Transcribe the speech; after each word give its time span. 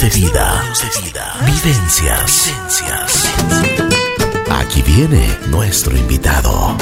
De 0.00 0.08
vida. 0.08 0.64
Vivencias. 1.44 2.50
Aquí 4.50 4.80
viene 4.80 5.28
nuestro 5.50 5.94
invitado. 5.94 6.78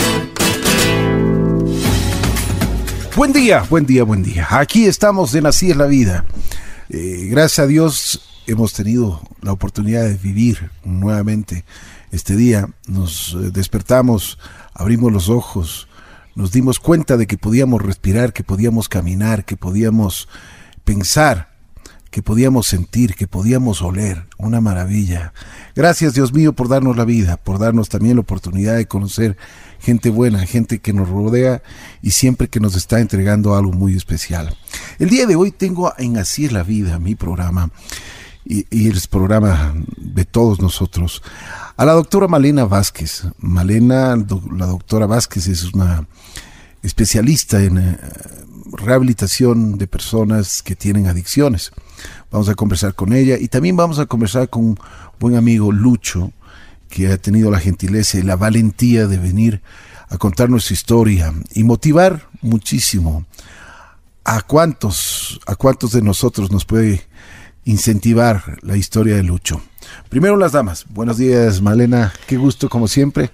Buen 3.16 3.32
día, 3.32 3.66
buen 3.68 3.84
día, 3.84 4.04
buen 4.04 4.22
día. 4.22 4.46
Aquí 4.48 4.86
estamos 4.86 5.34
en 5.34 5.46
Así 5.46 5.72
es 5.72 5.76
la 5.76 5.86
vida. 5.86 6.24
Eh, 6.88 7.26
gracias 7.28 7.58
a 7.58 7.66
Dios 7.66 8.42
hemos 8.46 8.74
tenido 8.74 9.20
la 9.42 9.50
oportunidad 9.52 10.04
de 10.04 10.14
vivir 10.14 10.70
nuevamente 10.84 11.64
este 12.12 12.36
día. 12.36 12.68
Nos 12.86 13.34
eh, 13.34 13.50
despertamos, 13.50 14.38
abrimos 14.72 15.12
los 15.12 15.28
ojos, 15.28 15.88
nos 16.36 16.52
dimos 16.52 16.78
cuenta 16.78 17.16
de 17.16 17.26
que 17.26 17.36
podíamos 17.36 17.82
respirar, 17.82 18.32
que 18.32 18.44
podíamos 18.44 18.88
caminar, 18.88 19.44
que 19.44 19.56
podíamos 19.56 20.28
pensar, 20.84 21.49
que 22.10 22.22
podíamos 22.22 22.66
sentir, 22.66 23.14
que 23.14 23.26
podíamos 23.26 23.82
oler. 23.82 24.26
Una 24.36 24.60
maravilla. 24.60 25.32
Gracias 25.76 26.14
Dios 26.14 26.32
mío 26.32 26.52
por 26.52 26.68
darnos 26.68 26.96
la 26.96 27.04
vida, 27.04 27.36
por 27.36 27.58
darnos 27.58 27.88
también 27.88 28.16
la 28.16 28.22
oportunidad 28.22 28.76
de 28.76 28.86
conocer 28.86 29.36
gente 29.80 30.10
buena, 30.10 30.46
gente 30.46 30.78
que 30.78 30.92
nos 30.92 31.08
rodea 31.08 31.62
y 32.02 32.10
siempre 32.10 32.48
que 32.48 32.60
nos 32.60 32.74
está 32.76 33.00
entregando 33.00 33.54
algo 33.54 33.72
muy 33.72 33.96
especial. 33.96 34.56
El 34.98 35.08
día 35.08 35.26
de 35.26 35.36
hoy 35.36 35.50
tengo 35.50 35.92
en 35.98 36.18
Así 36.18 36.44
es 36.44 36.52
la 36.52 36.62
vida, 36.62 36.98
mi 36.98 37.14
programa, 37.14 37.70
y, 38.44 38.88
el 38.88 39.00
programa 39.08 39.74
de 39.96 40.24
todos 40.24 40.60
nosotros, 40.60 41.22
a 41.76 41.84
la 41.84 41.92
doctora 41.92 42.26
Malena 42.26 42.64
Vázquez. 42.64 43.22
Malena, 43.38 44.16
la 44.16 44.66
doctora 44.66 45.06
Vázquez 45.06 45.46
es 45.46 45.72
una 45.72 46.06
especialista 46.82 47.62
en 47.62 47.78
eh, 47.78 47.98
rehabilitación 48.72 49.78
de 49.78 49.86
personas 49.86 50.62
que 50.62 50.76
tienen 50.76 51.06
adicciones. 51.06 51.72
Vamos 52.30 52.48
a 52.48 52.54
conversar 52.54 52.94
con 52.94 53.12
ella 53.12 53.36
y 53.38 53.48
también 53.48 53.76
vamos 53.76 53.98
a 53.98 54.06
conversar 54.06 54.48
con 54.48 54.64
un 54.64 54.78
buen 55.18 55.36
amigo 55.36 55.72
Lucho, 55.72 56.32
que 56.88 57.08
ha 57.08 57.16
tenido 57.16 57.50
la 57.50 57.60
gentileza 57.60 58.18
y 58.18 58.22
la 58.22 58.36
valentía 58.36 59.06
de 59.06 59.18
venir 59.18 59.62
a 60.08 60.18
contar 60.18 60.50
nuestra 60.50 60.74
historia 60.74 61.32
y 61.54 61.64
motivar 61.64 62.28
muchísimo 62.42 63.24
a 64.24 64.42
cuántos, 64.42 65.40
a 65.46 65.54
cuántos 65.54 65.92
de 65.92 66.02
nosotros 66.02 66.50
nos 66.50 66.64
puede 66.64 67.06
incentivar 67.64 68.58
la 68.62 68.76
historia 68.76 69.16
de 69.16 69.22
Lucho. 69.22 69.62
Primero 70.08 70.36
las 70.36 70.52
damas. 70.52 70.84
Buenos 70.88 71.16
días, 71.16 71.60
Malena. 71.62 72.12
Qué 72.26 72.36
gusto 72.36 72.68
como 72.68 72.88
siempre. 72.88 73.30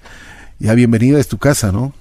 Ya 0.59 0.75
bienvenida 0.75 1.21
a 1.21 1.25
tu 1.25 1.39
casa, 1.39 1.73
¿no? 1.73 1.93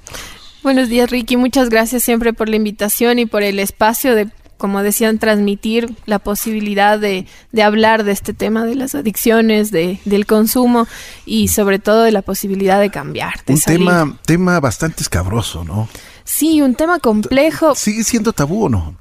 Buenos 0.63 0.89
días, 0.89 1.09
Ricky. 1.09 1.37
Muchas 1.37 1.69
gracias 1.69 2.03
siempre 2.03 2.33
por 2.33 2.49
la 2.49 2.55
invitación 2.55 3.19
y 3.19 3.25
por 3.25 3.43
el 3.43 3.59
espacio 3.59 4.15
de, 4.15 4.29
como 4.57 4.81
decían, 4.83 5.19
transmitir 5.19 5.95
la 6.05 6.19
posibilidad 6.19 6.99
de, 6.99 7.27
de 7.51 7.63
hablar 7.63 8.03
de 8.03 8.11
este 8.11 8.33
tema 8.33 8.65
de 8.65 8.75
las 8.75 8.95
adicciones, 8.95 9.71
de, 9.71 9.99
del 10.05 10.25
consumo 10.25 10.87
y 11.25 11.49
sobre 11.49 11.79
todo 11.79 12.03
de 12.03 12.11
la 12.11 12.21
posibilidad 12.21 12.79
de 12.79 12.89
cambiar. 12.89 13.43
De 13.45 13.53
un 13.53 13.59
salir. 13.59 13.79
tema, 13.79 14.17
tema 14.25 14.59
bastante 14.59 15.03
escabroso, 15.03 15.63
¿no? 15.63 15.87
Sí, 16.23 16.61
un 16.61 16.75
tema 16.75 16.99
complejo. 16.99 17.75
¿Sigue 17.75 18.03
siendo 18.03 18.33
tabú 18.33 18.65
o 18.65 18.69
no? 18.69 18.95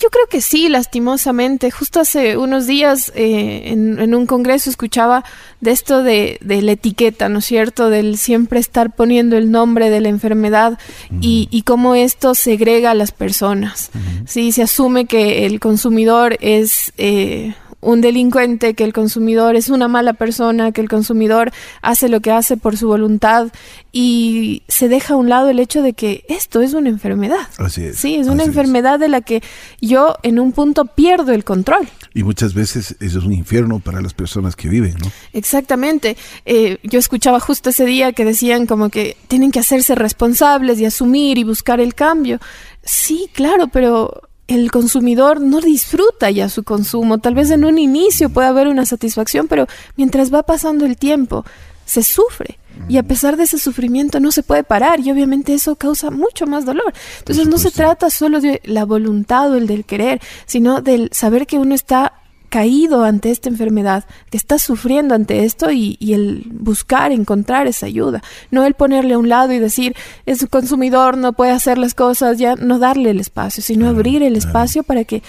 Yo 0.00 0.10
creo 0.10 0.26
que 0.28 0.40
sí, 0.40 0.68
lastimosamente. 0.68 1.72
Justo 1.72 1.98
hace 2.00 2.36
unos 2.36 2.68
días 2.68 3.10
eh, 3.16 3.62
en, 3.66 3.98
en, 3.98 4.14
un 4.14 4.26
congreso 4.26 4.70
escuchaba 4.70 5.24
de 5.60 5.72
esto 5.72 6.04
de, 6.04 6.38
de, 6.40 6.62
la 6.62 6.72
etiqueta, 6.72 7.28
¿no 7.28 7.40
es 7.40 7.46
cierto? 7.46 7.90
Del 7.90 8.16
siempre 8.16 8.60
estar 8.60 8.94
poniendo 8.94 9.36
el 9.36 9.50
nombre 9.50 9.90
de 9.90 10.00
la 10.00 10.08
enfermedad 10.08 10.78
uh 11.10 11.14
-huh. 11.14 11.18
y, 11.20 11.48
y, 11.50 11.62
cómo 11.62 11.96
esto 11.96 12.36
segrega 12.36 12.92
a 12.92 12.94
las 12.94 13.10
personas. 13.10 13.90
Uh 13.92 13.98
-huh. 13.98 14.26
Sí, 14.26 14.52
se 14.52 14.62
asume 14.62 15.06
que 15.06 15.46
el 15.46 15.58
consumidor 15.58 16.36
es... 16.40 16.92
Eh, 16.96 17.54
un 17.80 18.00
delincuente, 18.00 18.74
que 18.74 18.84
el 18.84 18.92
consumidor 18.92 19.56
es 19.56 19.68
una 19.68 19.88
mala 19.88 20.14
persona, 20.14 20.72
que 20.72 20.80
el 20.80 20.88
consumidor 20.88 21.52
hace 21.80 22.08
lo 22.08 22.20
que 22.20 22.32
hace 22.32 22.56
por 22.56 22.76
su 22.76 22.88
voluntad 22.88 23.48
y 23.92 24.62
se 24.68 24.88
deja 24.88 25.14
a 25.14 25.16
un 25.16 25.28
lado 25.28 25.48
el 25.48 25.60
hecho 25.60 25.82
de 25.82 25.92
que 25.92 26.24
esto 26.28 26.60
es 26.60 26.74
una 26.74 26.88
enfermedad. 26.88 27.48
Así 27.58 27.84
es. 27.84 27.98
Sí, 27.98 28.16
es 28.16 28.26
una 28.26 28.44
enfermedad 28.44 28.94
es. 28.94 29.00
de 29.00 29.08
la 29.08 29.20
que 29.20 29.42
yo 29.80 30.16
en 30.22 30.40
un 30.40 30.52
punto 30.52 30.86
pierdo 30.86 31.32
el 31.32 31.44
control. 31.44 31.88
Y 32.14 32.24
muchas 32.24 32.54
veces 32.54 32.96
eso 33.00 33.18
es 33.18 33.24
un 33.24 33.32
infierno 33.32 33.78
para 33.78 34.00
las 34.00 34.14
personas 34.14 34.56
que 34.56 34.68
viven, 34.68 34.96
¿no? 34.98 35.10
Exactamente. 35.32 36.16
Eh, 36.46 36.78
yo 36.82 36.98
escuchaba 36.98 37.38
justo 37.38 37.70
ese 37.70 37.84
día 37.86 38.12
que 38.12 38.24
decían 38.24 38.66
como 38.66 38.88
que 38.88 39.16
tienen 39.28 39.52
que 39.52 39.60
hacerse 39.60 39.94
responsables 39.94 40.80
y 40.80 40.84
asumir 40.84 41.38
y 41.38 41.44
buscar 41.44 41.80
el 41.80 41.94
cambio. 41.94 42.40
Sí, 42.82 43.28
claro, 43.32 43.68
pero 43.68 44.27
el 44.48 44.70
consumidor 44.70 45.40
no 45.40 45.60
disfruta 45.60 46.30
ya 46.30 46.48
su 46.48 46.64
consumo. 46.64 47.18
Tal 47.18 47.34
vez 47.34 47.50
en 47.50 47.64
un 47.64 47.78
inicio 47.78 48.30
puede 48.30 48.48
haber 48.48 48.66
una 48.66 48.86
satisfacción, 48.86 49.46
pero 49.46 49.66
mientras 49.96 50.32
va 50.32 50.42
pasando 50.42 50.86
el 50.86 50.96
tiempo, 50.96 51.44
se 51.84 52.02
sufre. 52.02 52.58
Y 52.88 52.96
a 52.96 53.02
pesar 53.02 53.36
de 53.36 53.42
ese 53.42 53.58
sufrimiento 53.58 54.20
no 54.20 54.30
se 54.30 54.42
puede 54.42 54.62
parar 54.62 55.00
y 55.00 55.10
obviamente 55.10 55.52
eso 55.52 55.76
causa 55.76 56.10
mucho 56.10 56.46
más 56.46 56.64
dolor. 56.64 56.92
Entonces 57.18 57.48
no 57.48 57.58
se 57.58 57.70
trata 57.70 58.08
solo 58.08 58.40
de 58.40 58.60
la 58.64 58.84
voluntad 58.84 59.50
o 59.50 59.56
el 59.56 59.66
del 59.66 59.84
querer, 59.84 60.20
sino 60.46 60.80
del 60.80 61.08
saber 61.12 61.46
que 61.46 61.58
uno 61.58 61.74
está 61.74 62.14
caído 62.48 63.04
ante 63.04 63.30
esta 63.30 63.48
enfermedad, 63.48 64.04
que 64.30 64.36
está 64.36 64.58
sufriendo 64.58 65.14
ante 65.14 65.44
esto 65.44 65.70
y, 65.70 65.96
y, 66.00 66.14
el 66.14 66.46
buscar, 66.50 67.12
encontrar 67.12 67.66
esa 67.66 67.86
ayuda. 67.86 68.22
No 68.50 68.64
el 68.64 68.74
ponerle 68.74 69.14
a 69.14 69.18
un 69.18 69.28
lado 69.28 69.52
y 69.52 69.58
decir, 69.58 69.94
es 70.26 70.42
un 70.42 70.48
consumidor, 70.48 71.16
no 71.16 71.32
puede 71.32 71.52
hacer 71.52 71.78
las 71.78 71.94
cosas, 71.94 72.38
ya 72.38 72.54
no 72.56 72.78
darle 72.78 73.10
el 73.10 73.20
espacio, 73.20 73.62
sino 73.62 73.88
abrir 73.88 74.22
el 74.22 74.36
espacio 74.36 74.82
para 74.82 75.04
que 75.04 75.22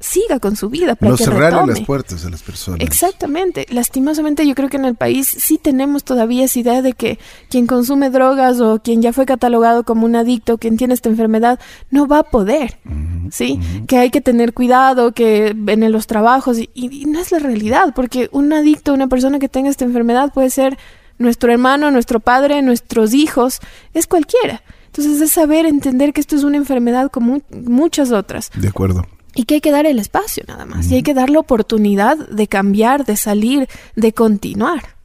siga 0.00 0.40
con 0.40 0.56
su 0.56 0.70
vida. 0.70 0.96
Para 0.96 1.12
no 1.12 1.16
que 1.16 1.24
cerrarle 1.24 1.50
retome. 1.50 1.72
las 1.74 1.80
puertas 1.82 2.24
a 2.24 2.30
las 2.30 2.42
personas. 2.42 2.80
Exactamente. 2.80 3.66
Lastimosamente 3.68 4.46
yo 4.46 4.54
creo 4.54 4.70
que 4.70 4.78
en 4.78 4.86
el 4.86 4.96
país 4.96 5.28
sí 5.28 5.58
tenemos 5.58 6.04
todavía 6.04 6.44
esa 6.44 6.58
idea 6.58 6.82
de 6.82 6.94
que 6.94 7.18
quien 7.50 7.66
consume 7.66 8.10
drogas 8.10 8.60
o 8.60 8.80
quien 8.82 9.02
ya 9.02 9.12
fue 9.12 9.26
catalogado 9.26 9.84
como 9.84 10.06
un 10.06 10.16
adicto, 10.16 10.58
quien 10.58 10.78
tiene 10.78 10.94
esta 10.94 11.10
enfermedad, 11.10 11.60
no 11.90 12.08
va 12.08 12.20
a 12.20 12.22
poder. 12.22 12.78
Uh 12.86 12.90
-huh, 12.90 13.30
¿Sí? 13.30 13.58
Uh 13.58 13.62
-huh. 13.62 13.86
Que 13.86 13.98
hay 13.98 14.10
que 14.10 14.22
tener 14.22 14.54
cuidado, 14.54 15.12
que 15.12 15.48
en 15.48 15.92
los 15.92 16.06
trabajos, 16.06 16.58
y, 16.58 16.70
y, 16.74 17.04
no 17.04 17.20
es 17.20 17.30
la 17.30 17.38
realidad, 17.38 17.92
porque 17.94 18.28
un 18.32 18.52
adicto, 18.52 18.94
una 18.94 19.06
persona 19.06 19.38
que 19.38 19.48
tenga 19.48 19.68
esta 19.68 19.84
enfermedad 19.84 20.32
puede 20.32 20.50
ser 20.50 20.78
nuestro 21.18 21.52
hermano, 21.52 21.90
nuestro 21.90 22.20
padre, 22.20 22.62
nuestros 22.62 23.12
hijos, 23.12 23.60
es 23.92 24.06
cualquiera. 24.06 24.62
Entonces 24.86 25.20
es 25.20 25.30
saber 25.30 25.66
entender 25.66 26.12
que 26.12 26.20
esto 26.20 26.34
es 26.34 26.42
una 26.42 26.56
enfermedad 26.56 27.10
como 27.10 27.42
muchas 27.50 28.10
otras. 28.10 28.50
De 28.56 28.68
acuerdo 28.68 29.04
y 29.34 29.44
que 29.44 29.54
hay 29.54 29.60
que 29.60 29.70
dar 29.70 29.86
el 29.86 29.98
espacio 29.98 30.42
nada 30.48 30.66
más, 30.66 30.90
y 30.90 30.96
hay 30.96 31.02
que 31.02 31.14
dar 31.14 31.30
la 31.30 31.38
oportunidad 31.38 32.16
de 32.28 32.46
cambiar, 32.46 33.04
de 33.04 33.16
salir, 33.16 33.68
de 33.96 34.12
continuar. 34.12 34.96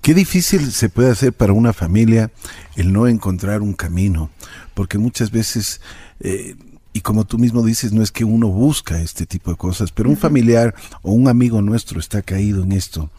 Qué 0.00 0.14
difícil 0.14 0.72
se 0.72 0.88
puede 0.88 1.10
hacer 1.10 1.32
para 1.32 1.52
una 1.52 1.72
familia 1.72 2.32
el 2.76 2.92
no 2.92 3.06
encontrar 3.06 3.62
un 3.62 3.72
camino, 3.72 4.30
porque 4.74 4.98
muchas 4.98 5.30
veces, 5.30 5.80
eh, 6.20 6.56
y 6.92 7.00
como 7.00 7.24
tú 7.24 7.38
mismo 7.38 7.64
dices, 7.64 7.92
no 7.92 8.02
es 8.02 8.10
que 8.10 8.24
uno 8.24 8.48
busca 8.48 9.00
este 9.00 9.26
tipo 9.26 9.50
de 9.50 9.56
cosas, 9.56 9.92
pero 9.92 10.10
un 10.10 10.16
familiar 10.16 10.74
o 11.02 11.12
un 11.12 11.28
amigo 11.28 11.62
nuestro 11.62 12.00
está 12.00 12.22
caído 12.22 12.64
en 12.64 12.72
esto, 12.72 13.10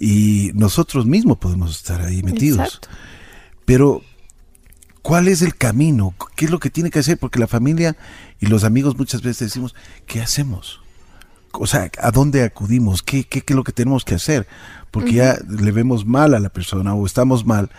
y 0.00 0.50
nosotros 0.54 1.06
mismos 1.06 1.38
podemos 1.38 1.76
estar 1.76 2.00
ahí 2.00 2.22
metidos. 2.22 2.58
Exacto. 2.58 2.88
Pero 3.64 4.02
¿Cuál 5.02 5.28
es 5.28 5.42
el 5.42 5.56
camino? 5.56 6.14
¿Qué 6.36 6.44
es 6.44 6.50
lo 6.50 6.58
que 6.58 6.70
tiene 6.70 6.90
que 6.90 6.98
hacer? 6.98 7.18
Porque 7.18 7.38
la 7.38 7.46
familia 7.46 7.96
y 8.38 8.46
los 8.46 8.64
amigos 8.64 8.98
muchas 8.98 9.22
veces 9.22 9.48
decimos, 9.48 9.74
¿qué 10.06 10.20
hacemos? 10.20 10.80
O 11.52 11.66
sea, 11.66 11.90
¿a 11.98 12.10
dónde 12.10 12.44
acudimos? 12.44 13.02
¿Qué, 13.02 13.24
qué, 13.24 13.40
qué 13.40 13.52
es 13.52 13.56
lo 13.56 13.64
que 13.64 13.72
tenemos 13.72 14.04
que 14.04 14.14
hacer? 14.14 14.46
Porque 14.90 15.10
uh 15.10 15.12
-huh. 15.12 15.16
ya 15.16 15.62
le 15.62 15.72
vemos 15.72 16.06
mal 16.06 16.34
a 16.34 16.40
la 16.40 16.48
persona 16.50 16.94
o 16.94 17.06
estamos 17.06 17.44
mal 17.44 17.70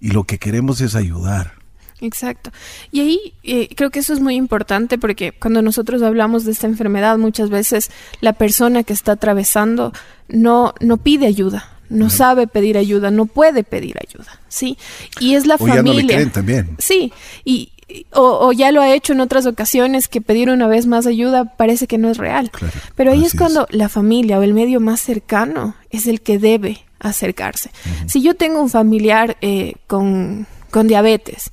y 0.00 0.08
lo 0.10 0.24
que 0.24 0.38
queremos 0.38 0.80
es 0.80 0.94
ayudar. 0.94 1.62
Exacto. 2.02 2.50
Y 2.90 3.00
ahí 3.00 3.34
eh, 3.44 3.68
creo 3.76 3.90
que 3.90 4.00
eso 4.00 4.12
es 4.12 4.18
muy 4.20 4.34
importante 4.34 4.98
porque 4.98 5.32
cuando 5.32 5.62
nosotros 5.62 6.02
hablamos 6.02 6.44
de 6.44 6.50
esta 6.50 6.66
enfermedad, 6.66 7.16
muchas 7.16 7.48
veces 7.48 7.90
la 8.20 8.32
persona 8.32 8.82
que 8.82 8.92
está 8.92 9.12
atravesando 9.12 9.92
no, 10.28 10.74
no 10.80 10.96
pide 10.96 11.26
ayuda, 11.26 11.78
no 11.92 12.10
sabe 12.10 12.46
pedir 12.46 12.76
ayuda, 12.78 13.10
no 13.10 13.26
puede 13.26 13.64
pedir 13.64 13.96
ayuda, 14.06 14.40
¿sí? 14.48 14.76
Y 15.20 15.34
es 15.34 15.46
la 15.46 15.54
o 15.56 15.58
familia. 15.58 15.82
Ya 15.82 15.92
no 15.92 15.94
le 15.94 16.06
creen 16.06 16.30
también. 16.30 16.76
Sí, 16.78 17.12
y 17.44 17.70
o, 18.12 18.46
o, 18.48 18.52
ya 18.52 18.72
lo 18.72 18.80
ha 18.80 18.92
hecho 18.94 19.12
en 19.12 19.20
otras 19.20 19.46
ocasiones 19.46 20.08
que 20.08 20.20
pedir 20.20 20.50
una 20.50 20.66
vez 20.66 20.86
más 20.86 21.06
ayuda 21.06 21.56
parece 21.56 21.86
que 21.86 21.98
no 21.98 22.10
es 22.10 22.16
real. 22.18 22.50
Claro, 22.50 22.72
Pero 22.96 23.12
ahí 23.12 23.24
es 23.24 23.34
cuando 23.34 23.66
es. 23.68 23.76
la 23.76 23.88
familia 23.88 24.38
o 24.38 24.42
el 24.42 24.54
medio 24.54 24.80
más 24.80 25.00
cercano 25.00 25.74
es 25.90 26.06
el 26.06 26.20
que 26.20 26.38
debe 26.38 26.84
acercarse. 27.00 27.70
Uh 27.84 27.88
-huh. 28.04 28.08
Si 28.08 28.22
yo 28.22 28.34
tengo 28.34 28.62
un 28.62 28.70
familiar 28.70 29.36
eh, 29.40 29.74
con, 29.86 30.46
con 30.70 30.88
diabetes, 30.88 31.50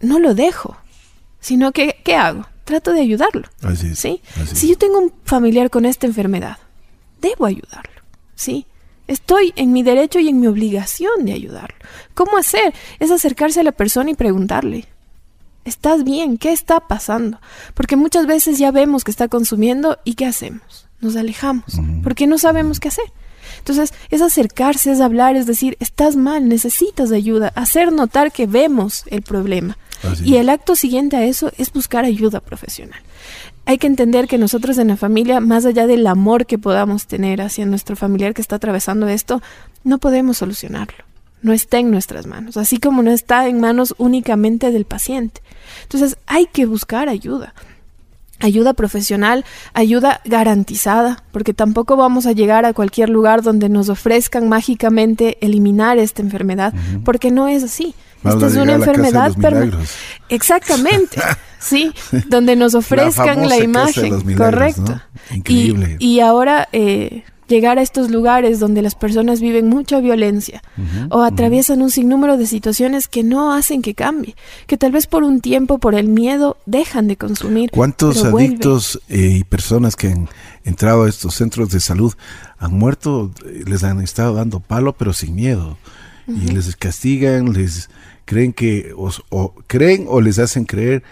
no 0.00 0.18
lo 0.18 0.34
dejo, 0.34 0.76
sino 1.40 1.72
que 1.72 1.96
¿qué 2.04 2.16
hago? 2.16 2.46
Trato 2.64 2.92
de 2.92 3.00
ayudarlo. 3.00 3.48
Así 3.62 3.88
es, 3.88 3.98
¿sí? 3.98 4.20
Así 4.42 4.56
si 4.56 4.68
yo 4.68 4.76
tengo 4.78 4.98
un 4.98 5.12
familiar 5.24 5.70
con 5.70 5.84
esta 5.84 6.06
enfermedad, 6.06 6.58
debo 7.20 7.46
ayudarlo, 7.46 8.02
¿sí? 8.34 8.66
Estoy 9.10 9.52
en 9.56 9.72
mi 9.72 9.82
derecho 9.82 10.18
y 10.20 10.28
en 10.28 10.40
mi 10.40 10.46
obligación 10.46 11.24
de 11.24 11.32
ayudarlo. 11.32 11.76
¿Cómo 12.14 12.36
hacer? 12.38 12.72
Es 12.98 13.10
acercarse 13.10 13.60
a 13.60 13.64
la 13.64 13.72
persona 13.72 14.10
y 14.10 14.14
preguntarle, 14.14 14.86
¿estás 15.64 16.04
bien? 16.04 16.38
¿Qué 16.38 16.52
está 16.52 16.80
pasando? 16.80 17.40
Porque 17.74 17.96
muchas 17.96 18.26
veces 18.26 18.58
ya 18.58 18.70
vemos 18.70 19.04
que 19.04 19.10
está 19.10 19.28
consumiendo 19.28 19.98
y 20.04 20.14
¿qué 20.14 20.26
hacemos? 20.26 20.86
nos 21.00 21.16
alejamos, 21.16 21.80
porque 22.02 22.26
no 22.26 22.38
sabemos 22.38 22.80
qué 22.80 22.88
hacer. 22.88 23.04
Entonces, 23.58 23.92
es 24.10 24.22
acercarse, 24.22 24.92
es 24.92 25.00
hablar, 25.00 25.36
es 25.36 25.46
decir, 25.46 25.76
estás 25.80 26.16
mal, 26.16 26.48
necesitas 26.48 27.10
ayuda, 27.10 27.52
hacer 27.56 27.92
notar 27.92 28.32
que 28.32 28.46
vemos 28.46 29.04
el 29.08 29.22
problema. 29.22 29.76
Y 30.24 30.36
el 30.36 30.48
acto 30.48 30.76
siguiente 30.76 31.16
a 31.16 31.24
eso 31.24 31.52
es 31.58 31.72
buscar 31.72 32.04
ayuda 32.04 32.40
profesional. 32.40 33.00
Hay 33.66 33.78
que 33.78 33.86
entender 33.86 34.26
que 34.26 34.38
nosotros 34.38 34.78
en 34.78 34.88
la 34.88 34.96
familia, 34.96 35.40
más 35.40 35.64
allá 35.66 35.86
del 35.86 36.06
amor 36.06 36.46
que 36.46 36.58
podamos 36.58 37.06
tener 37.06 37.40
hacia 37.40 37.66
nuestro 37.66 37.96
familiar 37.96 38.34
que 38.34 38.42
está 38.42 38.56
atravesando 38.56 39.08
esto, 39.08 39.42
no 39.84 39.98
podemos 39.98 40.38
solucionarlo. 40.38 41.04
No 41.42 41.52
está 41.52 41.78
en 41.78 41.90
nuestras 41.90 42.26
manos, 42.26 42.56
así 42.56 42.78
como 42.78 43.02
no 43.02 43.10
está 43.10 43.48
en 43.48 43.60
manos 43.60 43.94
únicamente 43.96 44.70
del 44.72 44.84
paciente. 44.84 45.40
Entonces 45.84 46.18
hay 46.26 46.46
que 46.46 46.66
buscar 46.66 47.08
ayuda 47.08 47.54
ayuda 48.40 48.72
profesional, 48.74 49.44
ayuda 49.74 50.20
garantizada, 50.24 51.22
porque 51.30 51.54
tampoco 51.54 51.96
vamos 51.96 52.26
a 52.26 52.32
llegar 52.32 52.64
a 52.64 52.72
cualquier 52.72 53.10
lugar 53.10 53.42
donde 53.42 53.68
nos 53.68 53.88
ofrezcan 53.88 54.48
mágicamente 54.48 55.38
eliminar 55.40 55.98
esta 55.98 56.22
enfermedad, 56.22 56.74
porque 57.04 57.30
no 57.30 57.48
es 57.48 57.62
así. 57.62 57.94
esta 58.24 58.46
es 58.46 58.56
una 58.56 58.72
enfermedad 58.72 59.32
permanente. 59.34 59.84
Exactamente. 60.28 61.20
sí, 61.60 61.92
donde 62.28 62.56
nos 62.56 62.74
ofrezcan 62.74 63.48
la, 63.48 63.58
imagen. 63.58 64.36
Correcto. 64.36 65.00
Increíble. 65.30 65.96
Y, 65.98 66.20
ahora 66.20 66.68
eh, 66.72 67.22
llegar 67.50 67.78
a 67.78 67.82
estos 67.82 68.10
lugares 68.10 68.60
donde 68.60 68.80
las 68.80 68.94
personas 68.94 69.40
viven 69.40 69.68
mucha 69.68 70.00
violencia 70.00 70.62
o 71.10 71.22
atraviesan 71.22 71.82
un 71.82 71.90
sinnúmero 71.90 72.38
de 72.38 72.46
situaciones 72.46 73.08
que 73.08 73.22
no 73.22 73.52
hacen 73.52 73.82
que 73.82 73.94
cambie, 73.94 74.36
que 74.66 74.78
tal 74.78 74.92
vez 74.92 75.06
por 75.06 75.24
un 75.24 75.40
tiempo, 75.40 75.78
por 75.78 75.94
el 75.94 76.08
miedo, 76.08 76.56
dejan 76.64 77.08
de 77.08 77.16
consumir. 77.16 77.70
¿Cuántos 77.70 78.24
adictos 78.24 79.02
eh, 79.08 79.38
y 79.40 79.44
personas 79.44 79.96
que 79.96 80.08
han 80.08 80.28
entrado 80.64 81.04
a 81.04 81.08
estos 81.08 81.34
centros 81.34 81.70
de 81.70 81.80
salud 81.80 82.14
han 82.58 82.72
muerto, 82.72 83.32
eh, 83.44 83.64
les 83.66 83.82
han 83.84 84.00
estado 84.00 84.34
dando 84.34 84.60
palo, 84.60 84.94
pero 84.94 85.12
sin 85.12 85.34
miedo? 85.34 85.76
Y 86.28 86.52
les 86.52 86.76
castigan, 86.76 87.52
les 87.52 87.90
creen 88.24 88.52
que, 88.52 88.92
o 88.96 89.54
creen 89.66 90.06
o 90.08 90.20
les 90.20 90.38
hacen 90.38 90.64
creer 90.64 91.02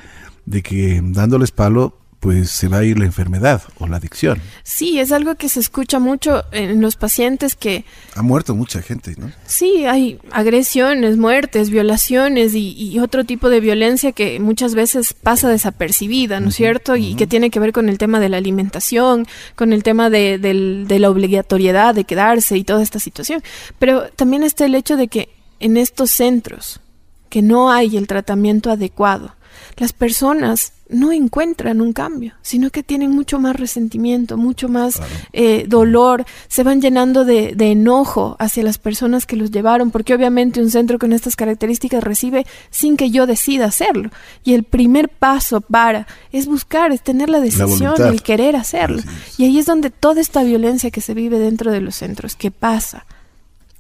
de 0.49 0.62
que 0.62 1.00
dándoles 1.03 1.50
palo 1.50 1.95
pues 2.21 2.50
se 2.50 2.67
va 2.67 2.79
a 2.79 2.85
ir 2.85 2.99
la 2.99 3.05
enfermedad 3.05 3.62
o 3.79 3.87
la 3.87 3.99
adicción. 3.99 4.41
Sí, 4.65 4.99
es 4.99 5.12
algo 5.12 5.37
que 5.37 5.49
se 5.49 5.61
escucha 5.61 6.00
mucho 6.00 6.45
en 6.50 6.81
los 6.81 6.97
pacientes 6.97 7.55
que... 7.55 7.85
Ha 8.17 8.23
muerto 8.23 8.56
mucha 8.56 8.83
gente, 8.83 9.15
¿no? 9.17 9.31
Sí, 9.47 9.85
hay 9.87 10.19
agresiones, 10.33 11.17
muertes, 11.17 11.71
violaciones 11.71 12.55
y, 12.55 12.99
otro 12.99 13.23
tipo 13.23 13.49
de 13.49 13.61
violencia 13.61 14.11
que 14.11 14.41
muchas 14.41 14.75
veces 14.75 15.15
pasa 15.15 15.49
desapercibida, 15.49 16.41
¿no 16.41 16.49
es 16.49 16.56
cierto? 16.56 16.97
Y 16.97 17.15
que 17.15 17.29
tiene 17.29 17.51
que 17.51 17.61
ver 17.61 17.73
con 17.73 17.89
el 17.89 17.99
tema 17.99 18.19
de 18.19 18.29
la 18.29 18.39
alimentación, 18.39 19.25
con 19.55 19.73
el 19.73 19.85
tema 19.85 20.11
de, 20.11 20.39
de 20.39 20.99
la 20.99 21.11
obligatoriedad 21.11 21.94
de 21.94 22.03
quedarse 22.03 22.56
y 22.56 22.65
toda 22.65 22.83
esta 22.83 22.99
situación. 22.99 23.44
Pero 23.79 24.09
también 24.17 24.43
está 24.43 24.67
el 24.67 24.75
hecho 24.75 24.97
de 24.97 25.06
que 25.06 25.29
en 25.61 25.77
estos 25.77 26.11
centros, 26.11 26.81
que 27.29 27.43
no 27.43 27.71
hay 27.71 27.97
el 27.97 28.09
tratamiento 28.09 28.73
adecuado, 28.73 29.38
las 29.76 29.93
personas 29.93 30.72
no 30.88 31.12
encuentran 31.12 31.81
un 31.81 31.93
cambio, 31.93 32.34
sino 32.43 32.70
que 32.70 32.82
tienen 32.82 33.10
mucho 33.10 33.38
más 33.38 33.56
resentimiento, 33.56 34.37
mucho 34.37 34.69
más 34.69 35.00
eh, 35.32 35.66
dolor, 35.69 36.25
se 36.49 36.62
van 36.62 36.81
llenando 36.81 37.25
de, 37.25 37.55
enojo 37.58 38.37
hacia 38.38 38.62
las 38.62 38.78
personas 38.78 39.26
que 39.26 39.37
los 39.37 39.50
llevaron, 39.50 39.90
porque 39.90 40.14
obviamente 40.14 40.60
un 40.60 40.70
centro 40.70 40.99
con 40.99 41.12
estas 41.12 41.37
características 41.37 42.02
recibe 42.02 42.46
sin 42.70 42.96
que 42.96 43.10
yo 43.10 43.26
decida 43.26 43.66
hacerlo. 43.66 44.10
Y 44.44 44.55
el 44.55 44.64
primer 44.64 45.10
paso 45.10 45.60
para 45.60 46.06
es 46.32 46.46
buscar, 46.46 46.93
es 46.93 47.02
tener 47.02 47.28
la 47.28 47.40
decisión, 47.40 47.94
el 48.00 48.22
querer 48.22 48.56
hacerlo. 48.56 49.02
Y 49.37 49.44
ahí 49.44 49.58
es 49.58 49.66
donde 49.66 49.90
toda 49.90 50.20
esta 50.20 50.43
violencia 50.43 50.90
que 50.90 51.02
se 51.02 51.14
vive 51.14 51.38
dentro 51.38 51.70
de 51.70 51.82
los 51.82 51.96
centros, 51.96 52.34
que 52.34 52.50
pasa, 52.50 53.05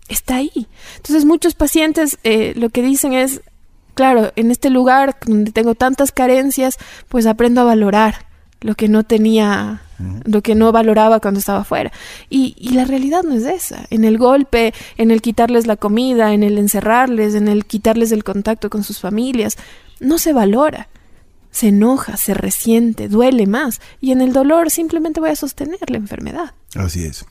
está 0.08 0.36
ahí. 0.36 0.66
Entonces 0.96 1.24
muchos 1.24 1.54
pacientes 1.54 2.18
eh, 2.24 2.52
lo 2.56 2.68
que 2.70 2.82
dicen 2.82 3.14
es, 3.14 3.40
claro, 3.98 4.30
en 4.36 4.52
este 4.52 4.70
lugar 4.70 5.16
donde 5.26 5.50
tengo 5.50 5.74
tantas 5.74 6.12
carencias, 6.12 6.76
pues 7.08 7.26
aprendo 7.26 7.62
a 7.62 7.64
valorar 7.64 8.26
lo 8.60 8.76
que 8.76 8.88
no 8.88 9.02
tenía, 9.02 9.82
lo 10.24 10.40
que 10.40 10.54
no 10.54 10.70
valoraba 10.70 11.18
cuando 11.18 11.40
estaba 11.40 11.62
afuera. 11.62 11.90
Y, 12.30 12.54
y, 12.56 12.74
la 12.74 12.84
realidad 12.84 13.24
no 13.24 13.34
es 13.34 13.42
esa. 13.42 13.86
En 13.90 14.04
el 14.04 14.16
golpe, 14.16 14.72
en 14.98 15.10
el 15.10 15.20
quitarles 15.20 15.66
la 15.66 15.74
comida, 15.74 16.32
en 16.32 16.44
el 16.44 16.58
encerrarles, 16.58 17.34
en 17.34 17.48
el 17.48 17.64
quitarles 17.64 18.12
el 18.12 18.22
contacto 18.22 18.70
con 18.70 18.84
sus 18.84 19.00
familias, 19.00 19.56
no 19.98 20.18
se 20.18 20.32
valora. 20.32 20.86
Se 21.50 21.68
enoja, 21.68 22.16
se 22.16 22.34
resiente, 22.34 23.08
duele 23.08 23.48
más. 23.48 23.80
Y 24.00 24.12
en 24.12 24.20
el 24.20 24.32
dolor 24.32 24.70
simplemente 24.70 25.18
voy 25.18 25.30
a 25.30 25.36
sostener 25.36 25.90
la 25.90 25.96
enfermedad. 25.96 26.54
Así 26.76 27.04
es. 27.04 27.26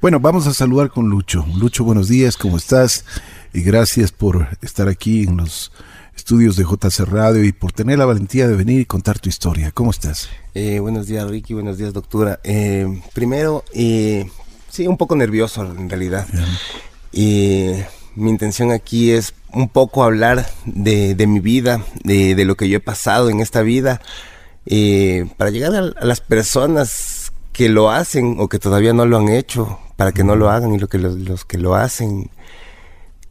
Bueno, 0.00 0.20
vamos 0.20 0.46
a 0.46 0.54
saludar 0.54 0.90
con 0.90 1.08
Lucho. 1.08 1.44
Lucho, 1.56 1.82
buenos 1.82 2.06
días, 2.06 2.36
¿cómo 2.36 2.56
estás? 2.56 3.04
Y 3.52 3.62
gracias 3.62 4.12
por 4.12 4.46
estar 4.62 4.86
aquí 4.88 5.24
en 5.24 5.38
los 5.38 5.72
estudios 6.16 6.56
de 6.56 6.64
JC 6.64 7.00
Radio 7.00 7.44
y 7.44 7.52
por 7.52 7.72
tener 7.72 7.98
la 7.98 8.06
valentía 8.06 8.48
de 8.48 8.56
venir 8.56 8.80
y 8.80 8.84
contar 8.84 9.18
tu 9.18 9.28
historia. 9.28 9.70
¿Cómo 9.72 9.90
estás? 9.90 10.28
Eh, 10.54 10.78
buenos 10.80 11.06
días, 11.06 11.28
Ricky. 11.28 11.54
Buenos 11.54 11.78
días, 11.78 11.92
doctora. 11.92 12.40
Eh, 12.44 12.86
primero, 13.12 13.64
eh, 13.72 14.30
sí, 14.70 14.86
un 14.86 14.96
poco 14.96 15.16
nervioso 15.16 15.64
en 15.64 15.88
realidad. 15.88 16.26
Y 17.12 17.72
mi 18.14 18.30
intención 18.30 18.70
aquí 18.70 19.10
es 19.10 19.34
un 19.52 19.68
poco 19.68 20.04
hablar 20.04 20.46
de, 20.64 21.16
mi 21.26 21.40
vida, 21.40 21.84
de, 22.02 22.42
lo 22.44 22.56
que 22.56 22.68
yo 22.68 22.78
he 22.78 22.80
pasado 22.80 23.30
en 23.30 23.40
esta 23.40 23.62
vida, 23.62 24.00
para 25.36 25.50
llegar 25.50 25.74
a, 25.74 26.04
las 26.04 26.20
personas 26.20 27.32
que 27.52 27.68
lo 27.68 27.90
hacen 27.90 28.36
o 28.38 28.48
que 28.48 28.58
todavía 28.58 28.92
no 28.92 29.06
lo 29.06 29.18
han 29.18 29.28
hecho, 29.28 29.78
para 29.96 30.12
que 30.12 30.24
no 30.24 30.34
lo 30.36 30.50
hagan 30.50 30.74
y 30.74 30.78
lo 30.78 30.88
que 30.88 30.98
los 30.98 31.44
que 31.44 31.58
lo 31.58 31.74
hacen 31.76 32.30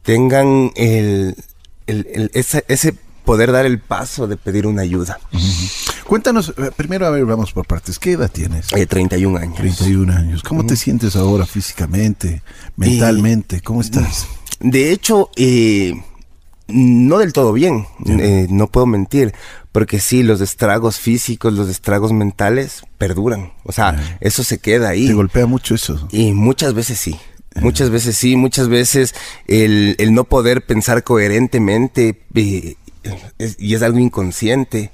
tengan 0.02 0.70
el, 0.76 1.34
el, 1.86 2.30
ese, 2.34 2.94
poder 3.24 3.52
dar 3.52 3.66
el 3.66 3.78
paso 3.78 4.26
de 4.26 4.36
pedir 4.36 4.66
una 4.66 4.82
ayuda. 4.82 5.18
Cuéntanos, 6.06 6.54
eh, 6.58 6.70
primero 6.76 7.06
a 7.06 7.10
ver, 7.10 7.24
vamos 7.24 7.52
por 7.52 7.66
partes. 7.66 7.98
¿Qué 7.98 8.12
edad 8.12 8.30
tienes? 8.30 8.72
Eh, 8.72 8.86
31 8.86 9.38
años. 9.38 9.56
31 9.56 10.12
años. 10.12 10.42
¿Cómo 10.42 10.66
te 10.66 10.76
sientes 10.76 11.16
ahora 11.16 11.46
físicamente, 11.46 12.42
mentalmente? 12.76 13.60
¿Cómo 13.60 13.80
estás? 13.80 14.26
De 14.60 14.92
hecho, 14.92 15.30
eh, 15.36 15.94
no 16.68 17.18
del 17.18 17.32
todo 17.32 17.52
bien, 17.52 17.86
eh, 18.06 18.46
no 18.48 18.68
puedo 18.68 18.86
mentir, 18.86 19.34
porque 19.72 20.00
sí, 20.00 20.22
los 20.22 20.40
estragos 20.40 20.98
físicos, 20.98 21.52
los 21.52 21.68
estragos 21.68 22.12
mentales 22.12 22.82
perduran. 22.96 23.52
O 23.64 23.72
sea, 23.72 24.18
eso 24.20 24.44
se 24.44 24.58
queda 24.58 24.90
ahí. 24.90 25.06
¿Te 25.06 25.14
golpea 25.14 25.46
mucho 25.46 25.74
eso? 25.74 26.08
Y 26.10 26.32
muchas 26.32 26.74
veces 26.74 26.98
sí. 26.98 27.18
Muchas 27.60 27.90
veces 27.90 28.16
sí, 28.16 28.36
muchas 28.36 28.68
veces 28.68 29.14
el, 29.46 29.94
el 29.98 30.12
no 30.12 30.24
poder 30.24 30.64
pensar 30.64 31.04
coherentemente 31.04 32.20
eh, 32.34 32.76
y 33.58 33.74
es 33.74 33.82
algo 33.82 33.98
inconsciente. 33.98 34.90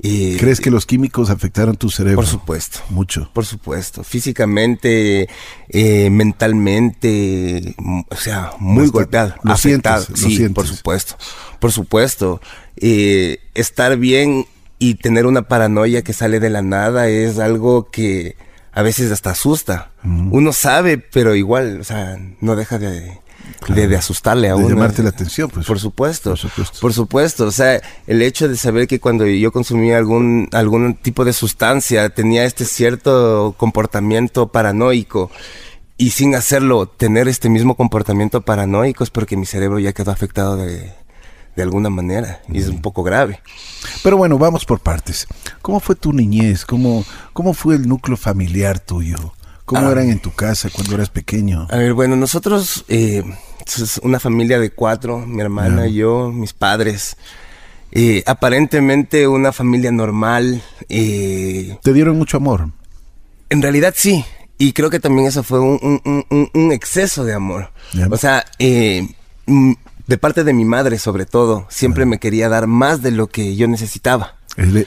Eh, 0.00 0.36
¿Crees 0.38 0.60
que 0.60 0.70
los 0.70 0.86
químicos 0.86 1.28
afectaron 1.28 1.76
tu 1.76 1.90
cerebro? 1.90 2.16
Por 2.16 2.26
supuesto. 2.26 2.78
Mucho. 2.88 3.30
Por 3.32 3.44
supuesto. 3.44 4.04
Físicamente, 4.04 5.28
eh, 5.68 6.08
mentalmente, 6.10 7.74
o 8.08 8.16
sea, 8.16 8.52
muy 8.58 8.88
golpeado. 8.88 9.34
Lo 9.42 9.52
afectado. 9.52 10.06
sí, 10.14 10.48
por 10.50 10.66
supuesto. 10.66 11.16
Por 11.58 11.72
supuesto. 11.72 12.40
estar 12.76 13.96
bien 13.96 14.46
y 14.78 14.94
tener 14.94 15.26
una 15.26 15.42
paranoia 15.42 16.02
que 16.02 16.12
sale 16.12 16.40
de 16.40 16.50
la 16.50 16.62
nada 16.62 17.08
es 17.08 17.38
algo 17.38 17.90
que 17.90 18.36
a 18.72 18.82
veces 18.82 19.10
hasta 19.10 19.30
asusta. 19.30 19.87
Uno 20.04 20.52
sabe, 20.52 20.98
pero 20.98 21.34
igual, 21.34 21.80
o 21.80 21.84
sea, 21.84 22.18
no 22.40 22.54
deja 22.54 22.78
de, 22.78 23.20
de, 23.68 23.96
asustarle 23.96 24.48
a 24.48 24.54
de 24.54 24.58
uno. 24.58 24.68
llamarte 24.68 25.02
la 25.02 25.10
atención, 25.10 25.50
pues. 25.50 25.66
Por 25.66 25.78
supuesto, 25.78 26.30
por 26.30 26.38
supuesto. 26.38 26.78
Por 26.80 26.92
supuesto. 26.92 27.46
O 27.46 27.50
sea, 27.50 27.80
el 28.06 28.22
hecho 28.22 28.48
de 28.48 28.56
saber 28.56 28.86
que 28.86 29.00
cuando 29.00 29.26
yo 29.26 29.52
consumía 29.52 29.98
algún, 29.98 30.48
algún 30.52 30.94
tipo 30.94 31.24
de 31.24 31.32
sustancia 31.32 32.08
tenía 32.10 32.44
este 32.44 32.64
cierto 32.64 33.54
comportamiento 33.56 34.48
paranoico 34.48 35.30
y 35.96 36.10
sin 36.10 36.34
hacerlo 36.34 36.86
tener 36.86 37.26
este 37.26 37.48
mismo 37.48 37.74
comportamiento 37.74 38.42
paranoico 38.42 39.02
es 39.02 39.10
porque 39.10 39.36
mi 39.36 39.46
cerebro 39.46 39.80
ya 39.80 39.92
quedó 39.92 40.12
afectado 40.12 40.56
de, 40.56 40.92
de 41.56 41.62
alguna 41.62 41.90
manera 41.90 42.40
y 42.48 42.58
es 42.58 42.68
un 42.68 42.80
poco 42.80 43.02
grave. 43.02 43.40
Pero 44.04 44.16
bueno, 44.16 44.38
vamos 44.38 44.64
por 44.64 44.78
partes. 44.78 45.26
¿Cómo 45.60 45.80
fue 45.80 45.96
tu 45.96 46.12
niñez? 46.12 46.64
¿Cómo, 46.64 47.04
cómo 47.32 47.52
fue 47.52 47.74
el 47.74 47.88
núcleo 47.88 48.16
familiar 48.16 48.78
tuyo? 48.78 49.34
¿Cómo 49.68 49.86
ah. 49.86 49.92
eran 49.92 50.08
en 50.08 50.18
tu 50.18 50.32
casa 50.32 50.70
cuando 50.70 50.94
eras 50.94 51.10
pequeño? 51.10 51.68
A 51.70 51.76
ver, 51.76 51.92
bueno, 51.92 52.16
nosotros, 52.16 52.86
eh, 52.88 53.22
una 54.00 54.18
familia 54.18 54.58
de 54.58 54.70
cuatro, 54.70 55.18
mi 55.26 55.42
hermana, 55.42 55.86
yo, 55.86 56.32
mis 56.32 56.54
padres. 56.54 57.18
Eh, 57.92 58.22
aparentemente 58.24 59.28
una 59.28 59.52
familia 59.52 59.92
normal. 59.92 60.62
Eh, 60.88 61.76
¿Te 61.82 61.92
dieron 61.92 62.16
mucho 62.16 62.38
amor? 62.38 62.70
En 63.50 63.60
realidad 63.60 63.92
sí. 63.94 64.24
Y 64.56 64.72
creo 64.72 64.88
que 64.88 65.00
también 65.00 65.28
eso 65.28 65.42
fue 65.42 65.60
un, 65.60 66.72
exceso 66.72 67.26
de 67.26 67.34
amor. 67.34 67.70
O 68.10 68.16
sea, 68.16 68.46
eh, 68.58 69.06
de 70.06 70.16
parte 70.16 70.44
de 70.44 70.54
mi 70.54 70.64
madre 70.64 70.98
sobre 70.98 71.26
todo, 71.26 71.66
siempre 71.68 72.06
me 72.06 72.18
quería 72.18 72.48
dar 72.48 72.68
más 72.68 73.02
de 73.02 73.10
lo 73.10 73.26
que 73.26 73.54
yo 73.54 73.68
necesitaba. 73.68 74.37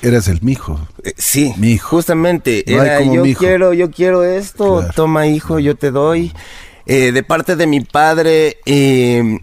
Eras 0.01 0.27
el 0.27 0.41
mijo. 0.41 0.79
Eh, 1.03 1.13
sí, 1.17 1.53
Mi 1.57 1.71
hijo. 1.71 1.89
justamente. 1.97 2.63
No 2.67 2.83
Era, 2.83 3.01
yo 3.01 3.23
mi 3.23 3.29
hijo. 3.29 3.39
quiero, 3.39 3.73
yo 3.73 3.89
quiero 3.89 4.23
esto, 4.23 4.79
Claro. 4.79 4.93
toma 4.95 5.27
hijo, 5.27 5.59
yo 5.59 5.75
te 5.75 5.91
doy. 5.91 6.33
Eh, 6.85 7.11
de 7.13 7.23
parte 7.23 7.55
de 7.55 7.67
mi 7.67 7.79
padre, 7.79 8.57
eh, 8.65 9.39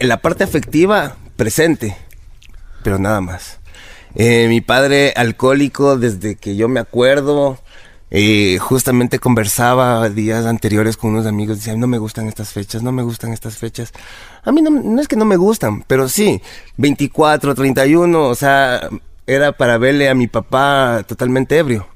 la 0.00 0.18
parte 0.18 0.44
afectiva, 0.44 1.16
presente, 1.36 1.96
pero 2.82 2.98
nada 2.98 3.20
más. 3.22 3.58
Eh, 4.14 4.46
mi 4.48 4.60
padre 4.60 5.14
alcohólico 5.16 5.96
desde 5.96 6.34
que 6.36 6.54
yo 6.56 6.68
me 6.68 6.80
acuerdo, 6.80 7.58
eh, 8.10 8.58
justamente 8.60 9.18
conversaba 9.18 10.10
días 10.10 10.44
anteriores 10.44 10.98
con 10.98 11.12
unos 11.12 11.24
amigos, 11.26 11.56
decían, 11.56 11.80
no 11.80 11.86
me 11.86 11.96
gustan 11.96 12.28
estas 12.28 12.50
fechas, 12.52 12.82
no 12.82 12.92
me 12.92 13.02
gustan 13.02 13.32
estas 13.32 13.56
fechas. 13.56 13.92
A 14.44 14.52
mí 14.52 14.60
no, 14.60 14.68
no 14.68 15.00
es 15.00 15.08
que 15.08 15.16
no 15.16 15.24
me 15.24 15.36
gustan, 15.36 15.82
pero 15.86 16.06
sí, 16.10 16.42
24, 16.76 17.54
31, 17.54 18.28
o 18.28 18.34
sea, 18.34 18.90
era 19.26 19.52
para 19.52 19.78
verle 19.78 20.08
a 20.08 20.14
mi 20.14 20.26
papá 20.26 21.04
totalmente 21.06 21.56
ebrio. 21.58 21.86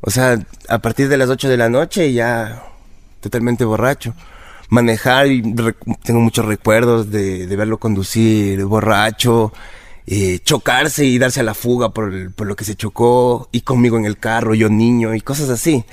O 0.00 0.10
sea, 0.10 0.38
a 0.68 0.78
partir 0.78 1.08
de 1.08 1.16
las 1.16 1.28
8 1.28 1.48
de 1.48 1.56
la 1.56 1.68
noche 1.68 2.12
ya 2.12 2.62
totalmente 3.20 3.64
borracho. 3.64 4.14
Manejar, 4.70 5.28
y 5.28 5.42
tengo 6.04 6.20
muchos 6.20 6.44
recuerdos 6.44 7.10
de, 7.10 7.46
de 7.46 7.56
verlo 7.56 7.78
conducir 7.78 8.62
borracho, 8.66 9.50
eh, 10.06 10.40
chocarse 10.44 11.06
y 11.06 11.18
darse 11.18 11.40
a 11.40 11.42
la 11.42 11.54
fuga 11.54 11.88
por, 11.90 12.12
el- 12.12 12.30
por 12.32 12.46
lo 12.46 12.54
que 12.54 12.64
se 12.64 12.76
chocó, 12.76 13.48
y 13.50 13.62
conmigo 13.62 13.96
en 13.96 14.04
el 14.04 14.18
carro, 14.18 14.54
yo 14.54 14.68
niño, 14.68 15.14
y 15.14 15.20
cosas 15.22 15.48
así. 15.48 15.84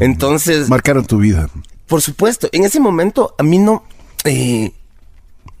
Entonces, 0.00 0.68
Marcaron 0.68 1.06
tu 1.06 1.18
vida. 1.18 1.48
por 1.86 2.02
supuesto, 2.02 2.48
en 2.52 2.64
ese 2.64 2.80
momento 2.80 3.34
a 3.38 3.42
mí 3.44 3.58
no, 3.58 3.84
eh, 4.24 4.72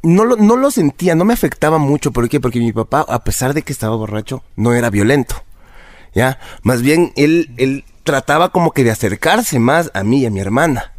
no, 0.06 0.24
lo, 0.24 0.36
no 0.36 0.56
lo 0.56 0.70
sentía, 0.70 1.14
no 1.14 1.24
me 1.24 1.34
afectaba 1.34 1.78
mucho. 1.78 2.12
¿Por 2.12 2.28
qué? 2.28 2.40
Porque 2.40 2.58
mi 2.60 2.72
papá, 2.72 3.04
a 3.08 3.22
pesar 3.24 3.52
de 3.54 3.62
que 3.62 3.72
estaba 3.72 3.96
borracho, 3.96 4.42
no 4.56 4.72
era 4.72 4.90
violento. 4.90 5.36
¿Ya? 6.14 6.38
Más 6.62 6.80
bien, 6.82 7.12
él, 7.16 7.50
él 7.58 7.84
trataba 8.04 8.48
como 8.50 8.70
que 8.72 8.84
de 8.84 8.90
acercarse 8.90 9.58
más 9.58 9.90
a 9.94 10.02
mí 10.04 10.20
y 10.20 10.26
a 10.26 10.30
mi 10.30 10.40
hermana. 10.40 10.92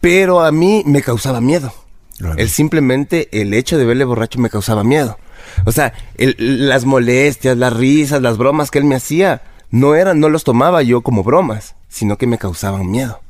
Pero 0.00 0.40
a 0.44 0.52
mí 0.52 0.82
me 0.86 1.02
causaba 1.02 1.40
miedo. 1.40 1.72
Claro. 2.18 2.36
Él 2.38 2.48
simplemente, 2.48 3.28
el 3.32 3.52
hecho 3.52 3.76
de 3.76 3.84
verle 3.84 4.04
borracho 4.04 4.38
me 4.38 4.48
causaba 4.50 4.84
miedo. 4.84 5.18
O 5.64 5.72
sea, 5.72 5.92
el- 6.16 6.68
las 6.68 6.84
molestias, 6.84 7.56
las 7.56 7.72
risas, 7.72 8.22
las 8.22 8.38
bromas 8.38 8.70
que 8.70 8.78
él 8.78 8.84
me 8.84 8.94
hacía, 8.96 9.42
no 9.70 9.94
eran, 9.94 10.20
no 10.20 10.28
los 10.28 10.44
tomaba 10.44 10.82
yo 10.82 11.02
como 11.02 11.22
bromas, 11.22 11.74
sino 11.88 12.16
que 12.16 12.26
me 12.26 12.38
causaban 12.38 12.90
miedo. 12.90 13.20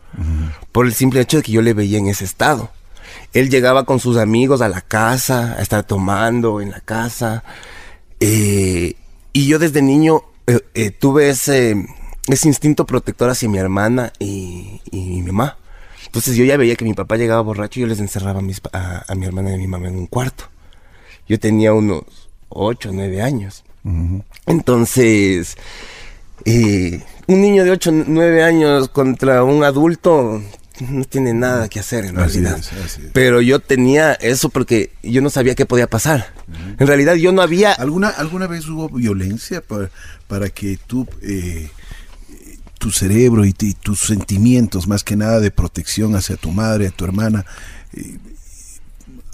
Por 0.72 0.86
el 0.86 0.94
simple 0.94 1.20
hecho 1.20 1.38
de 1.38 1.42
que 1.42 1.52
yo 1.52 1.62
le 1.62 1.74
veía 1.74 1.98
en 1.98 2.06
ese 2.06 2.24
estado. 2.24 2.70
Él 3.32 3.50
llegaba 3.50 3.84
con 3.84 4.00
sus 4.00 4.16
amigos 4.16 4.60
a 4.62 4.68
la 4.68 4.80
casa, 4.80 5.54
a 5.58 5.62
estar 5.62 5.84
tomando 5.84 6.60
en 6.60 6.70
la 6.70 6.80
casa. 6.80 7.44
eh, 8.20 8.94
y 9.32 9.46
yo 9.46 9.58
desde 9.58 9.82
niño 9.82 10.22
eh, 10.46 10.60
eh, 10.74 10.90
tuve 10.90 11.28
ese, 11.28 11.76
ese 12.28 12.48
instinto 12.48 12.86
protector 12.86 13.28
hacia 13.28 13.48
mi 13.50 13.58
hermana 13.58 14.12
y, 14.18 14.80
y 14.90 14.98
mi 14.98 15.22
mamá. 15.22 15.58
Entonces 16.06 16.36
yo 16.36 16.44
ya 16.44 16.56
veía 16.56 16.76
que 16.76 16.84
mi 16.86 16.94
papá 16.94 17.16
llegaba 17.16 17.42
borracho 17.42 17.78
y 17.78 17.82
yo 17.82 17.86
les 17.88 18.00
encerraba 18.00 18.38
a, 18.38 18.42
mis 18.42 18.62
a, 18.72 19.04
a 19.06 19.14
mi 19.14 19.26
hermana 19.26 19.50
y 19.50 19.54
a 19.54 19.58
mi 19.58 19.66
mamá 19.66 19.88
en 19.88 19.96
un 19.96 20.06
cuarto. 20.06 20.44
Yo 21.28 21.38
tenía 21.38 21.74
unos 21.74 22.04
8 22.48 22.90
o 22.90 22.92
9 22.92 23.20
años. 23.20 23.64
Entonces, 24.46 25.56
eh, 26.44 27.02
un 27.26 27.40
niño 27.40 27.64
de 27.64 27.72
8 27.72 27.90
o 27.90 27.92
9 28.06 28.42
años 28.42 28.88
contra 28.88 29.42
un 29.44 29.64
adulto 29.64 30.40
no 30.80 31.04
tiene 31.04 31.32
nada 31.34 31.68
que 31.68 31.80
hacer 31.80 32.04
en 32.04 32.18
Así 32.18 32.40
realidad. 32.40 32.58
es, 32.58 32.72
así 32.84 33.02
es. 33.02 33.10
Pero 33.12 33.40
yo 33.40 33.60
tenía 33.60 34.12
eso 34.14 34.48
porque 34.48 34.92
yo 35.02 35.22
no 35.22 35.30
sabía 35.30 35.54
qué 35.54 35.66
podía 35.66 35.88
pasar. 35.88 36.32
En 36.78 36.86
realidad 36.86 37.14
yo 37.14 37.32
no 37.32 37.42
había... 37.42 37.72
¿Alguna, 37.72 38.08
¿Alguna 38.08 38.46
vez 38.46 38.66
hubo 38.68 38.88
violencia 38.88 39.60
para, 39.60 39.90
para 40.28 40.48
que 40.50 40.78
tú, 40.86 41.06
eh, 41.22 41.70
tu 42.78 42.90
cerebro 42.90 43.44
y, 43.44 43.52
tus 43.52 44.00
sentimientos, 44.00 44.86
más 44.86 45.02
que 45.02 45.16
nada 45.16 45.40
de 45.40 45.50
protección 45.50 46.14
hacia 46.14 46.36
tu 46.36 46.50
madre, 46.50 46.88
a 46.88 46.90
tu 46.90 47.04
hermana, 47.04 47.44
eh, 47.94 48.18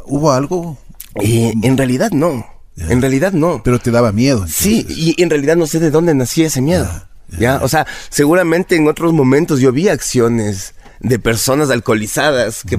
¿hubo 0.05 0.33
algo? 0.33 0.79
Eh, 1.21 1.53
en 1.63 1.77
realidad 1.77 2.11
no. 2.13 2.47
En 2.77 3.01
realidad 3.03 3.33
no. 3.33 3.63
Pero 3.63 3.79
te 3.79 3.91
daba 3.91 4.13
miedo. 4.13 4.47
Sí, 4.49 4.87
y 4.89 5.21
en 5.23 5.29
realidad 5.29 5.57
no 5.57 5.67
sé 5.67 5.79
de 5.79 5.91
dónde 5.91 6.15
nacía 6.15 6.47
ese 6.47 6.63
miedo. 6.63 6.89
Ya, 7.29 7.39
ya. 7.39 7.61
o 7.63 7.69
sea, 7.69 7.87
seguramente 8.09 8.77
en 8.77 8.89
otros 8.89 9.13
momentos 9.13 9.61
yo 9.61 9.73
vi 9.73 9.89
acciones 9.89 10.75
de 11.05 11.19
personas 11.19 11.69
alcoholizadas 11.71 12.63
que 12.67 12.79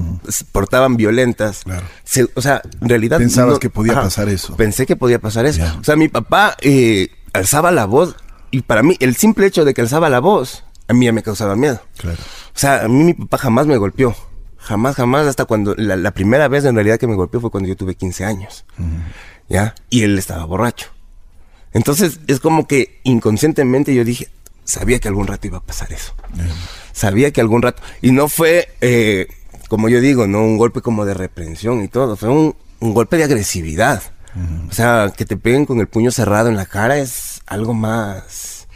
portaban 0.50 0.96
violentas. 0.96 1.62
Claro. 1.64 1.86
Se- 2.04 2.28
o 2.34 2.40
sea, 2.42 2.62
en 2.80 2.88
realidad 2.88 3.18
Pensabas 3.18 3.58
que 3.58 3.70
podía 3.70 3.94
pasar 3.94 4.28
eso. 4.28 4.56
Pensé 4.56 4.86
que 4.86 4.96
podía 4.96 5.18
pasar 5.20 5.46
eso. 5.46 5.62
O 5.80 5.84
sea, 5.84 5.94
mi 5.96 6.08
papá 6.08 6.56
eh, 6.60 7.08
alzaba 7.32 7.70
la 7.70 7.84
voz 7.84 8.16
y 8.50 8.62
para 8.62 8.82
mí 8.82 8.96
el 9.00 9.14
simple 9.16 9.46
hecho 9.46 9.64
de 9.64 9.74
que 9.74 9.82
alzaba 9.82 10.08
la 10.08 10.20
voz 10.20 10.64
a 10.88 10.92
mí 10.94 11.06
ya 11.06 11.12
me 11.12 11.22
causaba 11.22 11.54
miedo. 11.56 11.80
Claro. 11.98 12.18
O 12.20 12.58
sea, 12.58 12.84
a 12.84 12.88
mí 12.88 13.04
mi 13.04 13.14
papá 13.14 13.38
jamás 13.38 13.66
me 13.66 13.76
golpeó. 13.76 14.14
Jamás, 14.58 14.96
jamás, 14.96 15.26
hasta 15.26 15.44
cuando 15.44 15.74
la, 15.76 15.94
la 15.96 16.12
primera 16.12 16.48
vez 16.48 16.64
en 16.64 16.74
realidad 16.74 16.98
que 16.98 17.06
me 17.06 17.14
golpeó 17.16 17.40
fue 17.40 17.50
cuando 17.50 17.68
yo 17.68 17.76
tuve 17.76 17.94
15 17.94 18.24
años. 18.24 18.64
¿Ya? 19.48 19.74
Y 19.90 20.02
él 20.02 20.18
estaba 20.18 20.44
borracho. 20.46 20.86
Entonces 21.72 22.20
es 22.26 22.40
como 22.40 22.66
que 22.66 23.00
inconscientemente 23.04 23.94
yo 23.94 24.04
dije, 24.04 24.28
sabía 24.64 24.98
que 25.00 25.08
algún 25.08 25.26
rato 25.26 25.46
iba 25.46 25.58
a 25.58 25.62
pasar 25.62 25.92
eso. 25.92 26.14
Sabía 26.94 27.30
que 27.30 27.42
algún 27.42 27.60
rato. 27.60 27.82
Y 28.00 28.12
no 28.12 28.28
fue, 28.28 28.68
eh, 28.80 29.26
como 29.68 29.90
yo 29.90 30.00
digo, 30.00 30.26
no 30.26 30.38
un 30.40 30.56
golpe 30.56 30.80
como 30.80 31.04
de 31.04 31.12
reprensión 31.12 31.82
y 31.84 31.88
todo, 31.88 32.16
fue 32.16 32.30
un, 32.30 32.56
un 32.80 32.94
golpe 32.94 33.18
de 33.18 33.24
agresividad. 33.24 34.02
O 34.68 34.72
sea, 34.72 35.12
que 35.16 35.24
te 35.24 35.36
peguen 35.36 35.64
con 35.64 35.78
el 35.78 35.86
puño 35.86 36.10
cerrado 36.10 36.48
en 36.48 36.56
la 36.56 36.66
cara 36.66 36.98
es 36.98 37.40
algo 37.46 37.72
más, 37.72 38.66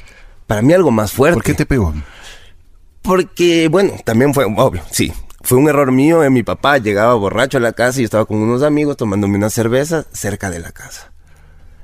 para 0.46 0.62
mí 0.62 0.72
algo 0.72 0.92
más 0.92 1.10
fuerte. 1.10 1.34
¿Por 1.34 1.42
qué 1.42 1.54
te 1.54 1.66
pegó? 1.66 1.94
Porque, 3.02 3.68
bueno, 3.68 3.94
también 4.04 4.34
fue, 4.34 4.44
obvio, 4.44 4.82
sí. 4.90 5.12
Fue 5.40 5.56
un 5.56 5.68
error 5.68 5.90
mío. 5.92 6.22
eh, 6.22 6.30
mi 6.30 6.42
papá 6.42 6.78
llegaba 6.78 7.14
borracho 7.14 7.58
a 7.58 7.60
la 7.60 7.72
casa 7.72 7.98
y 7.98 8.02
yo 8.02 8.04
estaba 8.04 8.26
con 8.26 8.36
unos 8.38 8.62
amigos 8.62 8.96
tomándome 8.96 9.36
una 9.36 9.50
cerveza 9.50 10.04
cerca 10.12 10.50
de 10.50 10.58
la 10.60 10.72
casa. 10.72 11.12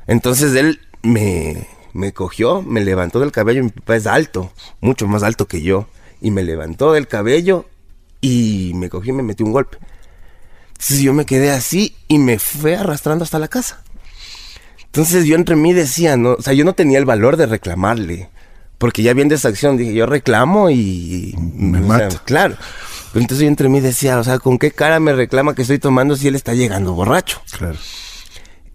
Entonces 0.06 0.54
él 0.54 0.80
me, 1.02 1.66
me 1.94 2.12
cogió, 2.12 2.62
me 2.62 2.84
levantó 2.84 3.20
del 3.20 3.32
cabello. 3.32 3.64
Mi 3.64 3.70
papá 3.70 3.96
es 3.96 4.06
alto, 4.06 4.52
mucho 4.80 5.06
más 5.08 5.22
alto 5.22 5.46
que 5.46 5.62
yo. 5.62 5.86
Y 6.24 6.30
me 6.32 6.42
levantó 6.42 6.92
del 6.92 7.06
cabello 7.06 7.66
y 8.20 8.72
me 8.74 8.88
cogió 8.88 9.12
y 9.12 9.16
me 9.16 9.22
metió 9.22 9.44
un 9.44 9.52
golpe. 9.52 9.78
Entonces 10.72 11.00
yo 11.00 11.12
me 11.12 11.26
quedé 11.26 11.50
así 11.50 11.94
y 12.08 12.18
me 12.18 12.38
fue 12.38 12.76
arrastrando 12.76 13.24
hasta 13.24 13.38
la 13.38 13.48
casa. 13.48 13.84
Entonces 14.86 15.26
yo 15.26 15.36
entre 15.36 15.54
mí 15.54 15.74
decía, 15.74 16.16
no, 16.16 16.32
o 16.32 16.42
sea, 16.42 16.54
yo 16.54 16.64
no 16.64 16.72
tenía 16.72 16.98
el 16.98 17.04
valor 17.04 17.36
de 17.36 17.44
reclamarle. 17.44 18.30
Porque 18.78 19.02
ya 19.02 19.12
viendo 19.12 19.34
esa 19.34 19.48
acción, 19.48 19.76
dije, 19.76 19.92
yo 19.92 20.06
reclamo 20.06 20.70
y... 20.70 21.34
Me 21.38 21.78
sea, 21.78 21.86
mato. 21.86 22.20
claro. 22.24 22.56
Pero 23.12 23.22
entonces 23.22 23.42
yo 23.42 23.48
entre 23.48 23.68
mí 23.68 23.80
decía, 23.80 24.18
o 24.18 24.24
sea, 24.24 24.38
¿con 24.38 24.58
qué 24.58 24.70
cara 24.70 24.98
me 25.00 25.12
reclama 25.12 25.54
que 25.54 25.62
estoy 25.62 25.78
tomando 25.78 26.16
si 26.16 26.28
él 26.28 26.34
está 26.34 26.54
llegando 26.54 26.94
borracho? 26.94 27.40
Claro. 27.50 27.76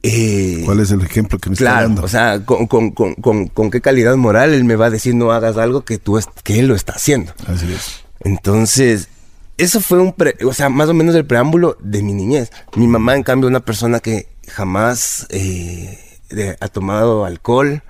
Eh, 0.03 0.61
¿Cuál 0.65 0.79
es 0.79 0.91
el 0.91 1.01
ejemplo 1.01 1.37
que 1.39 1.49
me 1.49 1.53
está 1.55 1.65
Claro, 1.65 1.81
dando? 1.87 2.03
o 2.03 2.07
sea, 2.07 2.45
con, 2.45 2.67
con- 2.67 2.91
con- 2.91 3.15
con- 3.15 3.47
con 3.47 3.69
qué 3.69 3.81
calidad 3.81 4.15
moral 4.15 4.53
él 4.53 4.63
me 4.63 4.75
va 4.77 4.85
a 4.85 4.89
decir 4.89 5.13
no 5.13 5.31
hagas 5.31 5.57
algo 5.57 5.83
que 5.83 5.97
tú 5.97 6.17
que 6.43 6.59
él 6.59 6.67
lo 6.67 6.75
está 6.75 6.93
haciendo. 6.93 7.33
Así 7.47 7.71
es. 7.73 8.01
Entonces, 8.21 9.09
eso 9.57 9.81
fue 9.81 9.99
un, 9.99 10.13
pre- 10.13 10.37
o 10.45 10.53
sea, 10.53 10.69
más 10.69 10.87
o 10.87 10.93
menos 10.93 11.15
el 11.15 11.25
preámbulo 11.25 11.77
de 11.81 12.01
mi 12.01 12.13
niñez. 12.13 12.49
Mi 12.77 12.87
mamá, 12.87 13.15
en 13.15 13.23
cambio, 13.23 13.49
una 13.49 13.59
persona 13.59 13.99
que 13.99 14.27
jamás 14.47 15.27
eh, 15.31 15.99
de- 16.29 16.55
ha 16.61 16.67
tomado 16.69 17.25
alcohol. 17.25 17.83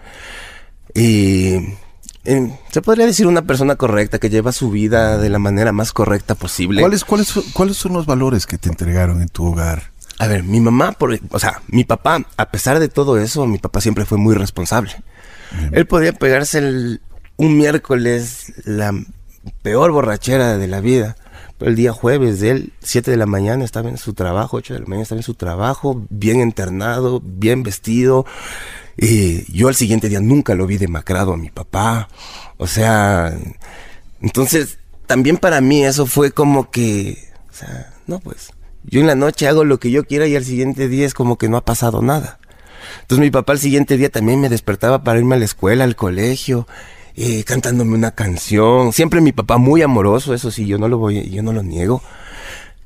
Y 0.95 1.53
eh, 2.25 2.57
se 2.71 2.81
podría 2.81 3.05
decir 3.05 3.27
una 3.27 3.43
persona 3.43 3.75
correcta 3.75 4.17
que 4.19 4.29
lleva 4.31 4.51
su 4.51 4.71
vida 4.71 5.17
de 5.19 5.29
la 5.29 5.39
manera 5.39 5.71
más 5.71 5.93
correcta 5.93 6.33
posible. 6.35 6.81
¿Cuáles, 6.81 7.05
cuáles, 7.05 7.31
¿Cuáles 7.53 7.77
son 7.77 7.93
los 7.93 8.05
valores 8.07 8.45
que 8.47 8.57
te 8.57 8.69
entregaron 8.69 9.21
en 9.21 9.27
tu 9.29 9.45
hogar? 9.45 9.91
A 10.19 10.27
ver, 10.27 10.43
mi 10.43 10.59
mamá, 10.59 10.91
por, 10.91 11.17
o 11.31 11.39
sea, 11.39 11.61
mi 11.67 11.83
papá, 11.85 12.23
a 12.37 12.51
pesar 12.51 12.79
de 12.79 12.89
todo 12.89 13.17
eso, 13.17 13.47
mi 13.47 13.57
papá 13.57 13.81
siempre 13.81 14.05
fue 14.05 14.17
muy 14.17 14.35
responsable. 14.35 14.91
Él 15.71 15.87
podía 15.87 16.13
pegarse 16.13 16.59
el- 16.59 17.01
un 17.37 17.57
miércoles 17.57 18.53
la 18.65 18.93
peor 19.63 19.91
borrachera 19.91 20.57
de 20.57 20.67
la 20.67 20.81
vida. 20.81 21.15
Pero 21.57 21.71
el 21.71 21.75
día 21.77 21.91
jueves 21.91 22.39
de 22.39 22.51
él, 22.51 22.73
7 22.81 23.11
de 23.11 23.17
la 23.17 23.25
mañana, 23.25 23.65
estaba 23.65 23.89
en 23.89 23.97
su 23.97 24.13
trabajo, 24.13 24.57
8 24.57 24.73
de 24.73 24.81
la 24.81 24.85
mañana 24.85 25.03
estaba 25.03 25.19
en 25.19 25.23
su 25.23 25.33
trabajo, 25.33 26.05
bien 26.09 26.39
internado, 26.41 27.21
bien 27.23 27.63
vestido. 27.63 28.25
Y 28.97 29.49
yo 29.51 29.67
al 29.69 29.75
siguiente 29.75 30.07
día 30.09 30.19
nunca 30.21 30.53
lo 30.53 30.67
vi 30.67 30.77
demacrado 30.77 31.33
a 31.33 31.37
mi 31.37 31.49
papá. 31.49 32.07
O 32.57 32.67
sea, 32.67 33.33
entonces 34.21 34.77
también 35.07 35.37
para 35.37 35.61
mí 35.61 35.83
eso 35.83 36.05
fue 36.05 36.31
como 36.31 36.69
que, 36.69 37.17
o 37.49 37.53
sea, 37.53 37.93
no 38.07 38.19
pues, 38.19 38.51
yo 38.89 38.99
en 38.99 39.07
la 39.07 39.15
noche 39.15 39.47
hago 39.47 39.63
lo 39.63 39.79
que 39.79 39.91
yo 39.91 40.05
quiera 40.05 40.27
y 40.27 40.35
al 40.35 40.43
siguiente 40.43 40.87
día 40.87 41.05
es 41.05 41.13
como 41.13 41.37
que 41.37 41.47
no 41.47 41.57
ha 41.57 41.65
pasado 41.65 42.01
nada. 42.01 42.39
Entonces 43.01 43.23
mi 43.23 43.31
papá 43.31 43.53
al 43.53 43.59
siguiente 43.59 43.97
día 43.97 44.09
también 44.09 44.41
me 44.41 44.49
despertaba 44.49 45.03
para 45.03 45.19
irme 45.19 45.35
a 45.35 45.39
la 45.39 45.45
escuela, 45.45 45.83
al 45.83 45.95
colegio, 45.95 46.67
eh, 47.15 47.43
cantándome 47.43 47.95
una 47.95 48.11
canción. 48.11 48.93
Siempre 48.93 49.21
mi 49.21 49.31
papá 49.31 49.57
muy 49.57 49.81
amoroso, 49.81 50.33
eso 50.33 50.51
sí, 50.51 50.65
yo 50.65 50.77
no 50.77 50.87
lo 50.87 50.97
voy, 50.97 51.29
yo 51.29 51.43
no 51.43 51.53
lo 51.53 51.63
niego. 51.63 52.01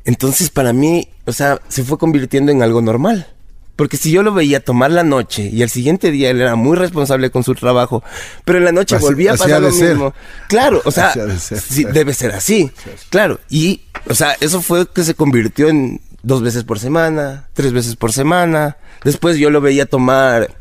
Entonces 0.05 0.49
para 0.49 0.73
mí, 0.73 1.07
o 1.25 1.31
sea, 1.31 1.61
se 1.69 1.83
fue 1.83 1.97
convirtiendo 1.97 2.51
en 2.51 2.61
algo 2.61 2.81
normal. 2.81 3.27
Porque 3.75 3.97
si 3.97 4.11
yo 4.11 4.21
lo 4.21 4.33
veía 4.33 4.59
tomar 4.59 4.91
la 4.91 5.03
noche 5.03 5.49
y 5.51 5.63
al 5.63 5.69
siguiente 5.69 6.11
día 6.11 6.29
él 6.29 6.39
era 6.41 6.55
muy 6.55 6.77
responsable 6.77 7.31
con 7.31 7.43
su 7.43 7.55
trabajo, 7.55 8.03
pero 8.45 8.59
en 8.59 8.65
la 8.65 8.71
noche 8.71 8.95
Así- 8.95 9.03
volvía 9.05 9.31
a 9.33 9.35
pasar 9.35 9.61
lo 9.61 9.71
ser. 9.71 9.89
mismo. 9.95 10.13
Claro, 10.47 10.81
o 10.85 10.91
sea, 10.91 11.11
de 11.13 11.39
ser. 11.39 11.59
sí, 11.59 11.83
debe 11.83 12.13
ser 12.13 12.31
así. 12.33 12.71
Claro, 13.09 13.39
y, 13.49 13.81
o 14.07 14.13
sea, 14.13 14.35
eso 14.41 14.61
fue 14.61 14.87
que 14.87 15.03
se 15.03 15.15
convirtió 15.15 15.69
en 15.69 16.01
dos 16.21 16.43
veces 16.43 16.63
por 16.65 16.77
semana, 16.79 17.47
tres 17.53 17.73
veces 17.73 17.95
por 17.95 18.13
semana. 18.13 18.77
Después 19.03 19.37
yo 19.37 19.49
lo 19.49 19.59
veía 19.59 19.87
tomar 19.87 20.53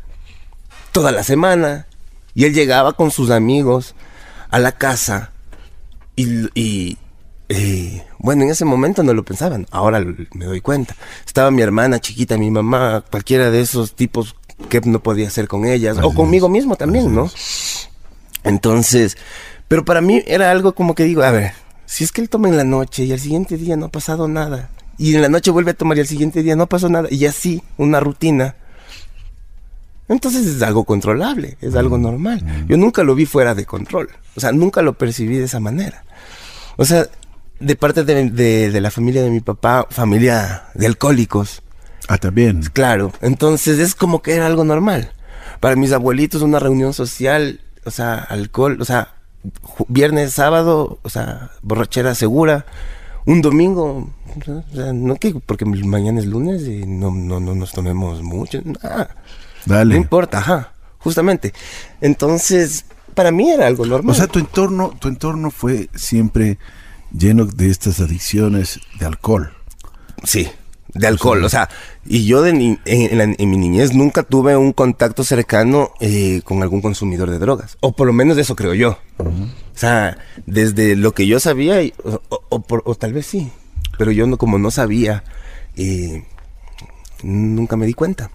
toda 0.91 1.11
la 1.11 1.23
semana 1.23 1.85
y 2.33 2.45
él 2.45 2.53
llegaba 2.55 2.93
con 2.93 3.11
sus 3.11 3.29
amigos 3.29 3.93
a 4.49 4.57
la 4.57 4.71
casa 4.71 5.31
y, 6.15 6.47
y, 6.59 6.97
eh, 7.49 8.03
bueno, 8.23 8.43
en 8.43 8.49
ese 8.49 8.63
momento 8.63 9.03
no 9.03 9.13
lo 9.13 9.23
pensaban, 9.23 9.67
ahora 9.69 10.01
me 10.33 10.45
doy 10.45 10.61
cuenta. 10.61 10.95
Estaba 11.25 11.51
mi 11.51 11.61
hermana 11.61 11.99
chiquita, 11.99 12.37
mi 12.37 12.49
mamá, 12.49 13.03
cualquiera 13.11 13.51
de 13.51 13.59
esos 13.59 13.95
tipos 13.95 14.37
que 14.69 14.79
no 14.79 15.03
podía 15.03 15.27
hacer 15.27 15.49
con 15.49 15.65
ellas, 15.65 15.97
o 15.97 16.07
Así 16.07 16.15
conmigo 16.15 16.47
es, 16.47 16.53
mismo 16.53 16.77
también, 16.77 17.07
así 17.07 17.13
¿no? 17.13 17.29
Entonces, 18.45 19.17
pero 19.67 19.83
para 19.83 19.99
mí 19.99 20.23
era 20.25 20.51
algo 20.51 20.73
como 20.73 20.95
que 20.95 21.03
digo, 21.03 21.21
a 21.21 21.31
ver, 21.31 21.51
si 21.85 22.05
es 22.05 22.13
que 22.13 22.21
él 22.21 22.29
toma 22.29 22.47
en 22.47 22.55
la 22.55 22.63
noche 22.63 23.03
y 23.03 23.11
al 23.11 23.19
siguiente 23.19 23.57
día 23.57 23.75
no 23.75 23.87
ha 23.87 23.91
pasado 23.91 24.29
nada, 24.29 24.69
y 24.97 25.13
en 25.13 25.21
la 25.21 25.27
noche 25.27 25.51
vuelve 25.51 25.71
a 25.71 25.73
tomar 25.73 25.97
y 25.97 25.99
al 25.99 26.07
siguiente 26.07 26.43
día 26.43 26.55
no 26.55 26.67
pasó 26.67 26.87
nada, 26.87 27.09
y 27.11 27.25
así, 27.25 27.61
una 27.75 27.99
rutina, 27.99 28.55
entonces 30.07 30.47
es 30.47 30.61
algo 30.61 30.85
controlable, 30.85 31.57
es 31.59 31.75
algo 31.75 31.97
normal. 31.97 32.41
Yo 32.67 32.77
nunca 32.77 33.03
lo 33.03 33.15
vi 33.15 33.25
fuera 33.25 33.53
de 33.53 33.65
control, 33.65 34.09
o 34.35 34.39
sea, 34.39 34.53
nunca 34.53 34.81
lo 34.81 34.93
percibí 34.93 35.35
de 35.35 35.45
esa 35.45 35.59
manera. 35.59 36.05
O 36.77 36.85
sea, 36.85 37.07
de 37.63 37.75
parte 37.75 38.03
de, 38.03 38.29
de- 38.29 38.71
de 38.71 38.81
la 38.81 38.91
familia 38.91 39.21
de 39.23 39.29
mi 39.29 39.39
papá, 39.39 39.87
familia 39.89 40.63
de 40.73 40.85
alcohólicos, 40.87 41.61
Ah, 42.07 42.17
también. 42.17 42.61
claro, 42.73 43.11
entonces 43.21 43.79
es 43.79 43.95
como 43.95 44.21
que 44.21 44.33
era 44.35 44.45
algo 44.47 44.63
normal. 44.63 45.11
Para 45.59 45.75
mis 45.75 45.91
abuelitos 45.93 46.41
una 46.41 46.59
reunión 46.59 46.93
social, 46.93 47.61
o 47.85 47.91
sea, 47.91 48.15
alcohol, 48.15 48.77
o 48.81 48.85
sea, 48.85 49.13
viernes, 49.87 50.33
sábado, 50.33 50.99
o 51.01 51.09
sea, 51.09 51.51
borrachera 51.61 52.15
segura, 52.15 52.65
un 53.25 53.41
domingo, 53.41 54.09
o 54.47 54.75
sea, 54.75 54.91
no 54.93 55.15
que 55.15 55.33
porque 55.45 55.63
mañana 55.65 56.19
es 56.19 56.25
lunes 56.25 56.63
y 56.63 56.85
no, 56.85 57.11
no, 57.11 57.39
no 57.39 57.55
nos 57.55 57.71
tomemos 57.71 58.21
mucho, 58.21 58.61
nada. 58.65 59.15
Dale. 59.65 59.95
No 59.95 60.01
importa, 60.01 60.39
ajá, 60.39 60.73
justamente. 60.99 61.53
Entonces, 62.01 62.83
para 63.15 63.31
mí 63.31 63.49
era 63.49 63.67
algo 63.67 63.85
normal. 63.85 64.11
O 64.11 64.13
sea, 64.13 64.27
tu 64.27 64.39
entorno, 64.39 64.89
tu 64.99 65.07
entorno 65.07 65.51
fue 65.51 65.89
siempre 65.95 66.57
lleno 67.13 67.45
de 67.45 67.69
estas 67.69 67.99
adicciones 67.99 68.79
de 68.99 69.05
alcohol. 69.05 69.53
sí, 70.23 70.49
de 70.95 71.07
alcohol, 71.07 71.43
o 71.43 71.49
sea, 71.49 71.69
y 72.05 72.25
yo 72.25 72.41
de 72.43 72.53
ni- 72.53 72.77
en, 72.85 73.11
en 73.11 73.17
la- 73.17 73.23
en 73.37 73.49
mi 73.49 73.57
niñez 73.57 73.93
nunca 73.93 74.21
tuve 74.23 74.55
un 74.57 74.73
contacto 74.73 75.23
cercano 75.23 75.91
eh, 75.99 76.41
con 76.43 76.61
algún 76.61 76.81
consumidor 76.81 77.31
de 77.31 77.39
drogas, 77.39 77.77
o 77.81 77.93
por 77.93 78.05
lo 78.07 78.13
menos 78.13 78.37
eso 78.37 78.55
creo 78.55 78.73
yo. 78.75 78.99
O 79.17 79.77
sea, 79.77 80.17
desde 80.45 80.95
lo 80.95 81.13
que 81.13 81.25
yo 81.25 81.39
sabía, 81.39 81.79
o, 82.03 82.21
o- 82.29 82.43
o 82.49 82.59
por- 82.61 82.83
o 82.85 82.93
tal 82.95 83.11
vez 83.13 83.25
sí, 83.25 83.49
pero 83.97 84.11
yo 84.11 84.27
no, 84.27 84.37
como 84.37 84.59
no 84.59 84.69
sabía, 84.69 85.23
eh, 85.75 86.25
nunca 87.23 87.75
me 87.75 87.85
di 87.87 87.93
cuenta. 87.93 88.29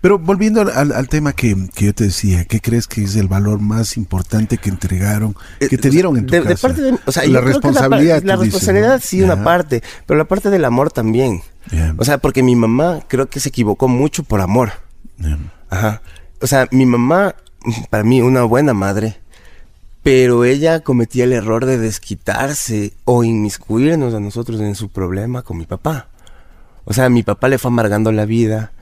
Pero 0.00 0.18
volviendo 0.18 0.62
al, 0.62 1.08
tema 1.08 1.32
que, 1.32 1.54
que 1.74 1.86
yo 1.86 1.94
te 1.94 2.04
decía, 2.04 2.44
¿qué 2.46 2.60
crees 2.60 2.86
que 2.86 3.02
es 3.04 3.16
el 3.16 3.28
valor 3.28 3.60
más 3.60 3.96
importante 3.96 4.58
que 4.58 4.70
entregaron, 4.70 5.34
que 5.58 5.76
te 5.76 5.88
Eh, 5.88 5.90
dieron 5.90 6.16
en 6.16 6.26
tu 6.26 6.32
de, 6.32 6.40
de 6.40 6.48
casa? 6.48 6.68
parte 6.68 6.82
de, 6.82 6.98
o 7.04 7.12
sea, 7.12 7.26
la 7.26 7.40
responsabilidad. 7.40 8.22
la, 8.22 8.34
dices, 8.36 8.52
responsabilidad 8.52 8.94
¿no? 8.94 9.00
sí 9.00 9.22
una 9.22 9.44
parte, 9.44 9.82
pero 10.06 10.18
la 10.18 10.24
parte 10.24 10.50
del 10.50 10.64
amor 10.64 10.90
también. 10.90 11.42
O 11.98 12.04
sea, 12.04 12.18
porque 12.18 12.42
mi 12.42 12.56
mamá 12.56 13.00
creo 13.08 13.28
que 13.28 13.40
se 13.40 13.50
equivocó 13.50 13.88
mucho 13.88 14.22
por 14.22 14.40
amor. 14.40 14.72
Ajá. 15.68 16.02
O 16.40 16.46
sea, 16.46 16.66
mi 16.70 16.86
mamá, 16.86 17.34
para 17.90 18.02
mí, 18.02 18.22
una 18.22 18.42
buena 18.44 18.72
madre, 18.72 19.20
pero 20.02 20.44
ella 20.44 20.80
cometía 20.80 21.24
el 21.24 21.34
error 21.34 21.66
de 21.66 21.76
desquitarse 21.78 22.94
o 23.04 23.22
inmiscuirnos 23.22 24.14
a 24.14 24.20
nosotros 24.20 24.60
en 24.60 24.74
su 24.74 24.88
problema 24.88 25.42
con 25.42 25.58
mi 25.58 25.66
papá. 25.66 26.08
O 26.86 26.94
sea, 26.94 27.10
mi 27.10 27.22
papá 27.22 27.48
le 27.48 27.58
fue 27.58 27.70
amargando 27.70 28.10
la 28.10 28.24
vida 28.24 28.72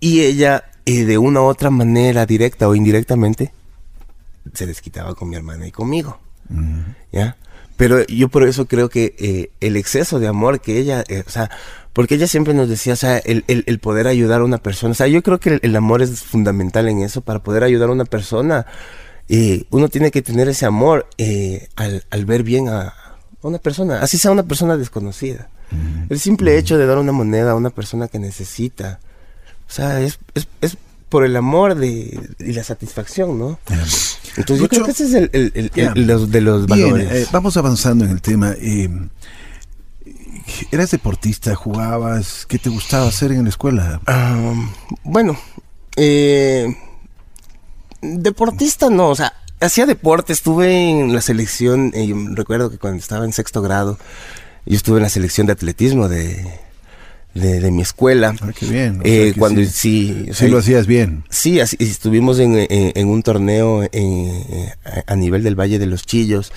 y 0.00 0.20
ella, 0.22 0.64
eh, 0.84 1.04
de 1.04 1.18
una 1.18 1.40
u 1.40 1.44
otra 1.44 1.70
manera, 1.70 2.26
directa 2.26 2.68
o 2.68 2.74
indirectamente, 2.74 3.52
se 4.52 4.66
desquitaba 4.66 5.14
con 5.14 5.28
mi 5.28 5.36
hermana 5.36 5.66
y 5.66 5.72
conmigo. 5.72 6.18
¿Ya? 7.12 7.36
Pero 7.76 8.06
yo 8.06 8.28
por 8.28 8.44
eso 8.44 8.66
creo 8.66 8.88
que 8.88 9.14
eh, 9.18 9.50
el 9.60 9.76
exceso 9.76 10.18
de 10.18 10.28
amor 10.28 10.60
que 10.60 10.78
ella, 10.78 11.04
eh, 11.08 11.24
o 11.26 11.30
sea, 11.30 11.50
porque 11.92 12.14
ella 12.14 12.26
siempre 12.26 12.54
nos 12.54 12.68
decía, 12.68 12.92
o 12.94 12.96
sea, 12.96 13.18
el, 13.18 13.44
el- 13.48 13.64
el 13.66 13.78
poder 13.80 14.06
ayudar 14.06 14.40
a 14.40 14.44
una 14.44 14.58
persona, 14.58 14.92
o 14.92 14.94
sea, 14.94 15.08
yo 15.08 15.22
creo 15.22 15.40
que 15.40 15.50
el, 15.54 15.60
el 15.62 15.76
amor 15.76 16.00
es 16.02 16.22
fundamental 16.22 16.88
en 16.88 17.00
eso, 17.00 17.20
para 17.20 17.42
poder 17.42 17.64
ayudar 17.64 17.88
a 17.88 17.92
una 17.92 18.04
persona, 18.04 18.66
eh, 19.28 19.64
uno 19.70 19.88
tiene 19.88 20.10
que 20.10 20.22
tener 20.22 20.48
ese 20.48 20.64
amor 20.66 21.06
eh, 21.18 21.68
al, 21.76 22.04
al 22.10 22.24
ver 22.24 22.42
bien 22.44 22.68
a, 22.68 22.80
a 22.88 23.16
una 23.42 23.58
persona, 23.58 24.00
así 24.00 24.16
sea 24.18 24.30
una 24.30 24.44
persona 24.44 24.76
desconocida. 24.76 25.48
El 26.08 26.20
simple 26.20 26.56
hecho 26.58 26.78
de 26.78 26.86
dar 26.86 26.96
una 26.98 27.12
moneda 27.12 27.50
a 27.50 27.54
una 27.56 27.70
persona 27.70 28.06
que 28.08 28.18
necesita, 28.20 29.00
o 29.68 29.72
sea, 29.72 30.00
es, 30.00 30.18
es, 30.34 30.48
es 30.60 30.76
por 31.08 31.24
el 31.24 31.36
amor 31.36 31.74
de, 31.76 32.18
y 32.40 32.52
la 32.52 32.64
satisfacción, 32.64 33.38
¿no? 33.38 33.58
Ya. 33.68 33.84
Entonces 34.36 34.60
yo 34.60 34.68
creo 34.68 34.84
que 34.84 34.90
ese 34.90 35.04
es 35.04 35.14
el, 35.14 35.30
el- 35.32 35.52
el- 35.54 35.70
ya. 35.70 35.92
el- 35.94 36.06
los, 36.06 36.30
de 36.30 36.40
los 36.40 36.66
Bien, 36.66 36.80
valores. 36.90 37.12
eh, 37.12 37.28
vamos 37.32 37.56
avanzando 37.56 38.04
en 38.04 38.10
el 38.10 38.20
tema. 38.20 38.54
eh, 38.58 38.88
¿Eras 40.70 40.90
deportista? 40.90 41.54
¿Jugabas? 41.54 42.46
¿Qué 42.46 42.58
te 42.58 42.68
gustaba 42.70 43.08
hacer 43.08 43.32
en 43.32 43.44
la 43.44 43.48
escuela? 43.50 44.00
Bueno, 45.04 45.36
eh, 45.96 46.66
deportista 48.02 48.90
no, 48.90 49.08
o 49.08 49.14
sea, 49.16 49.32
hacía 49.60 49.86
deporte, 49.86 50.32
estuve 50.32 50.90
en 50.90 51.14
la 51.14 51.20
selección, 51.20 51.92
eh, 51.94 52.12
recuerdo 52.34 52.70
que 52.70 52.78
cuando 52.78 52.98
estaba 52.98 53.24
en 53.24 53.32
sexto 53.32 53.62
grado, 53.62 53.98
yo 54.66 54.76
estuve 54.76 54.98
en 54.98 55.02
la 55.04 55.08
selección 55.08 55.46
de 55.46 55.54
atletismo 55.54 56.08
de, 56.08 56.60
de, 57.40 57.60
de 57.60 57.70
mi 57.70 57.82
escuela. 57.82 58.34
Ah, 58.40 58.50
qué 58.58 58.66
bien. 58.66 59.00
Eh, 59.04 59.34
cuando 59.38 59.60
sí, 59.62 59.66
sí, 59.66 60.26
o 60.30 60.34
sí 60.34 60.40
sea, 60.40 60.48
lo 60.48 60.58
hacías 60.58 60.86
bien. 60.86 61.24
Sí, 61.30 61.60
así, 61.60 61.76
estuvimos 61.80 62.38
en, 62.38 62.56
en- 62.56 62.68
en 62.94 63.08
un 63.08 63.22
torneo 63.22 63.84
en- 63.92 64.70
a 65.06 65.16
nivel 65.16 65.42
del 65.42 65.54
Valle 65.58 65.78
de 65.78 65.86
los 65.86 66.04
Chillos 66.06 66.52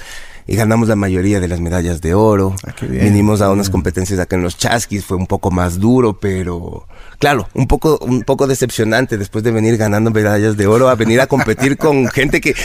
y 0.48 0.56
ganamos 0.56 0.88
la 0.88 0.96
mayoría 0.96 1.40
de 1.40 1.48
las 1.48 1.60
medallas 1.60 2.02
de 2.02 2.16
oro. 2.16 2.56
Ah, 2.66 2.74
qué 2.78 2.88
bien, 2.88 3.04
Vinimos 3.06 3.42
a 3.42 3.52
unas 3.52 3.68
bien. 3.68 3.72
competencias 3.74 4.20
acá 4.20 4.36
en 4.36 4.42
los 4.42 4.58
Chasquis, 4.58 5.06
fue 5.06 5.16
un 5.16 5.28
poco 5.28 5.52
más 5.52 5.80
duro, 5.80 6.20
pero 6.20 6.88
claro, 7.20 7.48
un 7.54 7.68
poco, 7.68 8.00
un 8.02 8.24
poco 8.24 8.48
decepcionante 8.48 9.20
después 9.20 9.44
de 9.44 9.52
venir 9.52 9.78
ganando 9.78 10.10
medallas 10.10 10.58
de 10.58 10.66
oro 10.66 10.90
a 10.90 10.96
venir 10.96 11.22
a 11.22 11.28
competir 11.28 11.78
con 11.78 12.08
gente 12.12 12.42
que 12.42 12.56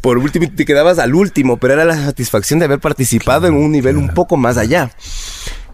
por 0.00 0.16
último 0.16 0.46
te 0.56 0.64
quedabas 0.64 0.98
al 0.98 1.14
último, 1.14 1.58
pero 1.58 1.74
era 1.74 1.84
la 1.84 1.96
satisfacción 2.06 2.58
de 2.58 2.64
haber 2.64 2.80
participado 2.80 3.46
en 3.48 3.54
un 3.54 3.70
nivel 3.70 3.98
un 3.98 4.08
poco 4.14 4.38
más 4.38 4.56
allá. 4.56 4.90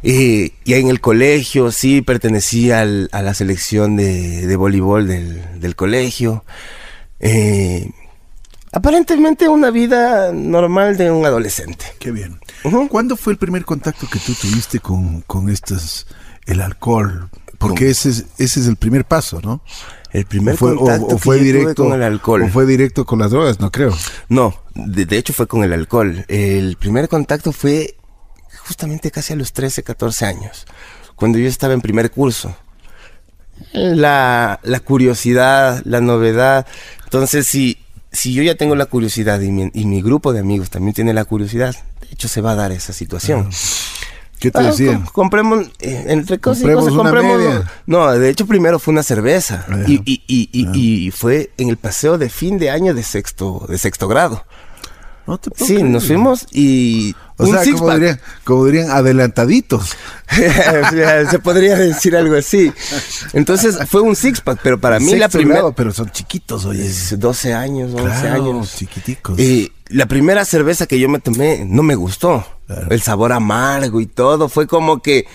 Eh, 0.03 0.53
y 0.65 0.75
en 0.75 0.89
el 0.89 1.01
colegio 1.01 1.71
sí 1.71 2.03
pertenecía 2.03 2.81
al- 2.81 3.09
a 3.13 3.23
la 3.23 3.35
selección 3.35 3.97
de, 3.97 4.47
de 4.47 4.57
voleibol 4.57 5.07
del, 5.07 5.61
del 5.61 5.77
colegio. 5.77 6.45
Eh, 7.21 7.89
aparentemente 8.73 9.49
una 9.49 9.71
vida 9.71 10.33
normal 10.33 10.97
de 10.97 11.11
un 11.11 11.25
adolescente. 11.25 11.85
Qué 11.99 12.11
bien. 12.11 12.41
¿Cuándo 12.91 13.17
fue 13.17 13.33
el 13.35 13.39
primer 13.39 13.65
contacto 13.65 14.07
que 14.11 14.19
tú 14.19 14.35
tuviste 14.35 14.81
con, 14.81 15.21
con 15.23 15.49
estas, 15.49 16.07
el 16.47 16.61
alcohol? 16.61 17.29
Porque 17.59 17.91
ese 17.91 18.11
es, 18.11 18.25
ese 18.39 18.61
es 18.61 18.67
el 18.67 18.75
primer 18.77 19.05
paso, 19.05 19.41
¿no? 19.41 19.63
El 20.11 20.27
primer 20.27 20.55
o 20.55 20.57
fue, 20.59 20.75
contacto 20.75 21.07
o 21.15 21.19
fue 21.19 21.39
que 21.39 21.45
yo 21.45 21.51
tuve 21.53 21.59
directo 21.61 21.85
con 21.85 21.93
el 21.95 22.03
alcohol. 22.03 22.43
O 22.43 22.49
fue 22.49 22.67
directo 22.67 23.05
con 23.07 23.21
las 23.21 23.31
drogas, 23.31 23.61
no 23.61 23.71
creo. 23.71 23.97
No, 24.29 24.55
de, 24.75 25.07
de 25.07 25.17
hecho 25.17 25.33
fue 25.33 25.47
con 25.47 25.63
el 25.63 25.73
alcohol. 25.73 26.25
El 26.27 26.77
primer 26.77 27.09
contacto 27.09 27.53
fue 27.53 27.95
justamente 28.67 29.11
casi 29.11 29.33
a 29.33 29.37
los 29.37 29.53
13, 29.53 29.83
14 29.83 30.27
años, 30.27 30.67
cuando 31.17 31.39
yo 31.39 31.49
estaba 31.49 31.75
en 31.75 31.81
primer 31.81 32.11
curso. 32.11 32.55
La, 33.73 34.59
la 34.63 34.81
curiosidad, 34.81 35.83
la 35.85 36.01
novedad. 36.01 36.67
Entonces, 37.05 37.47
si, 37.47 37.79
si 38.11 38.33
yo 38.35 38.43
ya 38.43 38.55
tengo 38.57 38.75
la 38.75 38.87
curiosidad 38.87 39.41
y 39.41 39.51
mi, 39.51 39.71
y 39.73 39.85
mi 39.87 40.03
grupo 40.03 40.33
de 40.33 40.41
amigos 40.41 40.71
también 40.71 40.95
tiene 40.95 41.13
la 41.15 41.25
curiosidad, 41.25 41.75
de 42.01 42.09
hecho 42.13 42.29
se 42.29 42.41
va 42.41 42.53
a 42.53 42.57
dar 42.57 42.73
esa 42.73 42.93
situación. 42.93 43.51
¿Qué 44.41 44.51
te 44.51 44.59
Ah, 44.59 44.63
decían? 44.65 45.03
com- 45.03 45.13
compremos, 45.13 45.67
eh, 45.79 46.05
entre 46.09 46.41
cosas 46.41 46.59
y 46.59 46.63
Compremos 46.63 46.85
cosas, 46.87 47.01
una 47.01 47.11
compremos. 47.11 47.39
media. 47.39 47.73
No, 47.87 48.11
de 48.11 48.29
hecho, 48.29 48.47
primero 48.47 48.81
fue 48.81 48.91
una 48.93 49.05
cerveza. 49.05 49.65
Ah, 49.69 49.77
Y, 49.87 50.03
y, 50.05 50.23
y, 50.27 50.49
y- 50.53 51.07
y 51.07 51.11
fue 51.13 51.53
en 51.59 51.69
el 51.69 51.77
paseo 51.77 52.19
de 52.19 52.29
fin 52.29 52.59
de 52.59 52.71
año 52.71 52.93
de 52.95 53.05
sexto, 53.05 53.65
de 53.69 53.79
sexto 53.79 54.09
grado. 54.09 54.45
No 55.27 55.39
te 55.39 55.51
puedo 55.51 55.67
Sí, 55.67 55.75
creer. 55.75 55.89
nos 55.91 56.07
fuimos 56.07 56.47
y. 56.51 57.15
O 57.39 57.45
un 57.45 57.53
sea, 57.53 57.65
six 57.65 57.79
como 57.81 57.93
dirían, 57.95 58.21
como 58.45 58.65
dirían, 58.67 58.91
adelantaditos. 58.91 59.91
Se 61.31 61.39
podría 61.39 61.77
decir 61.77 62.17
algo 62.17 62.37
así. 62.37 62.73
Entonces 63.33 63.79
fue 63.89 64.01
un 64.01 64.17
six 64.17 64.41
pack, 64.41 64.61
pero 64.63 64.79
para 64.81 64.99
mí 65.01 65.15
la 65.17 65.29
primera. 65.29 65.71
pero 65.73 65.93
son 65.93 66.11
chiquitos, 66.11 66.65
oye. 66.65 66.87
es 66.87 67.19
12 67.19 67.55
años, 67.55 67.93
11 67.95 68.03
Claro, 68.21 68.35
años. 68.45 68.75
chiquiticos. 68.77 69.39
Y 69.39 69.73
la 69.89 70.07
primera 70.07 70.45
cerveza 70.45 70.87
que 70.87 70.99
yo 70.99 71.09
me 71.09 71.19
tomé 71.21 71.65
no 71.67 71.83
me 71.83 71.95
gustó. 71.95 72.45
Claro. 72.67 72.87
El 72.91 73.03
sabor 73.03 73.33
amargo 73.33 74.01
y 74.01 74.07
todo. 74.07 74.49
Fue 74.49 74.67
como 74.67 75.03
que 75.03 75.27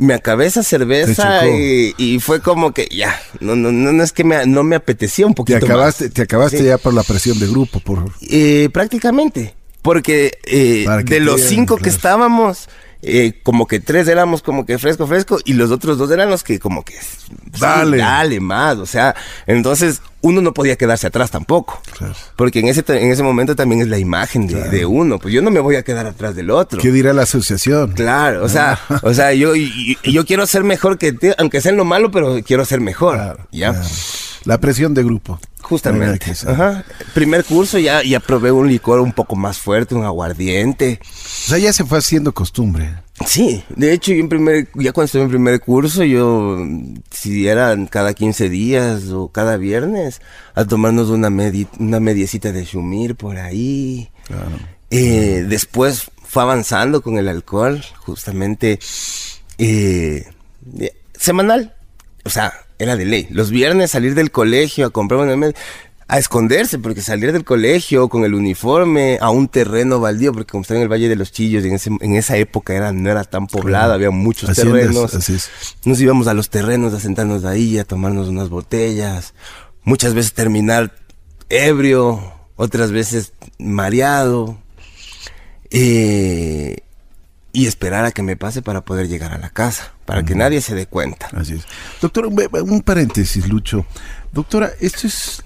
me 0.00 0.14
acabé 0.14 0.46
esa 0.46 0.62
cerveza 0.62 1.46
y, 1.46 1.94
y, 1.98 2.18
fue 2.20 2.40
como 2.40 2.72
que 2.72 2.88
ya, 2.90 3.20
no, 3.38 3.54
no, 3.54 3.70
no, 3.70 4.02
es 4.02 4.12
que 4.12 4.24
me, 4.24 4.46
no 4.46 4.64
me 4.64 4.76
apetecía 4.76 5.26
un 5.26 5.34
poquito 5.34 5.60
Te 5.60 5.66
acabaste, 5.66 6.04
más. 6.04 6.14
te 6.14 6.22
acabaste 6.22 6.64
ya 6.64 6.78
por 6.78 6.94
la 6.94 7.02
presión 7.02 7.38
de 7.38 7.46
grupo, 7.46 7.80
por... 7.80 8.10
Eh, 8.22 8.70
prácticamente, 8.72 9.54
porque 9.82 10.38
eh, 10.44 10.86
de 11.04 11.20
los 11.20 11.42
cinco 11.42 11.76
que 11.76 11.90
estábamos, 11.90 12.68
eh, 13.02 13.40
como 13.42 13.66
que 13.66 13.80
tres 13.80 14.08
éramos 14.08 14.42
como 14.42 14.66
que 14.66 14.78
fresco, 14.78 15.06
fresco, 15.06 15.38
y 15.44 15.54
los 15.54 15.70
otros 15.70 15.96
dos 15.98 16.10
eran 16.10 16.30
los 16.30 16.42
que 16.42 16.58
como 16.58 16.84
que... 16.84 16.94
Dale. 17.58 17.98
dale 17.98 18.40
más, 18.40 18.76
o 18.78 18.86
sea, 18.86 19.14
entonces 19.46 20.02
uno 20.22 20.40
no 20.42 20.52
podía 20.52 20.76
quedarse 20.76 21.06
atrás 21.06 21.30
tampoco. 21.30 21.80
Claro. 21.96 22.14
Porque 22.36 22.60
en 22.60 22.68
ese, 22.68 22.84
en 22.88 23.10
ese 23.10 23.22
momento 23.22 23.56
también 23.56 23.80
es 23.80 23.88
la 23.88 23.98
imagen 23.98 24.46
de, 24.46 24.68
de, 24.68 24.86
uno, 24.86 25.18
pues 25.18 25.32
yo 25.32 25.42
no 25.42 25.50
me 25.50 25.60
voy 25.60 25.76
a 25.76 25.82
quedar 25.82 26.06
atrás 26.06 26.34
del 26.34 26.50
otro. 26.50 26.80
¿Qué 26.80 26.90
dirá 26.90 27.12
la 27.12 27.22
asociación? 27.22 27.92
Claro, 27.92 28.44
o 28.44 28.48
sea, 28.48 28.78
o 29.02 29.14
sea, 29.14 29.32
yo, 29.32 29.52
yo, 29.54 30.26
quiero 30.26 30.46
ser 30.46 30.64
mejor 30.64 30.98
que 30.98 31.12
ti, 31.12 31.28
aunque 31.38 31.60
sea 31.60 31.70
en 31.70 31.78
lo 31.78 31.84
malo, 31.84 32.10
pero 32.10 32.40
quiero 32.44 32.64
ser 32.64 32.80
mejor. 32.80 33.16
Claro, 33.16 33.46
¿ya? 33.50 33.82
La 34.44 34.58
presión 34.58 34.94
de 34.94 35.04
grupo. 35.04 35.40
Justamente. 35.62 36.32
Ajá. 36.46 36.84
Primer 37.14 37.44
curso 37.44 37.78
ya, 37.78 38.02
ya 38.02 38.20
probé 38.20 38.50
un 38.50 38.68
licor 38.68 39.00
un 39.00 39.12
poco 39.12 39.36
más 39.36 39.58
fuerte, 39.58 39.94
un 39.94 40.04
aguardiente. 40.04 41.00
O 41.02 41.48
sea, 41.48 41.58
ya 41.58 41.72
se 41.72 41.84
fue 41.84 41.98
haciendo 41.98 42.32
costumbre. 42.32 42.94
Sí, 43.26 43.62
de 43.76 43.92
hecho, 43.92 44.12
yo 44.12 44.20
en 44.20 44.28
primer, 44.28 44.68
ya 44.74 44.92
cuando 44.92 45.04
estuve 45.04 45.22
en 45.22 45.28
primer 45.28 45.60
curso, 45.60 46.04
yo, 46.04 46.58
si 47.10 47.46
eran 47.46 47.86
cada 47.86 48.14
15 48.14 48.48
días 48.48 49.10
o 49.10 49.28
cada 49.28 49.58
viernes, 49.58 50.22
a 50.54 50.64
tomarnos 50.64 51.10
una, 51.10 51.28
medi 51.28 51.66
una 51.78 52.00
mediecita 52.00 52.50
de 52.50 52.64
shumir 52.64 53.16
por 53.16 53.36
ahí. 53.36 54.10
Claro. 54.24 54.58
Eh, 54.90 55.44
después 55.46 56.10
fue 56.24 56.42
avanzando 56.42 57.02
con 57.02 57.18
el 57.18 57.28
alcohol, 57.28 57.84
justamente 57.98 58.78
eh, 59.58 60.26
semanal. 61.14 61.74
O 62.24 62.30
sea, 62.30 62.52
era 62.80 62.96
de 62.96 63.04
ley. 63.04 63.28
Los 63.30 63.50
viernes 63.50 63.92
salir 63.92 64.14
del 64.14 64.30
colegio 64.30 64.86
a 64.86 64.90
comprar 64.90 65.20
una 65.20 65.36
media 65.36 65.54
a 66.10 66.18
esconderse, 66.18 66.80
porque 66.80 67.02
salir 67.02 67.30
del 67.30 67.44
colegio 67.44 68.08
con 68.08 68.24
el 68.24 68.34
uniforme 68.34 69.18
a 69.20 69.30
un 69.30 69.46
terreno 69.46 70.00
baldío, 70.00 70.32
porque 70.32 70.50
como 70.50 70.62
está 70.62 70.74
en 70.74 70.82
el 70.82 70.88
Valle 70.88 71.08
de 71.08 71.14
los 71.14 71.30
Chillos, 71.30 71.64
en, 71.64 71.74
ese, 71.74 71.90
en 72.00 72.16
esa 72.16 72.36
época 72.36 72.74
era, 72.74 72.90
no 72.90 73.08
era 73.08 73.22
tan 73.22 73.46
poblada, 73.46 73.84
claro. 73.84 73.94
había 73.94 74.10
muchos 74.10 74.50
así 74.50 74.62
terrenos. 74.62 75.14
Es, 75.14 75.18
así 75.20 75.34
es. 75.34 75.50
Nos 75.84 76.00
íbamos 76.00 76.26
a 76.26 76.34
los 76.34 76.50
terrenos 76.50 76.94
a 76.94 77.00
sentarnos 77.00 77.44
ahí, 77.44 77.78
a 77.78 77.84
tomarnos 77.84 78.26
unas 78.26 78.48
botellas, 78.48 79.34
muchas 79.84 80.12
veces 80.14 80.32
terminar 80.32 80.96
ebrio, 81.48 82.34
otras 82.56 82.90
veces 82.90 83.32
mareado, 83.60 84.58
eh, 85.70 86.78
y 87.52 87.66
esperar 87.66 88.04
a 88.04 88.12
que 88.12 88.22
me 88.22 88.36
pase 88.36 88.62
para 88.62 88.82
poder 88.82 89.08
llegar 89.08 89.32
a 89.32 89.38
la 89.38 89.50
casa, 89.50 89.92
para 90.04 90.20
uh 90.20 90.22
-huh. 90.22 90.26
que 90.26 90.34
nadie 90.34 90.60
se 90.60 90.74
dé 90.74 90.86
cuenta. 90.86 91.28
Así 91.32 91.54
es. 91.54 91.64
Doctor, 92.00 92.26
un 92.26 92.82
paréntesis, 92.82 93.48
Lucho. 93.48 93.86
Doctora, 94.32 94.70
esto 94.80 95.06
es 95.06 95.42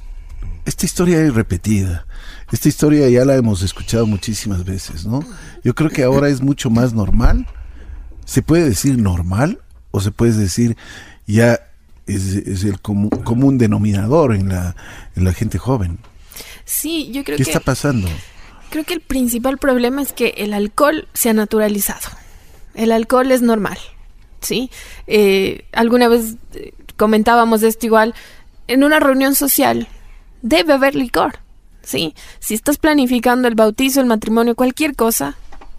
esta 0.64 0.87
historia 0.87 1.21
es 1.21 1.35
repetida. 1.35 2.07
Esta 2.51 2.69
historia 2.69 3.09
ya 3.09 3.25
la 3.25 3.35
hemos 3.35 3.62
escuchado 3.62 4.07
muchísimas 4.07 4.64
veces, 4.64 5.05
¿no? 5.05 5.21
Yo 5.62 5.75
creo 5.75 5.90
que 5.90 6.03
ahora 6.03 6.29
es 6.29 6.40
mucho 6.40 6.71
más 6.71 6.93
normal. 6.93 7.47
¿Se 8.25 8.43
puede 8.43 8.69
decir 8.69 8.99
normal? 8.99 9.61
¿O 9.90 10.01
se 10.01 10.11
puede 10.11 10.33
decir 10.33 10.77
ya 11.27 11.61
es, 12.07 12.35
es 12.35 12.64
el 12.64 12.81
común, 12.81 13.11
común, 13.11 13.59
denominador 13.59 14.35
en 14.35 14.49
la, 14.49 14.75
en 15.17 15.25
la 15.25 15.33
gente 15.33 15.59
joven? 15.59 15.99
Sí, 16.64 17.11
yo 17.12 17.25
creo 17.25 17.37
¿Qué 17.37 17.45
que... 17.45 17.51
está 17.51 17.61
pasando? 17.61 18.09
Creo 18.74 18.84
que 18.84 18.94
el 18.94 19.02
principal 19.02 19.56
problema 19.56 20.02
es 20.02 20.12
que 20.12 20.34
el 20.37 20.52
alcohol 20.52 21.06
se 21.14 21.28
ha 21.28 21.32
naturalizado. 21.32 22.10
El 22.74 22.90
alcohol 22.90 23.30
es 23.30 23.40
normal, 23.40 23.78
¿sí? 24.40 24.68
Eh, 25.06 25.64
alguna 25.70 26.08
vez 26.08 26.34
comentábamos 26.96 27.60
de 27.60 27.68
esto 27.68 27.87
igual. 27.87 28.16
En 28.66 28.82
una 28.82 28.98
reunión 28.98 29.37
social 29.37 29.87
debe 30.42 30.72
haber 30.72 30.96
licor. 30.96 31.38
Sí, 31.84 32.16
si 32.40 32.54
estás 32.54 32.78
planificando 32.78 33.46
el 33.46 33.54
bautizo, 33.54 34.00
el 34.00 34.06
matrimonio, 34.06 34.56
cualquier 34.56 34.96
cosa, 34.96 35.37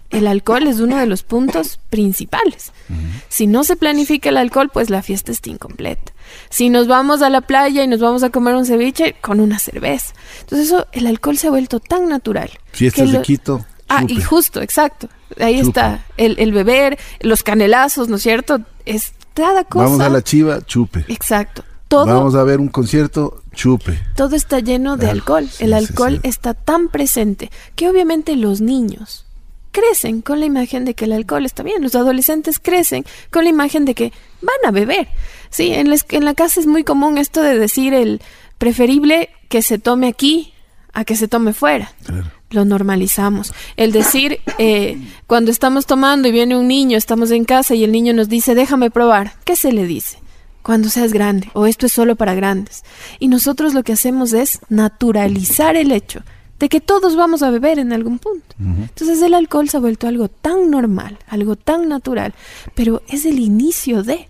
el 0.09 0.25
alcohol 0.25 0.65
es 0.65 0.79
uno 0.79 0.95
de 0.95 1.05
los 1.05 1.23
puntos 1.23 1.81
principales. 1.89 2.71
Uh 2.87 2.93
-huh. 2.93 3.23
Si 3.27 3.45
no 3.45 3.65
se 3.65 3.75
planifica 3.75 4.29
el 4.29 4.37
alcohol, 4.37 4.69
pues 4.71 4.89
la 4.89 5.01
fiesta 5.01 5.33
está 5.33 5.49
incompleta. 5.49 6.13
Si 6.49 6.69
nos 6.69 6.87
vamos 6.87 7.21
a 7.21 7.29
la 7.29 7.41
playa 7.41 7.83
y 7.83 7.87
nos 7.87 7.99
vamos 7.99 8.23
a 8.23 8.29
comer 8.29 8.55
un 8.55 8.65
ceviche, 8.65 9.15
con 9.21 9.39
una 9.39 9.59
cerveza. 9.59 10.13
Entonces 10.41 10.67
eso, 10.67 10.87
el 10.91 11.07
alcohol 11.07 11.37
se 11.37 11.47
ha 11.47 11.49
vuelto 11.51 11.79
tan 11.79 12.07
natural. 12.09 12.49
Fiestas 12.71 13.11
de 13.11 13.21
Quito. 13.21 13.65
Ah, 13.87 14.03
y 14.07 14.21
justo, 14.21 14.61
exacto. 14.61 15.07
Ahí 15.39 15.59
está 15.59 16.05
el, 16.17 16.37
el, 16.39 16.51
beber, 16.51 16.97
los 17.19 17.43
canelazos, 17.43 18.07
¿no 18.09 18.15
es 18.15 18.23
cierto? 18.23 18.59
Es 18.85 19.13
cada 19.33 19.63
cosa. 19.63 19.85
Vamos 19.85 19.99
a 20.01 20.09
la 20.09 20.21
chiva, 20.23 20.61
chupe. 20.65 21.05
Exacto. 21.07 21.63
Todo, 21.87 22.05
Vamos 22.07 22.33
a 22.33 22.43
ver 22.43 22.59
un 22.59 22.67
concierto, 22.69 23.43
chupe. 23.53 23.99
Todo 24.15 24.35
está 24.35 24.59
lleno 24.59 24.97
de 24.97 25.05
Ah, 25.07 25.11
alcohol. 25.11 25.47
sí, 25.51 25.63
el 25.65 25.69
sí, 25.69 25.75
alcohol 25.75 26.19
sí. 26.23 26.27
está 26.29 26.55
tan 26.55 26.87
presente 26.89 27.51
que 27.75 27.87
obviamente 27.87 28.35
los 28.35 28.59
niños 28.59 29.25
crecen 29.71 30.21
con 30.21 30.39
la 30.39 30.45
imagen 30.47 30.83
de 30.85 30.95
que 30.95 31.05
el 31.05 31.11
alcohol 31.11 31.45
está 31.45 31.61
bien. 31.61 31.83
Los 31.83 31.93
adolescentes 31.95 32.59
crecen 32.59 33.05
con 33.29 33.43
la 33.43 33.49
imagen 33.51 33.85
de 33.85 33.93
que 33.93 34.11
van 34.41 34.55
a 34.65 34.71
beber. 34.71 35.09
Sí, 35.55 35.71
en 35.71 35.89
la, 35.89 35.97
en 36.09 36.25
la 36.25 36.33
casa 36.33 36.59
es 36.59 36.67
muy 36.67 36.83
común 36.83 37.17
esto 37.17 37.41
de 37.41 37.57
decir 37.57 37.93
el 37.93 38.21
preferible 38.57 39.29
que 39.47 39.61
se 39.61 39.79
tome 39.79 40.07
aquí 40.07 40.53
a 40.91 41.05
que 41.05 41.15
se 41.15 41.29
tome 41.29 41.53
fuera. 41.53 41.93
Claro. 42.05 42.25
Lo 42.49 42.65
normalizamos. 42.65 43.53
El 43.77 43.93
decir, 43.93 44.41
eh, 44.57 44.97
cuando 45.27 45.51
estamos 45.51 45.85
tomando 45.85 46.27
y 46.27 46.31
viene 46.31 46.57
un 46.57 46.67
niño, 46.67 46.97
estamos 46.97 47.31
en 47.31 47.45
casa 47.45 47.73
y 47.73 47.85
el 47.85 47.93
niño 47.93 48.13
nos 48.13 48.27
dice, 48.27 48.53
déjame 48.53 48.91
probar, 48.91 49.33
¿qué 49.45 49.55
se 49.55 49.71
le 49.71 49.85
dice? 49.85 50.19
Cuando 50.61 50.89
seas 50.89 51.13
grande, 51.13 51.49
o 51.53 51.67
esto 51.67 51.85
es 51.85 51.93
solo 51.93 52.17
para 52.17 52.33
grandes. 52.33 52.83
Y 53.19 53.29
nosotros 53.29 53.73
lo 53.73 53.83
que 53.83 53.93
hacemos 53.93 54.33
es 54.33 54.59
naturalizar 54.67 55.77
el 55.77 55.91
hecho 55.93 56.21
de 56.59 56.67
que 56.67 56.81
todos 56.81 57.15
vamos 57.15 57.43
a 57.43 57.49
beber 57.49 57.79
en 57.79 57.93
algún 57.93 58.19
punto. 58.19 58.55
Ujú. 58.59 58.83
Entonces 58.83 59.21
el 59.21 59.33
alcohol 59.33 59.69
se 59.69 59.77
ha 59.77 59.79
vuelto 59.79 60.07
algo 60.07 60.27
tan 60.27 60.69
normal, 60.69 61.17
algo 61.27 61.55
tan 61.55 61.87
natural, 61.87 62.33
pero 62.73 63.01
es 63.07 63.25
el 63.25 63.39
inicio 63.39 64.03
de... 64.03 64.27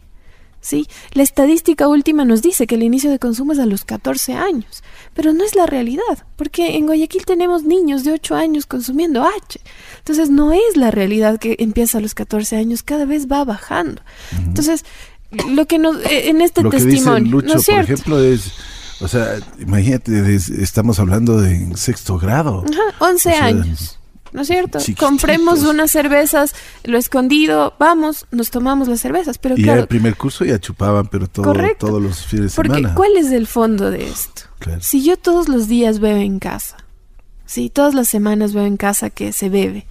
¿sí? 0.65 0.87
La 1.13 1.23
estadística 1.23 1.87
última 1.87 2.25
nos 2.25 2.41
dice 2.41 2.65
que 2.67 2.75
el 2.75 2.83
inicio 2.83 3.11
de 3.11 3.19
consumo 3.19 3.53
es 3.53 3.59
a 3.59 3.65
los 3.65 3.85
14 3.85 4.33
años, 4.33 4.83
pero 5.13 5.31
no 5.33 5.43
es 5.43 5.55
la 5.55 5.65
realidad, 5.65 6.03
porque 6.35 6.75
en 6.75 6.87
Guayaquil 6.87 7.25
tenemos 7.25 7.63
niños 7.63 8.03
de 8.03 8.11
8 8.13 8.35
años 8.35 8.65
consumiendo 8.65 9.23
H. 9.23 9.59
Entonces 9.99 10.29
no 10.29 10.51
es 10.53 10.75
la 10.75 10.91
realidad 10.91 11.37
que 11.39 11.55
empieza 11.59 11.99
a 11.99 12.01
los 12.01 12.13
14 12.15 12.55
años, 12.57 12.83
cada 12.83 13.05
vez 13.05 13.27
va 13.27 13.43
bajando. 13.45 14.01
Entonces, 14.37 14.83
lo 15.49 15.65
que 15.67 15.77
nos, 15.79 15.97
eh, 16.05 16.29
en 16.29 16.41
este 16.41 16.63
Lo 16.63 16.69
que 16.69 16.77
testimonio, 16.77 17.19
dice 17.23 17.29
Lucho, 17.31 17.47
¿no 17.53 17.59
es 17.59 17.65
por 17.65 17.75
ejemplo, 17.79 18.19
es, 18.23 18.51
o 19.01 19.07
sea, 19.07 19.37
imagínate, 19.59 20.33
es- 20.35 20.49
estamos 20.49 20.99
hablando 20.99 21.39
de 21.41 21.51
en 21.55 21.77
sexto 21.77 22.17
grado. 22.17 22.63
Ajá, 22.67 22.95
11 23.05 23.29
O 23.29 23.31
sea, 23.31 23.45
años. 23.45 23.99
¿No 24.35 24.41
es 24.41 24.47
cierto? 24.47 24.79
Compremos 24.99 25.63
unas 25.63 25.89
cervezas, 25.91 26.53
lo 26.83 26.97
escondido, 26.97 27.73
vamos, 27.79 28.27
nos 28.31 28.51
tomamos 28.51 28.89
las 28.89 28.99
cervezas, 28.99 29.37
pero 29.37 29.55
Y 29.57 29.63
claro, 29.63 29.79
el 29.79 29.87
primer 29.87 30.17
curso 30.17 30.43
ya 30.43 30.59
chupaban, 30.59 31.07
pero 31.07 31.27
todo, 31.29 31.45
Correcto. 31.45 31.87
todos 31.87 32.01
los 32.01 32.25
fines 32.25 32.51
de 32.51 32.55
porque 32.57 32.75
semana. 32.75 32.95
¿cuál 32.95 33.15
es 33.15 33.31
el 33.31 33.47
fondo 33.47 33.89
de 33.91 34.05
esto? 34.05 34.41
Claro. 34.59 34.81
Si 34.83 35.01
yo 35.03 35.15
todos 35.15 35.47
los 35.47 35.69
días 35.69 35.99
bebo 35.99 36.19
en 36.19 36.39
casa, 36.39 36.75
si 37.45 37.69
todas 37.69 37.93
las 37.93 38.09
semanas 38.09 38.53
veo 38.53 38.65
en 38.65 38.75
casa 38.75 39.09
que 39.09 39.31
se 39.31 39.47
bebe, 39.47 39.85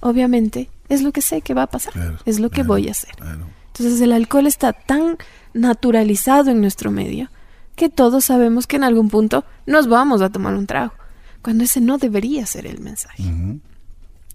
obviamente 0.00 0.70
es 0.88 1.02
lo 1.02 1.12
que 1.12 1.22
sé 1.22 1.40
que 1.40 1.54
va 1.54 1.62
a 1.62 1.66
pasar, 1.68 1.92
Claro, 1.92 2.18
es 2.24 2.40
lo 2.40 2.48
que 2.50 2.56
claro, 2.62 2.68
voy 2.68 2.88
a 2.88 2.90
hacer. 2.90 3.14
Entonces 3.20 4.00
el 4.00 4.10
alcohol 4.10 4.48
está 4.48 4.72
tan 4.72 5.18
naturalizado 5.54 6.50
en 6.50 6.60
nuestro 6.60 6.90
medio 6.90 7.30
que 7.76 7.88
todos 7.88 8.24
sabemos 8.24 8.66
que 8.66 8.74
en 8.74 8.82
algún 8.82 9.08
punto 9.08 9.44
nos 9.66 9.86
vamos 9.86 10.20
a 10.20 10.30
tomar 10.30 10.54
un 10.54 10.66
trago, 10.66 10.94
cuando 11.42 11.62
ese 11.62 11.80
no 11.80 11.96
debería 11.98 12.44
ser 12.44 12.66
el 12.66 12.80
mensaje. 12.80 13.22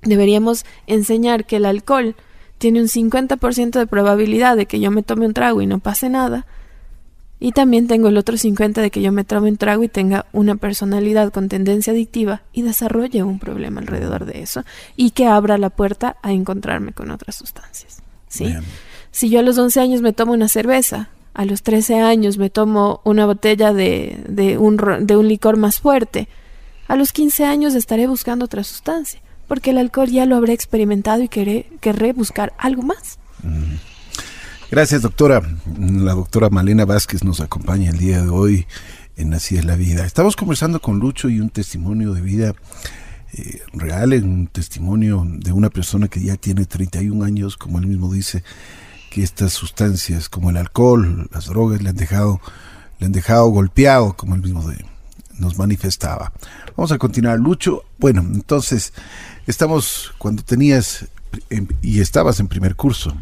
Deberíamos 0.06 0.66
enseñar 0.88 1.46
que 1.46 1.58
el 1.58 1.66
alcohol 1.66 2.16
tiene 2.58 2.82
un 2.82 2.88
50% 2.88 3.72
de 3.72 3.88
probabilidad 3.88 4.56
de 4.56 4.66
que 4.66 4.80
yo 4.80 4.92
me 4.92 5.04
tome 5.04 5.26
un 5.26 5.34
trago 5.34 5.62
y 5.62 5.68
no 5.68 5.80
pase 5.80 6.10
nada. 6.10 6.46
Y 7.39 7.52
también 7.52 7.88
tengo 7.88 8.08
el 8.08 8.18
otro 8.18 8.38
50% 8.38 8.80
de 8.80 8.89
que 8.89 9.02
yo 9.02 9.12
me 9.12 9.26
tome 9.26 9.50
un 9.50 9.58
trago 9.58 9.84
y 9.84 9.89
tenga 9.89 10.28
una 10.32 10.56
personalidad 10.56 11.34
con 11.34 11.50
tendencia 11.50 11.92
adictiva 11.92 12.42
y 12.54 12.62
desarrolle 12.62 13.24
un 13.24 13.38
problema 13.38 13.82
alrededor 13.82 14.26
de 14.26 14.42
eso 14.42 14.63
y 14.96 15.12
que 15.12 15.26
abra 15.26 15.58
la 15.58 15.70
puerta 15.70 16.16
a 16.22 16.32
encontrarme 16.32 16.94
con 16.94 17.12
otras 17.12 17.36
sustancias. 17.36 18.02
¿sí? 18.30 18.46
Bien. 18.46 18.63
Si 19.12 19.30
yo 19.30 19.42
a 19.42 19.44
los 19.44 19.58
11 19.58 19.82
años 19.82 20.02
me 20.02 20.13
tomo 20.13 20.32
una 20.32 20.48
cerveza, 20.48 21.10
a 21.34 21.46
los 21.46 21.63
13 21.63 22.00
años 22.00 22.38
me 22.38 22.50
tomo 22.50 23.02
una 23.04 23.26
botella 23.26 23.74
de, 23.74 24.24
de, 24.28 24.58
un, 24.58 24.78
de 25.02 25.18
un 25.18 25.28
licor 25.28 25.58
más 25.58 25.82
fuerte, 25.82 26.30
a 26.88 26.96
los 26.96 27.12
15 27.12 27.46
años 27.46 27.76
estaré 27.76 28.08
buscando 28.08 28.46
otra 28.46 28.63
sustancia, 28.63 29.22
porque 29.47 29.71
el 29.71 29.77
alcohol 29.77 30.10
ya 30.10 30.25
lo 30.25 30.36
habré 30.36 30.53
experimentado 30.53 31.21
y 31.23 31.27
querré, 31.27 31.67
querré 31.82 32.13
buscar 32.13 32.53
algo 32.58 32.84
más. 32.84 33.19
Gracias, 34.71 35.01
doctora. 35.01 35.41
La 35.79 36.13
doctora 36.13 36.49
Malena 36.49 36.86
Vázquez 36.86 37.23
nos 37.23 37.41
acompaña 37.41 37.91
el 37.91 37.97
día 37.97 38.21
de 38.21 38.29
hoy 38.29 38.65
en 39.15 39.34
Así 39.34 39.58
es 39.58 39.65
la 39.65 39.75
vida. 39.75 40.06
Estamos 40.06 40.36
conversando 40.36 40.82
con 40.82 40.99
Lucho 40.99 41.29
y 41.29 41.39
un 41.39 41.49
testimonio 41.49 42.13
de 42.13 42.21
vida 42.21 42.56
eh, 43.34 43.62
real, 43.73 44.13
un 44.13 44.47
testimonio 44.47 45.25
de 45.27 45.51
una 45.51 45.69
persona 45.69 46.08
que 46.08 46.21
ya 46.21 46.36
tiene 46.36 46.65
31 46.65 47.23
años, 47.23 47.58
como 47.58 47.79
él 47.79 47.88
mismo 47.88 48.12
dice, 48.12 48.43
que 49.10 49.23
estas 49.23 49.53
sustancias 49.53 50.29
como 50.29 50.49
el 50.49 50.58
alcohol, 50.58 51.29
las 51.32 51.45
drogas 51.45 51.82
le 51.82 51.89
han 51.89 51.95
dejado, 51.95 52.41
le 52.99 53.06
han 53.06 53.12
dejado 53.12 53.47
golpeado, 53.49 54.13
como 54.13 54.36
él 54.36 54.41
mismo 54.41 54.63
nos 55.38 55.58
manifestaba. 55.58 56.32
Vamos 56.75 56.91
a 56.91 56.97
continuar, 56.97 57.39
Lucho. 57.39 57.84
Bueno, 57.97 58.21
entonces 58.21 58.93
estamos 59.47 60.12
cuando 60.17 60.43
tenías 60.43 61.06
em- 61.49 61.67
y 61.82 61.99
estabas 62.01 62.39
en 62.39 62.47
primer 62.47 62.75
curso. 62.75 63.15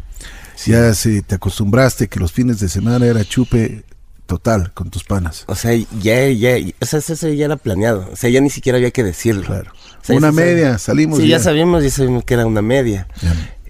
Ya 0.66 0.94
se, 0.94 1.22
te 1.22 1.34
acostumbraste 1.34 2.08
que 2.08 2.20
los 2.20 2.30
fines 2.30 2.60
de 2.60 2.68
semana 2.68 3.06
era 3.06 3.24
chupe 3.24 3.84
total 4.26 4.72
con 4.72 4.90
tus 4.90 5.02
panas. 5.02 5.44
O 5.48 5.54
sea, 5.56 5.72
ya, 6.00 6.28
ya, 6.28 6.54
o 6.80 6.86
sea, 6.86 7.00
eso 7.00 7.28
ya 7.28 7.46
era 7.46 7.56
planeado. 7.56 8.08
O 8.12 8.16
sea, 8.16 8.30
ya 8.30 8.40
ni 8.40 8.48
siquiera 8.50 8.76
había 8.78 8.90
que 8.92 9.02
decirlo. 9.02 9.42
Claro. 9.44 9.72
O 10.00 10.04
sea, 10.04 10.16
una 10.16 10.30
media, 10.30 10.78
salimos. 10.78 11.18
Sí, 11.18 11.26
ya, 11.28 11.38
ya. 11.38 11.42
sabíamos, 11.42 11.82
ya 11.82 11.90
sabíamos 11.90 12.24
que 12.24 12.34
era 12.34 12.46
una 12.46 12.62
media. 12.62 13.08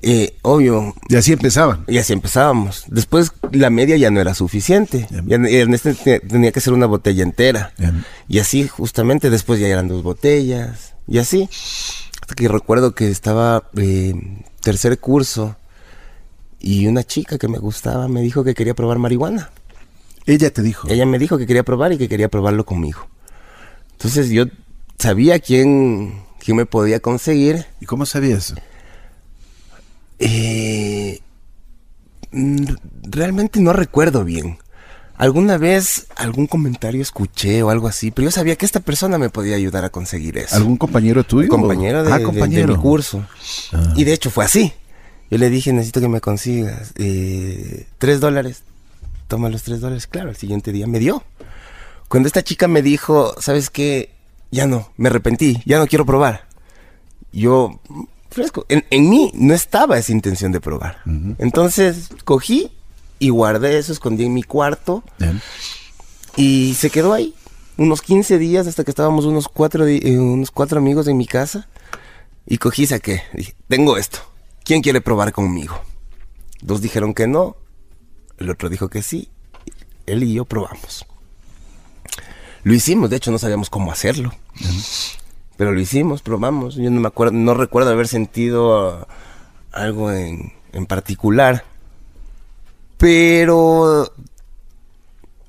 Eh, 0.02 0.34
obvio, 0.42 0.94
Y 1.08 1.16
así 1.16 1.32
empezaban. 1.32 1.84
y 1.88 1.96
así 1.98 2.12
empezábamos. 2.12 2.84
Después 2.88 3.32
la 3.52 3.70
media 3.70 3.96
ya 3.96 4.10
no 4.10 4.20
era 4.20 4.34
suficiente. 4.34 5.06
Ya. 5.26 5.36
Este 5.36 5.94
te- 5.94 6.20
tenía 6.20 6.52
que 6.52 6.60
ser 6.60 6.72
una 6.74 6.86
botella 6.86 7.22
entera. 7.22 7.72
Ya. 7.78 7.94
Y 8.28 8.38
así 8.40 8.66
justamente 8.68 9.30
después 9.30 9.60
ya 9.60 9.68
eran 9.68 9.88
dos 9.88 10.02
botellas. 10.02 10.94
Y 11.08 11.18
así. 11.18 11.48
Hasta 12.32 12.44
que 12.44 12.48
recuerdo 12.48 12.94
que 12.94 13.10
estaba 13.10 13.68
eh, 13.76 14.14
tercer 14.62 14.98
curso 14.98 15.54
y 16.58 16.86
una 16.86 17.04
chica 17.04 17.36
que 17.36 17.46
me 17.46 17.58
gustaba 17.58 18.08
me 18.08 18.22
dijo 18.22 18.42
que 18.42 18.54
quería 18.54 18.72
probar 18.72 18.96
marihuana. 18.98 19.50
Ella 20.24 20.50
te 20.50 20.62
dijo. 20.62 20.88
Ella 20.88 21.04
me 21.04 21.18
dijo 21.18 21.36
que 21.36 21.46
quería 21.46 21.62
probar 21.62 21.92
y 21.92 21.98
que 21.98 22.08
quería 22.08 22.30
probarlo 22.30 22.64
conmigo. 22.64 23.06
Entonces 23.92 24.30
yo 24.30 24.46
sabía 24.98 25.40
quién, 25.40 26.22
quién 26.42 26.56
me 26.56 26.64
podía 26.64 27.00
conseguir. 27.00 27.66
¿Y 27.82 27.84
cómo 27.84 28.06
sabías? 28.06 28.54
Eh, 30.18 31.20
mm, 32.30 32.64
realmente 33.10 33.60
no 33.60 33.74
recuerdo 33.74 34.24
bien. 34.24 34.56
Alguna 35.22 35.56
vez 35.56 36.08
algún 36.16 36.48
comentario 36.48 37.00
escuché 37.00 37.62
o 37.62 37.70
algo 37.70 37.86
así, 37.86 38.10
pero 38.10 38.24
yo 38.24 38.32
sabía 38.32 38.56
que 38.56 38.66
esta 38.66 38.80
persona 38.80 39.18
me 39.18 39.30
podía 39.30 39.54
ayudar 39.54 39.84
a 39.84 39.90
conseguir 39.90 40.36
eso. 40.36 40.56
¿Algún 40.56 40.76
compañero 40.76 41.22
tuyo? 41.22 41.48
compañero 41.48 42.02
de, 42.02 42.12
ah, 42.12 42.18
de- 42.18 42.24
compañero. 42.24 42.66
de 42.72 42.76
mi 42.76 42.82
curso. 42.82 43.24
Ah. 43.72 43.92
Y 43.94 44.02
de 44.02 44.14
hecho 44.14 44.30
fue 44.32 44.44
así. 44.44 44.72
Yo 45.30 45.38
le 45.38 45.48
dije, 45.48 45.72
necesito 45.72 46.00
que 46.00 46.08
me 46.08 46.20
consigas 46.20 46.92
eh, 46.96 47.86
tres 47.98 48.18
dólares. 48.18 48.64
Toma 49.28 49.48
los 49.48 49.62
tres 49.62 49.80
dólares. 49.80 50.08
Claro, 50.08 50.30
el 50.30 50.34
siguiente 50.36 50.72
día 50.72 50.88
me 50.88 50.98
dio. 50.98 51.22
Cuando 52.08 52.26
esta 52.26 52.42
chica 52.42 52.66
me 52.66 52.82
dijo, 52.82 53.32
¿sabes 53.40 53.70
qué? 53.70 54.10
Ya 54.50 54.66
no, 54.66 54.90
me 54.96 55.08
arrepentí, 55.08 55.62
ya 55.64 55.78
no 55.78 55.86
quiero 55.86 56.04
probar. 56.04 56.48
Yo, 57.32 57.78
mm, 57.88 58.02
fresco, 58.28 58.66
en, 58.68 58.84
en 58.90 59.08
mí 59.08 59.30
no 59.34 59.54
estaba 59.54 59.98
esa 59.98 60.10
intención 60.10 60.50
de 60.50 60.60
probar. 60.60 60.98
Entonces 61.38 62.08
cogí 62.24 62.72
y 63.22 63.28
guardé 63.28 63.78
eso, 63.78 63.92
escondí 63.92 64.24
en 64.24 64.34
mi 64.34 64.42
cuarto 64.42 65.04
y 66.36 66.74
se 66.74 66.90
quedó 66.90 67.12
ahí 67.12 67.36
unos 67.76 68.02
15 68.02 68.36
días 68.36 68.66
hasta 68.66 68.82
que 68.82 68.90
estábamos 68.90 69.26
unos 69.26 69.46
cuatro, 69.46 69.86
eh, 69.86 70.18
unos 70.18 70.50
cuatro 70.50 70.78
amigos 70.80 71.06
en 71.06 71.16
mi 71.16 71.26
casa. 71.26 71.68
Y 72.44 72.58
cogí 72.58 72.82
y 72.82 72.86
saqué. 72.88 73.22
Dije, 73.32 73.54
tengo 73.68 73.96
esto. 73.96 74.18
¿Quién 74.64 74.82
quiere 74.82 75.00
probar 75.00 75.30
conmigo? 75.30 75.80
Dos 76.60 76.80
dijeron 76.80 77.14
que 77.14 77.28
no. 77.28 77.56
El 78.38 78.50
otro 78.50 78.68
dijo 78.68 78.88
que 78.88 79.02
sí. 79.02 79.30
Él 80.06 80.24
y 80.24 80.34
yo 80.34 80.44
probamos. 80.44 81.06
Lo 82.64 82.74
hicimos, 82.74 83.08
de 83.08 83.18
hecho 83.18 83.30
no 83.30 83.38
sabíamos 83.38 83.70
cómo 83.70 83.92
hacerlo. 83.92 84.32
Pero 85.56 85.70
lo 85.70 85.78
hicimos, 85.78 86.22
probamos. 86.22 86.74
Yo 86.74 86.90
no 86.90 87.00
me 87.00 87.06
acuerdo, 87.06 87.34
no 87.34 87.54
recuerdo 87.54 87.90
haber 87.90 88.08
sentido 88.08 89.06
algo 89.70 90.10
en, 90.10 90.52
en 90.72 90.86
particular. 90.86 91.64
Pero 93.02 94.12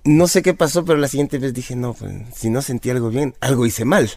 no 0.05 0.27
sé 0.27 0.41
qué 0.41 0.55
pasó, 0.55 0.83
pero 0.85 0.97
la 0.97 1.07
siguiente 1.07 1.37
vez 1.37 1.53
dije, 1.53 1.75
no, 1.75 1.93
pues, 1.93 2.11
si 2.35 2.49
no 2.49 2.63
sentí 2.63 2.89
algo 2.89 3.11
bien, 3.11 3.35
algo 3.41 3.67
hice 3.67 3.85
mal. 3.85 4.09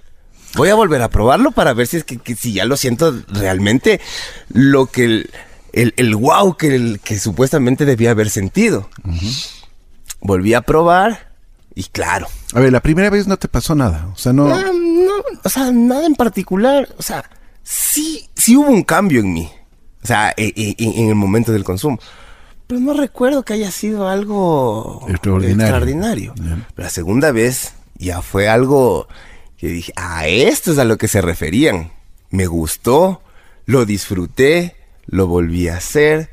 Voy 0.54 0.70
a 0.70 0.74
volver 0.74 1.02
a 1.02 1.10
probarlo 1.10 1.50
para 1.50 1.74
ver 1.74 1.86
si 1.86 1.98
es 1.98 2.04
que, 2.04 2.16
que 2.16 2.34
si 2.34 2.54
ya 2.54 2.64
lo 2.64 2.78
siento 2.78 3.14
realmente 3.28 4.00
lo 4.48 4.86
que 4.86 5.04
el, 5.04 5.30
el, 5.74 5.92
el 5.98 6.16
wow 6.16 6.56
que, 6.56 6.74
el- 6.74 7.00
que 7.04 7.18
supuestamente 7.18 7.84
debía 7.84 8.12
haber 8.12 8.30
sentido. 8.30 8.88
Volví 10.20 10.54
a 10.54 10.62
probar 10.62 11.32
y 11.74 11.84
claro. 11.84 12.28
A 12.54 12.60
ver, 12.60 12.72
la 12.72 12.80
primera 12.80 13.10
vez 13.10 13.26
no 13.26 13.36
te 13.36 13.48
pasó 13.48 13.74
nada. 13.74 14.08
O 14.14 14.16
sea, 14.16 14.32
no. 14.32 14.46
Ah, 14.48 14.72
no, 14.72 15.12
o 15.44 15.48
sea, 15.50 15.70
nada 15.72 16.06
en 16.06 16.14
particular. 16.14 16.88
O 16.96 17.02
sea, 17.02 17.28
sí, 17.62 18.30
sí 18.34 18.56
hubo 18.56 18.70
un 18.70 18.82
cambio 18.82 19.20
en 19.20 19.34
mí. 19.34 19.50
O 20.02 20.06
sea, 20.06 20.32
e- 20.38 20.54
e- 20.56 20.74
en, 20.78 20.92
en 21.02 21.08
el 21.10 21.14
momento 21.16 21.52
del 21.52 21.64
consumo. 21.64 21.98
Pero 22.66 22.80
no 22.80 22.94
recuerdo 22.94 23.44
que 23.44 23.54
haya 23.54 23.70
sido 23.70 24.08
algo 24.08 25.06
Extraordinario. 25.08 26.34
la 26.76 26.90
segunda 26.90 27.30
vez 27.32 27.74
ya 27.96 28.22
fue 28.22 28.48
algo 28.48 29.06
que 29.56 29.68
dije, 29.68 29.92
a 29.96 30.26
esto 30.26 30.72
es 30.72 30.78
a 30.78 30.84
lo 30.84 30.98
que 30.98 31.08
se 31.08 31.20
referían. 31.22 31.92
Me 32.30 32.46
gustó, 32.46 33.22
lo 33.66 33.84
disfruté, 33.86 34.74
lo 35.06 35.26
volví 35.28 35.68
a 35.68 35.76
hacer, 35.76 36.30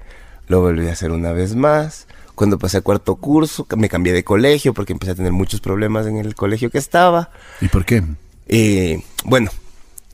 lo 0.47 0.61
volví 0.61 0.87
a 0.87 0.93
hacer 0.93 1.11
una 1.11 1.31
vez 1.33 1.55
más. 1.55 2.07
Cuando 2.35 2.57
pasé 2.57 2.77
a 2.77 2.81
cuarto 2.81 3.15
curso, 3.17 3.67
me 3.77 3.89
cambié 3.89 4.11
de 4.11 4.23
colegio 4.23 4.73
porque 4.73 4.93
empecé 4.93 5.11
a 5.11 5.15
tener 5.15 5.31
muchos 5.31 5.61
problemas 5.61 6.07
en 6.07 6.17
el 6.17 6.33
colegio 6.33 6.71
que 6.71 6.79
estaba. 6.79 7.29
¿Y 7.61 7.67
por 7.67 7.85
qué? 7.85 8.03
Eh, 8.47 9.03
bueno, 9.23 9.51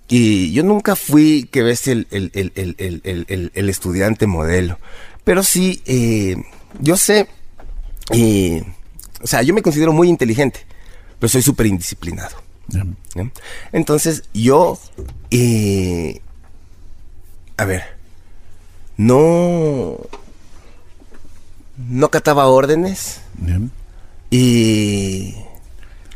y 0.10 0.52
yo 0.52 0.64
nunca 0.64 0.96
fui, 0.98 1.48
que 1.50 1.64
ves, 1.64 1.88
el, 1.88 2.08
el- 2.12 2.32
el- 2.36 3.52
el 3.56 3.70
estudiante 3.70 4.28
modelo. 4.28 4.78
Pero 5.30 5.44
sí, 5.44 5.80
eh, 5.86 6.36
yo 6.80 6.98
sé, 6.98 7.28
eh, 8.10 8.64
o 9.22 9.28
sea, 9.28 9.44
yo 9.44 9.54
me 9.54 9.62
considero 9.62 9.94
muy 9.94 10.10
inteligente, 10.10 10.66
pero 11.20 11.30
soy 11.30 11.44
súper 11.44 11.68
indisciplinado. 11.68 12.36
Entonces, 13.72 14.24
yo, 14.34 14.80
eh, 15.30 16.20
a 17.58 17.66
ver, 17.66 17.84
no, 18.98 20.00
no 21.78 22.10
cataba 22.10 22.48
órdenes 22.48 23.22
y 24.32 25.36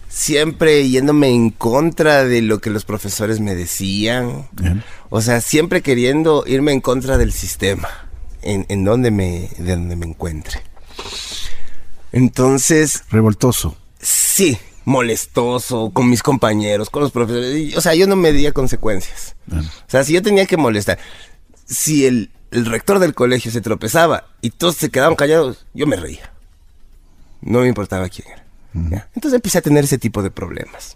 siempre 0.10 0.90
yéndome 0.90 1.30
en 1.30 1.52
contra 1.52 2.24
de 2.24 2.42
lo 2.42 2.58
que 2.58 2.72
los 2.72 2.84
profesores 2.84 3.40
me 3.40 3.54
decían. 3.54 4.48
O 5.12 5.22
sea, 5.22 5.40
siempre 5.40 5.84
queriendo 5.84 6.46
irme 6.48 6.72
en 6.72 6.82
contra 6.82 7.20
del 7.20 7.32
sistema 7.32 7.90
en, 8.44 8.66
en 8.70 8.84
donde 8.84 9.12
me, 9.12 9.50
de 9.58 9.76
donde 9.76 9.96
me 9.96 10.06
encuentre. 10.06 10.62
Entonces, 12.12 13.04
Revoltoso. 13.10 13.76
sí, 14.00 14.58
molestoso 14.86 15.92
con 15.92 16.10
mis 16.10 16.22
compañeros, 16.22 16.90
con 16.90 17.02
los 17.04 17.12
profesores. 17.12 17.76
O 17.76 17.82
sea, 17.82 17.96
yo 17.96 18.08
no 18.08 18.16
medía 18.16 18.52
consecuencias. 18.52 19.36
O 19.52 19.62
sea, 19.90 20.04
si 20.04 20.14
yo 20.14 20.22
tenía 20.22 20.46
que 20.46 20.58
molestar, 20.58 21.00
si 21.66 22.06
el, 22.06 22.30
el 22.52 22.66
rector 22.66 23.00
del 23.00 23.16
colegio 23.16 23.52
se 23.52 23.62
tropezaba 23.62 24.28
y 24.42 24.52
todos 24.52 24.76
se 24.76 24.90
quedaban 24.90 25.16
callados, 25.16 25.66
yo 25.74 25.88
me 25.88 25.96
reía. 25.96 26.32
No 27.42 27.62
me 27.62 27.68
importaba 27.68 28.08
quién 28.10 28.28
era. 28.28 28.46
¿ya? 28.74 29.10
Entonces 29.16 29.36
empecé 29.36 29.58
a 29.58 29.62
tener 29.62 29.84
ese 29.84 29.98
tipo 29.98 30.22
de 30.22 30.32
problemas. 30.32 30.96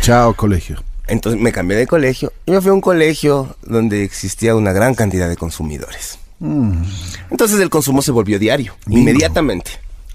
Chao, 0.00 0.34
colegio. 0.34 0.82
Entonces 1.08 1.40
me 1.40 1.52
cambié 1.52 1.76
de 1.76 1.86
colegio 1.86 2.32
y 2.46 2.50
me 2.50 2.60
fui 2.60 2.70
a 2.70 2.74
un 2.74 2.80
colegio 2.80 3.56
donde 3.62 4.02
existía 4.04 4.54
una 4.56 4.72
gran 4.72 4.94
cantidad 4.94 5.28
de 5.28 5.36
consumidores. 5.36 6.18
Entonces 6.40 7.60
el 7.60 7.70
consumo 7.70 8.02
se 8.02 8.10
volvió 8.12 8.38
diario, 8.38 8.74
inmediatamente. 8.88 9.72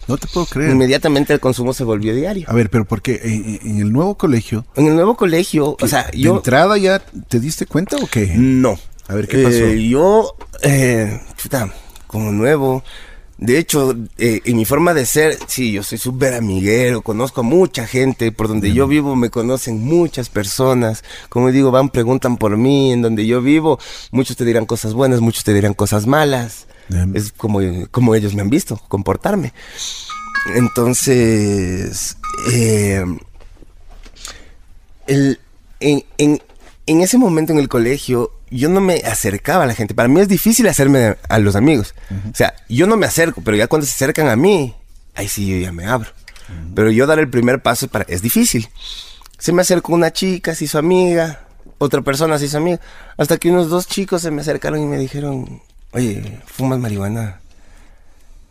No 0.07 0.17
te 0.17 0.27
puedo 0.27 0.45
creer. 0.45 0.71
Inmediatamente 0.71 1.33
el 1.33 1.39
consumo 1.39 1.73
se 1.73 1.83
volvió 1.83 2.13
diario. 2.15 2.45
A 2.49 2.53
ver, 2.53 2.69
pero 2.69 2.85
¿por 2.85 3.01
qué? 3.01 3.21
En, 3.23 3.59
en 3.69 3.81
el 3.81 3.91
nuevo 3.91 4.15
colegio, 4.15 4.65
En 4.75 4.87
el 4.87 4.95
nuevo 4.95 5.15
colegio, 5.15 5.77
o 5.79 5.87
sea, 5.87 6.09
¿de 6.11 6.19
yo... 6.19 6.35
entrada 6.35 6.77
ya 6.77 6.99
te 6.99 7.39
diste 7.39 7.65
cuenta 7.65 7.97
o 7.97 8.07
qué? 8.07 8.33
No. 8.35 8.77
A 9.07 9.13
ver, 9.13 9.27
¿qué 9.27 9.43
pasó? 9.43 9.65
Eh, 9.65 9.87
yo, 9.87 10.35
eh, 10.63 11.21
chuta, 11.37 11.71
como 12.07 12.31
nuevo. 12.31 12.83
De 13.41 13.57
hecho, 13.57 13.95
eh, 14.19 14.39
en 14.45 14.55
mi 14.55 14.65
forma 14.65 14.93
de 14.93 15.03
ser, 15.05 15.37
sí, 15.47 15.71
yo 15.71 15.81
soy 15.81 15.97
súper 15.97 16.35
amiguero, 16.35 17.01
conozco 17.01 17.41
a 17.41 17.43
mucha 17.43 17.87
gente, 17.87 18.31
por 18.31 18.47
donde 18.47 18.71
yo 18.71 18.87
vivo 18.87 19.15
me 19.15 19.31
conocen 19.31 19.83
muchas 19.83 20.29
personas, 20.29 21.03
como 21.27 21.51
digo, 21.51 21.71
van, 21.71 21.89
preguntan 21.89 22.37
por 22.37 22.55
mí, 22.55 22.93
en 22.93 23.01
donde 23.01 23.25
yo 23.25 23.41
vivo, 23.41 23.79
muchos 24.11 24.37
te 24.37 24.45
dirán 24.45 24.67
cosas 24.67 24.93
buenas, 24.93 25.21
muchos 25.21 25.43
te 25.43 25.55
dirán 25.55 25.73
cosas 25.73 26.05
malas, 26.05 26.67
Em. 26.93 27.15
es 27.15 27.31
como, 27.31 27.59
como 27.89 28.13
ellos 28.13 28.35
me 28.35 28.43
han 28.43 28.49
visto 28.51 28.79
comportarme. 28.87 29.53
Entonces, 30.55 32.17
eh, 32.53 33.03
el, 35.07 35.39
en, 35.79 36.03
en, 36.17 36.41
en 36.85 37.01
ese 37.01 37.17
momento 37.17 37.53
en 37.53 37.59
el 37.59 37.69
colegio, 37.69 38.33
yo 38.51 38.69
no 38.69 38.81
me 38.81 38.97
acercaba 38.97 39.63
a 39.63 39.67
la 39.67 39.73
gente. 39.73 39.93
Para 39.95 40.09
mí 40.09 40.19
es 40.19 40.27
difícil 40.27 40.67
hacerme 40.67 41.15
a 41.27 41.39
los 41.39 41.55
amigos. 41.55 41.95
O 42.31 42.35
sea, 42.35 42.53
yo 42.69 42.85
no 42.85 42.97
me 42.97 43.05
acerco, 43.07 43.41
pero 43.41 43.57
ya 43.57 43.67
cuando 43.67 43.87
se 43.87 43.93
acercan 43.93 44.27
a 44.27 44.35
mí, 44.35 44.75
ahí 45.15 45.27
sí 45.27 45.47
yo 45.47 45.57
ya 45.57 45.71
me 45.71 45.85
abro. 45.85 46.09
Pero 46.75 46.91
yo 46.91 47.07
dar 47.07 47.19
el 47.19 47.29
primer 47.29 47.61
paso 47.61 47.87
para, 47.87 48.05
es 48.07 48.21
difícil. 48.21 48.67
Se 49.39 49.53
me 49.53 49.61
acercó 49.61 49.93
una 49.93 50.11
chica, 50.11 50.53
se 50.53 50.65
hizo 50.65 50.77
amiga, 50.77 51.45
otra 51.77 52.01
persona 52.01 52.37
se 52.37 52.45
hizo 52.45 52.57
amiga, 52.57 52.79
hasta 53.17 53.37
que 53.37 53.49
unos 53.49 53.69
dos 53.69 53.87
chicos 53.87 54.21
se 54.21 54.31
me 54.31 54.41
acercaron 54.41 54.81
y 54.81 54.85
me 54.85 54.97
dijeron, 54.97 55.61
oye, 55.93 56.39
¿fumas 56.45 56.77
marihuana? 56.77 57.39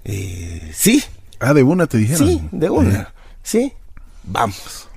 Eh, 0.05 0.73
sí. 0.75 1.05
Ah, 1.39 1.53
de 1.55 1.63
una 1.63 1.87
te 1.87 1.99
dijeron. 1.99 2.27
Sí, 2.27 2.43
de 2.51 2.71
una. 2.71 3.01
Eh, 3.01 3.07
Sí. 3.43 3.73
Vamos. 4.25 4.89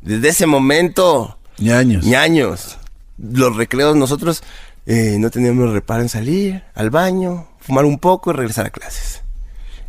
Desde 0.00 0.30
ese 0.30 0.46
momento, 0.46 1.36
ñaños. 1.58 2.04
ñaños. 2.04 2.78
Los 3.22 3.56
recreos 3.56 3.96
nosotros 3.96 4.42
eh, 4.86 5.16
no 5.18 5.30
teníamos 5.30 5.72
reparo 5.72 6.02
en 6.02 6.08
salir 6.08 6.62
al 6.74 6.90
baño, 6.90 7.48
fumar 7.60 7.84
un 7.84 7.98
poco 7.98 8.30
y 8.30 8.34
regresar 8.34 8.66
a 8.66 8.70
clases. 8.70 9.22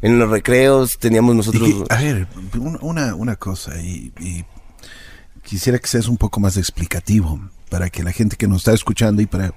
En 0.01 0.17
los 0.19 0.29
recreos 0.29 0.97
teníamos 0.97 1.35
nosotros... 1.35 1.69
a 1.89 1.95
ver, 2.01 2.27
un- 2.57 2.77
una, 2.81 3.15
una 3.15 3.35
cosa, 3.35 3.79
y, 3.79 4.11
y 4.19 4.43
quisiera 5.43 5.77
que 5.79 5.87
seas 5.87 6.07
un 6.07 6.17
poco 6.17 6.39
más 6.39 6.57
explicativo 6.57 7.39
para 7.69 7.89
que 7.89 8.03
la 8.03 8.11
gente 8.11 8.35
que 8.35 8.47
nos 8.47 8.57
está 8.59 8.73
escuchando 8.73 9.21
y 9.21 9.27
para 9.27 9.47
eh, 9.47 9.53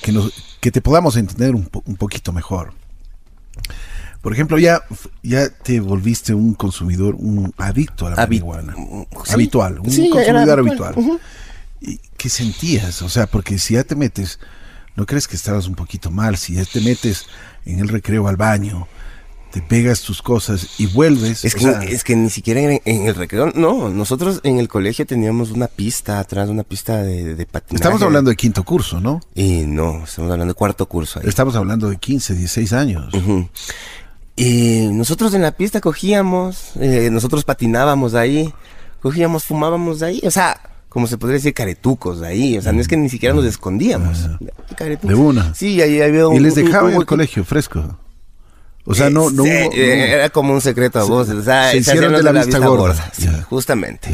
que, 0.00 0.12
nos, 0.12 0.56
que 0.60 0.70
te 0.70 0.80
podamos 0.80 1.16
entender 1.16 1.54
un, 1.54 1.66
po- 1.66 1.82
un 1.86 1.96
poquito 1.96 2.32
mejor. 2.32 2.72
Por 4.22 4.32
ejemplo, 4.32 4.58
ya, 4.58 4.82
ya 5.22 5.48
te 5.48 5.80
volviste 5.80 6.34
un 6.34 6.54
consumidor, 6.54 7.14
un 7.16 7.52
adicto 7.58 8.06
a 8.06 8.10
la 8.10 8.16
Habi- 8.16 8.40
marihuana. 8.40 8.74
sí. 9.24 9.32
Habitual, 9.32 9.78
un 9.80 9.90
Sí, 9.90 10.08
consumidor 10.10 10.58
habitual. 10.60 10.94
habitual. 10.94 11.20
¿Y 11.80 12.00
qué 12.16 12.28
sentías? 12.28 13.02
O 13.02 13.08
sea, 13.08 13.26
porque 13.26 13.58
si 13.58 13.74
ya 13.74 13.84
te 13.84 13.94
metes, 13.94 14.38
¿no 14.96 15.06
crees 15.06 15.28
que 15.28 15.36
estabas 15.36 15.66
un 15.68 15.74
poquito 15.74 16.10
mal? 16.10 16.36
Si 16.36 16.54
ya 16.54 16.64
te 16.64 16.80
metes 16.80 17.26
en 17.64 17.78
el 17.78 17.88
recreo 17.88 18.28
al 18.28 18.36
baño, 18.36 18.88
te 19.50 19.62
pegas 19.62 20.02
tus 20.02 20.20
cosas 20.20 20.68
y 20.78 20.86
vuelves. 20.86 21.44
Es 21.44 21.54
que, 21.54 21.60
sea, 21.60 21.82
es 21.82 22.04
que 22.04 22.16
ni 22.16 22.30
siquiera 22.30 22.60
en, 22.60 22.80
en 22.84 23.06
el 23.06 23.14
recreo, 23.14 23.50
no, 23.54 23.88
nosotros 23.88 24.40
en 24.44 24.58
el 24.58 24.68
colegio 24.68 25.06
teníamos 25.06 25.50
una 25.50 25.68
pista 25.68 26.18
atrás, 26.18 26.48
una 26.48 26.64
pista 26.64 27.02
de, 27.02 27.34
de 27.34 27.46
patinaje. 27.46 27.76
estamos 27.76 28.02
hablando 28.02 28.30
de 28.30 28.36
quinto 28.36 28.62
curso, 28.64 29.00
¿no? 29.00 29.20
Y 29.34 29.62
no, 29.66 30.04
estamos 30.04 30.30
hablando 30.30 30.52
de 30.52 30.54
cuarto 30.54 30.86
curso 30.86 31.20
ahí. 31.20 31.28
Estamos 31.28 31.56
hablando 31.56 31.88
de 31.88 31.96
15, 31.96 32.34
16 32.34 32.72
años. 32.72 33.14
Y 34.36 34.88
nosotros 34.92 35.34
en 35.34 35.42
la 35.42 35.52
pista 35.52 35.80
cogíamos, 35.80 36.72
eh, 36.76 37.08
nosotros 37.10 37.42
patinábamos 37.44 38.14
ahí, 38.14 38.52
cogíamos, 39.00 39.44
fumábamos 39.44 40.02
ahí, 40.02 40.20
o 40.24 40.30
sea, 40.30 40.60
como 40.98 41.06
se 41.06 41.16
podría 41.16 41.34
decir, 41.36 41.54
caretucos 41.54 42.18
de 42.20 42.26
ahí, 42.26 42.58
o 42.58 42.62
sea, 42.62 42.72
no 42.72 42.80
es 42.80 42.88
que 42.88 42.96
ni 42.96 43.08
siquiera 43.08 43.32
nos 43.34 43.44
escondíamos. 43.44 44.28
Caretucos. 44.76 45.08
De 45.08 45.14
una. 45.14 45.54
Sí, 45.54 45.80
ahí 45.80 46.00
había 46.02 46.26
un... 46.26 46.34
Y 46.34 46.40
les 46.40 46.56
un 46.56 46.66
en 46.74 46.94
el 46.96 47.06
colegio 47.06 47.44
fresco. 47.44 47.98
O 48.84 48.94
sea, 48.94 49.08
no, 49.10 49.30
no, 49.30 49.44
Sí, 49.44 49.48
hubo- 49.50 49.70
no 49.70 49.72
eh, 49.74 49.96
hubo- 49.96 50.14
Era 50.14 50.30
como 50.30 50.52
un 50.54 50.60
secreto 50.60 50.98
a 50.98 51.04
Se- 51.04 51.08
voces, 51.10 51.34
o 51.36 51.42
sea, 51.44 51.70
se 51.70 51.76
hicieron 51.78 52.12
de 52.14 52.22
los 52.22 52.24
la 52.24 52.32
vista 52.44 52.58
gorda. 52.58 53.10
Sí, 53.16 53.28
justamente. 53.48 54.08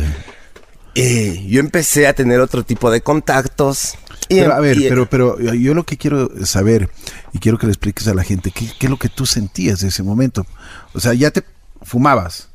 Eh, 0.94 1.44
yo 1.48 1.60
empecé 1.60 2.06
a 2.06 2.12
tener 2.12 2.38
otro 2.40 2.62
tipo 2.64 2.90
de 2.90 3.00
contactos. 3.00 3.94
y 4.28 4.36
Pero, 4.40 4.50
em- 4.52 4.56
a 4.56 4.60
ver, 4.60 4.76
y- 4.78 4.88
pero, 4.88 5.08
pero 5.08 5.40
yo 5.40 5.74
lo 5.74 5.84
que 5.84 5.96
quiero 5.96 6.30
saber 6.44 6.88
y 7.32 7.38
quiero 7.38 7.56
que 7.58 7.66
le 7.66 7.72
expliques 7.72 8.06
a 8.08 8.14
la 8.14 8.22
gente 8.24 8.50
qué, 8.50 8.66
qué 8.78 8.86
es 8.86 8.90
lo 8.90 8.98
que 8.98 9.08
tú 9.08 9.26
sentías 9.26 9.82
en 9.82 9.88
ese 9.88 10.02
momento. 10.02 10.46
O 10.92 11.00
sea, 11.00 11.14
ya 11.14 11.30
te 11.30 11.44
fumabas, 11.82 12.48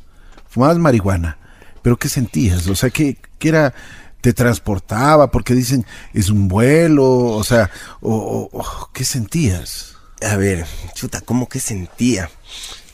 fumabas 0.48 0.78
marihuana, 0.78 1.38
pero 1.82 1.98
¿qué 1.98 2.10
sentías? 2.10 2.68
O 2.68 2.76
sea, 2.76 2.89
¿qué, 2.89 3.18
qué 3.39 3.50
era? 3.50 3.74
¿Te 4.21 4.34
transportaba? 4.34 5.32
Porque 5.32 5.53
dicen, 5.55 5.86
es 6.13 6.29
un 6.29 6.47
vuelo, 6.47 7.05
o 7.08 7.43
sea, 7.43 7.69
o, 8.01 8.89
¿qué 8.93 9.05
sentías? 9.05 9.95
A 10.21 10.36
ver, 10.36 10.65
chuta, 10.93 11.21
¿cómo 11.21 11.47
que 11.47 11.60
sentía? 11.62 12.29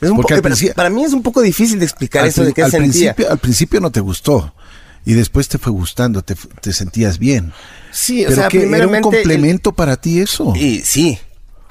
Es 0.00 0.10
un 0.10 0.18
poco- 0.18 0.34
al 0.34 0.42
para, 0.42 0.54
para 0.76 0.90
mí 0.90 1.02
es 1.04 1.12
un 1.12 1.22
poco 1.22 1.42
difícil 1.42 1.78
de 1.80 1.84
explicar 1.84 2.22
Al 2.22 2.28
eso 2.28 2.44
de 2.44 2.52
qué 2.52 2.62
al 2.62 2.70
sentía. 2.70 3.12
Principio, 3.14 3.30
al 3.32 3.38
principio 3.38 3.80
no 3.80 3.90
te 3.90 3.98
gustó 4.00 4.54
y 5.04 5.14
después 5.14 5.48
te 5.48 5.58
fue 5.58 5.72
gustando, 5.72 6.22
te, 6.22 6.36
te 6.60 6.72
sentías 6.72 7.18
bien. 7.18 7.52
Sí, 7.90 8.22
o 8.24 8.28
pero 8.28 8.36
sea, 8.42 8.48
que 8.48 8.62
era 8.62 8.86
un 8.86 9.00
complemento 9.00 9.72
para 9.72 9.96
ti 10.00 10.20
eso. 10.20 10.52
Y 10.54 10.80
sí. 10.84 11.18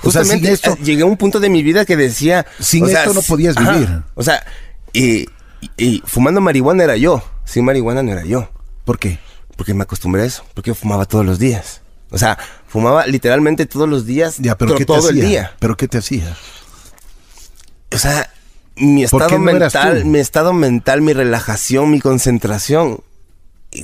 O 0.03 0.11
sea, 0.11 0.23
sin 0.25 0.33
Justamente 0.39 0.51
esto- 0.51 0.71
eh, 0.73 0.83
llegué 0.83 1.03
a 1.03 1.05
un 1.05 1.15
punto 1.15 1.39
de 1.39 1.49
mi 1.49 1.63
vida 1.63 1.85
que 1.85 1.95
decía... 1.95 2.45
Sin 2.59 2.85
sea, 2.85 3.01
esto 3.03 3.13
no 3.13 3.21
podías 3.21 3.55
ajá, 3.55 3.71
vivir. 3.73 3.89
O 4.15 4.23
sea, 4.23 4.45
y, 4.91 5.25
y- 5.61 5.69
y 5.77 6.03
fumando 6.05 6.41
marihuana 6.41 6.83
era 6.83 6.97
yo. 6.97 7.23
Sin 7.45 7.63
marihuana 7.63 8.03
no 8.03 8.11
era 8.11 8.25
yo. 8.25 8.49
¿Por 8.83 8.99
qué? 8.99 9.19
Porque 9.55 9.73
me 9.73 9.83
acostumbré 9.83 10.23
a 10.23 10.25
eso. 10.25 10.43
Porque 10.53 10.69
yo 10.71 10.75
fumaba 10.75 11.05
todos 11.05 11.25
los 11.25 11.39
días. 11.39 11.81
O 12.11 12.17
sea, 12.17 12.37
fumaba 12.67 13.07
literalmente 13.07 13.65
todos 13.65 13.87
los 13.89 14.05
días. 14.05 14.37
Ya, 14.37 14.57
pero 14.57 14.71
to- 14.71 14.77
¿qué 14.77 14.85
te 14.85 14.93
todo 14.93 15.09
el 15.09 15.19
día. 15.21 15.53
¿Pero 15.59 15.75
qué 15.77 15.87
te 15.87 15.97
hacía? 15.97 16.35
O 17.93 17.97
sea, 17.97 18.29
mi 18.75 19.05
¿Por 19.07 19.21
qué 19.21 19.25
estado 19.35 19.39
no 19.39 19.45
mental, 19.45 20.05
mi 20.05 20.19
estado 20.19 20.53
mental, 20.53 21.01
mi 21.01 21.13
relajación, 21.13 21.89
mi 21.91 21.99
concentración, 22.01 22.99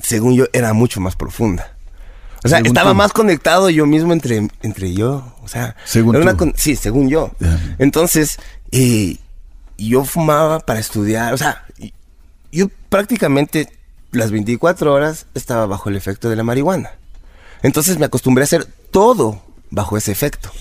según 0.03 0.36
yo, 0.36 0.45
era 0.53 0.73
mucho 0.73 0.99
más 0.99 1.15
profunda. 1.15 1.75
O 2.43 2.47
sea, 2.47 2.57
Según 2.57 2.67
estaba 2.67 2.91
tú. 2.91 2.95
más 2.95 3.13
conectado 3.13 3.69
yo 3.69 3.86
mismo 3.86 4.13
entre, 4.13 4.47
entre 4.63 4.93
yo. 4.93 5.36
O 5.43 5.47
sea, 5.47 5.75
Según 5.86 6.15
era 6.15 6.23
una 6.23 6.31
tú. 6.34 6.38
con- 6.39 6.53
sí, 6.57 6.75
según 6.75 7.07
yo. 7.10 7.31
Entonces, 7.77 8.38
eh, 8.71 9.17
yo 9.77 10.03
fumaba 10.03 10.60
para 10.60 10.79
estudiar. 10.79 11.34
O 11.34 11.38
sea, 11.38 11.63
yo 12.51 12.67
prácticamente 12.89 13.69
las 14.12 14.32
24 14.32 14.93
horas 14.93 15.26
estaba 15.36 15.65
bajo 15.65 15.89
el 15.89 15.95
efecto 15.95 16.30
de 16.30 16.36
la 16.36 16.43
marihuana. 16.43 16.91
Entonces 17.63 17.97
me 17.97 18.06
acostumbré 18.06 18.43
a 18.43 18.45
hacer 18.45 18.65
todo 18.91 19.41
bajo 19.69 19.97
ese 19.97 20.12
efecto. 20.12 20.52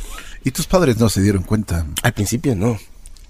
¿Y 0.44 0.52
tus 0.52 0.66
padres 0.66 0.98
no 0.98 1.08
se 1.08 1.20
dieron 1.22 1.42
cuenta? 1.42 1.86
Al 2.02 2.12
principio 2.12 2.54
no. 2.54 2.78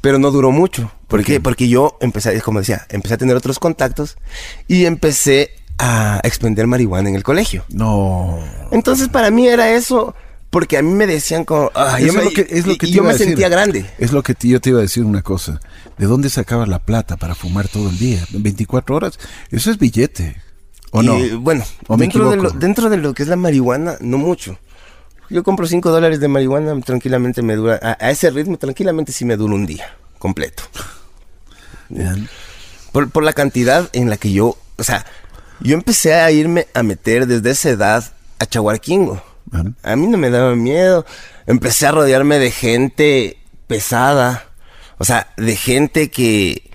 Pero 0.00 0.18
no 0.18 0.30
duró 0.30 0.50
mucho. 0.50 0.92
¿Por, 1.08 1.20
¿Por 1.20 1.24
qué? 1.24 1.40
Porque 1.40 1.68
yo 1.68 1.98
empecé, 2.00 2.40
como 2.40 2.60
decía, 2.60 2.86
empecé 2.88 3.14
a 3.14 3.18
tener 3.18 3.36
otros 3.36 3.58
contactos 3.58 4.16
y 4.68 4.84
empecé 4.86 5.50
a 5.78 6.20
expender 6.24 6.66
marihuana 6.66 7.08
en 7.08 7.14
el 7.14 7.22
colegio. 7.22 7.64
No. 7.68 8.38
Entonces 8.70 9.08
para 9.08 9.30
mí 9.30 9.48
era 9.48 9.72
eso, 9.72 10.14
porque 10.50 10.76
a 10.76 10.82
mí 10.82 10.92
me 10.92 11.06
decían 11.06 11.44
como... 11.44 11.70
ah, 11.74 11.98
yo 12.00 12.12
me, 12.12 12.24
lo 12.24 12.30
que, 12.30 12.46
es 12.48 12.66
lo 12.66 12.76
que 12.76 12.90
yo 12.90 13.02
me 13.02 13.14
sentía 13.14 13.48
grande. 13.48 13.86
Es 13.98 14.12
lo 14.12 14.22
que 14.22 14.34
yo 14.40 14.60
te 14.60 14.70
iba 14.70 14.78
a 14.78 14.82
decir 14.82 15.04
una 15.04 15.22
cosa. 15.22 15.60
¿De 16.00 16.06
dónde 16.06 16.30
sacabas 16.30 16.66
la 16.66 16.78
plata 16.78 17.18
para 17.18 17.34
fumar 17.34 17.68
todo 17.68 17.90
el 17.90 17.98
día? 17.98 18.26
¿En 18.32 18.42
24 18.42 18.96
horas? 18.96 19.18
Eso 19.50 19.70
es 19.70 19.76
billete. 19.76 20.34
¿O 20.92 21.02
no? 21.02 21.18
Bueno, 21.40 21.62
¿O 21.88 21.98
dentro 21.98 22.30
de, 22.30 22.38
lo, 22.38 22.48
dentro 22.52 22.88
de 22.88 22.96
lo 22.96 23.12
que 23.12 23.22
es 23.22 23.28
la 23.28 23.36
marihuana, 23.36 23.98
no 24.00 24.16
mucho. 24.16 24.58
Yo 25.28 25.42
compro 25.44 25.66
5 25.66 25.90
dólares 25.90 26.18
de 26.18 26.26
marihuana, 26.26 26.80
tranquilamente 26.80 27.42
me 27.42 27.54
dura, 27.54 27.78
a, 27.82 27.98
a 28.00 28.10
ese 28.10 28.30
ritmo, 28.30 28.56
tranquilamente 28.56 29.12
sí 29.12 29.26
me 29.26 29.36
dura 29.36 29.54
un 29.54 29.66
día 29.66 29.94
completo. 30.18 30.62
Por, 32.92 33.10
por 33.10 33.22
la 33.22 33.34
cantidad 33.34 33.90
en 33.92 34.08
la 34.08 34.16
que 34.16 34.32
yo, 34.32 34.56
o 34.78 34.82
sea, 34.82 35.04
yo 35.60 35.74
empecé 35.74 36.14
a 36.14 36.30
irme 36.30 36.66
a 36.72 36.82
meter 36.82 37.26
desde 37.26 37.50
esa 37.50 37.68
edad 37.68 38.12
a 38.38 38.46
Chaguarquingo. 38.46 39.22
Ajá. 39.52 39.64
A 39.82 39.96
mí 39.96 40.06
no 40.06 40.16
me 40.16 40.30
daba 40.30 40.56
miedo. 40.56 41.04
Empecé 41.46 41.88
a 41.88 41.92
rodearme 41.92 42.38
de 42.38 42.50
gente 42.50 43.36
pesada. 43.66 44.49
O 45.00 45.04
sea, 45.04 45.32
de 45.38 45.56
gente 45.56 46.10
que 46.10 46.70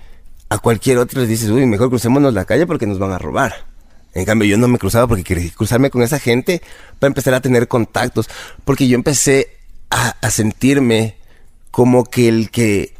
a 0.49 0.57
cualquier 0.57 0.97
otro 0.97 1.21
le 1.21 1.27
dices, 1.27 1.51
uy, 1.51 1.67
mejor 1.67 1.89
crucémonos 1.89 2.33
la 2.33 2.45
calle 2.45 2.65
porque 2.65 2.88
nos 2.88 2.97
van 2.97 3.11
a 3.11 3.19
robar. 3.19 3.67
En 4.15 4.25
cambio, 4.25 4.49
yo 4.49 4.57
no 4.57 4.67
me 4.67 4.79
cruzaba 4.79 5.05
porque 5.05 5.23
quería 5.23 5.51
cruzarme 5.51 5.91
con 5.91 6.01
esa 6.01 6.17
gente 6.17 6.63
para 6.97 7.09
empezar 7.09 7.35
a 7.35 7.41
tener 7.41 7.67
contactos. 7.67 8.27
Porque 8.63 8.88
yo 8.88 8.95
empecé 8.95 9.49
a 9.91 10.31
sentirme 10.31 11.17
como 11.69 12.03
que 12.03 12.27
el 12.27 12.49
que 12.49 12.95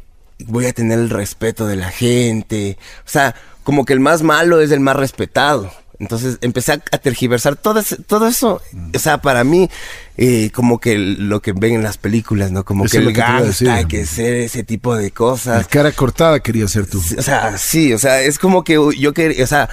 voy 0.46 0.66
a 0.66 0.72
tener 0.72 1.00
el 1.00 1.10
respeto 1.10 1.66
de 1.66 1.74
la 1.74 1.90
gente. 1.90 2.78
O 3.00 3.08
sea, 3.08 3.34
como 3.64 3.84
que 3.84 3.94
el 3.94 4.00
más 4.00 4.22
malo 4.22 4.60
es 4.60 4.70
el 4.70 4.78
más 4.78 4.94
respetado. 4.94 5.72
Entonces 5.98 6.38
empecé 6.42 6.72
a, 6.72 6.78
tergiversar 6.78 7.56
todo, 7.56 7.80
ese- 7.80 7.96
todo 7.96 8.26
eso. 8.28 8.60
O 8.94 8.98
sea, 8.98 9.18
para 9.22 9.44
mí, 9.44 9.70
eh, 10.18 10.50
como 10.52 10.78
que 10.78 10.98
lo 10.98 11.40
que 11.40 11.52
ven 11.52 11.74
en 11.74 11.82
las 11.82 11.96
películas, 11.96 12.50
¿no? 12.50 12.64
Como 12.64 12.84
Eso 12.84 12.92
que 12.92 12.98
el 12.98 13.06
que 13.06 13.12
gangsta, 13.20 13.88
que 13.88 14.04
ser 14.06 14.34
ese 14.34 14.62
tipo 14.62 14.94
de 14.94 15.04
La 15.04 15.10
cosas. 15.10 15.66
cara 15.68 15.92
cortada 15.92 16.40
quería 16.40 16.68
ser 16.68 16.86
tú. 16.86 17.02
O 17.18 17.22
sea, 17.22 17.56
sí, 17.56 17.92
o 17.94 17.98
sea, 17.98 18.20
es 18.20 18.38
como 18.38 18.62
que 18.62 18.74
yo 18.98 19.14
quería, 19.14 19.42
o 19.42 19.46
sea, 19.46 19.68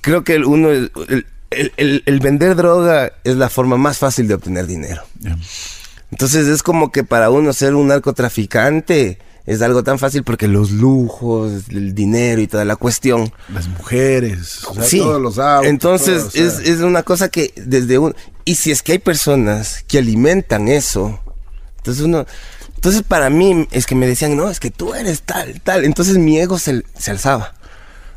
creo 0.00 0.24
que 0.24 0.38
uno, 0.38 0.70
el, 0.70 0.90
el- 1.50 1.72
el- 1.76 2.02
el 2.06 2.20
vender 2.20 2.56
droga 2.56 3.12
es 3.22 3.36
la 3.36 3.48
forma 3.48 3.76
más 3.76 3.98
fácil 3.98 4.26
de 4.26 4.34
obtener 4.34 4.66
dinero. 4.66 5.02
Entonces 6.10 6.48
es 6.48 6.62
como 6.64 6.90
que 6.90 7.04
para 7.04 7.30
uno 7.30 7.52
ser 7.52 7.74
un 7.76 7.86
narcotraficante 7.88 9.18
es 9.46 9.62
algo 9.62 9.82
tan 9.82 9.98
fácil 9.98 10.22
porque 10.22 10.46
los 10.48 10.70
lujos, 10.70 11.64
el 11.70 11.94
dinero 11.94 12.40
y 12.40 12.46
toda 12.46 12.64
la 12.64 12.76
cuestión. 12.76 13.32
Las 13.52 13.68
mujeres, 13.68 14.64
o 14.66 14.74
sea, 14.74 14.84
sí. 14.84 14.98
todos 14.98 15.20
los 15.20 15.38
autos. 15.38 15.66
Entonces 15.68 16.18
todo, 16.18 16.26
o 16.28 16.30
sea, 16.30 16.46
es, 16.46 16.58
es 16.60 16.80
una 16.80 17.02
cosa 17.02 17.28
que 17.28 17.52
desde 17.56 17.98
un... 17.98 18.14
Y 18.44 18.54
si 18.56 18.70
es 18.70 18.82
que 18.82 18.92
hay 18.92 18.98
personas 18.98 19.84
que 19.86 19.98
alimentan 19.98 20.68
eso, 20.68 21.20
entonces 21.78 22.04
uno... 22.04 22.26
Entonces 22.76 23.02
para 23.02 23.28
mí 23.28 23.68
es 23.72 23.84
que 23.86 23.94
me 23.94 24.06
decían, 24.06 24.36
no, 24.36 24.48
es 24.48 24.58
que 24.60 24.70
tú 24.70 24.94
eres 24.94 25.22
tal, 25.22 25.60
tal. 25.60 25.84
Entonces 25.84 26.16
mi 26.16 26.38
ego 26.38 26.58
se, 26.58 26.82
se 26.98 27.10
alzaba. 27.10 27.54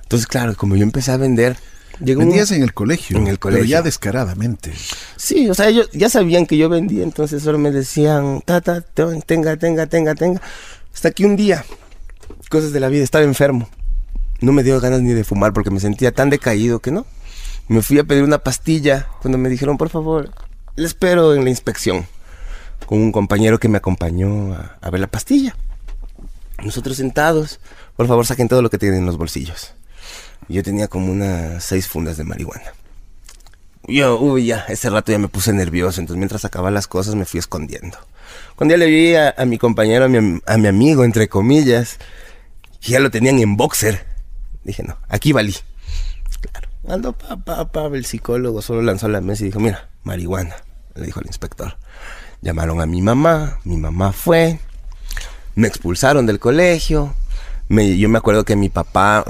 Entonces 0.03 0.25
claro, 0.27 0.55
como 0.55 0.75
yo 0.75 0.83
empecé 0.83 1.11
a 1.11 1.17
vender... 1.17 1.57
Llegó 2.03 2.21
un- 2.21 2.27
Vendías 2.29 2.51
en 2.51 2.63
el 2.63 2.73
colegio. 2.73 3.17
En 3.17 3.23
el 3.27 3.37
Pero 3.37 3.39
colegio. 3.39 3.65
ya 3.65 3.81
descaradamente. 3.83 4.73
Sí, 5.15 5.47
o 5.49 5.53
sea, 5.53 5.67
ellos 5.67 5.89
ya 5.93 6.09
sabían 6.09 6.45
que 6.47 6.57
yo 6.57 6.67
vendía, 6.67 7.03
entonces 7.03 7.43
solo 7.43 7.59
me 7.59 7.69
decían, 7.71 8.41
tata, 8.45 8.81
te- 8.81 9.21
tenga, 9.27 9.57
tenga, 9.57 9.85
tenga, 9.85 10.15
tenga. 10.15 10.41
Hasta 10.93 11.11
que 11.11 11.25
un 11.25 11.35
día, 11.35 11.65
cosas 12.49 12.71
de 12.71 12.79
la 12.79 12.89
vida, 12.89 13.03
estaba 13.03 13.23
enfermo. 13.23 13.69
No 14.41 14.51
me 14.51 14.63
dio 14.63 14.79
ganas 14.79 15.01
ni 15.01 15.13
de 15.13 15.23
fumar 15.23 15.53
porque 15.53 15.71
me 15.71 15.79
sentía 15.79 16.11
tan 16.11 16.29
decaído 16.29 16.79
que 16.79 16.91
no. 16.91 17.05
Me 17.67 17.81
fui 17.81 17.97
a 17.99 18.03
pedir 18.03 18.23
una 18.23 18.39
pastilla 18.39 19.07
cuando 19.21 19.37
me 19.37 19.49
dijeron, 19.49 19.77
por 19.77 19.89
favor, 19.89 20.31
le 20.75 20.85
espero 20.85 21.33
en 21.33 21.43
la 21.43 21.49
inspección. 21.49 22.05
Con 22.85 22.99
un 22.99 23.11
compañero 23.11 23.59
que 23.59 23.69
me 23.69 23.77
acompañó 23.77 24.53
a, 24.53 24.77
a 24.81 24.89
ver 24.89 24.99
la 25.01 25.07
pastilla. 25.07 25.55
Nosotros 26.63 26.97
sentados, 26.97 27.59
por 27.95 28.07
favor 28.07 28.25
saquen 28.25 28.47
todo 28.47 28.61
lo 28.61 28.69
que 28.69 28.77
tienen 28.77 28.99
en 28.99 29.05
los 29.05 29.17
bolsillos. 29.17 29.73
Yo 30.47 30.63
tenía 30.63 30.87
como 30.87 31.11
unas 31.11 31.63
seis 31.63 31.87
fundas 31.87 32.17
de 32.17 32.23
marihuana. 32.23 32.73
Yo, 33.87 34.17
uy, 34.19 34.45
ya, 34.45 34.65
ese 34.69 34.89
rato 34.89 35.11
ya 35.11 35.19
me 35.19 35.27
puse 35.27 35.51
nervioso, 35.51 35.99
entonces 35.99 36.17
mientras 36.17 36.41
sacaba 36.41 36.71
las 36.71 36.87
cosas 36.87 37.15
me 37.15 37.25
fui 37.25 37.39
escondiendo. 37.39 37.97
Cuando 38.55 38.73
ya 38.73 38.77
le 38.77 38.85
vi 38.87 39.15
a, 39.15 39.33
mi 39.45 39.57
compañero, 39.57 40.05
a 40.05 40.57
mi, 40.57 40.67
amigo, 40.67 41.03
entre 41.03 41.27
comillas, 41.27 41.97
que 42.79 42.91
ya 42.91 42.99
lo 42.99 43.11
tenían 43.11 43.39
en 43.39 43.57
boxer, 43.57 44.05
dije, 44.63 44.83
no, 44.83 44.97
aquí 45.09 45.33
valí. 45.33 45.55
Claro, 46.41 46.69
cuando 46.81 47.13
papá, 47.13 47.71
pa, 47.71 47.85
el 47.87 48.05
psicólogo 48.05 48.61
solo 48.61 48.81
lanzó 48.81 49.07
la 49.07 49.21
mesa 49.21 49.43
y 49.43 49.47
dijo, 49.47 49.59
mira, 49.59 49.89
marihuana, 50.03 50.55
le 50.95 51.05
dijo 51.05 51.19
al 51.19 51.27
inspector. 51.27 51.77
Llamaron 52.41 52.81
a 52.81 52.85
mi 52.85 53.01
mamá, 53.01 53.59
mi 53.63 53.77
mamá 53.77 54.11
fue, 54.11 54.59
me 55.55 55.67
expulsaron 55.67 56.25
del 56.25 56.39
colegio, 56.39 57.15
yo 57.69 58.09
me 58.09 58.17
acuerdo 58.17 58.43
que 58.43 58.55
mi 58.55 58.69
papá, 58.69 59.23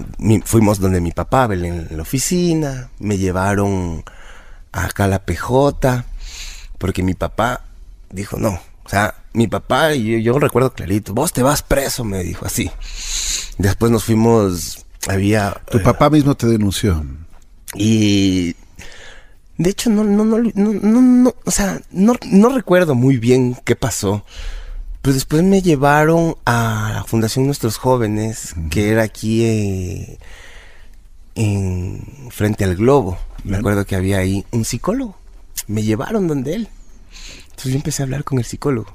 fuimos 0.43 0.79
donde 0.79 0.99
mi 0.99 1.11
papá, 1.11 1.47
en 1.51 1.87
la 1.95 2.01
oficina, 2.01 2.89
me 2.99 3.17
llevaron 3.17 4.03
acá 4.71 5.05
a 5.05 5.07
la 5.07 5.25
PJ, 5.25 6.03
porque 6.77 7.03
mi 7.03 7.13
papá 7.13 7.61
dijo, 8.09 8.37
no, 8.37 8.59
o 8.85 8.89
sea, 8.89 9.15
mi 9.33 9.47
papá, 9.47 9.93
y 9.93 10.21
yo, 10.21 10.37
recuerdo 10.39 10.73
clarito, 10.73 11.13
vos 11.13 11.33
te 11.33 11.43
vas 11.43 11.61
preso, 11.61 12.03
me 12.03 12.23
dijo 12.23 12.45
así. 12.45 12.69
Después 13.57 13.91
nos 13.91 14.03
fuimos, 14.03 14.85
había... 15.07 15.61
Tu 15.71 15.81
papá 15.81 16.09
mismo 16.09 16.35
te 16.35 16.47
denunció. 16.47 17.03
Y 17.75 18.55
de 19.57 19.69
hecho, 19.69 19.89
no, 19.89 20.03
no, 20.03 20.25
no, 20.25 20.37
no, 20.37 21.01
no, 21.01 21.35
o 21.45 21.51
sea, 21.51 21.81
no, 21.91 22.15
no 22.25 22.49
recuerdo 22.49 22.95
muy 22.95 23.17
bien 23.17 23.55
qué 23.63 23.75
pasó. 23.75 24.25
Pues 25.01 25.15
después 25.15 25.43
me 25.43 25.61
llevaron 25.61 26.37
a 26.45 26.91
la 26.93 27.03
Fundación 27.03 27.45
Nuestros 27.45 27.77
Jóvenes, 27.77 28.55
que 28.69 28.89
era 28.89 29.03
aquí 29.03 29.43
eh, 29.43 30.19
en 31.35 32.29
frente 32.31 32.63
al 32.63 32.75
Globo. 32.75 33.17
Me 33.43 33.57
acuerdo 33.57 33.85
que 33.85 33.95
había 33.95 34.19
ahí 34.19 34.45
un 34.51 34.65
psicólogo. 34.65 35.17
Me 35.67 35.83
llevaron 35.83 36.27
donde 36.27 36.55
él. 36.55 36.69
Entonces 37.53 37.71
yo 37.71 37.77
empecé 37.77 38.03
a 38.03 38.05
hablar 38.05 38.23
con 38.23 38.39
el 38.39 38.45
psicólogo. 38.45 38.93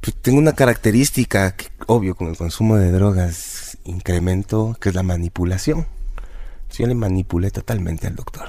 Pues 0.00 0.16
tengo 0.16 0.38
una 0.38 0.52
característica, 0.52 1.52
que, 1.52 1.66
obvio, 1.86 2.14
con 2.14 2.28
el 2.28 2.36
consumo 2.36 2.76
de 2.76 2.90
drogas 2.92 3.78
incremento, 3.84 4.76
que 4.80 4.90
es 4.90 4.94
la 4.94 5.02
manipulación. 5.02 5.86
yo 6.76 6.86
le 6.86 6.94
manipulé 6.94 7.50
totalmente 7.50 8.06
al 8.06 8.16
doctor. 8.16 8.48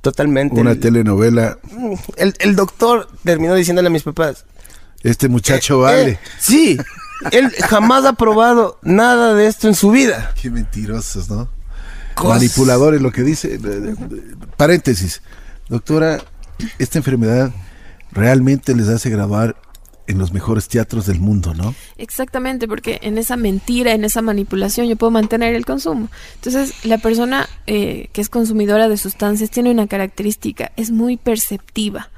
Totalmente. 0.00 0.60
Una 0.60 0.74
telenovela. 0.74 1.58
Mm, 1.70 1.94
el, 2.16 2.34
el 2.38 2.56
doctor 2.56 3.08
terminó 3.24 3.54
diciéndole 3.54 3.88
a 3.88 3.90
mis 3.90 4.02
papás, 4.02 4.44
este 5.02 5.28
muchacho 5.28 5.80
eh, 5.80 5.82
vale. 5.82 6.10
Eh, 6.10 6.18
sí, 6.38 6.78
él 7.32 7.50
jamás 7.68 8.04
ha 8.04 8.14
probado 8.14 8.78
nada 8.82 9.34
de 9.34 9.46
esto 9.46 9.68
en 9.68 9.74
su 9.74 9.90
vida. 9.90 10.32
Qué 10.40 10.50
mentirosos, 10.50 11.28
¿no? 11.30 11.48
Manipuladores, 12.22 13.00
lo 13.00 13.12
que 13.12 13.22
dice. 13.22 13.58
Paréntesis. 14.56 15.22
Doctora, 15.68 16.22
esta 16.78 16.98
enfermedad 16.98 17.52
realmente 18.12 18.74
les 18.74 18.88
hace 18.88 19.10
grabar 19.10 19.56
en 20.06 20.18
los 20.18 20.32
mejores 20.32 20.68
teatros 20.68 21.06
del 21.06 21.20
mundo, 21.20 21.54
¿no? 21.54 21.74
Exactamente, 21.96 22.66
porque 22.66 22.98
en 23.02 23.16
esa 23.16 23.36
mentira, 23.36 23.92
en 23.92 24.04
esa 24.04 24.22
manipulación, 24.22 24.88
yo 24.88 24.96
puedo 24.96 25.12
mantener 25.12 25.54
el 25.54 25.64
consumo. 25.64 26.08
Entonces, 26.34 26.84
la 26.84 26.98
persona 26.98 27.48
eh, 27.66 28.08
que 28.12 28.20
es 28.20 28.28
consumidora 28.28 28.88
de 28.88 28.96
sustancias 28.96 29.50
tiene 29.50 29.70
una 29.70 29.86
característica, 29.86 30.72
es 30.76 30.90
muy 30.90 31.16
perceptiva. 31.16 32.10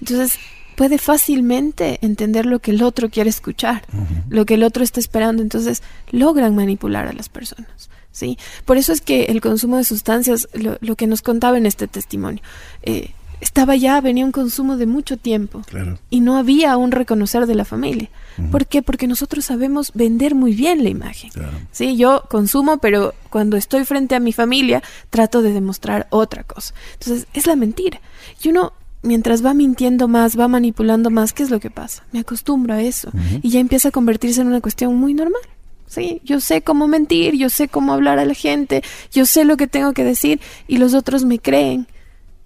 Entonces, 0.00 0.38
puede 0.76 0.98
fácilmente 0.98 1.98
entender 2.02 2.46
lo 2.46 2.58
que 2.58 2.72
el 2.72 2.82
otro 2.82 3.08
quiere 3.08 3.30
escuchar, 3.30 3.82
lo 4.28 4.44
que 4.44 4.54
el 4.54 4.62
otro 4.62 4.84
está 4.84 5.00
esperando, 5.00 5.42
entonces 5.42 5.82
logran 6.10 6.54
manipular 6.54 7.06
a 7.08 7.12
las 7.12 7.28
personas. 7.28 7.88
¿sí? 8.10 8.38
Por 8.64 8.76
eso 8.76 8.92
es 8.92 9.00
que 9.00 9.24
el 9.24 9.40
consumo 9.40 9.78
de 9.78 9.84
sustancias, 9.84 10.48
lo, 10.52 10.96
que 10.96 11.06
nos 11.06 11.22
contaba 11.22 11.56
en 11.56 11.66
este 11.66 11.88
testimonio, 11.88 12.42
eh, 12.82 13.10
estaba 13.40 13.76
ya, 13.76 14.00
venía 14.00 14.24
un 14.24 14.32
consumo 14.32 14.76
de 14.76 14.86
mucho 14.86 15.16
tiempo 15.16 15.62
y 16.10 16.20
no 16.20 16.36
había 16.36 16.76
un 16.76 16.92
reconocer 16.92 17.46
de 17.46 17.54
la 17.54 17.64
familia. 17.64 18.08
¿Por 18.50 18.66
qué? 18.66 18.82
Porque 18.82 19.06
nosotros 19.06 19.44
sabemos 19.44 19.92
vender 19.94 20.34
muy 20.34 20.54
bien 20.54 20.82
la 20.82 20.90
imagen. 20.90 21.30
Sí, 21.72 21.96
yo 21.96 22.24
consumo, 22.28 22.78
pero 22.78 23.14
cuando 23.30 23.56
estoy 23.56 23.84
frente 23.84 24.14
a 24.14 24.20
mi 24.20 24.32
familia 24.32 24.82
trato 25.10 25.42
de 25.42 25.52
demostrar 25.52 26.06
otra 26.10 26.44
cosa. 26.44 26.74
Entonces, 26.94 27.26
es 27.34 27.46
la 27.46 27.56
mentira. 27.56 28.00
Y 28.42 28.48
uno 28.48 28.72
mientras 29.02 29.44
va 29.44 29.54
mintiendo 29.54 30.08
más, 30.08 30.38
va 30.38 30.48
manipulando 30.48 31.10
más, 31.10 31.32
¿qué 31.32 31.42
es 31.42 31.50
lo 31.50 31.60
que 31.60 31.70
pasa? 31.70 32.04
Me 32.12 32.20
acostumbro 32.20 32.74
a 32.74 32.82
eso 32.82 33.10
y 33.42 33.50
ya 33.50 33.60
empieza 33.60 33.88
a 33.88 33.92
convertirse 33.92 34.40
en 34.40 34.48
una 34.48 34.60
cuestión 34.60 34.96
muy 34.96 35.14
normal. 35.14 35.42
Sí, 35.86 36.20
yo 36.24 36.40
sé 36.40 36.62
cómo 36.62 36.88
mentir, 36.88 37.36
yo 37.36 37.48
sé 37.48 37.68
cómo 37.68 37.92
hablar 37.92 38.18
a 38.18 38.24
la 38.24 38.34
gente, 38.34 38.82
yo 39.12 39.24
sé 39.24 39.44
lo 39.44 39.56
que 39.56 39.68
tengo 39.68 39.92
que 39.92 40.02
decir 40.02 40.40
y 40.66 40.78
los 40.78 40.94
otros 40.94 41.24
me 41.24 41.38
creen. 41.38 41.86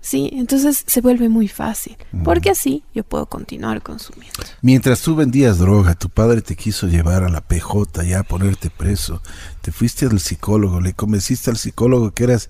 Sí, 0.01 0.31
entonces 0.33 0.83
se 0.87 1.01
vuelve 1.03 1.29
muy 1.29 1.47
fácil, 1.47 1.97
porque 2.25 2.51
así 2.51 2.83
yo 2.95 3.05
puedo 3.05 3.27
continuar 3.27 3.83
consumiendo. 3.83 4.41
Mientras 4.63 5.03
tú 5.03 5.15
vendías 5.15 5.59
droga, 5.59 5.95
tu 5.95 6.09
padre 6.09 6.41
te 6.41 6.57
quiso 6.57 6.87
llevar 6.87 7.23
a 7.23 7.29
la 7.29 7.43
PJ 7.43 8.05
ya 8.05 8.21
a 8.21 8.23
ponerte 8.23 8.71
preso. 8.71 9.23
Te 9.61 9.73
fuiste 9.73 10.07
al 10.07 10.19
psicólogo, 10.19 10.81
le 10.81 10.95
convenciste 10.95 11.51
al 11.51 11.59
psicólogo 11.59 12.13
que 12.13 12.25
eras 12.25 12.49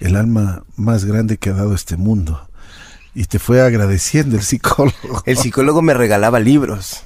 el 0.00 0.16
alma 0.16 0.64
más 0.76 1.06
grande 1.06 1.38
que 1.38 1.50
ha 1.50 1.54
dado 1.54 1.74
este 1.74 1.96
mundo 1.96 2.48
y 3.14 3.24
te 3.24 3.38
fue 3.38 3.62
agradeciendo 3.62 4.36
el 4.36 4.42
psicólogo. 4.42 5.22
El 5.24 5.38
psicólogo 5.38 5.82
me 5.82 5.94
regalaba 5.94 6.40
libros. 6.40 7.04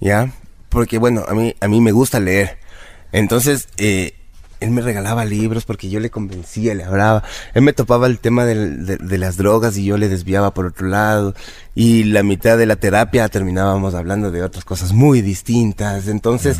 Ya. 0.00 0.32
Porque 0.68 0.98
bueno, 0.98 1.24
a 1.28 1.34
mí, 1.34 1.54
a 1.60 1.68
mí 1.68 1.80
me 1.80 1.92
gusta 1.92 2.18
leer. 2.20 2.58
Entonces, 3.12 3.68
eh, 3.76 4.14
él 4.60 4.70
me 4.70 4.80
regalaba 4.80 5.24
libros 5.24 5.64
porque 5.64 5.88
yo 5.88 6.00
le 6.00 6.10
convencía, 6.10 6.74
le 6.74 6.84
hablaba. 6.84 7.22
Él 7.54 7.62
me 7.62 7.72
topaba 7.72 8.06
el 8.06 8.18
tema 8.18 8.44
de, 8.44 9.18
las 9.18 9.36
drogas 9.36 9.76
y 9.76 9.84
yo 9.84 9.96
le 9.96 10.08
desviaba 10.08 10.54
por 10.54 10.66
otro 10.66 10.88
lado. 10.88 11.34
Y 11.74 12.04
la 12.04 12.22
mitad 12.22 12.56
de 12.58 12.66
la 12.66 12.76
terapia 12.76 13.28
terminábamos 13.28 13.94
hablando 13.94 14.30
de 14.30 14.42
otras 14.42 14.64
cosas 14.64 14.92
muy 14.92 15.20
distintas. 15.20 16.08
Entonces, 16.08 16.58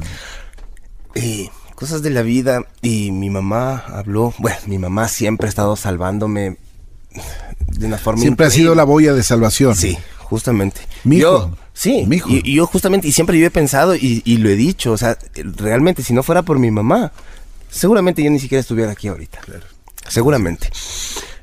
eh, 1.15 1.49
cosas 1.75 2.03
de 2.03 2.11
la 2.11 2.23
vida. 2.23 2.65
Y 2.83 3.11
mi 3.11 3.31
mamá 3.31 3.85
habló, 3.89 4.35
bueno, 4.39 4.59
mi 4.67 4.79
mamá 4.79 5.09
siempre 5.09 5.47
ha 5.47 5.51
estado 5.51 5.77
salvándome 5.77 6.57
de 7.69 7.87
una 7.87 7.99
forma 7.99 8.21
Siempre 8.21 8.47
ha 8.47 8.51
sido 8.51 8.75
la 8.75 8.85
boya 8.85 9.13
de 9.13 9.23
salvación. 9.23 9.77
Sí, 9.77 9.97
justamente. 10.19 10.81
Mi 11.05 11.19
yo, 11.19 11.51
sí, 11.73 12.07
Y, 12.27 12.55
yo 12.55 12.67
justamente, 12.67 13.09
y 13.09 13.13
siempre 13.13 13.39
yo 13.39 13.47
he 13.47 13.51
pensado 13.51 13.95
y, 13.95 14.23
lo 14.39 14.49
he 14.49 14.57
dicho, 14.57 14.93
o 14.93 14.99
sea, 14.99 15.19
realmente 15.35 16.03
si 16.03 16.13
no 16.13 16.23
fuera 16.23 16.43
por 16.43 16.59
mi 16.59 16.71
mamá, 16.71 17.13
seguramente 17.75 18.23
yo 18.23 18.31
ni 18.31 18.39
siquiera 18.39 18.61
estuviera 18.61 18.93
aquí 18.93 19.09
ahorita. 19.09 19.41
Claro. 19.41 19.67
Seguramente. 20.09 20.71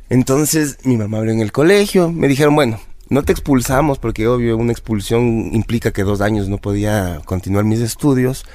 Entonces 0.09 0.77
mi 0.84 0.97
mamá 0.97 1.17
abrió 1.17 1.34
en 1.34 1.41
el 1.41 1.51
colegio, 1.51 2.11
me 2.11 2.27
dijeron, 2.27 2.55
bueno, 2.55 2.79
no 3.09 3.23
te 3.23 3.32
expulsamos 3.32 3.99
porque 3.99 4.27
obvio 4.27 4.57
una 4.57 4.71
expulsión 4.71 5.53
implica 5.53 5.91
que 5.91 6.03
dos 6.03 6.21
años 6.21 6.47
no 6.47 6.57
podía 6.57 7.21
continuar 7.25 7.65
mis 7.65 7.82
estudios. 7.82 8.45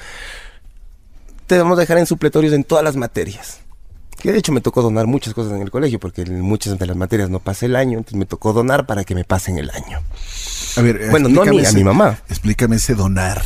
Te 1.46 1.58
vamos 1.58 1.78
a 1.78 1.82
dejar 1.82 1.98
en 1.98 2.06
supletorios 2.06 2.52
en 2.54 2.64
todas 2.64 2.82
las 2.82 2.96
materias. 2.96 3.60
Que 4.18 4.32
de 4.32 4.38
hecho 4.38 4.52
me 4.52 4.62
tocó 4.62 4.80
donar 4.80 5.06
muchas 5.06 5.34
cosas 5.34 5.52
en 5.52 5.60
el 5.60 5.70
colegio, 5.70 6.00
porque 6.00 6.22
en 6.22 6.40
muchas 6.40 6.78
de 6.78 6.86
las 6.86 6.96
materias 6.96 7.28
no 7.28 7.38
pasé 7.38 7.66
el 7.66 7.76
año, 7.76 7.98
entonces 7.98 8.18
me 8.18 8.24
tocó 8.24 8.54
donar 8.54 8.86
para 8.86 9.04
que 9.04 9.14
me 9.14 9.24
pasen 9.24 9.58
el 9.58 9.70
año. 9.70 10.00
A 10.76 10.80
ver, 10.80 11.10
bueno, 11.10 11.28
no 11.28 11.42
a 11.42 11.44
mí, 11.44 11.64
a 11.64 11.72
mi 11.72 11.84
mamá. 11.84 12.18
Explícame 12.30 12.76
ese 12.76 12.94
donar. 12.94 13.42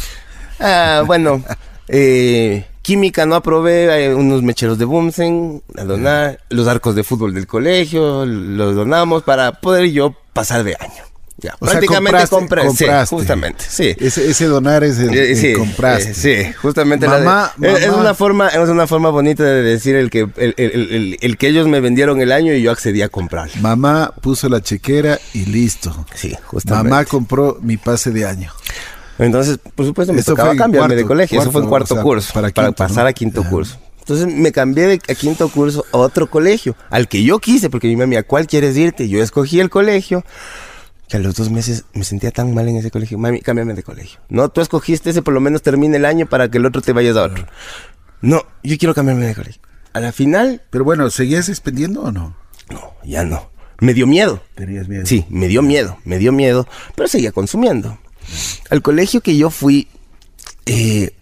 Ah, 0.60 1.02
bueno, 1.04 1.42
eh, 1.88 2.66
química 2.82 3.26
no 3.26 3.34
aprobé, 3.34 4.04
eh, 4.04 4.14
unos 4.14 4.42
mecheros 4.42 4.78
de 4.78 4.84
Bumsen, 4.84 5.62
a 5.76 5.84
donar, 5.84 6.40
los 6.48 6.68
arcos 6.68 6.94
de 6.94 7.04
fútbol 7.04 7.34
del 7.34 7.46
colegio, 7.46 8.24
los 8.26 8.74
donamos 8.74 9.22
para 9.22 9.52
poder 9.60 9.90
yo 9.90 10.14
pasar 10.32 10.64
de 10.64 10.76
año 10.78 11.10
prácticamente 11.58 12.26
compré, 12.28 12.62
justamente, 13.08 13.64
sí. 13.68 13.94
Ese, 13.98 14.44
donar 14.46 14.84
es 14.84 14.98
el, 14.98 15.10
eh, 15.14 15.54
compraste. 15.56 16.10
Eh, 16.10 16.14
sí, 16.14 16.52
justamente. 16.60 17.06
Mamá, 17.06 17.52
Es, 17.60 17.88
una 17.88 18.14
forma, 18.14 18.48
es 18.48 18.68
una 18.68 18.86
forma 18.86 19.10
bonita 19.10 19.44
de 19.44 19.62
decir 19.62 19.96
el 19.96 20.10
que, 20.10 20.28
el, 20.36 21.36
que 21.38 21.48
ellos 21.48 21.68
me 21.68 21.80
vendieron 21.80 22.20
el 22.20 22.32
año 22.32 22.52
y 22.52 22.62
yo 22.62 22.70
accedí 22.70 23.02
a 23.02 23.08
comprar. 23.08 23.50
Mamá 23.60 24.12
puso 24.20 24.48
la 24.48 24.60
chequera 24.60 25.18
y 25.32 25.46
listo. 25.46 26.06
Sí, 26.14 26.36
justamente. 26.44 26.90
Mamá 26.90 27.04
compró 27.04 27.58
mi 27.62 27.76
pase 27.76 28.10
de 28.10 28.26
año. 28.26 28.52
Entonces, 29.18 29.58
por 29.74 29.86
supuesto, 29.86 30.12
me 30.12 30.22
tocaba 30.22 30.54
cambiarme 30.56 30.96
de 30.96 31.04
colegio. 31.04 31.40
Eso 31.40 31.52
fue 31.52 31.62
en 31.62 31.68
cuarto 31.68 32.00
curso, 32.02 32.32
para, 32.32 32.72
pasar 32.72 33.06
a 33.06 33.12
quinto 33.12 33.44
curso. 33.44 33.78
Entonces 34.00 34.26
me 34.26 34.50
cambié 34.50 34.86
de 34.86 34.94
a 34.94 35.14
quinto 35.14 35.48
curso 35.50 35.84
a 35.92 35.98
otro 35.98 36.28
colegio, 36.28 36.74
al 36.88 37.06
que 37.06 37.22
yo 37.22 37.38
quise, 37.38 37.70
porque 37.70 37.86
mi 37.86 37.96
mamá, 37.96 38.18
¿a 38.18 38.22
cuál 38.22 38.46
quieres 38.46 38.76
irte? 38.76 39.08
Yo 39.08 39.22
escogí 39.22 39.60
el 39.60 39.70
colegio 39.70 40.24
que 41.10 41.16
a 41.16 41.20
los 41.20 41.34
dos 41.34 41.50
meses 41.50 41.84
me 41.92 42.04
sentía 42.04 42.30
tan 42.30 42.54
mal 42.54 42.68
en 42.68 42.76
ese 42.76 42.90
colegio. 42.90 43.18
Mami, 43.18 43.40
cámbiame 43.40 43.74
de 43.74 43.82
colegio. 43.82 44.20
No, 44.28 44.48
tú 44.48 44.60
escogiste 44.60 45.10
ese, 45.10 45.22
por 45.22 45.34
lo 45.34 45.40
menos 45.40 45.60
termine 45.60 45.96
el 45.96 46.04
año 46.04 46.26
para 46.26 46.48
que 46.48 46.58
el 46.58 46.66
otro 46.66 46.80
te 46.82 46.92
vayas 46.92 47.16
a 47.16 47.24
otro. 47.24 47.46
No, 48.20 48.44
yo 48.62 48.78
quiero 48.78 48.94
cambiarme 48.94 49.26
de 49.26 49.34
colegio. 49.34 49.60
A 49.92 50.00
la 50.00 50.12
final. 50.12 50.62
Pero 50.70 50.84
bueno, 50.84 51.10
¿seguías 51.10 51.48
expendiendo 51.48 52.02
o 52.02 52.12
no? 52.12 52.36
No, 52.70 52.92
ya 53.04 53.24
no. 53.24 53.50
Me 53.80 53.92
dio 53.92 54.06
miedo. 54.06 54.40
¿Tenías 54.54 54.88
miedo? 54.88 55.04
Sí, 55.04 55.26
me 55.30 55.48
dio 55.48 55.62
miedo, 55.62 55.98
me 56.04 56.18
dio 56.18 56.30
miedo, 56.32 56.68
pero 56.94 57.08
seguía 57.08 57.32
consumiendo. 57.32 57.98
Al 58.70 58.82
colegio 58.82 59.20
que 59.20 59.36
yo 59.36 59.50
fui, 59.50 59.88
eh, 60.66 61.12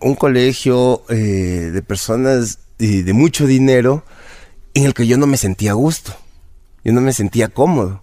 un 0.00 0.14
colegio 0.14 1.02
eh, 1.08 1.70
de 1.72 1.82
personas 1.82 2.58
eh, 2.78 3.02
de 3.02 3.12
mucho 3.12 3.46
dinero 3.46 4.04
en 4.74 4.84
el 4.84 4.94
que 4.94 5.06
yo 5.06 5.16
no 5.16 5.26
me 5.26 5.36
sentía 5.36 5.72
a 5.72 5.74
gusto. 5.74 6.14
Yo 6.84 6.92
no 6.92 7.00
me 7.00 7.12
sentía 7.12 7.48
cómodo. 7.48 8.02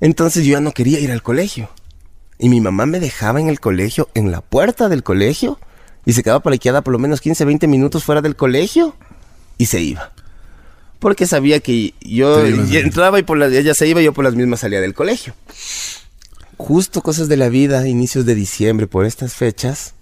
Entonces 0.00 0.44
yo 0.44 0.52
ya 0.52 0.60
no 0.60 0.72
quería 0.72 1.00
ir 1.00 1.10
al 1.10 1.22
colegio. 1.22 1.70
Y 2.38 2.48
mi 2.48 2.60
mamá 2.60 2.86
me 2.86 3.00
dejaba 3.00 3.40
en 3.40 3.48
el 3.48 3.60
colegio, 3.60 4.08
en 4.14 4.30
la 4.30 4.40
puerta 4.40 4.88
del 4.88 5.02
colegio, 5.02 5.58
y 6.04 6.12
se 6.12 6.22
quedaba 6.22 6.40
parqueada 6.40 6.82
por 6.82 6.92
lo 6.92 6.98
menos 6.98 7.20
15, 7.20 7.44
20 7.44 7.66
minutos 7.66 8.04
fuera 8.04 8.20
del 8.20 8.36
colegio 8.36 8.94
y 9.58 9.66
se 9.66 9.80
iba. 9.80 10.12
Porque 10.98 11.26
sabía 11.26 11.60
que 11.60 11.94
yo 12.00 12.44
entraba 12.44 13.18
y 13.18 13.22
por 13.22 13.38
las, 13.38 13.52
ella 13.52 13.74
se 13.74 13.86
iba 13.86 14.00
y 14.00 14.04
yo 14.04 14.12
por 14.12 14.24
las 14.24 14.34
mismas 14.34 14.60
salía 14.60 14.80
del 14.80 14.94
colegio. 14.94 15.34
Justo 16.56 17.02
cosas 17.02 17.28
de 17.28 17.36
la 17.36 17.48
vida, 17.48 17.86
inicios 17.88 18.26
de 18.26 18.34
diciembre, 18.34 18.86
por 18.86 19.06
estas 19.06 19.34
fechas, 19.34 19.94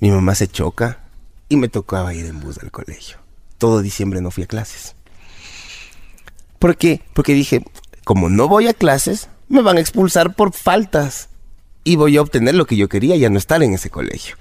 mi 0.00 0.10
mamá 0.10 0.34
se 0.34 0.48
choca 0.48 1.00
y 1.48 1.56
me 1.56 1.68
tocaba 1.68 2.14
ir 2.14 2.26
en 2.26 2.40
bus 2.40 2.58
al 2.58 2.70
colegio. 2.70 3.18
Todo 3.58 3.80
diciembre 3.80 4.20
no 4.20 4.30
fui 4.30 4.44
a 4.44 4.48
clases. 4.48 4.94
¿Por 6.58 6.76
qué? 6.76 7.02
Porque 7.14 7.34
dije, 7.34 7.64
como 8.04 8.28
no 8.28 8.48
voy 8.48 8.66
a 8.66 8.74
clases, 8.74 9.28
me 9.48 9.62
van 9.62 9.76
a 9.76 9.80
expulsar 9.80 10.34
por 10.34 10.52
faltas. 10.52 11.28
Y 11.84 11.96
voy 11.96 12.16
a 12.16 12.22
obtener 12.22 12.54
lo 12.54 12.66
que 12.66 12.76
yo 12.76 12.88
quería, 12.88 13.16
ya 13.16 13.30
no 13.30 13.38
estar 13.38 13.62
en 13.62 13.74
ese 13.74 13.90
colegio. 13.90 14.36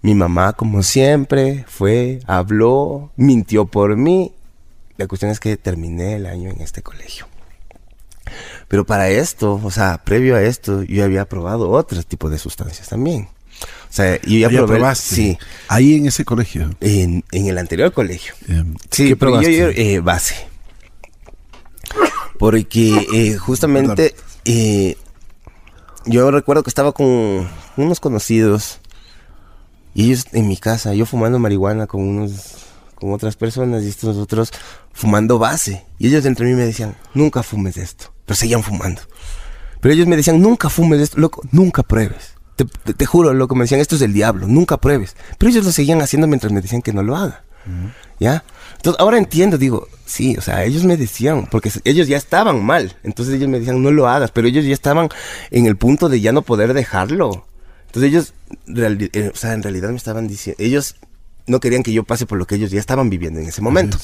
Mi 0.00 0.14
mamá, 0.14 0.52
como 0.52 0.82
siempre, 0.82 1.64
fue, 1.68 2.20
habló, 2.26 3.12
mintió 3.16 3.66
por 3.66 3.96
mí. 3.96 4.32
La 4.96 5.06
cuestión 5.06 5.30
es 5.30 5.40
que 5.40 5.56
terminé 5.56 6.16
el 6.16 6.26
año 6.26 6.50
en 6.50 6.60
este 6.60 6.82
colegio. 6.82 7.26
Pero 8.68 8.84
para 8.86 9.08
esto, 9.08 9.60
o 9.62 9.70
sea, 9.70 10.02
previo 10.04 10.36
a 10.36 10.42
esto, 10.42 10.82
yo 10.82 11.04
había 11.04 11.24
probado 11.28 11.70
otro 11.70 12.02
tipo 12.02 12.30
de 12.30 12.38
sustancias 12.38 12.88
también. 12.88 13.28
O 13.88 13.92
sea, 13.94 14.20
yo 14.22 14.38
ya 14.38 14.48
probé. 14.48 14.76
probaste. 14.78 15.14
Sí, 15.14 15.38
Ahí 15.68 15.96
en 15.96 16.06
ese 16.06 16.24
colegio. 16.24 16.70
en, 16.80 17.24
en 17.30 17.46
el 17.46 17.58
anterior 17.58 17.92
colegio. 17.92 18.34
Eh, 18.48 18.64
Sí, 18.90 19.08
¿Qué 19.08 19.16
pero 19.16 19.40
yo- 19.40 19.42
probaste? 19.42 19.56
yo, 19.58 19.68
eh, 19.68 20.00
base. 20.00 20.34
Porque 22.38 23.06
eh, 23.12 23.36
justamente 23.36 24.14
eh, 24.44 24.96
yo 26.06 26.30
recuerdo 26.30 26.62
que 26.62 26.70
estaba 26.70 26.92
con 26.92 27.48
unos 27.76 28.00
conocidos 28.00 28.80
y 29.94 30.06
ellos 30.06 30.26
en 30.32 30.48
mi 30.48 30.56
casa, 30.56 30.94
yo 30.94 31.06
fumando 31.06 31.38
marihuana 31.38 31.86
con 31.86 32.00
unos 32.02 32.56
con 32.96 33.12
otras 33.12 33.36
personas 33.36 33.82
y 33.82 33.88
estos 33.88 34.16
otros 34.16 34.50
fumando 34.92 35.38
base. 35.38 35.84
Y 35.98 36.08
ellos 36.08 36.24
entre 36.24 36.46
mí 36.46 36.54
me 36.54 36.64
decían, 36.64 36.96
nunca 37.14 37.42
fumes 37.42 37.76
esto. 37.76 38.11
Pero 38.26 38.36
seguían 38.36 38.62
fumando. 38.62 39.02
Pero 39.80 39.94
ellos 39.94 40.06
me 40.06 40.16
decían, 40.16 40.40
nunca 40.40 40.68
fumes 40.68 41.00
esto, 41.00 41.18
loco, 41.20 41.42
nunca 41.50 41.82
pruebes. 41.82 42.34
Te, 42.56 42.64
te- 42.64 42.94
te 42.94 43.06
juro, 43.06 43.32
loco, 43.34 43.54
me 43.54 43.64
decían, 43.64 43.80
esto 43.80 43.96
es 43.96 44.00
del 44.00 44.12
diablo, 44.12 44.46
nunca 44.46 44.76
pruebes. 44.76 45.16
Pero 45.38 45.50
ellos 45.50 45.64
lo 45.64 45.72
seguían 45.72 46.00
haciendo 46.02 46.26
mientras 46.28 46.52
me 46.52 46.60
decían 46.60 46.82
que 46.82 46.92
no 46.92 47.02
lo 47.02 47.16
haga. 47.16 47.44
¿Ya? 48.20 48.44
Entonces, 48.76 49.00
ahora 49.00 49.18
entiendo, 49.18 49.56
digo, 49.58 49.88
sí, 50.04 50.36
o 50.36 50.40
sea, 50.40 50.64
ellos 50.64 50.84
me 50.84 50.96
decían, 50.96 51.46
porque 51.50 51.70
ellos 51.84 52.06
ya 52.08 52.16
estaban 52.16 52.64
mal. 52.64 52.96
Entonces 53.04 53.34
ellos 53.34 53.48
me 53.48 53.58
decían, 53.58 53.82
no 53.82 53.90
lo 53.90 54.08
hagas, 54.08 54.30
pero 54.32 54.46
ellos 54.48 54.64
ya 54.64 54.72
estaban 54.72 55.08
en 55.50 55.66
el 55.66 55.76
punto 55.76 56.08
de 56.08 56.20
ya 56.20 56.32
no 56.32 56.42
poder 56.42 56.74
dejarlo. 56.74 57.46
Entonces 57.86 58.08
ellos, 58.10 58.34
eh, 59.12 59.30
o 59.32 59.36
sea, 59.36 59.52
en 59.54 59.62
realidad 59.62 59.90
me 59.90 59.96
estaban 59.96 60.26
diciendo, 60.28 60.62
ellos 60.62 60.96
no 61.46 61.58
querían 61.60 61.82
que 61.82 61.92
yo 61.92 62.04
pase 62.04 62.26
por 62.26 62.38
lo 62.38 62.46
que 62.46 62.54
ellos 62.56 62.70
ya 62.70 62.80
estaban 62.80 63.10
viviendo 63.10 63.38
en 63.40 63.46
ese 63.48 63.60
momento. 63.62 63.98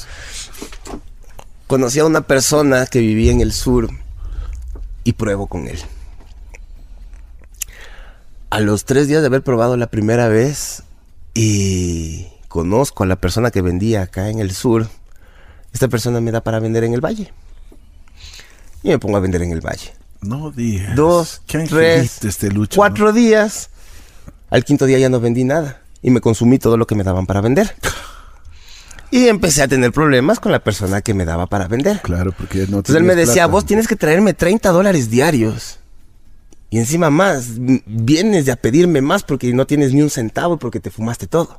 Conocí 1.67 1.99
a 1.99 2.05
una 2.07 2.23
persona 2.23 2.87
que 2.87 3.01
vivía 3.01 3.33
en 3.33 3.41
el 3.41 3.53
sur 3.53 3.91
y 5.09 5.15
pruebo 5.15 5.47
con 5.47 5.69
él. 5.69 5.79
A 8.51 8.61
los 8.61 8.85
tres 8.85 9.09
días 9.09 9.23
de 9.23 9.29
haber 9.29 9.43
probado 9.43 9.79
la 9.79 9.87
primera 9.87 10.29
vez 10.29 10.83
y 11.33 12.27
conozco 12.49 13.05
a 13.05 13.07
la 13.07 13.17
persona 13.17 13.51
que 13.51 13.63
vendía 13.63 14.03
acá 14.03 14.29
en 14.29 14.39
el 14.39 14.53
sur, 14.53 14.87
esta 15.73 15.89
persona 15.89 16.21
me 16.21 16.31
da 16.31 16.43
para 16.43 16.61
vender 16.61 16.85
en 16.85 16.93
el 16.93 17.01
valle. 17.01 17.33
Y 18.83 18.91
me 18.91 18.99
pongo 18.99 19.17
a 19.17 19.21
vender 19.21 19.41
en 19.41 19.53
el 19.53 19.63
valle. 19.63 19.95
No 20.21 20.51
digas. 20.51 20.95
Dos, 20.95 21.41
Qué 21.47 21.61
tres, 21.61 22.23
este 22.23 22.51
Lucho. 22.51 22.77
cuatro 22.77 23.15
días. 23.15 23.71
Al 24.51 24.63
quinto 24.63 24.85
día 24.85 24.99
ya 24.99 25.09
no 25.09 25.21
vendí 25.21 25.45
nada 25.45 25.81
y 26.03 26.11
me 26.11 26.21
consumí 26.21 26.59
todo 26.59 26.77
lo 26.77 26.87
que 26.87 26.97
me 26.97 27.03
daban 27.03 27.25
para 27.25 27.41
vender. 27.41 27.75
Y 29.11 29.29
empecé 29.29 29.63
a 29.63 29.69
tener 29.69 29.91
problemas 29.93 30.39
con 30.41 30.53
la 30.53 30.59
persona 30.63 31.01
que 31.01 31.15
me 31.15 31.25
daba 31.25 31.47
para 31.47 31.67
vender. 31.67 32.01
Claro, 32.03 32.33
porque 32.33 32.59
no 32.69 32.79
Entonces 32.79 32.97
él 32.97 33.05
me 33.05 33.15
decía, 33.15 33.35
plata. 33.45 33.47
vos 33.49 33.65
tienes 33.67 33.89
que 33.89 33.97
traerme 33.97 34.35
30 34.35 34.71
dólares 34.71 35.09
diarios. 35.11 35.79
Y 36.71 36.79
encima 36.79 37.09
más, 37.09 37.53
vienes 37.87 38.45
de 38.45 38.53
a 38.53 38.57
pedirme 38.57 39.01
más 39.01 39.23
porque 39.23 39.53
no 39.55 39.67
tienes 39.67 39.95
ni 39.95 40.03
un 40.03 40.11
centavo 40.11 40.55
y 40.55 40.59
porque 40.59 40.81
te 40.81 40.91
fumaste 40.91 41.27
todo. 41.27 41.59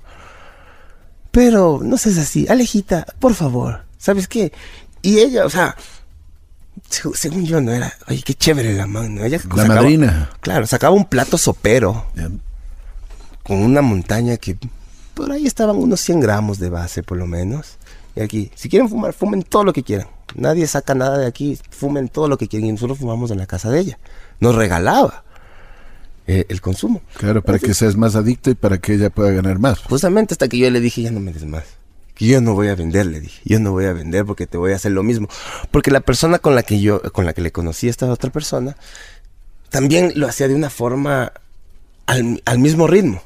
Pero 1.31 1.79
no 1.83 1.97
seas 1.97 2.17
así, 2.19 2.47
Alejita, 2.47 3.05
por 3.19 3.33
favor, 3.33 3.83
¿sabes 3.97 4.27
qué? 4.27 4.51
Y 5.01 5.19
ella, 5.19 5.45
o 5.45 5.49
sea, 5.49 5.75
seg- 6.89 7.15
según 7.15 7.45
yo 7.45 7.61
no 7.61 7.71
era, 7.71 7.91
oye, 8.07 8.21
qué 8.23 8.33
chévere 8.35 8.73
la 8.75 8.85
mano. 8.87 9.23
Ella 9.23 9.39
La 9.55 9.65
madrina. 9.65 10.29
Claro, 10.41 10.67
sacaba 10.67 10.95
un 10.95 11.05
plato 11.05 11.37
sopero 11.39 12.05
con 13.43 13.57
una 13.57 13.81
montaña 13.81 14.37
que 14.37 14.57
por 15.19 15.33
ahí 15.33 15.45
estaban 15.45 15.75
unos 15.75 15.99
100 15.99 16.21
gramos 16.21 16.59
de 16.59 16.69
base 16.69 17.03
por 17.03 17.17
lo 17.17 17.27
menos. 17.27 17.77
Y 18.15 18.21
aquí, 18.21 18.51
si 18.55 18.69
quieren 18.69 18.87
fumar, 18.87 19.11
fumen 19.11 19.43
todo 19.43 19.65
lo 19.65 19.73
que 19.73 19.83
quieran. 19.83 20.07
Nadie 20.33 20.65
saca 20.65 20.95
nada 20.95 21.17
de 21.17 21.27
aquí, 21.27 21.59
fumen 21.71 22.07
todo 22.07 22.29
lo 22.29 22.37
que 22.37 22.47
quieran. 22.47 22.69
Y 22.69 22.71
nosotros 22.71 22.99
fumamos 22.99 23.29
en 23.29 23.37
la 23.37 23.45
casa 23.45 23.69
de 23.69 23.81
ella. 23.81 23.99
Nos 24.39 24.55
regalaba 24.55 25.25
eh, 26.25 26.45
el 26.47 26.61
consumo. 26.61 27.01
Claro, 27.17 27.41
para 27.41 27.59
que 27.59 27.73
seas 27.73 27.97
más 27.97 28.15
adicto 28.15 28.49
y 28.49 28.55
para 28.55 28.77
que 28.77 28.93
ella 28.93 29.09
pueda 29.09 29.31
ganar 29.31 29.59
más. 29.59 29.79
Justamente 29.79 30.35
hasta 30.35 30.47
que 30.47 30.57
yo 30.57 30.69
le 30.71 30.79
dije, 30.79 31.01
ya 31.01 31.11
no 31.11 31.19
me 31.19 31.33
des 31.33 31.43
más. 31.43 31.65
Que 32.15 32.25
yo 32.25 32.39
no 32.39 32.53
voy 32.53 32.69
a 32.69 32.75
vender, 32.75 33.05
le 33.05 33.19
dije. 33.19 33.41
Yo 33.43 33.59
no 33.59 33.73
voy 33.73 33.87
a 33.87 33.93
vender 33.93 34.23
porque 34.23 34.47
te 34.47 34.57
voy 34.57 34.71
a 34.71 34.77
hacer 34.77 34.93
lo 34.93 35.03
mismo. 35.03 35.27
Porque 35.69 35.91
la 35.91 35.99
persona 35.99 36.39
con 36.39 36.55
la 36.55 36.63
que 36.63 36.79
yo, 36.79 37.01
con 37.11 37.25
la 37.25 37.33
que 37.33 37.41
le 37.41 37.51
conocí 37.51 37.87
a 37.87 37.89
esta 37.89 38.09
otra 38.09 38.31
persona, 38.31 38.77
también 39.69 40.13
lo 40.15 40.29
hacía 40.29 40.47
de 40.47 40.55
una 40.55 40.69
forma 40.69 41.33
al, 42.05 42.41
al 42.45 42.59
mismo 42.59 42.87
ritmo. 42.87 43.21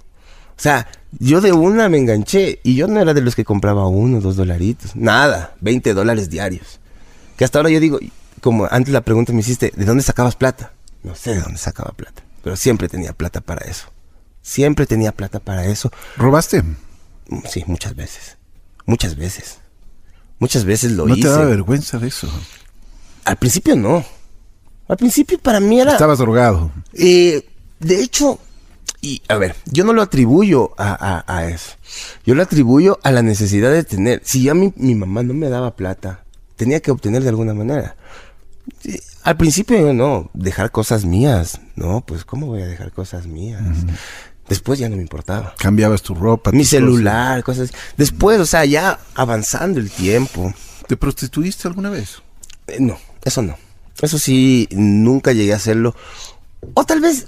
O 0.57 0.61
sea, 0.63 0.87
yo 1.19 1.41
de 1.41 1.51
una 1.53 1.89
me 1.89 1.97
enganché 1.97 2.59
y 2.63 2.75
yo 2.75 2.87
no 2.87 2.99
era 3.01 3.13
de 3.13 3.21
los 3.21 3.35
que 3.35 3.45
compraba 3.45 3.87
uno, 3.87 4.19
dos 4.21 4.35
dolaritos. 4.35 4.95
Nada, 4.95 5.55
20 5.61 5.93
dólares 5.93 6.29
diarios. 6.29 6.79
Que 7.37 7.45
hasta 7.45 7.59
ahora 7.59 7.69
yo 7.69 7.79
digo, 7.79 7.99
como 8.41 8.67
antes 8.69 8.93
la 8.93 9.01
pregunta 9.01 9.33
me 9.33 9.39
hiciste, 9.41 9.71
¿de 9.75 9.85
dónde 9.85 10.03
sacabas 10.03 10.35
plata? 10.35 10.73
No 11.03 11.15
sé 11.15 11.35
de 11.35 11.41
dónde 11.41 11.57
sacaba 11.57 11.91
plata, 11.91 12.23
pero 12.43 12.55
siempre 12.55 12.87
tenía 12.89 13.13
plata 13.13 13.41
para 13.41 13.65
eso. 13.69 13.87
Siempre 14.41 14.85
tenía 14.85 15.11
plata 15.11 15.39
para 15.39 15.65
eso. 15.65 15.91
¿Robaste? 16.17 16.61
Mm, 16.63 17.39
Sí, 17.49 17.63
muchas 17.67 17.95
veces. 17.95 18.37
Muchas 18.85 19.15
veces. 19.15 19.59
Muchas 20.39 20.65
veces 20.65 20.91
lo 20.91 21.05
¿No 21.05 21.13
hice. 21.15 21.23
te 21.27 21.29
daba 21.33 21.45
vergüenza 21.45 21.97
de 21.99 22.07
eso? 22.07 22.27
Al 23.25 23.37
principio 23.37 23.75
no. 23.77 24.03
Al 24.89 24.97
principio 24.97 25.39
para 25.39 25.61
mí 25.61 25.79
era... 25.79 25.93
Estabas 25.93 26.17
drogado. 26.19 26.71
Eh, 26.93 27.47
de 27.79 28.01
hecho, 28.03 28.37
y 29.03 29.21
a 29.27 29.35
ver, 29.35 29.55
yo 29.65 29.83
no 29.83 29.93
lo 29.93 30.01
atribuyo 30.01 30.71
a, 30.77 31.23
a- 31.27 31.37
a 31.37 31.47
eso. 31.47 31.73
Yo 32.25 32.33
lo 32.35 32.41
atribuyo 32.41 32.99
a 33.03 33.11
la 33.11 33.21
necesidad 33.21 33.71
de 33.71 33.83
tener. 33.83 34.21
Si 34.23 34.41
ya 34.43 34.53
mi, 34.53 34.73
mi 34.77 34.95
mamá 34.95 35.21
no 35.23 35.33
me 35.33 35.49
daba 35.49 35.75
plata, 35.75 36.23
tenía 36.55 36.79
que 36.79 36.89
obtener 36.89 37.21
de 37.21 37.29
alguna 37.29 37.53
manera. 37.53 37.95
Sí, 38.79 38.99
Al 39.23 39.35
principio 39.37 39.77
yo 39.79 39.93
no, 39.93 40.31
dejar 40.33 40.71
cosas 40.71 41.03
mías. 41.05 41.59
No, 41.75 42.01
pues 42.05 42.23
¿cómo 42.25 42.47
voy 42.47 42.61
a 42.61 42.65
dejar 42.65 42.91
cosas 42.93 43.27
mías? 43.27 43.61
Después 44.47 44.79
ya 44.79 44.87
no 44.89 44.95
me 44.95 45.01
importaba. 45.01 45.53
Cambiabas 45.57 46.01
tu 46.01 46.15
ropa. 46.15 46.51
Mi 46.51 46.59
tus 46.59 46.67
cosas. 46.67 46.79
celular, 46.79 47.43
cosas. 47.43 47.71
Después, 47.97 48.39
o 48.39 48.45
sea, 48.45 48.65
ya 48.65 48.99
avanzando 49.15 49.79
el 49.79 49.91
tiempo. 49.91 50.53
¿Te 50.87 50.97
prostituiste 50.97 51.67
alguna 51.67 51.89
vez? 51.89 52.21
Eh, 52.67 52.77
no, 52.79 52.97
eso 53.23 53.41
no. 53.41 53.57
Eso 54.01 54.17
sí, 54.17 54.67
nunca 54.71 55.33
llegué 55.33 55.53
a 55.53 55.57
hacerlo. 55.57 55.95
O 56.73 56.83
tal 56.85 56.99
vez 57.01 57.27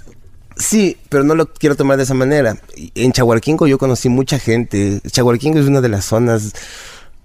sí, 0.56 0.96
pero 1.08 1.24
no 1.24 1.34
lo 1.34 1.52
quiero 1.52 1.76
tomar 1.76 1.96
de 1.96 2.04
esa 2.04 2.14
manera. 2.14 2.58
En 2.94 3.12
Chahuarquingo 3.12 3.66
yo 3.66 3.78
conocí 3.78 4.08
mucha 4.08 4.38
gente. 4.38 5.00
Chahuarquingo 5.06 5.58
es 5.58 5.66
una 5.66 5.80
de 5.80 5.88
las 5.88 6.04
zonas 6.04 6.52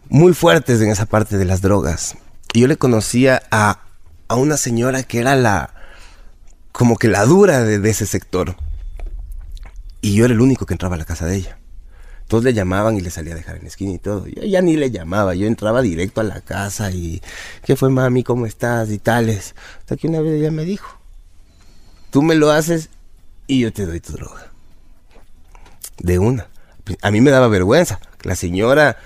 muy 0.10 0.34
fuertes 0.34 0.82
en 0.82 0.90
esa 0.90 1.06
parte 1.06 1.38
de 1.38 1.46
las 1.46 1.62
drogas. 1.62 2.18
Y 2.54 2.62
yo 2.62 2.68
le 2.68 2.78
conocía 2.78 3.42
a, 3.52 3.80
a 4.28 4.36
una 4.36 4.58
señora 4.58 5.04
que 5.04 5.20
era 5.20 5.36
la. 5.36 5.74
como 6.72 6.98
que 6.98 7.08
la 7.08 7.26
dura 7.26 7.64
de, 7.64 7.80
de 7.80 7.90
ese 7.90 8.06
sector. 8.06 8.56
Y 10.02 10.16
yo 10.16 10.26
era 10.26 10.34
el 10.34 10.42
único 10.42 10.66
que 10.66 10.74
entraba 10.74 10.96
a 10.96 11.00
la 11.00 11.06
casa 11.06 11.26
de 11.26 11.38
ella. 11.38 11.58
Todos 12.28 12.46
le 12.46 12.54
llamaban 12.54 12.96
y 12.96 13.02
le 13.02 13.10
salía 13.10 13.34
a 13.34 13.36
dejar 13.36 13.58
en 13.58 13.64
la 13.64 13.68
esquina 13.68 13.92
y 13.92 13.98
todo. 14.00 14.26
Yo 14.26 14.44
ya 14.44 14.62
ni 14.62 14.78
le 14.78 14.90
llamaba, 14.90 15.36
yo 15.36 15.48
entraba 15.48 15.82
directo 15.82 16.22
a 16.22 16.24
la 16.24 16.40
casa 16.40 16.90
y 16.90 17.22
¿qué 17.66 17.76
fue 17.76 17.90
mami? 17.90 18.24
¿Cómo 18.24 18.46
estás? 18.46 18.90
y 18.90 19.00
tales. 19.00 19.54
Hasta 19.80 19.98
que 19.98 20.08
una 20.08 20.22
vez 20.22 20.40
ella 20.40 20.50
me 20.50 20.64
dijo, 20.64 20.98
tú 22.10 22.22
me 22.22 22.36
lo 22.36 22.50
haces 22.50 22.90
y 23.52 23.60
yo 23.60 23.74
te 23.74 23.86
doy 23.86 24.00
tu 24.00 24.14
droga. 24.14 24.50
De 25.98 26.18
una. 26.20 26.48
A 27.02 27.12
mí 27.12 27.20
me 27.20 27.32
daba 27.32 27.50
vergüenza. 27.50 28.00
La 28.24 28.38
señora, 28.38 28.98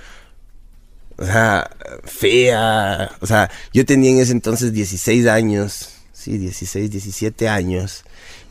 o 1.17 1.25
sea, 1.25 1.71
fea. 2.03 3.09
O 3.21 3.25
sea, 3.25 3.49
yo 3.73 3.85
tenía 3.85 4.11
en 4.11 4.19
ese 4.19 4.33
entonces 4.33 4.71
16 4.71 5.25
años. 5.25 5.95
sí, 6.13 6.37
16, 6.37 6.91
17 6.91 7.49
años. 7.49 8.03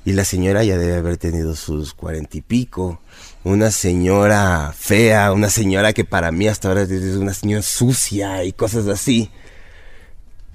Y 0.04 0.14
la 0.14 0.24
señora 0.24 0.64
ya 0.64 0.76
debe 0.76 0.96
haber 0.96 1.16
tenido 1.16 1.54
sus 1.54 1.94
cuarenta 1.94 2.38
y 2.38 2.40
pico. 2.40 3.00
Una 3.44 3.70
señora 3.70 4.74
fea, 4.76 5.32
una 5.32 5.48
señora 5.48 5.92
que 5.92 6.04
para 6.04 6.32
mí 6.32 6.48
hasta 6.48 6.68
ahora 6.68 6.82
es 6.82 6.90
una 7.16 7.34
señora 7.34 7.62
sucia 7.62 8.42
y 8.42 8.52
cosas 8.52 8.88
así. 8.88 9.30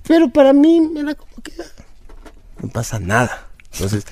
Pero 0.05 0.29
para 0.29 0.51
mí 0.51 0.91
era 0.97 1.15
como 1.15 1.41
que 1.41 1.53
no 2.61 2.67
pasa 2.69 2.99
nada. 2.99 3.47
Entonces, 3.71 4.03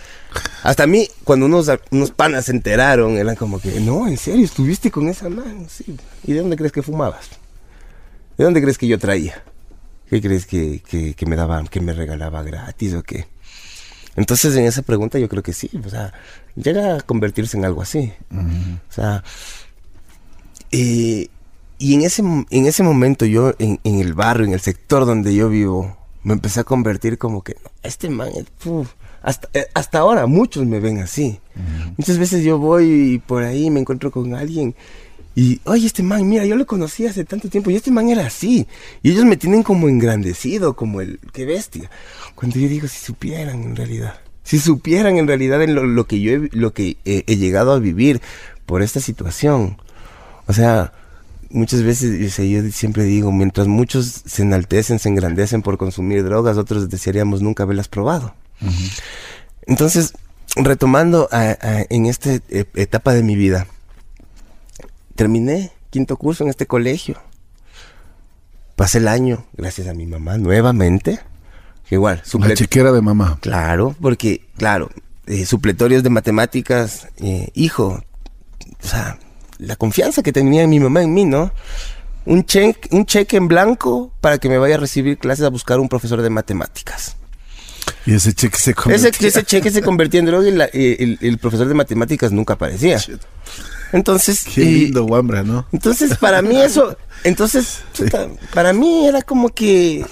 hasta 0.63 0.83
a 0.83 0.87
mí, 0.87 1.07
cuando 1.23 1.45
unos, 1.45 1.71
unos 1.91 2.11
panas 2.11 2.45
se 2.45 2.51
enteraron, 2.51 3.17
eran 3.17 3.35
como 3.35 3.59
que, 3.59 3.79
no, 3.79 4.07
en 4.07 4.17
serio, 4.17 4.45
estuviste 4.45 4.91
con 4.91 5.07
esa 5.07 5.29
mano, 5.29 5.65
sí. 5.69 5.97
¿Y 6.23 6.33
de 6.33 6.39
dónde 6.39 6.57
crees 6.57 6.71
que 6.71 6.81
fumabas? 6.81 7.29
¿De 8.37 8.43
dónde 8.43 8.61
crees 8.61 8.77
que 8.77 8.87
yo 8.87 8.99
traía? 8.99 9.43
¿Qué 10.09 10.21
crees 10.21 10.45
que, 10.45 10.81
que, 11.15 11.25
me 11.25 11.35
daba, 11.35 11.63
que 11.65 11.81
me 11.81 11.93
regalaba 11.93 12.43
gratis 12.43 12.93
o 12.93 13.03
qué? 13.03 13.27
Entonces 14.15 14.55
en 14.55 14.65
esa 14.65 14.81
pregunta 14.81 15.19
yo 15.19 15.29
creo 15.29 15.43
que 15.43 15.53
sí, 15.53 15.69
o 15.85 15.89
sea, 15.89 16.13
llega 16.55 16.97
a 16.97 17.01
convertirse 17.01 17.57
en 17.57 17.65
algo 17.65 17.81
así. 17.81 18.13
O 18.31 18.91
sea, 18.91 19.23
eh, 20.71 21.29
y 21.79 21.93
en 21.93 22.01
ese, 22.01 22.23
en 22.23 22.65
ese 22.65 22.83
momento 22.83 23.25
yo, 23.25 23.53
en, 23.59 23.79
el 23.83 24.13
barrio, 24.13 24.47
en 24.47 24.53
el 24.53 24.59
sector 24.59 25.05
donde 25.05 25.35
yo 25.35 25.49
vivo, 25.49 25.97
me 26.23 26.33
empecé 26.33 26.61
a 26.61 26.63
convertir 26.63 27.17
como 27.17 27.43
que, 27.43 27.57
este 27.83 28.09
man, 28.09 28.29
hasta, 29.21 29.49
eh, 29.53 29.67
hasta 29.73 29.99
ahora 29.99 30.25
muchos 30.27 30.65
me 30.65 30.79
ven 30.79 30.99
así. 30.99 31.39
Muchas 31.97 32.17
veces 32.19 32.43
yo 32.43 32.59
voy 32.59 33.21
por 33.25 33.43
ahí 33.43 33.65
y 33.65 33.69
me 33.71 33.79
encuentro 33.79 34.11
con 34.11 34.35
alguien 34.35 34.75
y, 35.37 35.61
oye, 35.65 35.85
este 35.85 36.01
man, 36.01 36.27
mira, 36.27 36.47
yo 36.47 36.55
lo 36.55 36.65
conocí 36.65 37.05
hace 37.05 37.23
tanto 37.23 37.47
tiempo 37.47 37.69
y 37.69 37.75
este 37.75 37.91
man 37.91 38.09
era 38.09 38.25
así. 38.25 38.65
Y 39.03 39.11
ellos 39.11 39.23
me 39.23 39.37
tienen 39.37 39.61
como 39.61 39.87
engrandecido, 39.87 40.75
como 40.75 40.99
el, 40.99 41.19
qué 41.31 41.45
bestia. 41.45 41.91
Cuando 42.33 42.57
yo 42.57 42.67
digo, 42.67 42.87
si 42.87 42.97
supieran 43.05 43.61
en 43.61 43.75
realidad, 43.75 44.15
si 44.41 44.57
supieran 44.57 45.17
en 45.17 45.27
realidad 45.27 45.61
en 45.61 45.75
lo, 45.75 46.07
que 46.07 46.21
yo 46.21 46.31
he, 46.31 46.49
lo 46.53 46.73
que 46.73 46.97
he, 47.05 47.35
llegado 47.35 47.71
a 47.73 47.77
vivir 47.77 48.19
por 48.65 48.81
esta 48.81 48.99
situación. 48.99 49.77
O 50.47 50.53
sea, 50.53 50.91
muchas 51.51 51.83
veces 51.83 52.35
yo 52.35 52.71
siempre 52.71 53.03
digo, 53.03 53.31
mientras 53.31 53.67
muchos 53.67 54.23
se 54.25 54.41
enaltecen, 54.41 54.97
se 54.97 55.09
engrandecen 55.09 55.61
por 55.61 55.77
consumir 55.77 56.23
drogas, 56.23 56.57
otros 56.57 56.89
desearíamos 56.89 57.43
nunca 57.43 57.61
haberlas 57.61 57.89
probado. 57.89 58.33
Entonces, 59.65 60.13
retomando 60.55 61.29
en 61.31 62.05
esta 62.05 62.33
e, 62.33 62.65
etapa 62.75 63.13
de 63.13 63.23
mi 63.23 63.35
vida, 63.35 63.67
terminé 65.15 65.71
quinto 65.89 66.17
curso 66.17 66.43
en 66.43 66.49
este 66.49 66.67
colegio. 66.67 67.17
Pasé 68.75 68.99
el 68.99 69.07
año, 69.07 69.45
gracias 69.53 69.87
a 69.87 69.93
mi 69.93 70.05
mamá, 70.05 70.37
nuevamente. 70.37 71.19
Igual, 71.89 72.21
La 72.39 72.53
chequera 72.53 72.91
de 72.91 73.01
mamá. 73.01 73.39
Claro, 73.41 73.95
porque, 74.01 74.45
claro, 74.57 74.89
eh, 75.25 75.45
supletorios 75.45 76.03
de 76.03 76.09
matemáticas, 76.09 77.07
eh, 77.17 77.49
hijo, 77.53 78.03
o 78.83 78.87
sea, 78.87 79.17
la 79.57 79.75
confianza 79.75 80.21
que 80.21 80.31
tenía 80.31 80.67
mi 80.67 80.79
mamá 80.79 81.01
en 81.01 81.13
mí, 81.13 81.25
¿no? 81.25 81.51
Un 82.25 82.45
cheque, 82.45 82.89
un 82.91 83.05
cheque 83.05 83.37
en 83.37 83.47
blanco 83.47 84.11
para 84.21 84.37
que 84.37 84.49
me 84.49 84.57
vaya 84.57 84.75
a 84.75 84.79
recibir 84.79 85.17
clases 85.17 85.45
a 85.45 85.49
buscar 85.49 85.79
un 85.79 85.89
profesor 85.89 86.21
de 86.21 86.29
matemáticas. 86.29 87.15
Y 88.07 88.13
ese 88.13 88.33
cheque 88.33 88.57
se 88.57 88.73
convertía. 88.73 89.27
Ese, 89.27 89.43
cheque 89.43 89.69
se 89.69 89.81
convertía 89.81 90.21
en 90.21 90.27
droga 90.27 90.47
y 90.73 91.17
el, 91.19 91.37
profesor 91.39 91.67
de 91.67 91.73
matemáticas 91.73 92.31
nunca 92.31 92.53
aparecía. 92.53 93.01
Entonces. 93.91 94.45
Qué 94.45 94.63
lindo, 94.63 95.03
Wambra, 95.03 95.43
¿no? 95.43 95.65
Entonces, 95.73 96.15
para 96.15 96.41
mí 96.41 96.55
eso. 96.61 96.95
Entonces, 97.25 97.81
para 98.53 98.71
mí 98.71 99.07
era 99.07 99.21
como 99.21 99.49
que. 99.49 100.05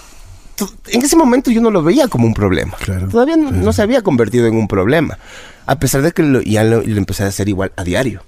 En 0.88 1.02
ese 1.02 1.16
momento 1.16 1.52
yo 1.52 1.62
no 1.62 1.72
lo 1.72 1.84
veía 1.84 2.10
como 2.10 2.28
un 2.28 2.34
problema. 2.34 2.76
Todavía 3.10 3.38
no, 3.38 3.72
se 3.72 3.82
había 3.82 4.02
convertido 4.02 4.46
en 4.48 4.56
un 4.56 4.68
problema. 4.68 5.18
A 5.66 5.80
pesar 5.80 6.02
de 6.02 6.12
que 6.12 6.44
ya 6.46 6.66
lo, 6.66 6.82
empecé 6.82 7.24
a 7.24 7.28
hacer 7.28 7.48
igual 7.48 7.72
a 7.78 7.86
diario. 7.86 8.24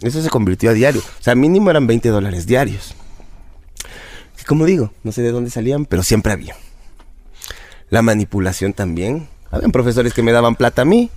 Eso 0.00 0.22
se 0.22 0.30
convirtió 0.30 0.70
a 0.70 0.72
diario. 0.72 1.02
O 1.02 1.22
sea, 1.22 1.34
mínimo 1.34 1.68
eran 1.70 1.86
20 1.86 2.08
dólares 2.08 2.46
diarios. 2.46 2.94
Y 4.40 4.44
como 4.44 4.64
digo, 4.64 4.92
no 5.04 5.12
sé 5.12 5.20
de 5.20 5.30
dónde 5.30 5.50
salían, 5.50 5.84
pero 5.84 6.02
siempre 6.02 6.32
había. 6.32 6.56
La 7.90 8.02
manipulación 8.02 8.72
también. 8.72 9.28
Habían 9.50 9.72
profesores 9.72 10.14
que 10.14 10.22
me 10.22 10.32
daban 10.32 10.54
plata 10.54 10.82
a 10.82 10.84
mí. 10.84 11.10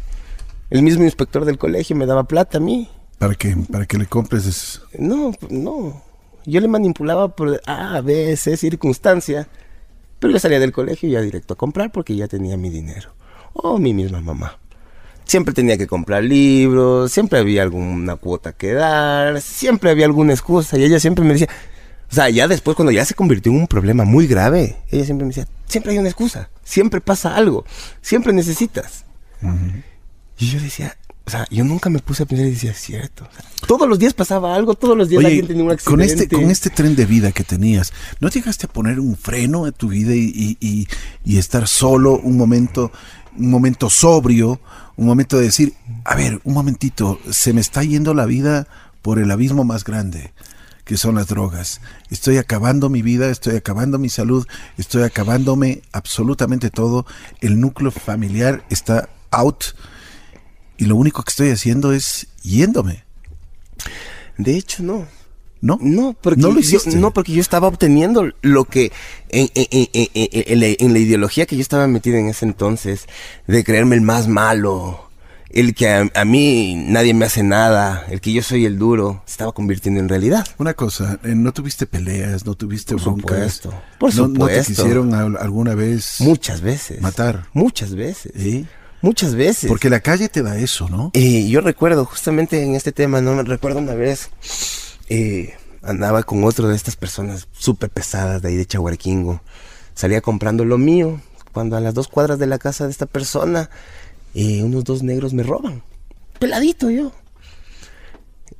El 0.70 0.82
mismo 0.82 1.04
inspector 1.04 1.46
del 1.46 1.60
colegio 1.60 1.96
me 1.96 2.08
daba 2.08 2.24
plata 2.24 2.58
a 2.58 2.62
mí. 2.62 2.90
¿Para 3.20 3.36
qué? 3.36 3.56
¿Para 3.72 3.86
que 3.86 3.98
le 3.98 4.08
compres? 4.08 4.82
No, 4.98 5.34
no. 5.50 6.02
Yo 6.46 6.60
le 6.60 6.68
manipulaba 6.68 7.30
por 7.36 7.62
A, 7.68 8.02
B, 8.02 8.36
C 8.36 8.58
circunstancia. 8.58 9.48
Pero 10.20 10.34
yo 10.34 10.40
salía 10.40 10.60
del 10.60 10.72
colegio 10.72 11.10
ya 11.10 11.22
directo 11.22 11.54
a 11.54 11.58
comprar 11.58 11.92
porque 11.92 12.16
ya 12.16 12.28
tenía 12.28 12.58
mi 12.58 12.70
dinero. 12.70 13.12
O 13.54 13.78
mi 13.78 13.94
misma 13.94 14.20
mamá. 14.20 14.58
Siempre 15.26 15.54
tenía 15.54 15.78
que 15.78 15.88
comprar 15.88 16.24
libros, 16.24 17.12
siempre 17.12 17.40
había 17.40 17.62
alguna 17.62 18.16
cuota 18.18 18.52
que 18.52 18.74
dar, 18.74 19.40
siempre 19.42 19.92
había 19.92 20.06
alguna 20.06 20.34
excusa. 20.34 20.78
Y 20.78 20.84
ella 20.84 21.00
siempre 21.00 21.24
me 21.24 21.34
decía, 21.34 21.50
o 22.14 22.16
sea, 22.16 22.30
ya 22.30 22.48
después 22.48 22.76
cuando 22.76 22.92
ya 22.92 23.04
se 23.06 23.16
convirtió 23.16 23.52
en 23.52 23.62
un 23.62 23.66
problema 23.66 24.04
muy 24.04 24.28
grave, 24.28 24.78
ella 24.92 25.04
siempre 25.04 25.26
me 25.26 25.30
decía, 25.30 25.48
siempre 25.66 25.94
hay 25.94 25.98
una 25.98 26.10
excusa, 26.10 26.48
siempre 26.64 27.02
pasa 27.02 27.36
algo, 27.36 27.66
siempre 28.04 28.32
necesitas. 28.34 29.04
Y 30.38 30.46
yo 30.46 30.60
decía, 30.60 30.96
o 31.26 31.32
sea, 31.32 31.48
yo 31.50 31.64
nunca 31.64 31.90
me 31.90 31.98
puse 31.98 32.22
a 32.22 32.26
pensar 32.28 32.46
y 32.46 32.52
decía, 32.52 32.70
es 32.70 32.78
cierto. 32.78 33.28
todos 33.66 33.90
los 33.90 33.98
días 33.98 34.14
pasaba 34.14 34.54
algo, 34.54 34.76
todos 34.76 34.96
los 34.96 35.10
días 35.10 35.26
alguien 35.26 35.48
tenía 35.48 35.64
un 35.64 35.72
accidente. 35.72 35.90
Con 35.90 36.02
este, 36.02 36.36
con 36.36 36.52
este 36.52 36.70
tren 36.70 36.96
de 36.96 37.08
vida 37.08 37.32
que 37.32 37.44
tenías, 37.44 37.92
¿no 38.20 38.30
llegaste 38.30 38.68
a 38.68 38.70
poner 38.70 39.00
un 39.00 39.18
freno 39.18 39.66
a 39.66 39.72
tu 39.72 39.88
vida 39.88 40.14
y, 40.14 40.56
y, 40.62 40.88
y 41.26 41.38
estar 41.40 41.68
solo 41.68 42.20
un 42.20 42.38
momento, 42.38 42.92
un 43.36 43.50
momento 43.50 43.90
sobrio, 43.90 44.62
un 44.98 45.08
momento 45.08 45.38
de 45.38 45.46
decir, 45.46 45.74
a 46.06 46.14
ver, 46.14 46.42
un 46.44 46.54
momentito, 46.54 47.20
se 47.32 47.54
me 47.54 47.62
está 47.62 47.82
yendo 47.82 48.14
la 48.14 48.28
vida 48.28 48.68
por 49.02 49.18
el 49.18 49.32
abismo 49.32 49.64
más 49.64 49.84
grande? 49.84 50.32
Que 50.86 50.98
son 50.98 51.16
las 51.16 51.28
drogas. 51.28 51.82
Estoy 52.10 52.38
acabando 52.38 52.90
mi 52.90 53.02
vida, 53.02 53.30
estoy 53.30 53.56
acabando 53.56 54.00
mi 54.00 54.10
salud, 54.10 54.46
estoy 54.78 55.04
acabándome 55.04 55.82
absolutamente 55.92 56.70
todo. 56.70 57.06
El 57.42 57.60
núcleo 57.60 57.92
familiar 57.92 58.66
está 58.70 59.10
out 59.32 59.64
y 60.78 60.86
lo 60.86 60.96
único 60.96 61.24
que 61.24 61.30
estoy 61.30 61.50
haciendo 61.50 61.94
es 61.94 62.28
yéndome. 62.42 63.04
De 64.38 64.56
hecho, 64.58 64.84
no. 64.84 65.08
¿No? 65.62 65.78
No, 65.80 66.14
porque, 66.20 66.42
¿No, 66.42 66.60
yo, 66.60 66.80
no 66.98 67.14
porque 67.14 67.32
yo 67.32 67.40
estaba 67.40 67.70
obteniendo 67.70 68.30
lo 68.42 68.66
que 68.66 68.92
en, 69.30 69.50
en, 69.54 70.94
la 70.94 71.00
ideología 71.00 71.46
que 71.46 71.56
yo 71.56 71.62
estaba 71.62 71.88
metido 71.88 72.18
en 72.18 72.28
ese 72.28 72.44
entonces, 72.44 73.08
de 73.48 73.64
creerme 73.64 73.96
el 73.96 74.02
más 74.02 74.28
malo, 74.28 75.10
el 75.54 75.76
que 75.76 76.10
a, 76.14 76.26
mí 76.26 76.76
nadie 76.76 77.14
me 77.14 77.26
hace 77.26 77.44
nada, 77.44 78.06
el 78.10 78.22
que 78.22 78.34
yo 78.34 78.42
soy 78.42 78.66
el 78.66 78.80
duro, 78.80 79.22
se 79.26 79.34
estaba 79.34 79.52
convirtiendo 79.52 80.00
en 80.00 80.10
realidad. 80.10 80.46
Una 80.58 80.74
cosa, 80.74 81.20
eh, 81.24 81.36
¿no 81.36 81.54
tuviste 81.54 81.86
peleas, 81.86 82.46
no 82.46 82.56
tuviste 82.56 82.96
por 82.96 83.04
Supuesto, 83.04 83.74
por 84.00 84.12
supuesto. 84.12 84.40
¿No 84.40 84.48
te 84.48 84.64
quisieron 84.64 85.14
alguna 85.14 85.76
vez? 85.76 86.16
Muchas 86.20 86.62
veces. 86.62 87.02
Matar. 87.02 87.46
Muchas 87.54 87.94
veces. 87.94 88.32
¿Sí? 88.36 88.66
Muchas 89.02 89.36
veces. 89.36 89.68
Porque 89.68 89.90
la 89.90 90.00
calle 90.00 90.28
te 90.28 90.42
da 90.42 90.58
eso, 90.58 90.90
¿no? 90.90 91.12
Eh, 91.14 91.48
yo 91.48 91.62
recuerdo, 91.62 92.06
justamente 92.06 92.64
en 92.64 92.74
este 92.74 92.92
tema, 92.92 93.22
no 93.22 93.36
me 93.36 93.44
recuerdo 93.44 93.80
una 93.80 93.94
vez, 93.94 94.30
eh, 95.10 95.54
andaba 95.84 96.24
con 96.24 96.44
otro 96.46 96.68
de 96.68 96.76
estas 96.76 96.96
personas 96.96 97.48
súper 97.52 97.92
pesadas 97.92 98.42
de 98.42 98.50
ahí 98.50 98.56
de 98.56 98.66
Chahuarquingo. 98.66 99.42
Salía 99.94 100.22
comprando 100.22 100.66
lo 100.66 100.80
mío, 100.80 101.22
cuando 101.52 101.78
a 101.78 101.80
las 101.80 101.94
dos 101.94 102.08
cuadras 102.08 102.40
de 102.40 102.48
la 102.48 102.58
casa 102.58 102.86
de 102.86 102.92
esta 102.92 103.06
persona 103.06 103.70
eh, 104.34 104.64
unos 104.64 104.84
dos 104.84 105.04
negros 105.04 105.34
me 105.34 105.44
roban. 105.44 105.84
Peladito 106.40 106.90
yo. 106.90 107.12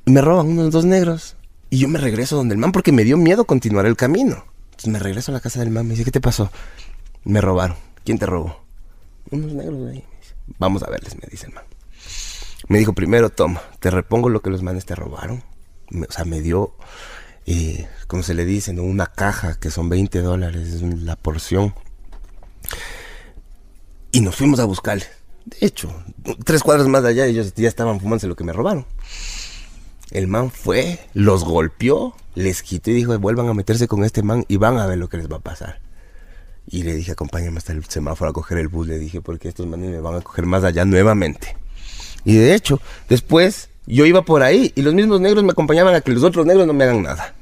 Me 0.06 0.20
roban 0.20 0.48
unos 0.48 0.70
dos 0.70 0.84
negros. 0.84 1.36
Y 1.70 1.78
yo 1.78 1.88
me 1.88 1.98
regreso 1.98 2.36
donde 2.36 2.54
el 2.54 2.60
man 2.60 2.72
porque 2.72 2.92
me 2.92 3.04
dio 3.04 3.16
miedo 3.16 3.44
continuar 3.44 3.86
el 3.86 3.96
camino. 3.96 4.44
Entonces 4.66 4.88
me 4.88 4.98
regreso 4.98 5.32
a 5.32 5.34
la 5.34 5.40
casa 5.40 5.60
del 5.60 5.70
man. 5.70 5.86
Me 5.86 5.92
dice, 5.92 6.04
¿qué 6.04 6.10
te 6.10 6.20
pasó? 6.20 6.50
Me 7.24 7.40
robaron. 7.40 7.76
¿Quién 8.04 8.18
te 8.18 8.26
robó? 8.26 8.60
Unos 9.30 9.52
negros 9.52 9.84
de 9.86 9.90
ahí. 9.92 10.04
Vamos 10.58 10.82
a 10.82 10.90
verles, 10.90 11.16
me 11.16 11.26
dice 11.30 11.46
el 11.46 11.54
man. 11.54 11.64
Me 12.68 12.78
dijo, 12.78 12.92
primero, 12.92 13.30
toma, 13.30 13.62
te 13.80 13.90
repongo 13.90 14.28
lo 14.28 14.40
que 14.40 14.50
los 14.50 14.62
manes 14.62 14.86
te 14.86 14.94
robaron. 14.94 15.42
o 15.90 16.12
sea, 16.12 16.24
me 16.24 16.40
dio, 16.40 16.76
eh, 17.46 17.88
como 18.06 18.22
se 18.22 18.34
le 18.34 18.44
dice, 18.44 18.72
una 18.72 19.06
caja 19.06 19.58
que 19.58 19.70
son 19.70 19.88
20 19.88 20.20
dólares, 20.20 20.68
es 20.68 20.82
la 20.82 21.16
porción. 21.16 21.74
Y 24.12 24.20
nos 24.20 24.36
fuimos 24.36 24.60
a 24.60 24.64
buscarle. 24.64 25.06
De 25.46 25.66
hecho, 25.66 25.94
tres 26.44 26.62
cuadras 26.62 26.88
más 26.88 27.04
allá 27.04 27.26
ellos 27.26 27.52
ya 27.54 27.68
estaban 27.68 28.00
fumándose 28.00 28.26
lo 28.26 28.36
que 28.36 28.44
me 28.44 28.52
robaron. 28.52 28.86
El 30.10 30.26
man 30.26 30.50
fue, 30.50 31.00
los 31.12 31.44
golpeó, 31.44 32.14
les 32.34 32.62
quitó 32.62 32.90
y 32.90 32.94
dijo, 32.94 33.18
vuelvan 33.18 33.48
a 33.48 33.54
meterse 33.54 33.88
con 33.88 34.04
este 34.04 34.22
man 34.22 34.44
y 34.48 34.56
van 34.56 34.78
a 34.78 34.86
ver 34.86 34.98
lo 34.98 35.08
que 35.08 35.16
les 35.16 35.30
va 35.30 35.36
a 35.36 35.40
pasar. 35.40 35.80
Y 36.66 36.82
le 36.82 36.94
dije, 36.94 37.12
acompáñame 37.12 37.58
hasta 37.58 37.72
el 37.72 37.84
semáforo 37.84 38.30
a 38.30 38.32
coger 38.32 38.58
el 38.58 38.68
bus. 38.68 38.86
Le 38.86 38.98
dije, 38.98 39.20
porque 39.20 39.48
estos 39.48 39.66
manes 39.66 39.90
me 39.90 40.00
van 40.00 40.14
a 40.14 40.20
coger 40.20 40.46
más 40.46 40.64
allá 40.64 40.84
nuevamente. 40.84 41.56
Y 42.24 42.36
de 42.36 42.54
hecho, 42.54 42.80
después 43.08 43.68
yo 43.86 44.06
iba 44.06 44.22
por 44.22 44.42
ahí 44.42 44.72
y 44.74 44.82
los 44.82 44.94
mismos 44.94 45.20
negros 45.20 45.44
me 45.44 45.50
acompañaban 45.52 45.94
a 45.94 46.00
que 46.00 46.12
los 46.12 46.22
otros 46.22 46.46
negros 46.46 46.66
no 46.66 46.72
me 46.72 46.84
hagan 46.84 47.02
nada. 47.02 47.34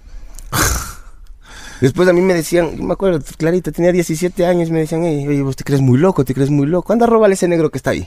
Después 1.82 2.08
a 2.08 2.12
mí 2.12 2.20
me 2.20 2.32
decían, 2.32 2.86
me 2.86 2.92
acuerdo, 2.92 3.18
clarito, 3.36 3.72
tenía 3.72 3.90
17 3.90 4.46
años, 4.46 4.70
me 4.70 4.78
decían, 4.78 5.02
"Ey, 5.02 5.26
oye, 5.26 5.42
vos 5.42 5.56
te 5.56 5.64
crees 5.64 5.80
muy 5.80 5.98
loco, 5.98 6.24
te 6.24 6.32
crees 6.32 6.48
muy 6.48 6.68
loco. 6.68 6.92
Anda, 6.92 7.06
róbale 7.06 7.34
ese 7.34 7.48
negro 7.48 7.72
que 7.72 7.78
está 7.78 7.90
ahí. 7.90 8.06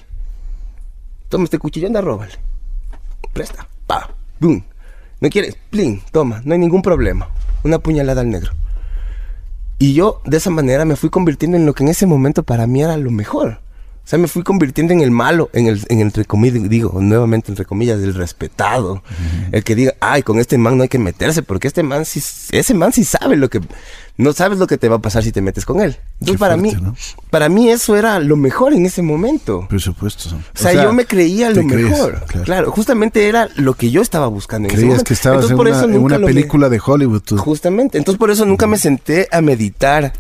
Toma 1.27 1.43
este 1.43 1.59
cuchillo, 1.59 1.87
anda, 1.87 1.99
róbale. 1.99 2.31
Presta, 3.33 3.67
pa, 3.85 4.11
boom. 4.39 4.63
¿No 5.19 5.29
quieres? 5.29 5.57
Plin, 5.69 6.01
toma, 6.13 6.41
no 6.45 6.53
hay 6.53 6.59
ningún 6.59 6.81
problema. 6.81 7.27
Una 7.65 7.79
puñalada 7.79 8.21
al 8.21 8.29
negro. 8.29 8.53
Y 9.77 9.93
yo 9.93 10.21
de 10.23 10.37
esa 10.37 10.51
manera 10.51 10.85
me 10.85 10.95
fui 10.95 11.09
convirtiendo 11.09 11.57
en 11.57 11.65
lo 11.65 11.73
que 11.73 11.83
en 11.83 11.89
ese 11.89 12.05
momento 12.05 12.43
para 12.43 12.67
mí 12.67 12.81
era 12.81 12.95
lo 12.95 13.11
mejor. 13.11 13.59
O 14.05 14.07
sea, 14.07 14.19
me 14.19 14.27
fui 14.27 14.43
convirtiendo 14.43 14.93
en 14.93 15.01
el 15.01 15.09
malo, 15.09 15.49
en 15.51 15.65
el, 15.65 15.81
en 15.89 15.97
el 15.97 16.03
entre 16.05 16.25
comillas, 16.25 16.69
digo, 16.69 17.01
nuevamente 17.01 17.51
entre 17.51 17.65
comillas, 17.65 17.99
el 18.01 18.13
respetado. 18.13 19.01
El 19.51 19.63
que 19.63 19.73
diga, 19.73 19.95
ay, 19.99 20.21
con 20.21 20.37
este 20.37 20.59
man 20.59 20.77
no 20.77 20.83
hay 20.83 20.89
que 20.89 20.99
meterse, 20.99 21.41
porque 21.41 21.67
este 21.67 21.81
man 21.81 22.05
sí, 22.05 22.21
ese 22.51 22.73
man 22.75 22.93
sí 22.93 23.03
sabe 23.03 23.35
lo 23.35 23.49
que, 23.49 23.61
no 24.17 24.31
sabes 24.33 24.59
lo 24.59 24.67
que 24.67 24.77
te 24.77 24.89
va 24.89 24.97
a 24.97 24.99
pasar 24.99 25.23
si 25.23 25.31
te 25.31 25.41
metes 25.41 25.65
con 25.65 25.81
él. 25.81 25.97
Entonces, 26.19 26.33
Qué 26.33 26.37
para 26.37 26.55
fuerte, 26.55 26.77
mí, 26.77 26.81
¿no? 26.83 26.95
para 27.31 27.49
mí 27.49 27.71
eso 27.71 27.95
era 27.95 28.19
lo 28.19 28.37
mejor 28.37 28.73
en 28.73 28.85
ese 28.85 29.01
momento. 29.01 29.65
Por 29.67 29.81
supuesto. 29.81 30.29
O 30.35 30.39
sea, 30.57 30.71
yo 30.73 30.93
me 30.93 31.05
creía 31.07 31.49
lo 31.49 31.63
crees, 31.65 31.89
mejor. 31.89 32.23
claro. 32.27 32.45
Claro. 32.45 32.71
justamente 32.71 33.27
era 33.27 33.49
lo 33.55 33.73
que 33.73 33.89
yo 33.89 34.03
estaba 34.03 34.27
buscando 34.27 34.67
en 34.67 34.71
ese 34.75 34.81
Creías 34.81 34.89
momento. 34.97 35.07
que 35.07 35.13
estabas 35.15 35.49
Entonces, 35.49 35.83
en 35.83 35.97
una, 35.99 36.15
en 36.17 36.21
me- 36.21 36.27
película 36.27 36.69
de 36.69 36.79
Hollywood. 36.85 37.21
tú. 37.21 37.37
Justamente. 37.37 37.97
Entonces 37.97 38.19
por 38.19 38.29
eso 38.29 38.45
nunca 38.45 38.67
me 38.67 38.77
senté 38.77 39.27
a 39.31 39.41
meditar 39.41 40.13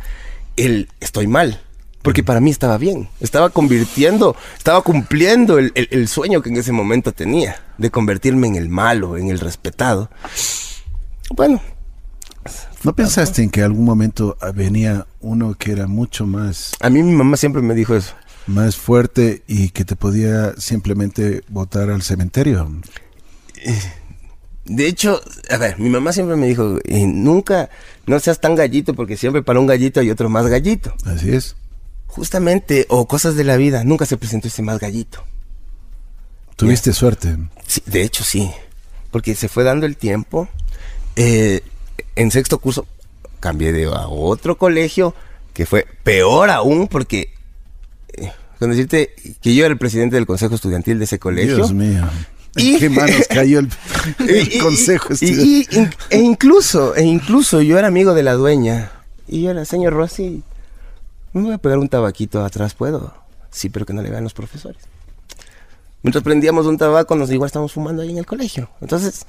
el 0.57 0.89
estoy 0.99 1.27
mal. 1.27 1.61
Porque 2.05 2.23
para 2.23 2.39
mí 2.39 2.51
estaba 2.51 2.77
bien. 2.77 3.09
Estaba 3.19 3.49
convirtiendo, 3.49 4.35
estaba 4.57 4.81
cumpliendo 4.81 5.59
el, 5.59 5.73
el- 5.75 5.89
el 5.91 6.07
sueño 6.07 6.41
que 6.41 6.49
en 6.49 6.55
ese 6.57 6.71
momento 6.71 7.11
tenía. 7.11 7.57
De 7.77 7.91
convertirme 7.91 8.47
en 8.47 8.55
el 8.55 8.69
malo, 8.69 9.17
en 9.17 9.29
el 9.29 9.39
respetado. 9.41 10.09
Bueno, 11.35 11.61
¿No 12.83 12.95
pensaste 12.95 13.41
en 13.41 13.49
que 13.49 13.63
algún 13.63 13.83
momento 13.83 14.37
venía 14.53 15.07
uno 15.19 15.55
que 15.55 15.71
era 15.71 15.87
mucho 15.87 16.27
más, 16.27 16.73
a 16.79 16.89
mí 16.91 17.01
mi 17.01 17.13
mamá 17.13 17.35
siempre 17.35 17.63
me 17.63 17.73
dijo 17.73 17.95
eso. 17.95 18.13
más 18.45 18.75
fuerte 18.75 19.41
y 19.47 19.69
que 19.69 19.83
te 19.83 19.95
podía 19.95 20.53
simplemente 20.57 21.41
botar 21.49 21.89
al 21.89 22.03
cementerio? 22.03 22.69
De 24.65 24.87
hecho, 24.87 25.19
a 25.49 25.57
ver, 25.57 25.79
mi 25.79 25.89
mamá 25.89 26.11
siempre 26.13 26.35
me 26.35 26.47
dijo, 26.47 26.77
eh, 26.85 27.05
nunca, 27.07 27.69
no 28.05 28.19
seas 28.19 28.39
tan 28.39 28.53
gallito 28.55 28.93
porque 28.93 29.17
siempre 29.17 29.41
para 29.43 29.59
un 29.59 29.67
gallito 29.67 29.99
hay 29.99 30.11
otro 30.11 30.29
más 30.29 30.45
gallito. 30.47 30.93
Así 31.05 31.31
es. 31.31 31.55
Justamente, 32.15 32.85
o 32.89 33.07
cosas 33.07 33.35
de 33.35 33.43
la 33.43 33.57
vida, 33.57 33.83
nunca 33.83 34.05
se 34.05 34.17
presentó 34.17 34.47
ese 34.47 34.61
más 34.61 34.79
gallito. 34.79 35.23
Tuviste 36.55 36.93
suerte. 36.93 37.35
Sí, 37.67 37.81
de 37.85 38.03
hecho 38.03 38.23
sí, 38.23 38.49
porque 39.11 39.35
se 39.35 39.49
fue 39.49 39.63
dando 39.63 39.85
el 39.85 39.97
tiempo. 39.97 40.47
Eh, 41.17 41.61
en 42.15 42.31
sexto 42.31 42.59
curso 42.59 42.87
cambié 43.39 43.71
de 43.73 43.85
a 43.85 44.07
otro 44.07 44.57
colegio 44.57 45.13
que 45.53 45.65
fue 45.65 45.85
peor 46.03 46.49
aún 46.49 46.87
porque 46.87 47.33
eh, 48.13 48.31
con 48.59 48.69
decirte 48.71 49.13
que 49.41 49.53
yo 49.55 49.65
era 49.65 49.71
el 49.73 49.77
presidente 49.77 50.15
del 50.15 50.25
consejo 50.25 50.55
estudiantil 50.55 50.97
de 50.99 51.05
ese 51.05 51.19
colegio. 51.19 51.55
Dios 51.57 51.73
mío. 51.73 52.03
¿En 52.55 52.65
Y- 52.65 52.79
qué 52.79 52.89
manos 52.89 53.25
cayó 53.29 53.59
el, 53.59 53.69
el 54.19 54.47
Y- 54.53 54.55
y- 54.55 54.59
consejo 54.59 55.11
estudiantil? 55.13 55.67
y- 55.69 56.15
e 56.15 56.19
incluso, 56.21 56.95
e 56.95 57.03
incluso 57.03 57.61
yo 57.61 57.77
era 57.77 57.87
amigo 57.89 58.13
de 58.13 58.23
la 58.23 58.33
dueña. 58.33 58.91
Y 59.27 59.41
yo 59.43 59.51
era, 59.51 59.65
señor 59.65 59.91
Rossi, 59.93 60.41
me 61.41 61.47
voy 61.47 61.53
a 61.53 61.57
pegar 61.57 61.77
un 61.79 61.89
tabaquito 61.89 62.43
atrás, 62.43 62.73
¿puedo? 62.73 63.13
Sí, 63.51 63.69
pero 63.69 63.85
que 63.85 63.93
no 63.93 64.01
le 64.01 64.09
vean 64.09 64.23
los 64.23 64.33
profesores. 64.33 64.81
Mientras 66.01 66.23
prendíamos 66.23 66.65
un 66.65 66.77
tabaco, 66.77 67.15
nos 67.15 67.31
igual 67.31 67.47
estábamos 67.47 67.73
fumando 67.73 68.01
ahí 68.01 68.11
en 68.11 68.17
el 68.17 68.25
colegio. 68.25 68.69
Entonces, 68.79 69.25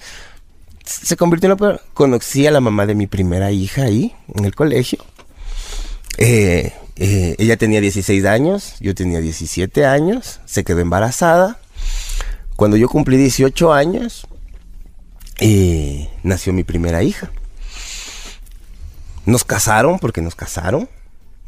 se 0.85 1.17
convirtió 1.17 1.47
en 1.47 1.53
lo. 1.53 1.81
Conocí 1.95 2.47
a 2.47 2.51
la 2.51 2.61
mamá 2.61 2.87
de 2.87 2.95
mi 2.95 3.07
primera 3.07 3.51
hija 3.51 3.85
ahí, 3.85 4.15
en 4.35 4.45
el 4.45 4.55
colegio. 4.55 5.05
Eh, 6.19 6.73
eh, 6.97 7.35
ella 7.39 7.57
tenía 7.57 7.81
16 7.81 8.25
años, 8.25 8.75
yo 8.81 8.95
tenía 8.95 9.21
17 9.21 9.85
años, 9.85 10.41
se 10.45 10.65
quedó 10.65 10.81
embarazada. 10.81 11.59
Cuando 12.57 12.77
yo 12.77 12.89
cumplí 12.89 13.17
18 13.17 13.73
años, 13.73 14.27
eh, 15.41 16.11
nació 16.23 16.53
mi 16.53 16.65
primera 16.65 17.03
hija. 17.03 17.31
Nos 19.25 19.45
casaron, 19.45 19.99
porque 19.99 20.23
nos 20.23 20.35
casaron. 20.35 20.89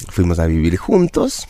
Fuimos 0.08 0.38
a 0.38 0.46
vivir 0.46 0.76
juntos. 0.76 1.48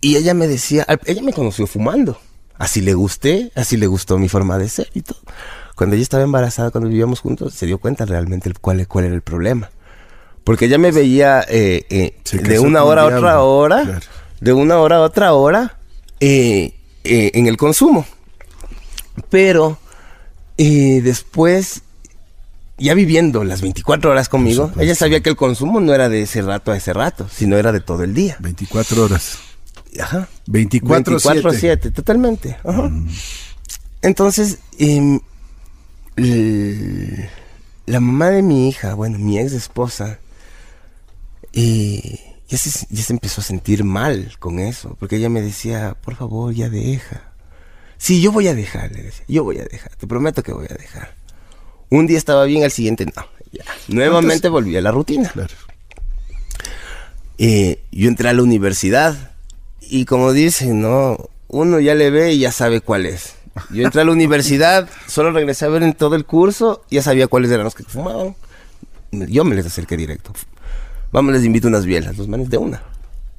Y 0.00 0.16
ella 0.16 0.34
me 0.34 0.48
decía, 0.48 0.86
ella 1.06 1.22
me 1.22 1.32
conoció 1.32 1.66
fumando. 1.66 2.18
Así 2.58 2.80
le 2.80 2.94
gusté, 2.94 3.52
así 3.54 3.76
le 3.76 3.86
gustó 3.86 4.18
mi 4.18 4.28
forma 4.28 4.58
de 4.58 4.68
ser 4.68 4.88
y 4.94 5.02
todo. 5.02 5.18
Cuando 5.76 5.94
ella 5.94 6.02
estaba 6.02 6.22
embarazada, 6.22 6.70
cuando 6.70 6.88
vivíamos 6.88 7.20
juntos, 7.20 7.54
se 7.54 7.66
dio 7.66 7.78
cuenta 7.78 8.04
realmente 8.04 8.52
cuál, 8.60 8.86
cuál 8.88 9.06
era 9.06 9.14
el 9.14 9.22
problema. 9.22 9.70
Porque 10.44 10.66
ella 10.66 10.78
me 10.78 10.90
veía 10.90 11.44
eh, 11.48 11.86
eh, 11.88 12.16
de 12.32 12.58
una 12.58 12.84
hora 12.84 13.02
a 13.02 13.06
otra 13.06 13.42
hora, 13.42 13.82
claro. 13.82 14.06
de 14.40 14.52
una 14.52 14.78
hora 14.78 14.96
a 14.96 15.00
otra 15.00 15.34
hora, 15.34 15.78
eh, 16.20 16.74
eh, 17.04 17.30
en 17.34 17.46
el 17.46 17.56
consumo. 17.56 18.06
Pero 19.28 19.78
eh, 20.58 21.00
después, 21.02 21.82
ya 22.82 22.94
viviendo 22.94 23.44
las 23.44 23.62
24 23.62 24.10
horas 24.10 24.28
conmigo, 24.28 24.70
ella 24.78 24.94
sabía 24.94 25.20
que 25.20 25.30
el 25.30 25.36
consumo 25.36 25.80
no 25.80 25.94
era 25.94 26.08
de 26.08 26.22
ese 26.22 26.42
rato 26.42 26.72
a 26.72 26.76
ese 26.76 26.92
rato, 26.92 27.28
sino 27.32 27.56
era 27.56 27.72
de 27.72 27.80
todo 27.80 28.02
el 28.04 28.14
día. 28.14 28.36
24 28.40 29.04
horas. 29.04 29.38
Ajá. 30.00 30.28
24 30.46 31.18
7 31.52 31.90
totalmente. 31.90 32.56
Ajá. 32.64 32.90
Entonces, 34.02 34.58
em, 34.78 35.20
la 37.86 38.00
mamá 38.00 38.30
de 38.30 38.42
mi 38.42 38.68
hija, 38.68 38.94
bueno, 38.94 39.18
mi 39.18 39.38
ex 39.38 39.52
esposa, 39.52 40.18
eh, 41.52 42.18
ya, 42.48 42.58
se, 42.58 42.86
ya 42.90 43.02
se 43.02 43.12
empezó 43.12 43.40
a 43.40 43.44
sentir 43.44 43.84
mal 43.84 44.34
con 44.38 44.58
eso, 44.58 44.96
porque 44.98 45.16
ella 45.16 45.28
me 45.28 45.40
decía, 45.40 45.96
por 46.02 46.16
favor, 46.16 46.52
ya 46.52 46.68
deja. 46.68 47.32
Sí, 47.96 48.20
yo 48.20 48.32
voy 48.32 48.48
a 48.48 48.54
dejar, 48.54 48.90
le 48.90 49.02
decía, 49.02 49.24
yo 49.28 49.44
voy 49.44 49.58
a 49.58 49.64
dejar, 49.64 49.94
te 49.94 50.06
prometo 50.06 50.42
que 50.42 50.52
voy 50.52 50.66
a 50.68 50.74
dejar. 50.74 51.14
Un 51.92 52.06
día 52.06 52.16
estaba 52.16 52.44
bien, 52.44 52.64
al 52.64 52.70
siguiente 52.70 53.04
no. 53.04 53.26
Ya. 53.52 53.64
Nuevamente 53.88 54.48
volví 54.48 54.74
a 54.74 54.80
la 54.80 54.92
rutina. 54.92 55.28
Claro. 55.28 55.52
Eh, 57.36 57.82
yo 57.92 58.08
entré 58.08 58.30
a 58.30 58.32
la 58.32 58.42
universidad 58.42 59.32
y 59.82 60.06
como 60.06 60.32
dicen, 60.32 60.80
¿no? 60.80 61.18
Uno 61.48 61.80
ya 61.80 61.94
le 61.94 62.08
ve 62.08 62.32
y 62.32 62.38
ya 62.38 62.50
sabe 62.50 62.80
cuál 62.80 63.04
es. 63.04 63.34
Yo 63.68 63.84
entré 63.84 64.00
a 64.00 64.04
la 64.06 64.12
universidad, 64.12 64.88
solo 65.06 65.32
regresé 65.32 65.66
a 65.66 65.68
ver 65.68 65.82
en 65.82 65.92
todo 65.92 66.14
el 66.16 66.24
curso, 66.24 66.82
ya 66.90 67.02
sabía 67.02 67.26
cuáles 67.26 67.50
eran 67.50 67.64
los 67.64 67.74
que 67.74 67.84
fumaban. 67.84 68.36
Yo 69.10 69.44
me 69.44 69.54
les 69.54 69.66
acerqué 69.66 69.98
directo. 69.98 70.32
Vamos, 71.12 71.34
les 71.34 71.44
invito 71.44 71.68
unas 71.68 71.84
bielas, 71.84 72.16
los 72.16 72.26
manes 72.26 72.48
de 72.48 72.56
una. 72.56 72.82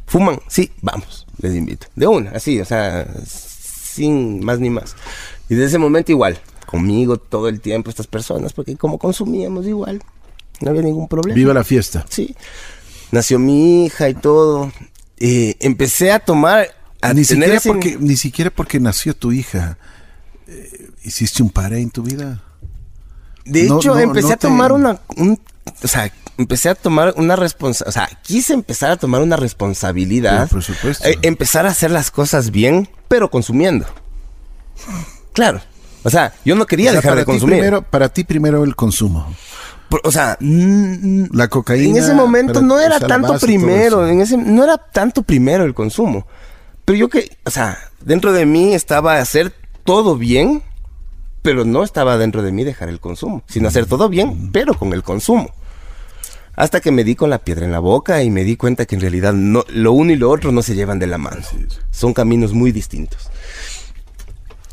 ¿Fuman? 0.06 0.39
Sí, 0.47 0.72
vamos, 0.80 1.26
les 1.39 1.56
invito. 1.56 1.88
De 1.95 2.06
una, 2.06 2.30
así, 2.30 2.62
o 2.62 2.66
sea, 2.66 3.08
sin 3.26 4.45
más 4.45 4.60
ni 4.60 4.70
más. 4.70 4.95
Y 5.49 5.56
desde 5.56 5.70
ese 5.70 5.78
momento 5.80 6.12
igual, 6.12 6.39
conmigo 6.74 7.17
todo 7.17 7.47
el 7.49 7.61
tiempo 7.61 7.91
estas 7.91 8.07
personas, 8.07 8.51
porque 8.51 8.76
como 8.76 8.97
consumíamos 8.97 9.67
igual, 9.67 10.01
no 10.59 10.71
había 10.71 10.82
ningún 10.82 11.07
problema. 11.07 11.36
Viva 11.36 11.53
la 11.53 11.63
fiesta. 11.63 12.03
Sí. 12.09 12.36
Nació 13.11 13.38
mi 13.38 13.86
hija 13.86 14.09
y 14.09 14.15
todo. 14.15 14.71
Eh, 15.17 15.55
empecé 15.59 16.11
a 16.11 16.19
tomar. 16.19 16.67
A 16.99 17.13
Ni 17.13 17.24
siquiera, 17.26 17.55
ese- 17.55 17.69
porque, 17.69 17.97
ni 17.99 18.15
siquiera 18.17 18.49
porque 18.49 18.80
nació 18.80 19.15
tu 19.15 19.32
hija. 19.32 19.78
eh, 20.47 20.89
¿Hiciste 21.03 21.43
un 21.43 21.49
paré 21.51 21.80
en 21.82 21.91
tu 21.91 22.01
vida? 22.01 22.41
De 23.45 23.63
no- 23.65 23.78
hecho, 23.78 23.93
no- 23.93 23.99
empecé 23.99 24.30
no 24.30 24.34
a 24.34 24.38
tomar 24.38 24.69
te- 24.69 24.74
una. 24.76 24.99
un- 25.17 25.39
o 25.84 25.88
sea, 25.88 26.11
empecé 26.38 26.69
a 26.69 26.76
tomar 26.76 27.13
una 27.17 27.36
responsabilidad. 27.36 27.89
O 27.89 27.91
sea, 27.91 28.19
quise 28.24 28.53
empezar 28.53 28.91
a 28.91 28.97
tomar 28.97 29.21
una 29.21 29.36
responsabilidad. 29.38 30.49
Por 30.49 30.63
supuesto. 30.63 31.07
Eh, 31.07 31.17
empezar 31.21 31.65
a 31.67 31.69
hacer 31.69 31.91
las 31.91 32.09
cosas 32.09 32.49
bien, 32.51 32.89
pero 33.09 33.30
consumiendo. 33.30 33.86
Claro. 35.34 35.61
O 36.04 36.10
sea, 36.10 36.34
yo 36.43 36.56
no 36.56 36.66
quería 36.66 36.89
O 36.89 36.93
sea, 36.93 37.01
dejar 37.01 37.18
de 37.18 37.26
consumir. 37.26 37.56
Primero, 37.56 37.82
para 37.82 38.10
ti 38.10 38.24
primero 38.24 38.64
el 38.64 38.76
consumo. 38.76 39.34
O 40.04 40.12
sea, 40.12 40.38
mm, 40.39 41.26
La 41.34 41.47
cocaína. 41.47 41.97
En 41.97 42.04
ese 42.04 42.14
momento 42.14 42.62
no 42.62 42.80
era 42.80 42.99
tanto 42.99 43.38
primero, 43.39 44.06
eso. 44.06 44.08
en 44.08 44.22
ese, 44.22 44.38
no 44.38 44.64
era 44.64 44.78
tanto 44.78 45.24
primero 45.24 45.66
el 45.66 45.74
consumo. 45.74 46.26
Pero 46.86 46.97
yo 46.97 47.10
que, 47.10 47.30
o 47.45 47.49
sea, 47.49 47.78
dentro 48.01 48.34
de 48.34 48.45
mí 48.45 48.74
estaba 48.74 49.20
hacer 49.20 49.54
todo 49.84 50.18
bien, 50.18 50.64
pero 51.41 51.66
no 51.66 51.84
estaba 51.84 52.18
dentro 52.18 52.41
de 52.41 52.51
mí 52.51 52.64
dejar 52.64 52.89
el 52.89 52.99
consumo, 52.99 53.43
sino 53.47 53.68
hacer 53.68 53.86
todo 53.86 54.10
bien, 54.10 54.51
pero 54.51 54.74
con 54.74 54.93
el 54.93 55.04
consumo. 55.04 55.54
Hasta 56.56 56.82
que 56.82 56.91
me 56.91 57.04
di 57.04 57.16
con 57.16 57.30
la 57.30 57.39
piedra 57.39 57.66
en 57.66 57.72
la 57.72 57.80
boca 57.80 58.22
y 58.22 58.30
me 58.30 58.43
di 58.43 58.58
cuenta 58.58 58.86
que 58.86 58.95
en 58.95 59.01
realidad 59.01 59.34
no, 59.34 59.66
lo 59.70 59.91
uno 59.91 60.12
y 60.12 60.16
lo 60.16 60.30
otro 60.30 60.51
no 60.51 60.62
se 60.62 60.76
llevan 60.76 60.99
de 60.99 61.08
la 61.08 61.18
mano. 61.18 61.41
Son 61.91 62.14
caminos 62.14 62.54
muy 62.54 62.72
distintos. 62.72 63.30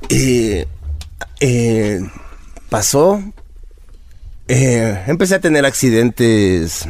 Eh, 0.09 0.66
eh, 1.41 2.01
pasó. 2.68 3.23
eh, 4.49 5.05
empecé 5.07 5.37
a 5.37 5.41
tener 5.41 5.64
accidentes 5.66 6.89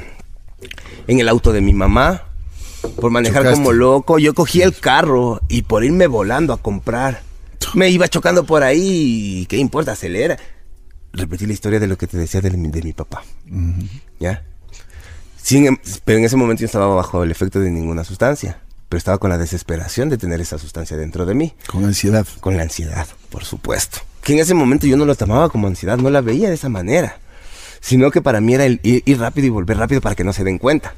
en 1.07 1.21
el 1.21 1.29
auto 1.29 1.53
de 1.53 1.61
mi 1.61 1.73
mamá. 1.73 2.25
Por 3.01 3.11
manejar 3.11 3.43
Chocaste. 3.43 3.59
como 3.63 3.73
loco. 3.73 4.19
Yo 4.19 4.33
cogí 4.35 4.63
el 4.63 4.75
carro 4.79 5.41
y 5.49 5.63
por 5.63 5.85
irme 5.85 6.07
volando 6.07 6.53
a 6.55 6.63
comprar. 6.63 7.23
Me 7.75 7.89
iba 7.91 8.09
chocando 8.09 8.45
por 8.45 8.63
ahí. 8.63 9.41
y 9.43 9.47
¿Qué 9.47 9.59
importa? 9.59 9.93
Acelera. 9.93 10.39
repetí 11.13 11.45
la 11.47 11.53
historia 11.53 11.79
de 11.81 11.87
lo 11.89 11.99
que 11.99 12.07
te 12.07 12.17
decía 12.17 12.41
de, 12.41 12.51
mi, 12.53 12.69
de 12.71 12.83
mi 12.83 12.93
papá. 12.95 13.23
¿Ya? 14.19 14.43
Sin, 15.43 15.67
em- 15.67 15.79
pero 16.05 16.19
en 16.19 16.25
ese 16.25 16.37
momento 16.37 16.61
yo 16.61 16.67
estaba 16.67 16.87
bajo 16.95 17.23
el 17.23 17.31
efecto 17.31 17.61
de 17.61 17.71
ninguna 17.71 18.05
sustancia. 18.05 18.61
Pero 18.89 18.99
estaba 18.99 19.19
con 19.19 19.31
la 19.31 19.39
desesperación 19.39 20.09
de 20.09 20.17
tener 20.19 20.41
esa 20.41 20.59
sustancia 20.59 20.97
dentro 20.97 21.25
de 21.27 21.35
mí. 21.35 21.55
Con 21.67 21.85
ansiedad. 21.85 22.27
Con 22.41 22.57
la 22.57 22.63
ansiedad, 22.65 23.07
por 23.29 23.45
supuesto. 23.45 23.99
Que 24.23 24.35
en 24.35 24.39
ese 24.41 24.55
momento 24.55 24.87
yo 24.87 24.97
no 24.97 25.05
lo 25.07 25.15
tomaba 25.15 25.49
como 25.49 25.67
ansiedad, 25.67 25.97
no 25.99 26.11
la 26.11 26.21
veía 26.21 26.49
de 26.49 26.55
esa 26.55 26.69
manera. 26.69 27.19
Sino 27.81 28.11
que 28.11 28.21
para 28.21 28.41
mí 28.41 28.55
era 28.55 28.67
el 28.67 28.79
ir, 28.83 29.03
ir 29.07 29.19
rápido 29.19 29.47
y 29.47 29.51
volver 29.51 29.79
rápido 29.79 30.01
para 30.03 30.15
que 30.15 30.25
no 30.25 30.33
se 30.33 30.45
den 30.45 30.59
cuenta. 30.59 30.95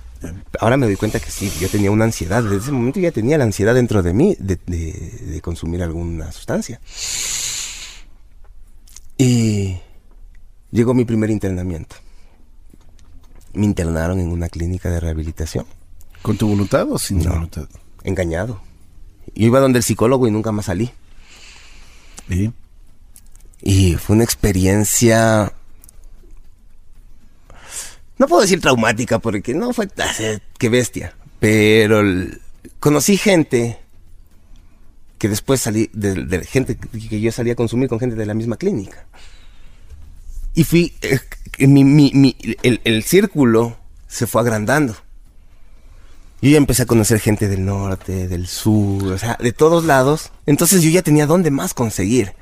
Ahora 0.61 0.77
me 0.77 0.87
doy 0.87 0.97
cuenta 0.97 1.21
que 1.21 1.31
sí, 1.31 1.51
yo 1.61 1.69
tenía 1.69 1.91
una 1.91 2.05
ansiedad. 2.05 2.43
Desde 2.43 2.57
ese 2.59 2.73
momento 2.73 2.99
ya 3.01 3.11
tenía 3.13 3.39
la 3.39 3.45
ansiedad 3.45 3.75
dentro 3.75 4.03
de 4.03 4.13
mí 4.15 4.37
de, 4.39 4.59
de- 4.67 4.93
de 5.27 5.41
consumir 5.41 5.83
alguna 5.83 6.31
sustancia. 6.33 6.81
Y 9.19 9.77
llegó 10.71 10.95
mi 10.95 11.05
primer 11.05 11.31
internamiento. 11.31 11.97
Me 13.55 13.65
internaron 13.67 14.19
en 14.19 14.29
una 14.33 14.49
clínica 14.49 14.91
de 14.91 15.01
rehabilitación. 15.01 15.67
¿Con 16.23 16.37
tu 16.37 16.49
voluntad 16.49 16.91
o 16.91 16.99
sin 16.99 17.19
tu 17.21 17.29
No. 17.29 17.35
voluntad? 17.35 17.69
Engañado. 18.05 18.61
Yo 19.35 19.47
iba 19.47 19.61
donde 19.61 19.79
el 19.79 19.83
psicólogo 19.85 20.27
y 20.27 20.31
nunca 20.31 20.53
más 20.53 20.67
salí. 20.67 20.91
¿Y? 22.29 22.51
Y 23.63 23.95
fue 23.95 24.17
una 24.17 24.25
experiencia. 24.25 25.53
No 28.19 28.27
puedo 28.29 28.43
decir 28.43 28.61
traumática 28.61 29.19
porque 29.19 29.55
no 29.55 29.73
fue. 29.73 29.89
Qué 30.59 30.69
bestia. 30.69 31.15
Pero 31.41 32.03
conocí 32.81 33.17
gente 33.17 33.79
que 35.19 35.29
después 35.29 35.61
salí. 35.61 35.91
De 35.93 36.45
gente 36.45 36.77
que 36.77 37.21
yo 37.21 37.33
salía 37.33 37.53
a 37.55 37.57
consumir 37.57 37.89
con 37.89 38.01
gente 38.01 38.17
de 38.17 38.27
la 38.27 38.35
misma 38.35 38.57
clínica. 38.57 39.07
Y 40.55 40.65
fui. 40.65 40.95
eh, 41.03 41.19
mi- 41.67 41.85
mi- 41.85 42.13
mi- 42.15 42.37
el, 42.63 42.81
el 42.85 43.03
círculo 43.05 43.77
se 44.09 44.27
fue 44.27 44.41
agrandando. 44.43 44.95
Yo 46.43 46.51
ya 46.51 46.57
empecé 46.57 46.83
a 46.83 46.87
conocer 46.87 47.21
gente 47.21 47.47
del 47.47 47.65
norte, 47.65 48.27
del 48.27 48.49
sur, 48.49 49.13
o 49.13 49.19
sea, 49.19 49.39
de 49.41 49.53
todos 49.53 49.85
lados. 49.85 50.33
Entonces 50.47 50.83
yo 50.83 50.91
ya 50.91 51.03
tenía 51.03 51.27
dónde 51.27 51.53
más 51.53 51.73
conseguir. 51.73 52.33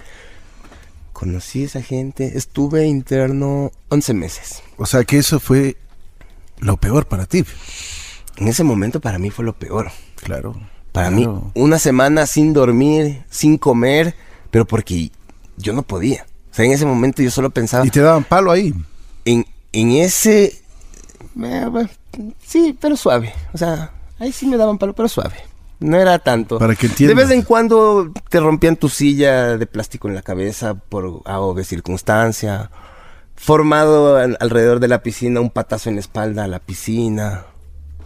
Conocí 1.20 1.64
a 1.64 1.66
esa 1.66 1.82
gente, 1.82 2.38
estuve 2.38 2.86
interno 2.86 3.72
11 3.90 4.14
meses. 4.14 4.62
O 4.78 4.86
sea 4.86 5.04
que 5.04 5.18
eso 5.18 5.38
fue 5.38 5.76
lo 6.60 6.78
peor 6.78 7.04
para 7.08 7.26
ti. 7.26 7.44
En 8.38 8.48
ese 8.48 8.64
momento 8.64 9.00
para 9.00 9.18
mí 9.18 9.28
fue 9.28 9.44
lo 9.44 9.52
peor. 9.52 9.90
Claro. 10.16 10.54
Para 10.92 11.08
Claro. 11.10 11.52
mí, 11.54 11.60
una 11.62 11.78
semana 11.78 12.26
sin 12.26 12.54
dormir, 12.54 13.22
sin 13.28 13.58
comer, 13.58 14.14
pero 14.50 14.64
porque 14.64 15.10
yo 15.58 15.74
no 15.74 15.82
podía. 15.82 16.24
O 16.50 16.54
sea, 16.54 16.64
en 16.64 16.72
ese 16.72 16.86
momento 16.86 17.20
yo 17.22 17.30
solo 17.30 17.50
pensaba 17.50 17.86
Y 17.86 17.90
te 17.90 18.00
daban 18.00 18.24
palo 18.24 18.50
ahí. 18.50 18.72
en, 19.26 19.44
en 19.72 19.90
ese... 19.90 20.58
eh, 21.44 21.86
sí, 22.42 22.74
pero 22.80 22.96
suave. 22.96 23.34
O 23.52 23.58
sea, 23.58 23.92
ahí 24.18 24.32
sí 24.32 24.46
me 24.46 24.56
daban 24.56 24.78
palo, 24.78 24.94
pero 24.94 25.06
suave. 25.06 25.36
No 25.80 25.96
era 25.96 26.18
tanto. 26.18 26.58
Para 26.58 26.74
que 26.76 26.88
De 26.88 27.14
vez 27.14 27.30
en 27.30 27.42
cuando 27.42 28.12
te 28.28 28.38
rompían 28.38 28.76
tu 28.76 28.88
silla 28.88 29.56
de 29.56 29.66
plástico 29.66 30.08
en 30.08 30.14
la 30.14 30.22
cabeza 30.22 30.74
por 30.74 31.22
A 31.24 31.40
o 31.40 31.54
B 31.54 31.64
circunstancia. 31.64 32.70
Formado 33.34 34.16
al- 34.18 34.36
alrededor 34.40 34.78
de 34.80 34.88
la 34.88 35.02
piscina, 35.02 35.40
un 35.40 35.48
patazo 35.50 35.88
en 35.88 35.94
la 35.96 36.00
espalda 36.00 36.44
a 36.44 36.48
la 36.48 36.58
piscina. 36.58 37.46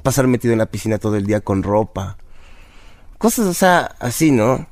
Pasar 0.05 0.29
metido 0.29 0.53
en 0.53 0.59
la 0.59 0.67
piscina 0.67 0.99
todo 0.99 1.17
el 1.17 1.27
día 1.27 1.41
con 1.41 1.63
ropa. 1.65 2.17
Cosas, 3.19 3.47
o 3.47 3.55
sea, 3.55 3.97
así, 3.99 4.31
¿no? 4.31 4.67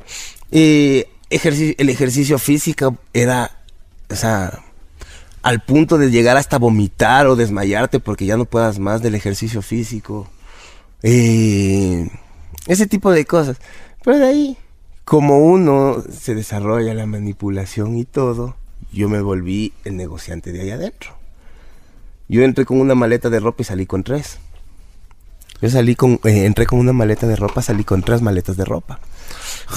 Y 0.50 1.04
el 1.30 1.88
ejercicio 1.88 2.38
físico 2.38 2.96
era, 3.14 3.50
o 4.10 4.14
sea, 4.14 4.60
al 5.42 5.60
punto 5.64 5.98
de 5.98 6.10
llegar 6.10 6.36
hasta 6.36 6.58
vomitar 6.58 7.26
o 7.26 7.34
desmayarte 7.34 7.98
porque 7.98 8.26
ya 8.26 8.36
no 8.36 8.44
puedas 8.44 8.78
más 8.78 9.02
del 9.02 9.14
ejercicio 9.16 9.62
físico. 9.62 10.28
Eh, 11.02 12.08
ese 12.66 12.86
tipo 12.86 13.10
de 13.10 13.24
cosas. 13.24 13.58
Pero 14.04 14.18
de 14.18 14.26
ahí, 14.26 14.58
como 15.04 15.38
uno 15.38 16.02
se 16.10 16.34
desarrolla 16.34 16.94
la 16.94 17.06
manipulación 17.06 17.96
y 17.96 18.04
todo, 18.04 18.56
yo 18.92 19.08
me 19.08 19.20
volví 19.20 19.72
el 19.84 19.96
negociante 19.96 20.52
de 20.52 20.62
ahí 20.62 20.70
adentro. 20.70 21.14
Yo 22.28 22.42
entré 22.42 22.64
con 22.64 22.80
una 22.80 22.94
maleta 22.94 23.30
de 23.30 23.40
ropa 23.40 23.62
y 23.62 23.64
salí 23.64 23.86
con 23.86 24.04
tres. 24.04 24.38
Yo 25.60 25.70
salí 25.70 25.94
con, 25.94 26.18
eh, 26.24 26.44
entré 26.44 26.66
con 26.66 26.78
una 26.78 26.92
maleta 26.92 27.26
de 27.26 27.36
ropa, 27.36 27.62
salí 27.62 27.84
con 27.84 28.02
tres 28.02 28.20
maletas 28.20 28.56
de 28.56 28.64
ropa. 28.64 28.98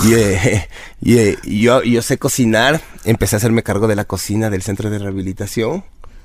Y, 0.04 0.14
eh, 0.14 0.68
y, 1.02 1.18
eh, 1.18 1.38
yo, 1.44 1.84
yo 1.84 2.02
sé 2.02 2.18
cocinar, 2.18 2.82
empecé 3.04 3.36
a 3.36 3.38
hacerme 3.38 3.62
cargo 3.64 3.88
de 3.88 3.96
la 3.96 4.06
cocina 4.06 4.50
del 4.50 4.64
centro 4.64 4.90
de 4.90 5.00
rehabilitación. 5.00 5.84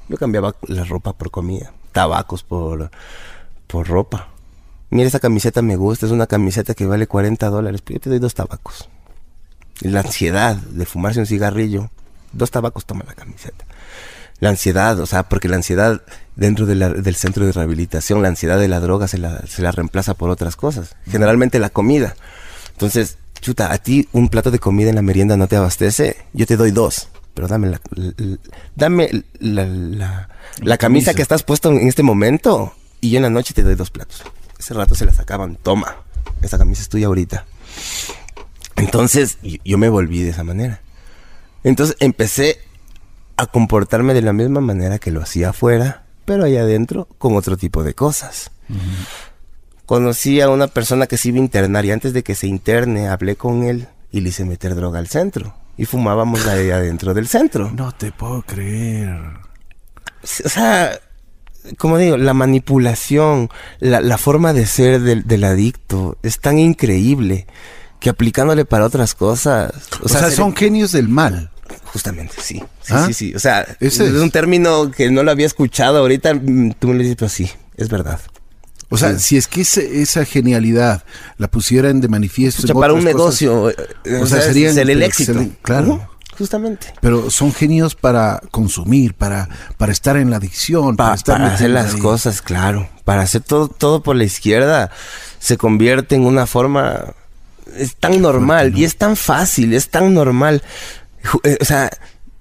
Yo 0.08 0.16
cambiaba 0.16 0.56
la 0.62 0.84
ropa 0.84 1.12
por 1.12 1.30
comida, 1.30 1.72
tabacos 1.92 2.42
por, 2.42 2.90
por 3.66 3.86
ropa. 3.86 4.28
Mira, 4.90 5.06
esa 5.08 5.20
camiseta 5.20 5.62
me 5.62 5.76
gusta, 5.76 6.06
es 6.06 6.12
una 6.12 6.26
camiseta 6.26 6.74
que 6.74 6.84
vale 6.86 7.06
40 7.06 7.48
dólares, 7.48 7.80
pero 7.84 7.96
yo 7.98 8.00
te 8.02 8.10
doy 8.10 8.18
dos 8.18 8.34
tabacos. 8.34 8.88
La 9.82 10.00
ansiedad 10.00 10.56
de 10.56 10.84
fumarse 10.84 11.20
un 11.20 11.26
cigarrillo, 11.26 11.90
dos 12.32 12.50
tabacos 12.50 12.84
toma 12.86 13.04
la 13.06 13.14
camiseta. 13.14 13.64
La 14.40 14.48
ansiedad, 14.48 14.98
o 14.98 15.06
sea, 15.06 15.28
porque 15.28 15.48
la 15.48 15.56
ansiedad 15.56 16.02
dentro 16.34 16.66
de 16.66 16.74
la- 16.74 16.88
del 16.90 17.14
centro 17.14 17.46
de 17.46 17.52
rehabilitación, 17.52 18.22
la 18.22 18.28
ansiedad 18.28 18.58
de 18.58 18.68
la 18.68 18.80
droga 18.80 19.06
se 19.06 19.18
la, 19.18 19.46
se 19.46 19.62
la 19.62 19.70
reemplaza 19.70 20.14
por 20.14 20.30
otras 20.30 20.56
cosas. 20.56 20.96
Generalmente 21.06 21.58
la 21.58 21.70
comida. 21.70 22.14
Entonces, 22.72 23.18
chuta, 23.40 23.72
a 23.72 23.78
ti 23.78 24.08
un 24.12 24.28
plato 24.28 24.50
de 24.50 24.58
comida 24.58 24.88
en 24.90 24.96
la 24.96 25.02
merienda 25.02 25.36
no 25.36 25.46
te 25.46 25.56
abastece, 25.56 26.16
yo 26.32 26.46
te 26.46 26.56
doy 26.56 26.70
dos. 26.72 27.08
Pero 27.34 27.46
dame 27.48 27.68
la, 27.68 27.80
la- 27.94 28.12
la- 28.16 28.38
dame 28.74 29.24
la, 29.38 29.66
la- 30.62 30.76
camisa. 30.78 31.14
que 31.14 31.22
estás 31.22 31.42
puesto 31.42 31.70
en 31.70 31.86
este 31.86 32.02
momento 32.02 32.74
y 33.00 33.10
yo 33.10 33.18
en 33.18 33.22
la 33.24 33.30
noche 33.30 33.54
te 33.54 33.62
doy 33.62 33.74
dos 33.76 33.90
platos. 33.90 34.22
Ese 34.60 34.74
rato 34.74 34.94
se 34.94 35.06
la 35.06 35.12
sacaban, 35.14 35.56
toma, 35.56 35.96
esta 36.42 36.58
camisa 36.58 36.82
es 36.82 36.90
tuya 36.90 37.06
ahorita. 37.06 37.46
Entonces, 38.76 39.38
yo, 39.64 39.78
me 39.78 39.88
volví 39.88 40.22
de 40.22 40.28
esa 40.28 40.44
manera. 40.44 40.82
Entonces 41.64 41.96
empecé 41.98 42.58
a 43.38 43.46
comportarme 43.46 44.12
de 44.12 44.20
la 44.20 44.34
misma 44.34 44.60
manera 44.60 44.98
que 44.98 45.12
lo 45.12 45.22
hacía 45.22 45.48
afuera, 45.48 46.02
pero 46.26 46.44
allá 46.44 46.60
adentro 46.60 47.08
con 47.16 47.36
otro 47.36 47.56
tipo 47.56 47.82
de 47.82 47.94
cosas. 47.94 48.50
Conocí 49.86 50.42
a 50.42 50.50
una 50.50 50.66
persona 50.66 51.06
que 51.06 51.16
se 51.16 51.28
iba 51.28 51.38
a 51.38 51.40
internar 51.40 51.86
y 51.86 51.92
antes 51.92 52.12
de 52.12 52.22
que 52.22 52.34
se 52.34 52.46
interne 52.46 53.08
hablé 53.08 53.36
con 53.36 53.62
él 53.62 53.88
y 54.12 54.20
le 54.20 54.28
hice 54.28 54.44
meter 54.44 54.74
droga 54.74 54.98
al 54.98 55.08
centro. 55.08 55.54
Y 55.78 55.86
fumábamos 55.86 56.46
ahí 56.46 56.70
adentro 56.70 57.14
del 57.14 57.28
centro. 57.28 57.70
No 57.70 57.92
te 57.92 58.12
puedo 58.12 58.42
creer. 58.42 59.18
O 60.22 60.48
sea, 60.50 61.00
como 61.78 61.98
digo, 61.98 62.16
la 62.16 62.34
manipulación, 62.34 63.48
la, 63.80 64.00
la 64.00 64.18
forma 64.18 64.52
de 64.52 64.66
ser 64.66 65.00
del, 65.00 65.26
del 65.26 65.44
adicto 65.44 66.16
es 66.22 66.38
tan 66.40 66.58
increíble 66.58 67.46
que 67.98 68.10
aplicándole 68.10 68.64
para 68.64 68.86
otras 68.86 69.14
cosas. 69.14 69.72
O, 70.02 70.08
sea, 70.08 70.30
se- 70.30 70.36
son 70.36 70.54
genios 70.56 70.92
del 70.92 71.08
mal. 71.08 71.50
Justamente, 71.92 72.34
sí. 72.40 72.62
Sí, 72.82 72.92
¿Ah? 72.94 73.04
sí, 73.06 73.14
sí. 73.14 73.34
O 73.34 73.38
sea, 73.38 73.66
Ese 73.80 74.06
es 74.06 74.14
un 74.14 74.30
término 74.30 74.90
que 74.90 75.10
no 75.10 75.22
lo 75.22 75.30
había 75.30 75.46
escuchado. 75.46 75.98
Ahorita 75.98 76.34
mm, 76.34 76.72
tú 76.78 76.88
me 76.88 76.94
lo 76.94 77.00
dices, 77.00 77.16
pero 77.16 77.28
sí, 77.28 77.50
es 77.76 77.88
verdad. 77.88 78.20
O 78.88 78.96
sea, 78.96 79.12
Sí. 79.18 79.20
si 79.20 79.36
es 79.36 79.46
que 79.46 79.60
ese- 79.60 80.00
esa 80.02 80.24
genialidad 80.24 81.04
la 81.36 81.48
pusieran 81.48 82.00
de 82.00 82.08
manifiesto. 82.08 82.62
Escucha, 82.62 82.72
en 82.72 82.80
para 82.80 82.92
un 82.92 83.00
cosas, 83.00 83.14
negocio, 83.14 83.70
eh, 83.70 84.20
o 84.20 84.26
sea, 84.26 84.40
sería 84.40 84.70
el 84.70 85.02
éxito. 85.02 85.44
claro. 85.62 86.09
Justamente. 86.40 86.86
Pero 87.02 87.30
son 87.30 87.52
genios 87.52 87.94
para 87.94 88.40
consumir, 88.50 89.12
para, 89.14 89.48
para 89.76 89.92
estar 89.92 90.16
en 90.16 90.30
la 90.30 90.36
adicción, 90.38 90.96
para, 90.96 91.10
Pa- 91.10 91.14
estar 91.16 91.36
para 91.38 91.54
hacer 91.54 91.68
las 91.70 91.94
ahí. 91.94 92.00
cosas, 92.00 92.40
claro. 92.40 92.88
Para 93.04 93.20
hacer 93.22 93.42
todo, 93.42 93.68
todo 93.68 94.02
por 94.02 94.16
la 94.16 94.24
izquierda 94.24 94.90
se 95.38 95.58
convierte 95.58 96.14
en 96.14 96.24
una 96.24 96.46
forma. 96.46 97.12
Es 97.76 97.94
tan 97.96 98.20
normal 98.22 98.76
y 98.76 98.84
es 98.84 98.96
tan 98.96 99.16
fácil, 99.16 99.74
es 99.74 99.90
tan 99.90 100.14
normal. 100.14 100.62
Eh, 101.44 101.58
O 101.60 101.64
sea, 101.66 101.90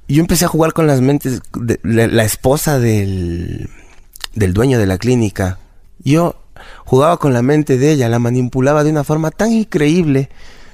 yo 0.07 0.21
empecé 0.21 0.45
a 0.45 0.47
jugar 0.47 0.71
con 0.71 0.87
las 0.87 1.01
mentes 1.01 1.41
de 1.53 1.79
la, 1.83 2.07
la 2.07 2.23
esposa 2.23 2.79
del, 2.79 3.69
del 4.33 4.53
dueño 4.53 4.79
de 4.79 4.87
la 4.87 4.97
clínica. 4.97 5.59
Yo 6.05 6.41
jugaba 6.85 7.17
con 7.17 7.33
la 7.33 7.41
mente 7.41 7.77
de 7.77 7.91
ella, 7.91 8.07
la 8.07 8.19
manipulaba 8.19 8.85
de 8.85 8.91
una 8.91 9.03
forma 9.03 9.29
tan 9.29 9.51
increíble 9.51 10.29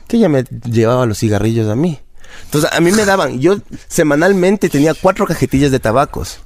que 0.08 0.18
ella 0.18 0.30
me 0.30 0.44
llevaba 0.44 1.08
los 1.08 1.18
cigarrillos 1.18 1.68
a 1.68 1.76
mí. 1.76 2.00
Entonces 2.44 2.70
a 2.72 2.80
mí 2.80 2.92
me 2.92 3.06
daban, 3.06 3.40
yo 3.40 3.58
semanalmente 3.88 4.70
tenía 4.70 4.94
cuatro 4.94 5.26
cajetillas 5.26 5.72
de 5.72 5.80
tabacos. 5.80 6.40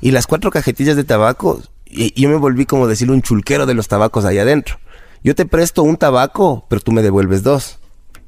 Y 0.00 0.10
las 0.10 0.26
cuatro 0.26 0.50
cajetillas 0.50 0.96
de 0.96 1.04
tabaco, 1.04 1.62
y 1.86 2.20
yo 2.20 2.28
me 2.28 2.36
volví 2.36 2.66
como 2.66 2.86
decir 2.86 3.10
un 3.10 3.22
chulquero 3.22 3.66
de 3.66 3.74
los 3.74 3.88
tabacos 3.88 4.24
ahí 4.24 4.38
adentro. 4.38 4.78
Yo 5.22 5.34
te 5.34 5.46
presto 5.46 5.82
un 5.82 5.96
tabaco, 5.96 6.66
pero 6.68 6.80
tú 6.82 6.92
me 6.92 7.02
devuelves 7.02 7.42
dos. 7.42 7.78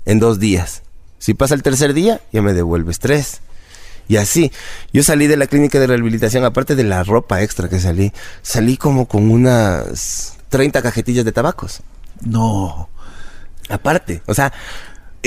En 0.07 0.19
dos 0.21 0.39
días. 0.39 0.83
Si 1.19 1.35
pasa 1.35 1.55
el 1.55 1.63
tercer 1.63 1.93
día, 1.93 2.21
ya 2.33 2.41
me 2.41 2.55
devuelves 2.55 3.01
tres. 3.01 3.41
Y 4.09 4.17
así. 4.17 4.53
Yo 4.93 5.03
salí 5.03 5.27
de 5.27 5.37
la 5.37 5.47
clínica 5.47 5.81
de 5.81 5.89
rehabilitación, 5.89 6.45
aparte 6.45 6.77
de 6.77 6.85
la 6.85 7.03
ropa 7.03 7.43
extra 7.43 7.69
que 7.69 7.81
salí, 7.81 8.13
salí 8.41 8.77
como 8.77 9.07
con 9.07 9.31
unas 9.31 10.39
30 10.49 10.81
cajetillas 10.81 11.25
de 11.25 11.33
tabacos. 11.33 11.83
No. 12.23 12.89
Aparte. 13.69 14.23
O 14.27 14.35
sea, 14.35 14.53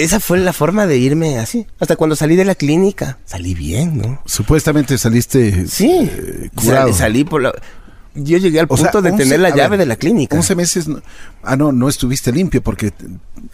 esa 0.03 0.19
fue 0.19 0.39
la 0.39 0.53
forma 0.53 0.85
de 0.87 0.97
irme 0.97 1.37
así. 1.39 1.65
Hasta 1.79 1.95
cuando 1.95 2.15
salí 2.15 2.35
de 2.35 2.45
la 2.45 2.55
clínica, 2.55 3.17
salí 3.25 3.53
bien, 3.53 3.97
¿no? 3.97 4.21
Supuestamente 4.25 4.97
saliste 4.97 5.67
Sí, 5.67 5.89
eh, 6.11 6.49
curado. 6.55 6.93
salí, 6.93 7.23
por 7.23 7.41
la... 7.41 7.53
Yo 8.15 8.37
llegué 8.37 8.59
al 8.59 8.65
O 8.69 8.75
sea, 8.75 8.85
punto 8.91 9.01
de 9.03 9.11
11 9.11 9.23
tener 9.23 9.39
la 9.39 9.49
llave 9.51 9.69
ver, 9.69 9.79
de 9.79 9.85
la 9.85 9.95
clínica. 9.95 10.35
11 10.35 10.55
meses. 10.55 10.87
no- 10.87 11.01
ah, 11.43 11.55
no, 11.55 11.71
no 11.71 11.87
estuviste 11.87 12.31
limpio 12.31 12.61
porque 12.61 12.91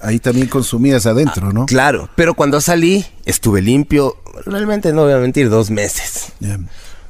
ahí 0.02 0.18
también 0.20 0.48
consumías 0.48 1.06
adentro, 1.06 1.52
¿no? 1.52 1.66
Claro, 1.66 2.10
pero 2.16 2.34
cuando 2.36 2.60
salí, 2.62 3.06
estuve 3.26 3.62
limpio. 3.62 4.16
Realmente 4.46 4.94
no 4.94 5.04
voy 5.04 5.14
a 5.14 5.18
mentir, 5.18 5.50
dos 5.50 5.70
meses. 5.70 6.32
Bien, 6.40 6.68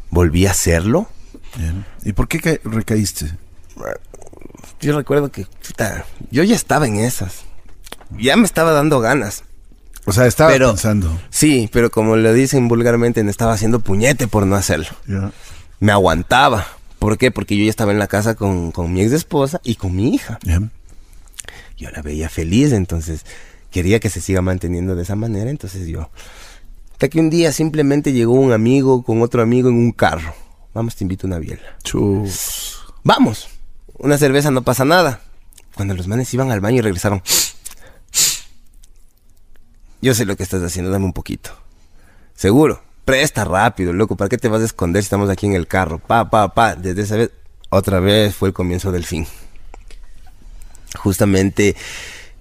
Volví 0.09 0.47
a 0.47 0.51
hacerlo. 0.51 1.07
bien. 1.55 1.85
¿Y 2.03 2.13
por 2.13 2.27
qué 2.27 2.39
ca- 2.39 2.59
recaíste? 2.63 3.31
Yo 4.81 4.97
recuerdo 4.97 5.31
que, 5.31 5.47
yo 6.31 6.43
ya 6.43 6.55
estaba 6.55 6.87
en 6.87 6.97
esas. 6.97 7.45
Ya 8.17 8.35
me 8.37 8.45
estaba 8.45 8.71
dando 8.71 8.99
ganas. 8.99 9.43
O 10.05 10.11
sea, 10.13 10.27
estaba 10.27 10.51
Pero- 10.51 10.69
pensando. 10.69 11.19
Sí, 11.29 11.69
pero 11.73 11.89
como 11.89 12.15
lo 12.15 12.31
dicen 12.33 12.67
vulgarmente, 12.67 13.23
me 13.23 13.31
estaba 13.31 13.53
haciendo 13.53 13.79
puñete 13.79 14.27
por 14.27 14.45
no 14.45 14.55
hacerlo. 14.55 14.87
Me 15.79 15.91
aguantaba. 15.91 16.67
¿Por 16.99 17.17
qué? 17.17 17.31
Porque 17.31 17.57
yo 17.57 17.63
ya 17.63 17.69
estaba 17.69 17.91
en 17.91 17.99
la 17.99 18.07
casa 18.07 18.35
con, 18.35 18.71
con 18.71 18.93
mi 18.93 19.01
ex 19.01 19.11
esposa 19.11 19.59
y 19.63 19.75
con 19.75 19.95
mi 19.95 20.13
hija. 20.13 20.39
Yo 21.77 21.89
la 21.91 22.01
veía 22.01 22.29
feliz, 22.29 22.71
entonces 22.71 23.25
quería 23.71 23.99
que 23.99 24.09
se 24.09 24.21
siga 24.21 24.41
manteniendo 24.41 24.95
de 24.95 25.03
esa 25.03 25.15
manera. 25.15 25.49
Entonces 25.49 25.87
yo. 25.87 26.09
Hasta 26.93 27.09
que 27.09 27.19
un 27.19 27.29
día 27.29 27.51
simplemente 27.51 28.13
llegó 28.13 28.33
un 28.33 28.53
amigo 28.53 29.03
con 29.03 29.21
otro 29.21 29.41
amigo 29.41 29.67
en 29.69 29.75
un 29.75 29.91
carro. 29.91 30.33
Vamos, 30.73 30.95
te 30.95 31.03
invito 31.03 31.25
a 31.25 31.29
una 31.29 31.39
biela. 31.39 31.77
Chus. 31.83 32.79
Vamos. 33.03 33.49
Una 33.97 34.17
cerveza 34.17 34.51
no 34.51 34.61
pasa 34.61 34.85
nada. 34.85 35.21
Cuando 35.75 35.93
los 35.93 36.07
manes 36.07 36.33
iban 36.33 36.51
al 36.51 36.61
baño 36.61 36.77
y 36.77 36.81
regresaron. 36.81 37.21
Yo 40.01 40.13
sé 40.13 40.25
lo 40.25 40.35
que 40.35 40.43
estás 40.43 40.61
haciendo, 40.63 40.91
dame 40.91 41.05
un 41.05 41.13
poquito. 41.13 41.51
Seguro. 42.35 42.81
Presta 43.05 43.43
rápido, 43.45 43.93
loco. 43.93 44.15
¿Para 44.15 44.29
qué 44.29 44.37
te 44.37 44.47
vas 44.47 44.61
a 44.61 44.65
esconder 44.65 45.03
si 45.03 45.05
estamos 45.05 45.29
aquí 45.29 45.45
en 45.45 45.53
el 45.53 45.67
carro? 45.67 45.99
Pa, 45.99 46.29
pa, 46.29 46.53
pa. 46.55 46.75
Desde 46.75 47.03
esa 47.03 47.15
vez, 47.17 47.31
otra 47.69 47.99
vez 47.99 48.35
fue 48.35 48.47
el 48.49 48.53
comienzo 48.53 48.91
del 48.91 49.05
fin. 49.05 49.27
Justamente, 50.97 51.75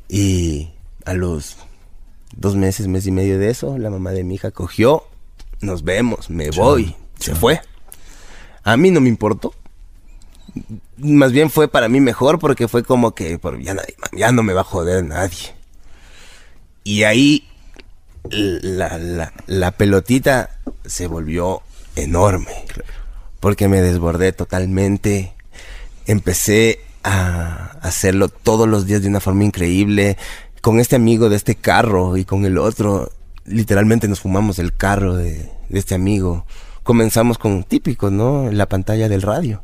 y 0.09 0.71
a 1.05 1.15
los 1.15 1.57
dos 2.37 2.57
meses, 2.57 2.87
mes 2.87 3.07
y 3.07 3.11
medio 3.11 3.39
de 3.39 3.51
eso, 3.51 3.77
la 3.79 3.91
mamá 3.91 4.13
de 4.13 4.25
mi 4.25 4.37
hija 4.37 4.51
cogió. 4.53 5.05
Nos 5.61 5.83
vemos, 5.85 6.31
me 6.31 6.51
voy. 6.51 6.95
Se 7.19 7.35
fue. 7.35 7.61
A 8.63 8.77
mí 8.77 8.91
no 8.91 9.01
me 9.01 9.09
importó 9.09 9.55
más 10.99 11.33
bien 11.33 11.51
fue 11.51 11.67
para 11.67 11.89
mí 11.89 11.99
mejor 12.01 12.39
porque 12.39 12.69
fue 12.69 12.85
como 12.85 13.13
que 13.13 13.41
por- 13.41 13.61
ya, 13.61 13.75
nadie- 13.75 13.97
ya 14.13 14.31
no 14.31 14.45
me 14.45 14.53
va 14.53 14.61
a 14.61 14.65
joder 14.65 15.05
nadie. 15.05 15.53
Y 16.85 17.03
ahí 17.05 17.49
la, 18.30 18.99
la- 19.47 19.70
pelotita 19.72 20.51
se 20.85 21.07
volvió 21.07 21.62
enorme. 21.97 22.64
Porque 23.41 23.68
me 23.68 23.82
desbordé 23.82 24.32
totalmente. 24.32 25.35
Empecé 26.07 26.80
a 27.03 27.78
hacerlo 27.82 28.28
todos 28.28 28.68
los 28.68 28.87
días 28.87 29.03
de 29.03 29.09
una 29.09 29.20
forma 29.20 29.45
increíble. 29.45 30.16
Con 30.61 30.80
este 30.80 30.97
amigo 30.97 31.28
de 31.28 31.37
este 31.37 31.57
carro 31.57 32.16
y 32.16 32.24
con 32.24 32.45
el 32.45 32.59
otro, 32.59 33.11
literalmente 33.45 34.09
nos 34.09 34.20
fumamos 34.20 34.59
el 34.59 34.74
carro 34.74 35.16
de 35.16 35.51
este 35.70 35.95
amigo. 35.95 36.47
Comenzamos 36.82 37.39
con 37.39 37.64
típico, 37.64 38.11
¿no? 38.11 38.51
La 38.51 38.66
pantalla 38.66 39.09
del 39.09 39.22
radio 39.22 39.62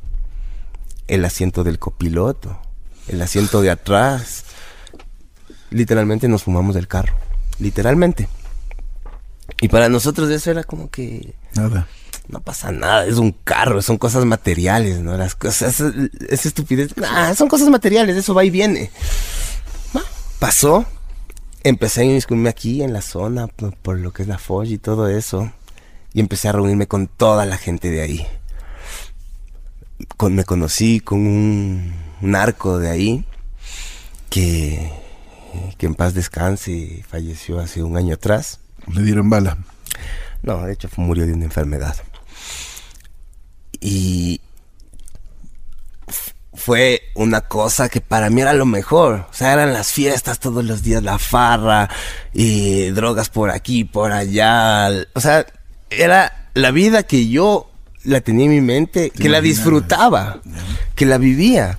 el 1.11 1.25
asiento 1.25 1.65
del 1.65 1.79
copiloto, 1.81 2.61
el 3.09 3.21
asiento 3.21 3.63
de 3.63 3.71
atrás. 3.71 4.45
Literalmente 5.71 6.29
nos 6.29 6.43
fumamos 6.43 6.75
del 6.75 6.89
carro, 6.89 7.15
literalmente. 7.59 8.29
Y 9.61 9.69
para 9.69 9.89
nosotros 9.89 10.31
eso 10.31 10.51
era 10.51 10.65
como 10.65 10.91
que 10.91 11.35
Nada. 11.55 11.87
no 12.29 12.41
pasa 12.41 12.73
nada, 12.73 13.07
es 13.07 13.17
un 13.17 13.33
carro, 13.33 13.83
son 13.83 13.99
cosas 13.99 14.25
materiales, 14.25 15.01
¿no? 15.01 15.17
Las 15.17 15.35
cosas, 15.35 15.81
es 15.81 16.47
estupidez, 16.47 16.95
son 17.37 17.49
cosas 17.49 17.69
materiales, 17.69 18.17
eso 18.17 18.35
va 18.35 18.45
y 18.45 18.51
viene. 18.51 18.91
Ah, 19.95 20.03
Pasó, 20.39 20.87
empecé 21.63 22.01
a 22.03 22.05
inmiscuirme 22.05 22.49
aquí 22.49 22.83
en 22.83 22.93
la 22.93 23.03
zona, 23.03 23.47
por, 23.49 23.77
por 23.77 23.99
lo 23.99 24.13
que 24.13 24.23
es 24.23 24.29
la 24.29 24.39
Foch 24.39 24.69
y 24.69 24.79
todo 24.79 25.09
eso, 25.09 25.53
y 26.15 26.21
empecé 26.21 26.49
a 26.49 26.53
reunirme 26.53 26.87
con 26.89 27.07
toda 27.07 27.45
la 27.47 27.59
gente 27.59 27.91
de 27.91 28.01
ahí. 28.03 28.27
Con, 30.17 30.35
me 30.35 30.45
conocí 30.45 31.01
con 31.01 31.27
un 31.27 31.93
narco 32.23 32.79
de 32.79 32.89
ahí, 32.91 33.25
que, 34.31 34.91
que 35.79 35.87
en 35.87 35.95
paz 35.95 36.15
descanse, 36.15 37.05
falleció 37.09 37.61
hace 37.61 37.83
un 37.83 37.97
año 37.97 38.15
atrás. 38.15 38.61
Le 38.87 39.03
dieron 39.03 39.31
bala. 39.31 39.59
No, 40.43 40.63
de 40.63 40.73
hecho 40.73 40.89
murió 40.97 41.27
de 41.27 41.33
una 41.33 41.45
enfermedad. 41.45 41.97
Y 43.81 44.41
fue 46.61 47.03
una 47.15 47.41
cosa 47.41 47.89
que 47.89 48.01
para 48.01 48.29
mí 48.31 48.43
era 48.43 48.53
lo 48.53 48.67
mejor. 48.67 49.27
O 49.31 49.33
sea, 49.35 49.53
eran 49.53 49.73
las 49.73 49.93
fiestas 49.93 50.39
todos 50.39 50.65
los 50.65 50.83
días, 50.83 51.03
la 51.03 51.19
farra, 51.19 51.89
y 52.33 52.91
drogas 52.91 53.29
por 53.29 53.51
aquí, 53.51 53.85
por 53.85 54.13
allá. 54.13 54.91
O 55.15 55.21
sea, 55.21 55.47
era 55.89 56.49
la 56.55 56.71
vida 56.71 57.03
que 57.03 57.29
yo 57.29 57.71
la 58.05 58.21
tenía 58.21 58.47
en 58.47 58.53
mi 58.53 58.61
mente, 58.61 59.11
que 59.11 59.29
la 59.29 59.41
disfrutaba, 59.41 60.41
que 60.95 61.07
la 61.07 61.19
vivía. 61.19 61.79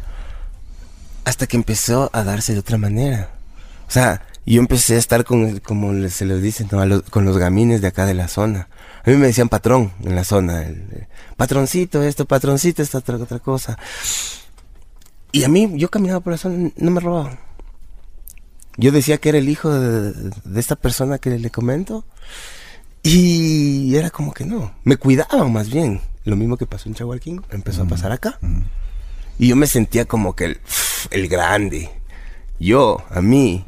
Hasta 1.24 1.46
que 1.46 1.56
empezó 1.56 2.10
a 2.14 2.24
darse 2.24 2.54
de 2.54 2.60
otra 2.60 2.80
manera. 2.80 3.30
O 3.92 3.94
sea, 3.94 4.26
yo 4.46 4.62
empecé 4.62 4.96
a 4.96 5.00
estar 5.00 5.26
con, 5.26 5.60
como 5.60 5.92
se 6.08 6.24
les 6.26 6.42
dice, 6.42 6.66
los- 6.72 7.02
con 7.04 7.26
los 7.26 7.38
gamines 7.38 7.82
de 7.82 7.90
acá 7.90 8.06
de 8.06 8.14
la 8.14 8.30
zona. 8.30 8.70
A 9.04 9.10
mí 9.10 9.18
me 9.18 9.28
decían 9.28 9.50
patrón 9.50 9.92
en 10.02 10.16
la 10.16 10.24
zona. 10.24 10.62
el- 10.66 10.76
el 10.94 11.08
patroncito 11.36 12.02
esto, 12.02 12.24
patroncito 12.26 12.82
esta 12.82 13.00
otra, 13.00 13.18
otra 13.18 13.40
cosa. 13.40 13.78
Y 15.34 15.44
a 15.44 15.50
mí, 15.50 15.74
yo 15.76 15.90
caminaba 15.90 16.22
por 16.22 16.32
la 16.32 16.38
zona, 16.38 16.72
no 16.78 16.92
me 16.92 17.02
robaban. 17.02 17.38
Yo 18.78 18.94
decía 18.94 19.18
que 19.18 19.28
era 19.28 19.40
el 19.40 19.50
hijo 19.50 19.70
de, 19.70 20.14
de 20.46 20.60
esta 20.62 20.78
persona 20.78 21.18
que 21.18 21.38
le 21.38 21.50
comento. 21.50 22.06
Y 23.04 23.94
era 23.98 24.10
como 24.10 24.34
que 24.34 24.46
no. 24.46 24.72
Me 24.86 24.96
cuidaban 24.96 25.52
más 25.52 25.70
bien. 25.70 26.00
Lo 26.24 26.38
mismo 26.38 26.56
que 26.56 26.66
pasó 26.66 26.88
en 26.88 26.96
Chahualquín, 26.96 27.42
empezó 27.50 27.84
a 27.84 27.88
pasar 27.88 28.14
acá. 28.14 28.40
Y 29.38 29.50
yo 29.50 29.58
me 29.58 29.68
sentía 29.68 30.06
como 30.06 30.34
que 30.34 30.46
el, 30.46 30.62
el 31.10 31.28
grande. 31.28 31.90
Yo, 32.62 33.00
a 33.10 33.22
mí, 33.22 33.66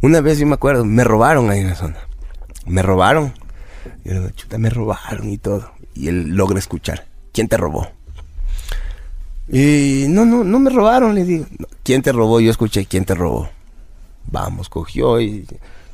una 0.00 0.22
vez 0.22 0.38
yo 0.38 0.46
me 0.46 0.54
acuerdo, 0.54 0.86
me 0.86 1.04
robaron 1.04 1.50
ahí 1.50 1.60
en 1.60 1.68
la 1.68 1.74
zona. 1.74 1.98
Me 2.64 2.80
robaron. 2.80 3.34
Yo 4.04 4.14
digo, 4.14 4.30
chuta, 4.30 4.56
me 4.56 4.70
robaron 4.70 5.28
y 5.28 5.36
todo. 5.36 5.70
Y 5.94 6.08
él 6.08 6.28
logra 6.28 6.58
escuchar. 6.58 7.06
¿Quién 7.34 7.46
te 7.48 7.58
robó? 7.58 7.88
Y 9.48 10.06
no, 10.08 10.24
no, 10.24 10.44
no 10.44 10.58
me 10.58 10.70
robaron, 10.70 11.14
le 11.14 11.24
digo. 11.24 11.44
"No, 11.58 11.66
¿Quién 11.82 12.00
te 12.00 12.10
robó? 12.10 12.40
Yo 12.40 12.50
escuché, 12.50 12.86
¿quién 12.86 13.04
te 13.04 13.14
robó? 13.14 13.50
Vamos, 14.28 14.70
cogió 14.70 15.20
y... 15.20 15.46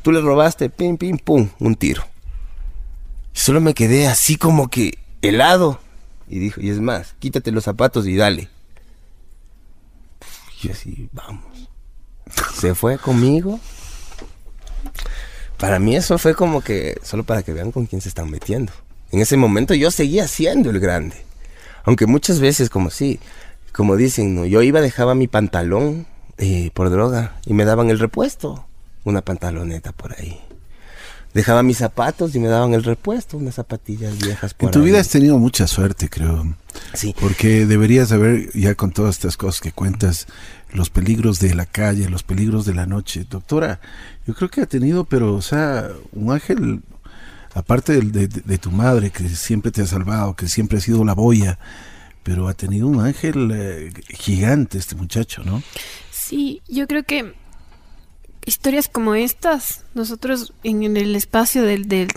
Tú 0.02 0.12
le 0.12 0.20
robaste, 0.20 0.70
pim, 0.70 0.96
pim, 0.96 1.18
pum, 1.18 1.48
un 1.58 1.74
tiro. 1.74 2.04
Solo 3.32 3.60
me 3.60 3.74
quedé 3.74 4.06
así 4.06 4.36
como 4.36 4.68
que 4.68 4.96
helado. 5.22 5.80
Y 6.28 6.38
dijo, 6.38 6.60
y 6.60 6.70
es 6.70 6.78
más, 6.78 7.16
quítate 7.18 7.50
los 7.50 7.64
zapatos 7.64 8.06
y 8.06 8.14
dale. 8.14 8.48
Y 10.62 10.70
así, 10.70 11.08
vamos. 11.12 11.68
Se 12.54 12.74
fue 12.74 12.98
conmigo. 12.98 13.60
Para 15.58 15.78
mí 15.78 15.96
eso 15.96 16.18
fue 16.18 16.34
como 16.34 16.60
que, 16.60 16.98
solo 17.02 17.24
para 17.24 17.42
que 17.42 17.52
vean 17.52 17.72
con 17.72 17.86
quién 17.86 18.00
se 18.00 18.08
están 18.08 18.30
metiendo. 18.30 18.72
En 19.10 19.20
ese 19.20 19.36
momento 19.36 19.74
yo 19.74 19.90
seguía 19.90 20.28
siendo 20.28 20.70
el 20.70 20.80
grande. 20.80 21.16
Aunque 21.84 22.06
muchas 22.06 22.38
veces, 22.40 22.70
como 22.70 22.90
sí, 22.90 23.18
como 23.72 23.96
dicen, 23.96 24.34
¿no? 24.34 24.44
yo 24.44 24.62
iba, 24.62 24.80
dejaba 24.80 25.14
mi 25.14 25.26
pantalón 25.26 26.06
eh, 26.36 26.70
por 26.74 26.90
droga 26.90 27.36
y 27.46 27.54
me 27.54 27.64
daban 27.64 27.90
el 27.90 27.98
repuesto. 27.98 28.66
Una 29.04 29.22
pantaloneta 29.22 29.92
por 29.92 30.12
ahí. 30.18 30.40
Dejaba 31.34 31.62
mis 31.62 31.76
zapatos 31.78 32.34
y 32.34 32.38
me 32.40 32.48
daban 32.48 32.72
el 32.74 32.82
repuesto, 32.82 33.36
unas 33.36 33.54
zapatillas 33.56 34.18
viejas 34.18 34.54
por 34.54 34.68
En 34.68 34.72
tu 34.72 34.78
ahí. 34.80 34.86
vida 34.86 35.00
has 35.00 35.08
tenido 35.08 35.38
mucha 35.38 35.66
suerte, 35.66 36.08
creo. 36.08 36.54
Sí. 36.94 37.14
Porque 37.20 37.66
deberías 37.66 38.08
saber, 38.08 38.50
ya 38.54 38.74
con 38.74 38.92
todas 38.92 39.16
estas 39.16 39.36
cosas 39.36 39.60
que 39.60 39.72
cuentas, 39.72 40.26
los 40.72 40.88
peligros 40.90 41.38
de 41.38 41.54
la 41.54 41.66
calle, 41.66 42.08
los 42.08 42.22
peligros 42.22 42.64
de 42.64 42.74
la 42.74 42.86
noche. 42.86 43.26
Doctora, 43.28 43.80
yo 44.26 44.34
creo 44.34 44.48
que 44.50 44.62
ha 44.62 44.66
tenido, 44.66 45.04
pero, 45.04 45.34
o 45.34 45.42
sea, 45.42 45.88
un 46.12 46.32
ángel, 46.32 46.80
aparte 47.54 47.92
del- 47.92 48.10
de, 48.12 48.26
de- 48.28 48.40
de 48.40 48.58
tu 48.58 48.70
madre, 48.70 49.10
que 49.10 49.28
siempre 49.28 49.70
te 49.70 49.82
ha 49.82 49.86
salvado, 49.86 50.34
que 50.34 50.48
siempre 50.48 50.78
ha 50.78 50.80
sido 50.80 51.04
la 51.04 51.14
boya, 51.14 51.58
pero 52.22 52.48
ha 52.48 52.54
tenido 52.54 52.86
un 52.88 53.00
ángel 53.00 53.50
eh, 53.52 53.92
gigante 54.08 54.78
este 54.78 54.94
muchacho, 54.94 55.42
¿no? 55.44 55.62
Sí, 56.10 56.62
yo 56.68 56.86
creo 56.86 57.04
que 57.04 57.34
historias 58.48 58.88
como 58.88 59.14
estas, 59.14 59.84
nosotros 59.94 60.52
en, 60.64 60.82
en 60.82 60.96
el 60.96 61.14
espacio 61.14 61.62
del- 61.62 61.86
de, 61.86 62.08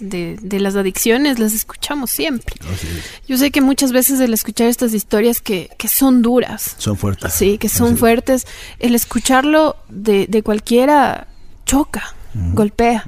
de 0.41 0.59
las 0.59 0.75
adicciones 0.75 1.37
las 1.37 1.53
escuchamos 1.53 2.09
siempre. 2.09 2.55
Es. 2.73 3.27
Yo 3.27 3.37
sé 3.37 3.51
que 3.51 3.61
muchas 3.61 3.91
veces 3.91 4.19
el 4.19 4.33
escuchar 4.33 4.67
estas 4.67 4.93
historias 4.93 5.41
que, 5.41 5.69
que 5.77 5.87
son 5.87 6.21
duras, 6.23 6.75
Son 6.79 6.97
fuertes. 6.97 7.33
sí, 7.33 7.57
que 7.57 7.69
son 7.69 7.89
Así 7.89 7.97
fuertes, 7.97 8.47
el 8.79 8.95
escucharlo 8.95 9.75
de, 9.89 10.25
de 10.27 10.41
cualquiera 10.41 11.27
choca, 11.65 12.15
golpea. 12.33 13.05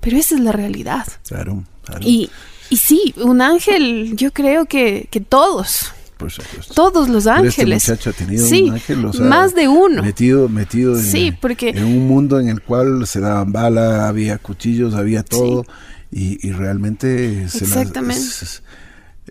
Pero 0.00 0.16
esa 0.16 0.34
es 0.34 0.40
la 0.40 0.52
realidad. 0.52 1.06
Claro, 1.26 1.64
claro. 1.84 2.00
Y, 2.06 2.30
y 2.70 2.76
sí, 2.76 3.14
un 3.16 3.40
ángel, 3.40 4.16
yo 4.16 4.32
creo 4.32 4.66
que, 4.66 5.08
que 5.10 5.20
todos, 5.20 5.92
Por 6.18 6.30
supuesto. 6.30 6.74
todos 6.74 7.08
los 7.08 7.24
Pero 7.24 7.36
este 7.44 7.62
ángeles. 7.62 7.88
muchacho 7.88 8.10
ha 8.10 8.12
tenido 8.12 8.46
sí, 8.46 8.62
un 8.64 8.74
ángel, 8.74 9.04
o 9.06 9.12
sea, 9.14 9.24
más 9.24 9.54
de 9.54 9.68
uno. 9.68 10.02
Metido, 10.02 10.48
metido 10.50 10.98
en, 10.98 11.02
Sí, 11.04 11.32
porque- 11.32 11.70
en 11.70 11.84
un 11.84 12.06
mundo 12.06 12.38
en 12.40 12.48
el 12.50 12.60
cual 12.60 13.06
se 13.06 13.20
daban 13.20 13.52
bala, 13.52 14.08
había 14.08 14.36
cuchillos, 14.38 14.94
había 14.94 15.22
todo. 15.22 15.64
Y, 16.10 16.44
y 16.46 16.52
realmente 16.52 17.48
se 17.48 17.60
las- 17.66 17.76
Exactamente. 17.76 18.20
es- 18.20 18.62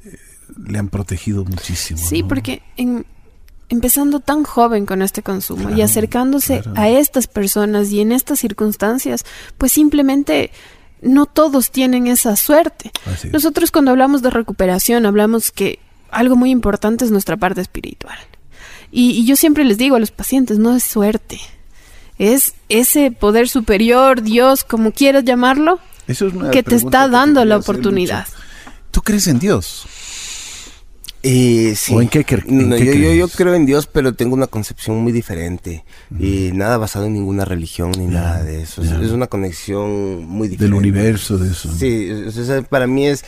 eh, 0.05 0.17
le 0.67 0.77
han 0.79 0.89
protegido 0.89 1.43
muchísimo. 1.43 1.99
Sí, 1.99 2.21
¿no? 2.21 2.27
porque 2.29 2.61
en- 2.77 3.05
empezando 3.69 4.19
tan 4.21 4.43
joven 4.43 4.85
con 4.85 5.01
este 5.01 5.21
consumo 5.23 5.69
y 5.71 5.81
acercándose 5.81 6.61
claro. 6.61 6.79
a 6.79 6.87
estas 6.89 7.27
personas 7.27 7.91
y 7.91 7.99
en 7.99 8.13
estas 8.13 8.39
circunstancias, 8.39 9.25
pues 9.57 9.73
simplemente 9.73 10.51
no 11.01 11.25
todos 11.25 11.69
tienen 11.71 12.07
esa 12.07 12.35
suerte. 12.37 12.91
Es. 13.11 13.31
Nosotros 13.31 13.71
cuando 13.71 13.91
hablamos 13.91 14.21
de 14.21 14.29
recuperación 14.29 15.05
hablamos 15.05 15.51
que 15.51 15.79
algo 16.11 16.35
muy 16.35 16.51
importante 16.51 17.05
es 17.05 17.11
nuestra 17.11 17.37
parte 17.37 17.61
espiritual. 17.61 18.17
Y, 18.91 19.11
y 19.11 19.25
yo 19.25 19.35
siempre 19.35 19.63
les 19.65 19.77
digo 19.77 19.95
a 19.95 19.99
los 19.99 20.11
pacientes, 20.11 20.57
no 20.59 20.75
es 20.75 20.83
suerte, 20.83 21.39
es 22.17 22.53
ese 22.69 23.11
poder 23.11 23.49
superior, 23.49 24.21
Dios, 24.21 24.63
como 24.63 24.91
quieras 24.91 25.23
llamarlo, 25.25 25.79
Eso 26.07 26.27
es 26.27 26.33
una 26.33 26.51
que 26.51 26.63
te 26.63 26.75
está 26.75 27.05
que 27.05 27.11
dando 27.11 27.43
la 27.45 27.57
oportunidad. 27.57 28.25
¿Tú 28.91 29.01
crees 29.01 29.27
en 29.27 29.39
Dios? 29.39 29.85
Eh, 31.23 31.73
sí. 31.75 31.93
¿O 31.93 32.01
en 32.01 32.07
qué 32.07 32.25
cre- 32.25 32.45
en 32.47 32.69
No, 32.69 32.75
qué 32.77 32.85
yo, 32.85 32.93
yo, 32.93 33.13
yo 33.13 33.25
crees? 33.25 33.35
creo 33.35 33.53
en 33.55 33.65
Dios, 33.65 33.87
pero 33.87 34.13
tengo 34.13 34.33
una 34.35 34.47
concepción 34.47 34.97
muy 34.99 35.11
diferente. 35.11 35.83
Y 36.17 36.51
nada 36.53 36.77
basado 36.77 37.05
en 37.07 37.13
ninguna 37.13 37.43
religión 37.43 37.91
ni 37.97 38.05
nada 38.05 38.43
de 38.43 38.61
eso. 38.61 38.81
Es- 38.81 39.11
una 39.11 39.27
conexión 39.27 40.25
muy 40.25 40.47
diferente. 40.47 40.63
Del 40.65 40.73
universo, 40.75 41.37
de 41.37 41.51
eso. 41.51 41.69
Sí, 41.75 42.09
o 42.11 42.31
sea, 42.31 42.61
para 42.61 42.87
mí 42.87 43.07
es 43.07 43.25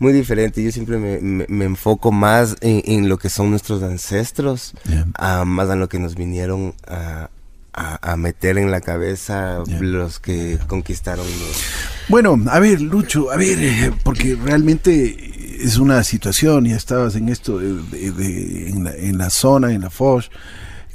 muy 0.00 0.12
diferente. 0.12 0.60
Yo 0.64 0.72
siempre 0.72 0.98
me, 0.98 1.20
me- 1.20 1.46
me 1.48 1.64
enfoco 1.66 2.10
más 2.10 2.56
en, 2.60 2.82
en 2.84 3.08
lo 3.08 3.16
que 3.18 3.28
son 3.30 3.50
nuestros 3.50 3.82
ancestros, 3.84 4.72
Ya. 4.86 5.06
a 5.14 5.44
más 5.44 5.68
a 5.70 5.76
lo 5.76 5.88
que 5.88 6.00
nos 6.00 6.16
vinieron 6.16 6.74
a, 6.88 7.30
a- 7.72 8.12
a 8.12 8.16
meter 8.16 8.58
en 8.58 8.72
la 8.72 8.80
cabeza 8.80 9.62
los 9.80 10.18
que 10.18 10.58
conquistaron 10.66 11.24
los- 11.26 11.62
Bueno, 12.08 12.36
a 12.50 12.58
ver, 12.58 12.80
Lucho, 12.80 13.30
a 13.30 13.36
ver, 13.36 13.58
eh, 13.62 13.92
porque 14.02 14.34
realmente 14.34 15.62
es 15.64 15.76
una 15.76 16.02
situación, 16.02 16.64
ya 16.64 16.74
estabas 16.76 17.14
en 17.14 17.28
esto, 17.28 17.58
de, 17.58 17.74
de- 17.74 18.10
de- 18.12 18.68
en, 18.70 18.84
la, 18.84 18.92
en 18.96 19.18
la 19.18 19.30
zona, 19.30 19.70
en 19.72 19.82
la 19.82 19.90
Foch, 19.90 20.24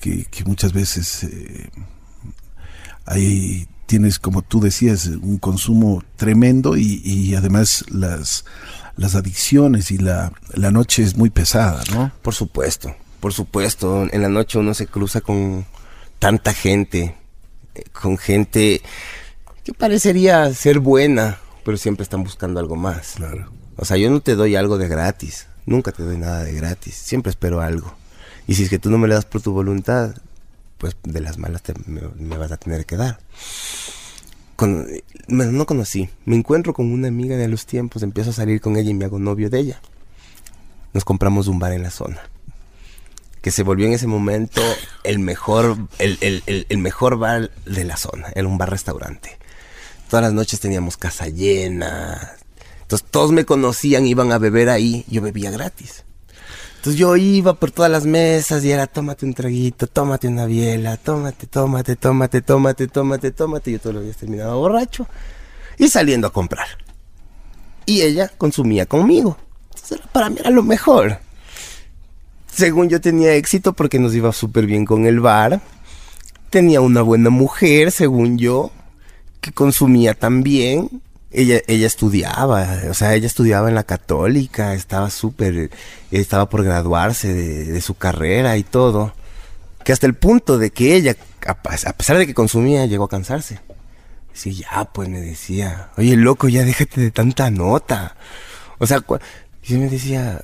que, 0.01 0.25
que 0.25 0.43
muchas 0.43 0.73
veces 0.73 1.23
eh, 1.23 1.69
ahí 3.05 3.67
tienes, 3.85 4.17
como 4.19 4.41
tú 4.41 4.59
decías, 4.59 5.05
un 5.07 5.37
consumo 5.37 6.03
tremendo 6.15 6.75
y, 6.75 7.01
y 7.05 7.35
además 7.35 7.85
las, 7.89 8.45
las 8.97 9.15
adicciones 9.15 9.91
y 9.91 9.97
la, 9.97 10.31
la 10.53 10.71
noche 10.71 11.03
es 11.03 11.15
muy 11.17 11.29
pesada, 11.29 11.83
¿no? 11.93 12.11
Por 12.21 12.33
supuesto, 12.33 12.95
por 13.19 13.33
supuesto. 13.33 14.07
En 14.11 14.21
la 14.21 14.29
noche 14.29 14.57
uno 14.57 14.73
se 14.73 14.87
cruza 14.87 15.21
con 15.21 15.65
tanta 16.19 16.53
gente, 16.53 17.15
con 17.91 18.17
gente 18.17 18.81
que 19.63 19.73
parecería 19.73 20.53
ser 20.53 20.79
buena, 20.79 21.39
pero 21.63 21.75
siempre 21.77 22.03
están 22.03 22.23
buscando 22.23 22.59
algo 22.59 22.75
más. 22.75 23.13
Claro. 23.17 23.51
O 23.77 23.83
sea, 23.85 23.97
yo 23.97 24.09
no 24.09 24.21
te 24.21 24.35
doy 24.35 24.55
algo 24.55 24.77
de 24.77 24.87
gratis, 24.87 25.47
nunca 25.65 25.91
te 25.91 26.03
doy 26.03 26.17
nada 26.17 26.43
de 26.43 26.53
gratis, 26.53 26.95
siempre 26.95 27.31
espero 27.31 27.61
algo. 27.61 27.93
Y 28.47 28.53
si 28.55 28.63
es 28.63 28.69
que 28.69 28.79
tú 28.79 28.89
no 28.91 28.97
me 28.97 29.07
le 29.07 29.15
das 29.15 29.25
por 29.25 29.41
tu 29.41 29.51
voluntad, 29.51 30.15
pues 30.77 30.95
de 31.03 31.19
las 31.19 31.37
malas 31.37 31.63
te- 31.63 31.73
me, 31.87 32.01
me 32.17 32.37
vas 32.37 32.51
a 32.51 32.57
tener 32.57 32.85
que 32.85 32.95
dar. 32.95 33.17
No 35.27 35.65
conocí, 35.65 36.09
me 36.25 36.35
encuentro 36.35 36.73
con 36.73 36.91
una 36.91 37.07
amiga 37.07 37.35
de 37.35 37.47
los 37.47 37.65
tiempos, 37.65 38.03
empiezo 38.03 38.29
a 38.29 38.33
salir 38.33 38.61
con 38.61 38.77
ella 38.77 38.89
y 38.89 38.93
me 38.93 39.05
hago 39.05 39.19
novio 39.19 39.49
de 39.49 39.59
ella. 39.59 39.81
Nos 40.93 41.03
compramos 41.03 41.47
un 41.47 41.59
bar 41.59 41.73
en 41.73 41.83
la 41.83 41.91
zona. 41.91 42.21
Que 43.41 43.51
se 43.51 43.63
volvió 43.63 43.85
en 43.85 43.93
ese 43.93 44.07
momento 44.07 44.61
el 45.03 45.19
mejor, 45.19 45.77
el, 45.99 46.17
el- 46.21 46.41
el- 46.47 46.65
el 46.69 46.77
mejor 46.77 47.17
bar 47.17 47.51
de 47.65 47.83
la 47.83 47.97
zona. 47.97 48.31
Era 48.33 48.47
un 48.47 48.57
bar-restaurante. 48.57 49.37
Todas 50.09 50.23
las 50.23 50.33
noches 50.33 50.59
teníamos 50.59 50.97
casa 50.97 51.27
llena. 51.27 52.31
Entonces 52.81 53.07
todos 53.11 53.31
me 53.31 53.45
conocían, 53.45 54.05
iban 54.07 54.31
a 54.31 54.37
beber 54.39 54.69
ahí. 54.69 55.03
Yo 55.07 55.21
bebía 55.21 55.51
gratis. 55.51 56.05
Entonces 56.85 56.99
yo 56.99 57.15
iba 57.15 57.55
por 57.55 57.71
todas 57.71 57.89
las 57.89 58.05
mesas 58.05 58.63
y 58.63 58.69
era 58.69 58.85
tómate 58.85 59.25
un 59.25 59.33
traguito, 59.33 59.87
tómate 59.87 60.27
una 60.27 60.45
biela, 60.45 60.97
tómate, 60.97 61.47
tómate, 61.47 61.95
tómate, 61.95 62.43
tómate, 62.43 62.87
tómate, 62.87 63.31
tómate. 63.31 63.71
Yo 63.71 63.79
todos 63.79 63.95
los 63.95 64.03
días 64.03 64.17
terminaba 64.17 64.53
borracho 64.53 65.07
y 65.79 65.87
saliendo 65.87 66.27
a 66.27 66.31
comprar. 66.31 66.67
Y 67.87 68.01
ella 68.01 68.31
consumía 68.37 68.85
conmigo. 68.85 69.35
Para 70.11 70.29
mí 70.29 70.35
era 70.39 70.51
lo 70.51 70.61
mejor. 70.61 71.17
Según 72.53 72.87
yo 72.87 73.01
tenía 73.01 73.33
éxito 73.33 73.73
porque 73.73 73.97
nos 73.97 74.13
iba 74.13 74.31
súper 74.31 74.67
bien 74.67 74.85
con 74.85 75.07
el 75.07 75.19
bar. 75.19 75.61
Tenía 76.51 76.81
una 76.81 77.01
buena 77.01 77.31
mujer, 77.31 77.91
según 77.91 78.37
yo, 78.37 78.69
que 79.41 79.51
consumía 79.51 80.13
también. 80.13 81.01
Ella, 81.37 81.59
ella 81.67 81.85
estudiaba, 81.85 82.65
o 82.89 82.93
sea, 82.93 83.13
ella 83.13 83.27
estudiaba 83.27 83.67
en 83.67 83.75
la 83.75 83.83
católica, 83.83 84.73
estaba 84.73 85.09
súper, 85.09 85.69
estaba 86.09 86.47
por 86.47 86.63
graduarse 86.63 87.33
de, 87.33 87.65
de 87.65 87.81
su 87.81 87.95
carrera 87.95 88.55
y 88.55 88.63
todo. 88.63 89.13
Que 89.83 89.91
hasta 89.91 90.07
el 90.07 90.13
punto 90.13 90.57
de 90.57 90.71
que 90.71 90.95
ella, 90.95 91.15
a, 91.45 91.53
pesar 91.93 92.17
de 92.17 92.25
que 92.25 92.33
consumía, 92.33 92.85
llegó 92.85 93.03
a 93.03 93.09
cansarse. 93.09 93.59
Sí, 94.31 94.53
ya, 94.53 94.85
pues 94.93 95.09
me 95.09 95.19
decía, 95.19 95.89
oye, 95.97 96.15
loco, 96.15 96.47
ya 96.47 96.63
déjate 96.63 97.01
de 97.01 97.11
tanta 97.11 97.51
nota. 97.51 98.15
O 98.79 98.87
sea, 98.87 99.03
y 99.63 99.73
me 99.75 99.89
decía, 99.89 100.41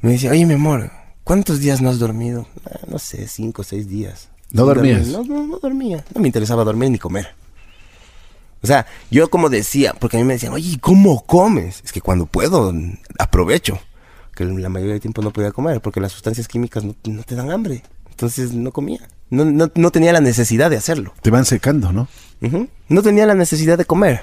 me 0.00 0.12
decía, 0.12 0.32
oye, 0.32 0.46
mi 0.46 0.54
amor, 0.54 0.90
¿cuántos 1.22 1.60
días 1.60 1.80
no 1.80 1.90
has 1.90 2.00
dormido? 2.00 2.48
"Ah, 2.66 2.80
no 2.88 2.98
sé, 2.98 3.28
cinco 3.28 3.62
o 3.62 3.64
seis 3.64 3.88
días. 3.88 4.30
¿No 4.50 4.64
dormías? 4.64 5.06
No, 5.06 5.22
no, 5.22 5.46
no 5.46 5.58
dormía. 5.58 6.04
No 6.12 6.20
me 6.20 6.28
interesaba 6.28 6.64
dormir 6.64 6.90
ni 6.90 6.98
comer. 6.98 7.34
O 8.64 8.66
sea, 8.66 8.86
yo 9.10 9.28
como 9.28 9.50
decía, 9.50 9.92
porque 10.00 10.16
a 10.16 10.20
mí 10.20 10.24
me 10.24 10.32
decían, 10.32 10.54
oye, 10.54 10.70
¿y 10.70 10.78
¿cómo 10.78 11.26
comes? 11.26 11.82
Es 11.84 11.92
que 11.92 12.00
cuando 12.00 12.24
puedo, 12.24 12.72
aprovecho. 13.18 13.78
Que 14.34 14.46
la 14.46 14.70
mayoría 14.70 14.94
del 14.94 15.02
tiempo 15.02 15.20
no 15.20 15.34
podía 15.34 15.52
comer, 15.52 15.82
porque 15.82 16.00
las 16.00 16.12
sustancias 16.12 16.48
químicas 16.48 16.82
no, 16.82 16.94
no 17.04 17.22
te 17.24 17.34
dan 17.34 17.50
hambre. 17.50 17.82
Entonces 18.08 18.54
no 18.54 18.72
comía. 18.72 19.06
No, 19.28 19.44
no, 19.44 19.70
no 19.74 19.90
tenía 19.90 20.14
la 20.14 20.22
necesidad 20.22 20.70
de 20.70 20.78
hacerlo. 20.78 21.12
Te 21.20 21.28
van 21.30 21.44
secando, 21.44 21.92
¿no? 21.92 22.08
No 22.88 23.02
tenía 23.02 23.26
la 23.26 23.34
necesidad 23.34 23.76
de 23.76 23.84
comer. 23.84 24.22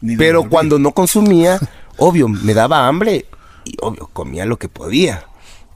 Ni 0.00 0.16
Pero 0.16 0.48
cuando 0.48 0.80
no 0.80 0.90
consumía, 0.90 1.60
obvio, 1.96 2.26
me 2.26 2.54
daba 2.54 2.88
hambre 2.88 3.26
y 3.64 3.76
obvio, 3.80 4.10
comía 4.12 4.46
lo 4.46 4.58
que 4.58 4.68
podía. 4.68 5.26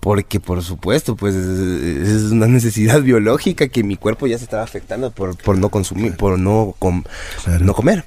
Porque 0.01 0.39
por 0.41 0.63
supuesto, 0.63 1.17
pues 1.17 1.35
es 1.35 2.31
una 2.31 2.47
necesidad 2.47 3.03
biológica 3.03 3.69
que 3.69 3.83
mi 3.83 3.97
cuerpo 3.97 4.27
ya 4.27 4.39
se 4.39 4.45
estaba 4.45 4.63
afectando 4.63 5.11
por, 5.11 5.37
por 5.37 5.59
no 5.59 5.71
consumir, 5.71 6.17
por 6.17 6.39
no, 6.39 6.75
com- 6.79 7.03
Claro. 7.45 7.65
no 7.65 7.75
comer. 7.75 8.05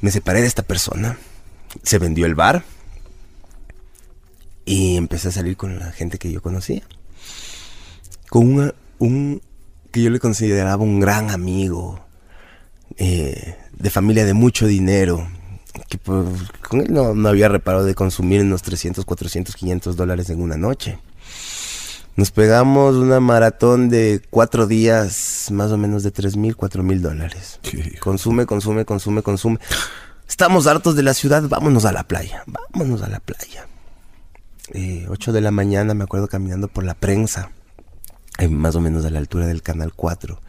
Me 0.00 0.10
separé 0.10 0.40
de 0.40 0.46
esta 0.46 0.62
persona, 0.62 1.18
se 1.82 1.98
vendió 1.98 2.26
el 2.26 2.34
bar 2.36 2.62
y 4.64 4.96
empecé 4.96 5.28
a 5.28 5.32
salir 5.32 5.56
con 5.56 5.78
la 5.78 5.90
gente 5.92 6.18
que 6.18 6.30
yo 6.30 6.40
conocía. 6.40 6.82
Con 8.28 8.54
una- 8.54 8.74
un 8.98 9.42
que 9.90 10.02
yo 10.02 10.10
le 10.10 10.20
consideraba 10.20 10.84
un 10.84 11.00
gran 11.00 11.30
amigo, 11.30 12.00
eh, 12.96 13.56
de 13.76 13.90
familia 13.90 14.24
de 14.24 14.34
mucho 14.34 14.66
dinero, 14.68 15.28
que 15.90 15.98
por- 15.98 16.24
con 16.66 16.80
él 16.80 16.86
no, 16.92 17.14
no 17.14 17.28
había 17.28 17.48
reparado 17.48 17.84
de 17.84 17.94
consumir 17.94 18.40
unos 18.40 18.62
300, 18.62 19.04
400, 19.04 19.54
500 19.54 19.96
dólares 19.96 20.30
en 20.30 20.40
una 20.40 20.56
noche. 20.56 20.98
Nos 22.16 22.30
pegamos 22.30 22.96
una 22.96 23.20
maratón 23.20 23.88
de 23.88 24.22
cuatro 24.30 24.66
días, 24.66 25.48
más 25.52 25.70
o 25.70 25.76
menos 25.76 26.02
de 26.02 26.10
3 26.10 26.36
mil, 26.36 26.56
4 26.56 26.82
mil 26.82 27.02
dólares. 27.02 27.60
Consume, 28.00 28.46
consume, 28.46 28.84
consume, 28.84 29.22
consume. 29.22 29.58
Estamos 30.28 30.66
hartos 30.66 30.94
de 30.96 31.02
la 31.02 31.12
ciudad, 31.14 31.42
vámonos 31.48 31.84
a 31.84 31.92
la 31.92 32.04
playa, 32.04 32.44
vámonos 32.46 33.02
a 33.02 33.08
la 33.08 33.20
playa. 33.20 33.66
Eh, 34.72 35.06
8 35.08 35.32
de 35.32 35.40
la 35.40 35.50
mañana 35.50 35.92
me 35.94 36.04
acuerdo 36.04 36.28
caminando 36.28 36.68
por 36.68 36.84
la 36.84 36.94
prensa, 36.94 37.50
eh, 38.38 38.48
más 38.48 38.76
o 38.76 38.80
menos 38.80 39.04
a 39.04 39.10
la 39.10 39.18
altura 39.18 39.46
del 39.46 39.62
Canal 39.62 39.92
4, 39.94 40.40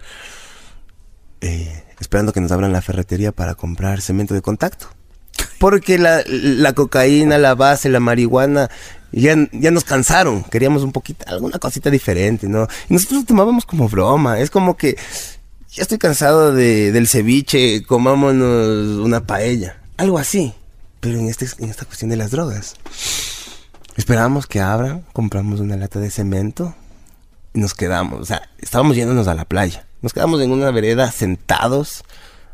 eh, 1.42 1.84
esperando 2.00 2.32
que 2.34 2.42
nos 2.42 2.52
abran 2.52 2.72
la 2.74 2.82
ferretería 2.82 3.32
para 3.32 3.56
comprar 3.56 4.02
cemento 4.02 4.34
de 4.34 4.42
contacto. 4.42 4.88
Porque 5.60 5.98
la, 5.98 6.24
la 6.28 6.74
cocaína, 6.74 7.38
la 7.38 7.56
base, 7.56 7.90
la 7.90 8.00
marihuana, 8.00 8.70
ya, 9.12 9.36
ya 9.52 9.72
nos 9.72 9.84
cansaron. 9.84 10.44
Queríamos 10.44 10.84
un 10.84 10.92
poquito, 10.92 11.26
alguna 11.28 11.60
cosita 11.60 11.90
diferente, 11.90 12.48
¿no? 12.48 12.68
Y 12.90 12.94
nosotros 12.94 13.22
lo 13.22 13.26
tomábamos 13.26 13.66
como 13.66 13.90
broma. 13.90 14.40
Es 14.40 14.50
como 14.50 14.78
que 14.78 14.98
ya 15.70 15.84
estoy 15.84 15.98
cansado 15.98 16.54
de, 16.54 16.92
del 16.92 17.08
ceviche, 17.08 17.84
comámonos 17.84 19.00
una 19.00 19.26
paella. 19.26 19.78
Algo 19.98 20.18
así. 20.18 20.54
Pero 21.00 21.18
en, 21.18 21.30
este, 21.30 21.48
en 21.60 21.70
esta 21.70 21.86
cuestión 21.86 22.10
de 22.12 22.18
las 22.18 22.32
drogas. 22.32 22.76
Esperábamos 23.96 24.48
que 24.48 24.62
abran, 24.62 25.06
compramos 25.14 25.60
una 25.60 25.78
lata 25.78 26.00
de 26.00 26.12
cemento 26.12 26.76
y 27.54 27.60
nos 27.60 27.74
quedamos. 27.74 28.22
O 28.22 28.26
sea, 28.26 28.50
estábamos 28.60 28.96
yéndonos 28.96 29.28
a 29.28 29.36
la 29.36 29.46
playa. 29.46 29.86
Nos 30.02 30.14
quedamos 30.14 30.42
en 30.42 30.52
una 30.52 30.72
vereda 30.72 31.12
sentados 31.12 32.04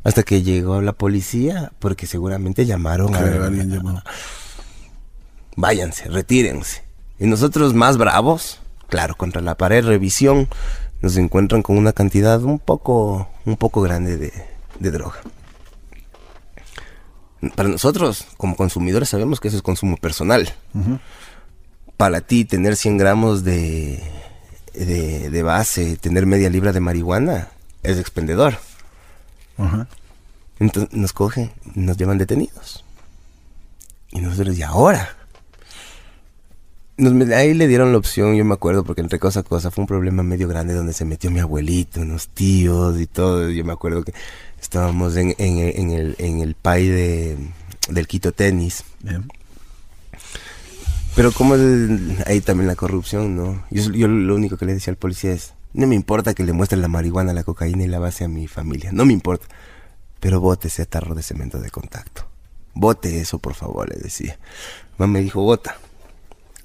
Hasta 0.08 0.24
que 0.24 0.42
llegó 0.42 0.82
la 0.82 0.94
policía, 0.94 1.74
porque 1.80 2.08
seguramente 2.08 2.66
llamaron 2.66 3.14
a... 3.14 3.20
alguien 3.20 3.70
llamó. 3.70 4.02
Váyanse, 5.58 6.06
retírense. 6.06 6.86
Y 7.20 7.28
nosotros 7.28 7.74
más 7.74 7.98
bravos, 7.98 8.62
claro, 8.88 9.18
contra 9.18 9.42
la 9.42 9.56
pared, 9.56 9.84
revisión, 9.84 10.48
nos 11.02 11.18
encuentran 11.18 11.62
con 11.62 11.78
una 11.78 11.92
cantidad 11.92 12.42
un 12.42 12.58
poco, 12.58 13.28
un 13.44 13.58
poco 13.58 13.82
grande 13.82 14.16
de, 14.16 14.32
de 14.80 14.92
droga. 14.92 15.18
Para 17.58 17.68
nosotros, 17.68 18.28
como 18.38 18.56
consumidores, 18.56 19.10
sabemos 19.10 19.42
que 19.42 19.50
eso 19.50 19.58
es 19.58 19.64
consumo 19.64 19.98
personal. 19.98 20.54
Para 21.98 22.22
ti, 22.22 22.46
tener 22.46 22.78
100 22.78 22.98
gramos 22.98 23.44
de, 23.44 24.02
de, 24.74 25.30
de 25.30 25.44
base, 25.44 25.98
tener 25.98 26.26
media 26.26 26.50
libra 26.50 26.72
de 26.72 26.80
marihuana, 26.80 27.50
es 27.84 28.00
expendedor. 28.00 28.58
Ajá. 29.58 29.88
Entonces 30.60 30.94
nos 30.98 31.14
cogen, 31.14 31.52
nos 31.76 31.98
llevan 31.98 32.18
detenidos. 32.18 32.84
Y 34.12 34.22
nosotros, 34.22 34.58
¿y 34.58 34.64
ahora? 34.64 35.16
Nos, 36.98 37.30
ahí 37.30 37.54
le 37.54 37.68
dieron 37.68 37.92
la 37.92 38.00
opción, 38.00 38.36
yo 38.36 38.44
me 38.44 38.56
acuerdo, 38.56 38.84
porque 38.84 39.02
entre 39.02 39.20
cosa 39.20 39.42
a 39.42 39.44
cosa 39.44 39.70
fue 39.70 39.84
un 39.84 39.88
problema 39.88 40.24
medio 40.24 40.48
grande 40.48 40.74
donde 40.74 40.94
se 40.94 41.06
metió 41.06 41.30
mi 41.30 41.40
abuelito, 41.40 42.02
unos 42.02 42.28
tíos 42.30 43.00
y 43.00 43.06
todo. 43.06 43.50
Yo 43.52 43.64
me 43.64 43.74
acuerdo 43.74 44.04
que 44.04 44.14
estábamos 44.60 45.16
en, 45.16 45.36
en, 45.38 45.58
el- 45.60 45.76
en 45.80 45.92
el, 45.92 46.16
en 46.18 46.40
el 46.42 46.56
pay 46.56 46.88
de, 46.88 47.38
del 47.90 48.08
Quito 48.08 48.32
Tenis. 48.32 48.84
Bien. 49.02 49.28
Pero 51.16 51.32
como 51.32 51.56
ahí 52.26 52.42
también 52.42 52.68
la 52.68 52.76
corrupción, 52.76 53.36
¿no? 53.36 53.64
Yo, 53.70 53.92
yo 53.92 54.08
lo 54.08 54.36
único 54.36 54.58
que 54.58 54.66
le 54.66 54.74
decía 54.74 54.92
al 54.92 54.98
policía 54.98 55.34
es, 55.34 55.54
no 55.74 55.88
me 55.88 55.96
importa 55.96 56.34
que 56.34 56.44
le 56.44 56.54
muestre 56.54 56.78
la 56.78 56.88
marihuana, 56.88 57.34
la 57.34 57.44
cocaína 57.44 57.84
y 57.84 57.88
la 57.88 58.00
base 58.00 58.24
a 58.24 58.28
mi 58.28 58.48
familia, 58.48 58.92
no 58.92 59.06
me 59.06 59.14
importa. 59.14 59.48
Pero 60.20 60.42
bote 60.42 60.68
ese 60.68 60.86
tarro 60.86 61.16
de 61.16 61.24
cemento 61.24 61.60
de 61.60 61.70
contacto. 61.70 62.26
Bote 62.74 63.22
eso, 63.22 63.40
por 63.40 63.54
favor, 63.54 63.90
le 63.90 63.96
decía. 63.98 64.40
Mamá 64.98 65.14
me 65.14 65.22
dijo, 65.22 65.42
bota. 65.42 65.78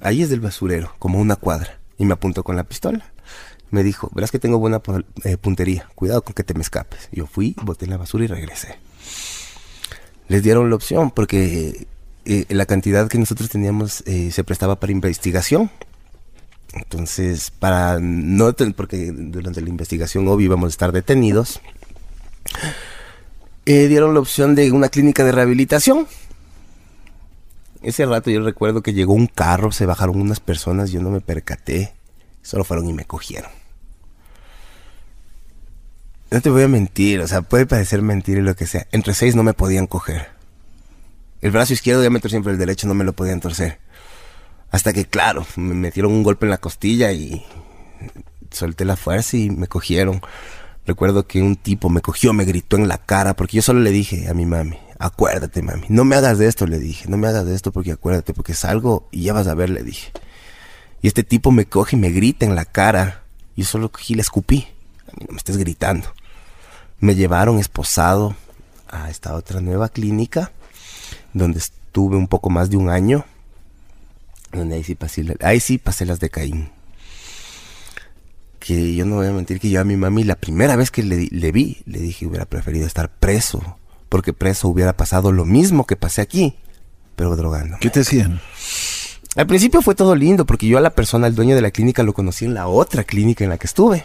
Ahí 0.01 0.23
es 0.23 0.31
del 0.31 0.41
basurero, 0.41 0.95
como 0.99 1.21
una 1.21 1.37
cuadra. 1.37 1.79
Y 1.99 2.05
me 2.05 2.15
apuntó 2.15 2.45
con 2.45 2.57
la 2.57 2.65
pistola. 2.65 3.13
Me 3.71 3.83
dijo, 3.83 4.11
verás 4.15 4.31
que 4.31 4.39
tengo 4.39 4.59
buena 4.59 4.83
eh, 5.25 5.37
puntería. 5.37 5.89
Cuidado 5.95 6.23
con 6.23 6.35
que 6.35 6.45
te 6.45 6.55
me 6.55 6.63
escapes. 6.63 7.09
Yo 7.13 7.27
fui, 7.27 7.55
boté 7.63 7.87
la 7.87 7.97
basura 7.97 8.25
y 8.25 8.27
regresé. 8.27 8.79
Les 10.29 10.43
dieron 10.43 10.69
la 10.69 10.77
opción 10.77 11.11
porque 11.11 11.87
eh, 12.25 12.47
la 12.51 12.67
cantidad 12.67 13.09
que 13.09 13.19
nosotros 13.19 13.49
teníamos 13.49 14.03
eh, 14.07 14.31
se 14.31 14.45
prestaba 14.45 14.79
para 14.79 14.93
investigación. 14.93 15.71
Entonces, 16.73 17.51
para 17.51 17.99
no, 18.01 18.53
porque 18.75 19.13
durante 19.13 19.61
la 19.61 19.69
investigación 19.69 20.27
obvio 20.29 20.47
íbamos 20.47 20.69
a 20.69 20.71
estar 20.71 20.93
detenidos, 20.93 21.61
eh, 23.67 23.89
dieron 23.89 24.15
la 24.15 24.21
opción 24.21 24.55
de 24.55 24.73
una 24.73 24.89
clínica 24.89 25.25
de 25.25 25.33
rehabilitación. 25.33 26.07
Ese 27.83 28.07
rato 28.07 28.31
yo 28.31 28.43
recuerdo 28.43 28.83
que 28.83 28.95
llegó 28.95 29.13
un 29.13 29.27
carro, 29.27 29.73
se 29.73 29.87
bajaron 29.87 30.21
unas 30.21 30.41
personas, 30.41 30.91
yo 30.91 31.03
no 31.03 31.11
me 31.11 31.21
percaté, 31.21 31.93
solo 32.41 32.65
fueron 32.65 32.89
y 32.89 32.93
me 32.93 33.05
cogieron. 33.05 33.51
No 36.31 36.41
te 36.41 36.49
voy 36.49 36.63
a 36.63 36.69
mentir, 36.69 37.21
o 37.21 37.29
sea, 37.29 37.43
puede 37.43 37.67
parecer 37.67 38.01
mentira 38.01 38.41
y 38.41 38.43
lo 38.43 38.57
que 38.57 38.67
sea. 38.67 38.87
Entre 38.93 39.13
seis 39.13 39.35
no 39.35 39.43
me 39.43 39.53
podían 39.53 39.87
coger. 39.87 40.29
El 41.43 41.51
brazo 41.51 41.75
izquierdo 41.75 42.03
torcí, 42.21 42.43
pero 42.43 42.53
el 42.53 42.59
derecho 42.59 42.87
no 42.87 42.95
me 42.95 43.05
lo 43.05 43.13
podían 43.13 43.41
torcer. 43.41 43.79
Hasta 44.73 44.93
que, 44.93 45.05
claro, 45.05 45.47
me 45.57 45.75
metieron 45.75 46.13
un 46.13 46.23
golpe 46.23 46.47
en 46.47 46.51
la 46.51 46.59
costilla 46.59 47.13
y 47.13 47.45
solté 48.51 48.85
la 48.85 48.97
fuerza 48.97 49.37
y 49.37 49.51
me 49.51 49.69
cogieron. 49.69 50.21
Recuerdo 50.87 51.27
que 51.27 51.43
un 51.43 51.57
tipo 51.57 51.89
me 51.91 52.01
cogió, 52.01 52.33
me 52.33 52.45
gritó 52.45 52.77
en 52.77 52.89
la 52.89 52.99
cara, 52.99 53.35
porque 53.35 53.59
yo 53.59 53.63
solo 53.63 53.81
le 53.81 53.91
dije 53.91 54.29
a 54.29 54.35
mi 54.35 54.47
mami, 54.47 54.77
acuérdate 54.99 55.63
mami, 55.63 55.87
no 55.91 56.05
me 56.05 56.17
hagas 56.17 56.39
de 56.39 56.49
esto, 56.49 56.67
le 56.67 56.81
dije, 56.81 57.09
no 57.09 57.17
me 57.17 57.29
hagas 57.29 57.47
de 57.47 57.55
esto 57.55 57.71
porque 57.71 57.93
acuérdate, 57.93 58.35
porque 58.35 58.55
salgo 58.55 59.07
y 59.13 59.23
ya 59.23 59.33
vas 59.33 59.47
a 59.47 59.55
ver, 59.55 59.71
le 59.71 59.85
dije. 59.85 60.11
Y 61.03 61.09
este 61.09 61.23
tipo 61.23 61.51
me 61.51 61.67
coge 61.67 61.97
y 61.97 61.99
me 61.99 62.11
grita 62.11 62.47
en 62.47 62.55
la 62.55 62.65
cara. 62.65 63.25
Yo 63.57 63.65
solo 63.65 63.91
cogí 63.91 64.15
y 64.15 64.17
le 64.17 64.23
escupí. 64.23 64.69
A 65.09 65.11
mí 65.13 65.27
no 65.29 65.33
me 65.33 65.39
estés 65.39 65.57
gritando. 65.57 66.09
Me 67.01 67.15
llevaron 67.17 67.59
esposado 67.59 68.37
a 68.89 69.11
esta 69.11 69.35
otra 69.35 69.61
nueva 69.61 69.89
clínica, 69.89 70.53
donde 71.33 71.59
estuve 71.59 72.17
un 72.17 72.29
poco 72.29 72.51
más 72.51 72.71
de 72.71 72.77
un 72.77 72.89
año, 72.89 73.25
donde 74.53 74.77
ahí 74.77 74.85
sí 74.85 74.95
pasé, 74.95 75.25
ahí 75.41 75.61
sí 75.61 75.79
pasé 75.79 76.07
las 76.07 76.21
de 76.21 76.31
Caín. 76.31 76.71
Que 78.59 78.95
yo 78.95 79.05
no 79.05 79.17
voy 79.17 79.27
a 79.27 79.33
mentir 79.33 79.59
que 79.59 79.71
yo 79.71 79.81
a 79.81 79.85
mi 79.85 79.97
mami 79.97 80.23
la 80.25 80.37
primera 80.37 80.77
vez 80.77 80.91
que 80.91 81.03
le, 81.03 81.29
le 81.31 81.53
vi, 81.53 81.83
le 81.87 81.99
dije 81.99 82.27
hubiera 82.27 82.45
preferido 82.45 82.87
estar 82.87 83.11
preso, 83.11 83.79
porque 84.09 84.33
preso 84.33 84.69
hubiera 84.69 84.97
pasado 84.97 85.33
lo 85.33 85.45
mismo 85.45 85.87
que 85.87 85.97
pasé 85.97 86.21
aquí, 86.21 86.57
pero 87.17 87.35
drogando. 87.35 87.77
¿Qué 87.81 87.91
te 87.91 88.01
decían? 88.01 88.41
Al 89.35 89.47
principio 89.47 89.81
fue 89.81 89.95
todo 89.95 90.15
lindo 90.15 90.45
porque 90.45 90.67
yo 90.67 90.77
a 90.79 90.83
la 90.83 90.91
persona, 90.91 91.27
al 91.27 91.35
dueño 91.35 91.55
de 91.55 91.63
la 91.63 91.71
clínica, 91.71 92.03
lo 92.03 92.13
conocí 92.13 92.45
en 92.45 92.55
la 92.55 92.69
otra 92.69 93.05
clínica 93.05 93.45
en 93.45 93.51
la 93.51 93.59
que 93.59 93.67
estuve. 93.67 94.05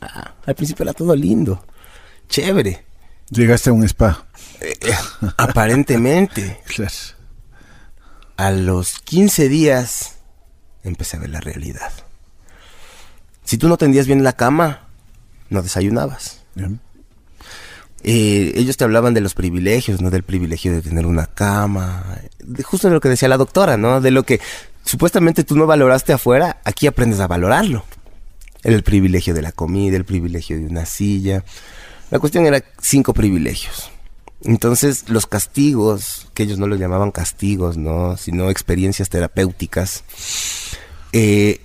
Ah, 0.00 0.34
al 0.44 0.54
principio 0.54 0.82
era 0.82 0.92
todo 0.92 1.16
lindo, 1.16 1.64
chévere. 2.28 2.84
Llegaste 3.30 3.70
a 3.70 3.72
un 3.72 3.84
spa. 3.84 4.26
Eh, 4.60 4.74
eh, 4.82 4.92
aparentemente, 5.38 6.60
Claro. 6.66 6.92
A 8.36 8.50
los 8.50 8.98
15 9.00 9.48
días 9.48 10.16
empecé 10.82 11.16
a 11.16 11.20
ver 11.20 11.30
la 11.30 11.40
realidad. 11.40 11.92
Si 13.44 13.58
tú 13.58 13.68
no 13.68 13.76
tendías 13.76 14.06
bien 14.06 14.24
la 14.24 14.34
cama, 14.34 14.88
no 15.50 15.62
desayunabas. 15.62 16.40
Bien. 16.54 16.80
Eh, 18.02 18.52
ellos 18.56 18.76
te 18.76 18.84
hablaban 18.84 19.14
de 19.14 19.22
los 19.22 19.34
privilegios, 19.34 20.02
¿no? 20.02 20.10
Del 20.10 20.22
privilegio 20.22 20.72
de 20.72 20.82
tener 20.82 21.06
una 21.06 21.26
cama, 21.26 22.18
de 22.38 22.62
justo 22.62 22.88
de 22.88 22.94
lo 22.94 23.00
que 23.00 23.08
decía 23.08 23.28
la 23.28 23.38
doctora, 23.38 23.76
¿no? 23.76 24.00
De 24.00 24.10
lo 24.10 24.24
que 24.24 24.40
supuestamente 24.84 25.44
tú 25.44 25.56
no 25.56 25.66
valoraste 25.66 26.12
afuera, 26.12 26.60
aquí 26.64 26.86
aprendes 26.86 27.20
a 27.20 27.26
valorarlo. 27.26 27.84
El 28.62 28.82
privilegio 28.82 29.32
de 29.34 29.42
la 29.42 29.52
comida, 29.52 29.96
el 29.96 30.04
privilegio 30.04 30.58
de 30.58 30.66
una 30.66 30.84
silla. 30.84 31.44
La 32.10 32.18
cuestión 32.18 32.46
era 32.46 32.62
cinco 32.80 33.14
privilegios. 33.14 33.90
Entonces, 34.44 35.08
los 35.08 35.26
castigos, 35.26 36.28
que 36.34 36.42
ellos 36.42 36.58
no 36.58 36.66
los 36.66 36.78
llamaban 36.78 37.10
castigos, 37.10 37.76
¿no? 37.76 38.16
Sino 38.16 38.50
experiencias 38.50 39.08
terapéuticas, 39.08 40.04
eh, 41.12 41.60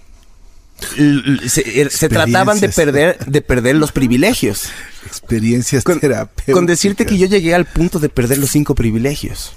se, 1.48 1.82
er- 1.82 1.90
se 1.90 2.08
trataban 2.10 2.60
de 2.60 2.70
perder, 2.70 3.26
de 3.26 3.42
perder 3.42 3.76
los 3.76 3.92
privilegios. 3.92 4.70
Experiencias 5.06 5.84
Con, 5.84 6.00
terapéuticas. 6.00 6.54
con 6.54 6.66
decirte 6.66 7.06
que 7.06 7.18
yo 7.18 7.28
llegué 7.28 7.54
al 7.54 7.66
punto 7.66 8.00
de 8.00 8.10
perder 8.10 8.38
los 8.38 8.50
cinco 8.52 8.76
privilegios. 8.76 9.52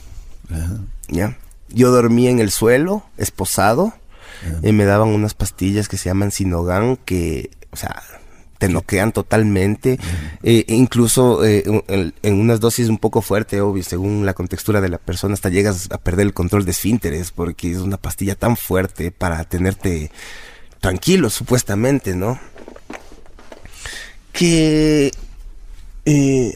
Ajá. 0.50 0.78
¿ya? 1.08 1.38
Yo 1.68 1.90
dormía 1.92 2.30
en 2.30 2.40
el 2.40 2.50
suelo, 2.50 3.04
esposado, 3.18 3.94
y 4.64 4.72
me 4.72 4.84
daban 4.84 5.08
unas 5.08 5.34
pastillas 5.34 5.88
que 5.88 5.96
se 5.96 6.06
llaman 6.08 6.32
Sinogan, 6.32 6.96
que, 6.96 7.50
o 7.70 7.76
sea, 7.76 8.02
te 8.62 8.68
noquean 8.68 9.10
totalmente. 9.10 9.98
Eh, 10.44 10.64
incluso 10.68 11.44
eh, 11.44 11.64
en, 11.88 12.14
en 12.22 12.34
unas 12.34 12.60
dosis 12.60 12.88
un 12.88 12.98
poco 12.98 13.20
fuerte, 13.20 13.60
obvio, 13.60 13.82
según 13.82 14.24
la 14.24 14.34
contextura 14.34 14.80
de 14.80 14.88
la 14.88 14.98
persona, 14.98 15.34
hasta 15.34 15.48
llegas 15.48 15.88
a 15.90 15.98
perder 15.98 16.26
el 16.26 16.32
control 16.32 16.64
de 16.64 16.70
esfínteres, 16.70 17.32
porque 17.32 17.72
es 17.72 17.78
una 17.78 17.96
pastilla 17.96 18.36
tan 18.36 18.56
fuerte 18.56 19.10
para 19.10 19.42
tenerte 19.42 20.12
tranquilo, 20.80 21.28
supuestamente, 21.28 22.14
¿no? 22.14 22.38
Que 24.32 25.10
eh, 26.04 26.54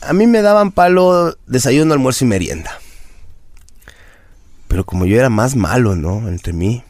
a 0.00 0.14
mí 0.14 0.26
me 0.26 0.40
daban 0.40 0.72
palo 0.72 1.36
desayuno, 1.46 1.92
almuerzo 1.92 2.24
y 2.24 2.28
merienda. 2.28 2.80
Pero 4.68 4.86
como 4.86 5.04
yo 5.04 5.18
era 5.18 5.28
más 5.28 5.54
malo, 5.54 5.96
¿no? 5.96 6.28
Entre 6.28 6.54
mí. 6.54 6.82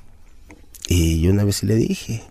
Y 0.87 1.21
yo 1.21 1.33
una 1.33 1.43
vez 1.43 1.57
sí 1.57 1.67
le 1.67 1.75
dije. 1.75 2.23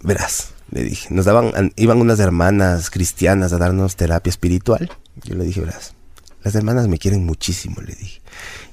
Verás, 0.00 0.52
le 0.72 0.82
dije. 0.82 1.08
Nos 1.14 1.24
daban, 1.26 1.52
an- 1.54 1.72
iban 1.76 2.00
unas 2.00 2.18
hermanas 2.18 2.90
cristianas 2.90 3.52
a 3.52 3.58
darnos 3.58 3.94
terapia 3.96 4.30
espiritual. 4.30 4.90
Yo 5.22 5.34
le 5.36 5.44
dije, 5.44 5.60
verás. 5.60 5.94
Las 6.42 6.56
hermanas 6.56 6.88
me 6.88 6.98
quieren 6.98 7.24
muchísimo, 7.24 7.80
le 7.82 7.94
dije. 7.94 8.20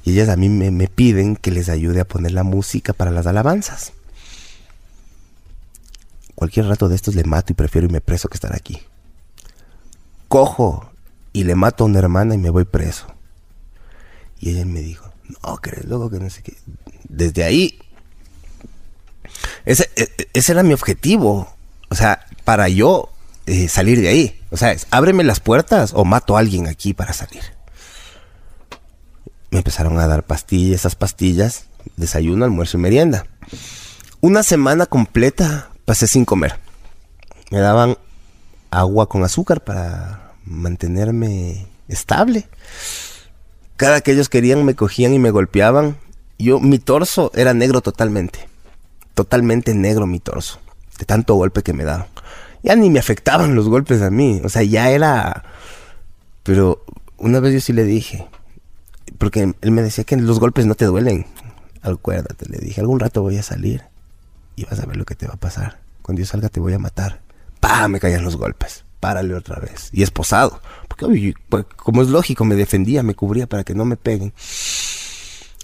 Y 0.03 0.13
ellas 0.13 0.29
a 0.29 0.35
mí 0.35 0.49
me, 0.49 0.71
me 0.71 0.87
piden 0.87 1.35
que 1.35 1.51
les 1.51 1.69
ayude 1.69 1.99
a 2.01 2.07
poner 2.07 2.31
la 2.31 2.41
música 2.43 2.93
para 2.93 3.11
las 3.11 3.27
alabanzas. 3.27 3.93
Cualquier 6.35 6.65
rato 6.67 6.89
de 6.89 6.95
estos 6.95 7.15
le 7.15 7.23
mato 7.25 7.51
y 7.51 7.55
prefiero 7.55 7.85
irme 7.85 8.01
preso 8.01 8.27
que 8.29 8.35
estar 8.35 8.55
aquí. 8.55 8.79
Cojo 10.29 10.89
y 11.33 11.43
le 11.43 11.55
mato 11.55 11.83
a 11.83 11.87
una 11.87 11.99
hermana 11.99 12.33
y 12.33 12.37
me 12.37 12.49
voy 12.49 12.63
preso. 12.63 13.07
Y 14.39 14.51
ella 14.51 14.65
me 14.65 14.79
dijo, 14.81 15.11
no, 15.43 15.57
que 15.57 15.71
eres 15.71 15.85
loco, 15.85 16.09
que 16.09 16.19
no 16.19 16.29
sé 16.29 16.41
qué. 16.41 16.55
Desde 17.09 17.43
ahí, 17.43 17.77
ese, 19.65 19.89
e- 19.95 20.09
e- 20.17 20.27
ese 20.33 20.53
era 20.53 20.63
mi 20.63 20.73
objetivo. 20.73 21.53
O 21.89 21.95
sea, 21.95 22.25
para 22.43 22.69
yo 22.69 23.09
eh, 23.45 23.67
salir 23.67 24.01
de 24.01 24.09
ahí. 24.09 24.41
O 24.51 24.57
sea, 24.57 24.75
ábreme 24.91 25.23
las 25.23 25.39
puertas 25.39 25.91
o 25.93 26.05
mato 26.05 26.37
a 26.37 26.39
alguien 26.39 26.67
aquí 26.67 26.93
para 26.93 27.13
salir. 27.13 27.43
Me 29.51 29.59
empezaron 29.59 29.99
a 29.99 30.07
dar 30.07 30.23
pastillas, 30.23 30.81
esas 30.81 30.95
pastillas, 30.95 31.65
desayuno, 31.95 32.45
almuerzo 32.45 32.77
y 32.77 32.81
merienda. 32.81 33.25
Una 34.21 34.43
semana 34.43 34.85
completa 34.85 35.69
pasé 35.85 36.07
sin 36.07 36.25
comer. 36.25 36.59
Me 37.49 37.59
daban 37.59 37.97
agua 38.69 39.09
con 39.09 39.23
azúcar 39.23 39.63
para, 39.63 40.29
mantenerme 40.49 41.67
estable. 41.87 42.47
Cada 43.77 44.01
que 44.01 44.11
ellos 44.11 44.27
querían 44.27 44.65
me 44.65 44.75
cogían 44.75 45.13
y 45.13 45.19
me 45.19 45.31
golpeaban. 45.31 45.97
Yo, 46.37 46.59
mi 46.59 46.79
torso 46.79 47.31
era 47.35 47.53
negro 47.53 47.81
totalmente. 47.81 48.49
Totalmente 49.13 49.73
negro 49.73 50.05
mi 50.05 50.19
torso. 50.19 50.59
De 50.99 51.05
tanto 51.05 51.35
golpe 51.35 51.63
que 51.63 51.73
me 51.73 51.83
daban. 51.83 52.07
Ya 52.61 52.75
ni 52.75 52.89
me 52.89 52.99
afectaban 52.99 53.55
los 53.55 53.67
golpes 53.69 54.01
a 54.01 54.11
mí. 54.11 54.41
O 54.43 54.49
sea, 54.49 54.63
ya 54.63 54.91
era... 54.91 55.43
Pero 56.43 56.83
una 57.17 57.39
vez 57.39 57.53
yo 57.53 57.61
sí 57.61 57.73
le 57.73 57.83
dije, 57.83 58.27
porque 59.17 59.53
él 59.61 59.71
me 59.71 59.81
decía 59.81 60.03
que 60.03 60.17
los 60.17 60.39
golpes 60.39 60.65
no 60.65 60.75
te 60.75 60.85
duelen. 60.85 61.25
Acuérdate, 61.81 62.45
le 62.49 62.57
dije, 62.57 62.81
algún 62.81 62.99
rato 62.99 63.21
voy 63.21 63.37
a 63.37 63.43
salir 63.43 63.83
y 64.55 64.65
vas 64.65 64.79
a 64.79 64.85
ver 64.85 64.97
lo 64.97 65.05
que 65.05 65.15
te 65.15 65.27
va 65.27 65.35
a 65.35 65.39
pasar. 65.39 65.79
Cuando 66.01 66.19
yo 66.19 66.25
salga 66.25 66.49
te 66.49 66.59
voy 66.59 66.73
a 66.73 66.79
matar. 66.79 67.21
¡Pah! 67.59 67.87
Me 67.87 67.99
caían 67.99 68.23
los 68.23 68.35
golpes. 68.35 68.83
Párale 68.99 69.33
otra 69.33 69.59
vez. 69.59 69.89
Y 69.93 70.03
esposado. 70.03 70.61
Porque 70.87 71.33
pues, 71.47 71.65
como 71.77 72.01
es 72.01 72.09
lógico, 72.09 72.43
me 72.43 72.55
defendía, 72.55 73.03
me 73.03 73.15
cubría 73.15 73.47
para 73.47 73.63
que 73.63 73.73
no 73.73 73.85
me 73.85 73.95
peguen. 73.95 74.33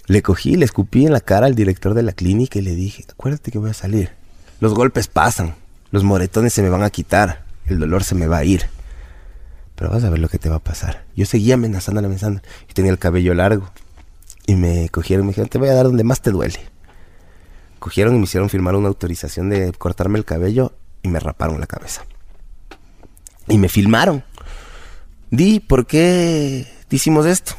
Le 0.06 0.22
cogí, 0.22 0.56
le 0.56 0.64
escupí 0.64 1.04
en 1.04 1.12
la 1.12 1.20
cara 1.20 1.46
al 1.46 1.54
director 1.54 1.92
de 1.94 2.02
la 2.02 2.12
clínica 2.12 2.58
y 2.58 2.62
le 2.62 2.74
dije, 2.74 3.04
acuérdate 3.10 3.50
que 3.50 3.58
voy 3.58 3.70
a 3.70 3.74
salir. 3.74 4.12
Los 4.60 4.74
golpes 4.74 5.08
pasan, 5.08 5.54
los 5.90 6.04
moretones 6.04 6.52
se 6.52 6.62
me 6.62 6.70
van 6.70 6.82
a 6.82 6.90
quitar, 6.90 7.44
el 7.66 7.78
dolor 7.78 8.04
se 8.04 8.14
me 8.14 8.26
va 8.26 8.38
a 8.38 8.44
ir. 8.44 8.66
Pero 9.74 9.90
vas 9.90 10.04
a 10.04 10.10
ver 10.10 10.18
lo 10.18 10.28
que 10.28 10.38
te 10.38 10.48
va 10.48 10.56
a 10.56 10.60
pasar. 10.60 11.04
Yo 11.14 11.26
seguía 11.26 11.54
amenazando, 11.54 12.00
amenazando. 12.00 12.40
Y 12.68 12.72
tenía 12.72 12.90
el 12.90 12.98
cabello 12.98 13.34
largo. 13.34 13.70
Y 14.46 14.56
me 14.56 14.88
cogieron 14.88 15.24
y 15.24 15.26
me 15.26 15.30
dijeron, 15.32 15.50
te 15.50 15.58
voy 15.58 15.68
a 15.68 15.74
dar 15.74 15.84
donde 15.84 16.02
más 16.02 16.22
te 16.22 16.30
duele. 16.30 16.58
Cogieron 17.78 18.14
y 18.14 18.18
me 18.18 18.24
hicieron 18.24 18.48
firmar 18.48 18.74
una 18.74 18.88
autorización 18.88 19.50
de 19.50 19.72
cortarme 19.72 20.18
el 20.18 20.24
cabello 20.24 20.72
y 21.02 21.08
me 21.08 21.20
raparon 21.20 21.60
la 21.60 21.66
cabeza. 21.66 22.04
Y 23.48 23.58
me 23.58 23.68
filmaron. 23.68 24.24
Di, 25.30 25.60
¿por 25.60 25.86
qué 25.86 26.66
hicimos 26.90 27.26
esto? 27.26 27.52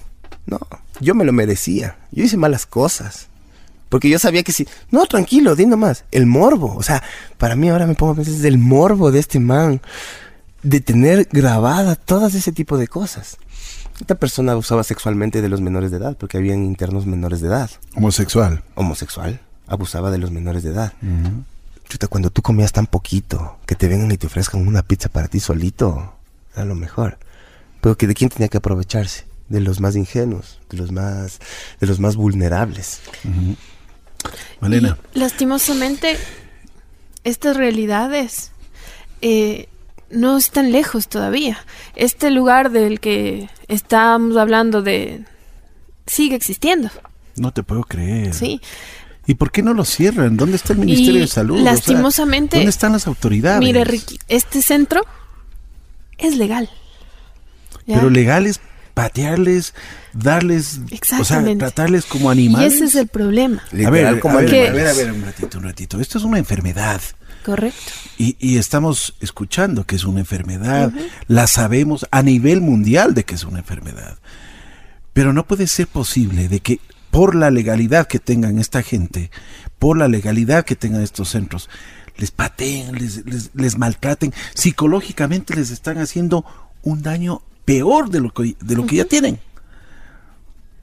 No, 0.48 0.60
yo 1.00 1.14
me 1.14 1.26
lo 1.26 1.34
merecía. 1.34 1.98
Yo 2.12 2.24
hice 2.24 2.38
malas 2.38 2.66
cosas. 2.66 3.28
Porque 3.90 4.10
yo 4.10 4.20
sabía 4.20 4.44
que 4.44 4.52
si... 4.52 4.68
No, 4.92 5.06
tranquilo, 5.06 5.56
di 5.56 5.66
nomás. 5.66 6.06
El 6.12 6.26
morbo. 6.26 6.76
O 6.76 6.84
sea, 6.84 7.04
para 7.38 7.56
mí 7.56 7.70
ahora 7.70 7.88
me 7.88 7.96
pongo 7.96 8.14
a 8.14 8.16
pensar, 8.16 8.34
es 8.34 8.44
el 8.44 8.58
morbo 8.58 9.12
de 9.12 9.20
este 9.20 9.40
man 9.40 9.82
de 10.64 10.82
tener 10.82 11.28
grabada 11.32 11.96
todas 11.96 12.34
ese 12.36 12.52
tipo 12.52 12.78
de 12.78 12.88
cosas. 12.88 13.38
Esta 14.00 14.16
persona 14.16 14.52
abusaba 14.52 14.84
sexualmente 14.84 15.42
de 15.42 15.50
los 15.50 15.62
menores 15.62 15.92
de 15.92 15.98
edad, 15.98 16.16
porque 16.18 16.38
habían 16.38 16.64
internos 16.64 17.06
menores 17.06 17.42
de 17.42 17.48
edad. 17.48 17.70
Homosexual. 17.96 18.64
Homosexual. 18.76 19.40
Abusaba 19.66 20.12
de 20.12 20.18
los 20.20 20.32
menores 20.32 20.64
de 20.64 20.70
edad. 20.70 20.94
Chuta, 21.90 22.08
cuando 22.08 22.30
tú 22.30 22.42
comías 22.42 22.72
tan 22.72 22.86
poquito, 22.86 23.58
que 23.66 23.76
te 23.76 23.88
vengan 23.88 24.12
y 24.12 24.18
te 24.18 24.28
ofrezcan 24.28 24.68
una 24.68 24.84
pizza 24.84 25.10
para 25.10 25.28
ti 25.28 25.40
solito, 25.40 26.14
era 26.54 26.66
lo 26.66 26.76
mejor. 26.76 27.18
Pero 27.82 27.98
que 27.98 28.08
de 28.08 28.14
quién 28.14 28.30
tenía 28.30 28.50
que 28.50 28.58
aprovecharse? 28.58 29.26
De 29.50 29.62
los 29.62 29.80
más 29.80 29.96
ingenuos, 29.96 30.60
de 30.70 30.78
los 30.78 30.92
más, 30.92 31.40
de 31.80 31.88
los 31.88 32.00
más 32.00 32.18
vulnerables. 32.18 33.00
Malena. 34.60 34.98
lastimosamente, 35.14 36.18
estas 37.24 37.58
realidades 37.58 38.52
eh, 39.22 39.68
no 40.10 40.38
están 40.38 40.72
lejos 40.72 41.08
todavía. 41.08 41.58
Este 41.96 42.32
lugar 42.32 42.72
del 42.72 43.00
que 43.00 43.50
estamos 43.68 44.38
hablando 44.38 44.82
de 44.82 45.26
sigue 46.06 46.36
existiendo. 46.36 46.90
No 47.36 47.52
te 47.52 47.64
puedo 47.64 47.84
creer. 47.84 48.34
Sí. 48.34 48.62
¿Y 49.28 49.36
por 49.36 49.52
qué 49.52 49.62
no 49.62 49.74
lo 49.74 49.84
cierran? 49.84 50.38
¿Dónde 50.38 50.56
está 50.56 50.74
el 50.74 50.80
Ministerio 50.80 51.22
de 51.22 51.28
Salud? 51.28 51.60
Lastimosamente. 51.60 52.58
¿Dónde 52.58 52.70
están 52.70 52.94
las 52.94 53.08
autoridades? 53.08 53.60
Mire, 53.60 53.84
Ricky, 53.84 54.18
este 54.30 54.62
centro 54.62 55.02
es 56.18 56.38
legal. 56.38 56.70
Pero 57.86 58.10
legal 58.10 58.46
es 58.46 58.62
patearles, 58.98 59.76
darles, 60.12 60.82
o 61.20 61.24
sea, 61.24 61.44
tratarles 61.56 62.06
como 62.06 62.32
animales. 62.32 62.74
Y 62.74 62.76
ese 62.78 62.86
es 62.86 62.96
el 62.96 63.06
problema. 63.06 63.62
A 63.72 63.92
ver, 63.92 64.08
a 64.08 64.14
ver, 64.14 64.26
a 64.26 64.72
ver, 64.72 64.88
a 64.88 64.94
ver, 64.94 65.12
un 65.12 65.22
ratito, 65.22 65.60
un 65.60 65.66
ratito. 65.66 66.02
Esto 66.02 66.18
es 66.18 66.24
una 66.24 66.40
enfermedad. 66.40 67.00
Correcto. 67.46 67.80
Y, 68.18 68.58
estamos 68.58 69.14
escuchando 69.22 69.86
que 69.86 69.98
es 69.98 70.04
una 70.04 70.22
enfermedad, 70.22 70.92
la 71.28 71.46
sabemos 71.46 72.08
a 72.10 72.24
nivel 72.24 72.60
mundial 72.62 73.14
de 73.14 73.24
que 73.24 73.36
es 73.36 73.44
una 73.44 73.60
enfermedad. 73.60 74.18
Pero 75.14 75.32
no 75.32 75.46
puede 75.46 75.68
ser 75.68 75.86
posible 75.86 76.48
de 76.48 76.60
que 76.60 76.80
por 77.12 77.36
la 77.36 77.52
legalidad 77.52 78.08
que 78.08 78.18
tengan 78.18 78.58
esta 78.58 78.82
gente, 78.82 79.30
por 79.78 79.96
la 79.96 80.08
legalidad 80.08 80.66
que 80.66 80.76
tengan 80.76 81.04
estos 81.04 81.30
centros, 81.30 81.70
les 82.18 82.32
pateen, 82.32 82.96
les, 82.96 83.52
les, 83.54 83.78
maltraten, 83.78 84.34
psicológicamente 84.56 85.56
les 85.56 85.70
están 85.70 86.00
haciendo 86.00 86.46
un 86.82 87.04
daño 87.04 87.44
peor 87.68 88.10
de 88.10 88.22
lo 88.22 88.34
que, 88.34 88.56
de 88.62 88.76
lo 88.78 88.86
que 88.86 88.96
ya 88.96 89.04
tienen. 89.04 89.40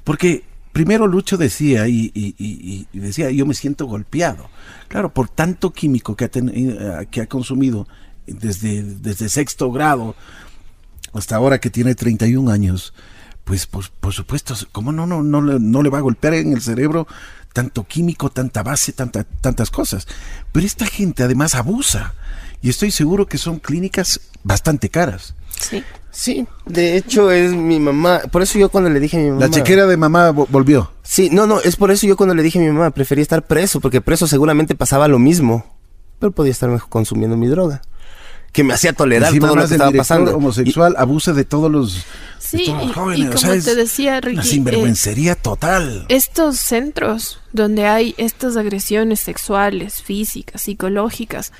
Porque 0.04 0.44
primero 0.70 1.06
Lucho 1.06 1.38
decía 1.38 1.88
y, 1.88 2.86
decía, 2.92 3.30
yo 3.30 3.46
me 3.46 3.54
siento 3.54 3.86
golpeado. 3.86 4.50
Claro, 4.88 5.14
por 5.14 5.30
tanto 5.30 5.72
químico 5.72 6.14
que 6.14 6.26
ha, 6.26 6.30
eh, 6.34 7.08
que 7.10 7.22
ha 7.22 7.26
consumido 7.26 7.88
desde, 8.26 8.82
desde 8.82 9.30
sexto 9.30 9.72
grado 9.72 10.14
hasta 11.14 11.36
ahora 11.36 11.58
que 11.58 11.70
tiene 11.70 11.94
31 11.94 12.50
años, 12.50 12.92
pues 13.44 13.66
por, 13.66 13.88
por 13.88 14.12
supuesto, 14.12 14.54
¿cómo 14.70 14.92
no, 14.92 15.06
no, 15.06 15.22
no, 15.22 15.40
no 15.40 15.82
le 15.82 15.88
va 15.88 15.98
a 15.98 16.02
golpear 16.02 16.34
en 16.34 16.52
el 16.52 16.60
cerebro 16.60 17.06
tanto 17.54 17.84
químico, 17.84 18.28
tanta 18.28 18.62
base, 18.62 18.92
tanta, 18.92 19.24
tantas 19.24 19.70
cosas? 19.70 20.06
Pero 20.52 20.66
esta 20.66 20.84
gente 20.84 21.22
además 21.22 21.54
abusa 21.54 22.12
y 22.64 22.70
estoy 22.70 22.90
seguro 22.90 23.26
que 23.26 23.36
son 23.36 23.58
clínicas 23.58 24.22
bastante 24.42 24.88
caras. 24.88 25.34
Sí. 25.60 25.84
Sí, 26.10 26.46
de 26.64 26.96
hecho 26.96 27.30
es 27.30 27.52
mi 27.52 27.78
mamá. 27.78 28.22
Por 28.32 28.40
eso 28.40 28.58
yo 28.58 28.70
cuando 28.70 28.88
le 28.88 29.00
dije 29.00 29.18
a 29.18 29.20
mi 29.20 29.28
mamá. 29.28 29.40
La 29.40 29.50
chequera 29.50 29.84
de 29.86 29.98
mamá 29.98 30.30
volvió. 30.30 30.90
Sí, 31.02 31.28
no, 31.30 31.46
no, 31.46 31.60
es 31.60 31.76
por 31.76 31.90
eso 31.90 32.06
yo 32.06 32.16
cuando 32.16 32.34
le 32.34 32.42
dije 32.42 32.58
a 32.58 32.62
mi 32.62 32.68
mamá 32.68 32.90
prefería 32.92 33.20
estar 33.20 33.46
preso, 33.46 33.80
porque 33.80 34.00
preso 34.00 34.26
seguramente 34.26 34.74
pasaba 34.74 35.08
lo 35.08 35.18
mismo. 35.18 35.76
Pero 36.18 36.32
podía 36.32 36.52
estar 36.52 36.70
consumiendo 36.88 37.36
mi 37.36 37.48
droga. 37.48 37.82
Que 38.50 38.64
me 38.64 38.72
hacía 38.72 38.94
tolerar 38.94 39.36
todo 39.38 39.56
lo 39.56 39.66
que 39.66 39.74
estaba 39.74 39.90
pasando. 39.90 40.34
homosexual 40.34 40.94
abusa 40.96 41.34
de 41.34 41.44
todos 41.44 41.70
los, 41.70 42.06
sí, 42.38 42.72
jóvenes. 42.94 43.42
Y, 43.42 43.46
como 43.46 43.60
te 43.60 43.74
decía, 43.74 44.22
Ricky. 44.22 44.36
Una 44.36 44.44
sinvergüencería 44.44 45.32
eh, 45.32 45.36
total. 45.36 46.06
Estos 46.08 46.60
centros 46.60 47.40
donde 47.52 47.86
hay 47.86 48.14
estas 48.16 48.56
agresiones 48.56 49.20
sexuales, 49.20 50.00
físicas, 50.02 50.62
psicológicas, 50.62 51.52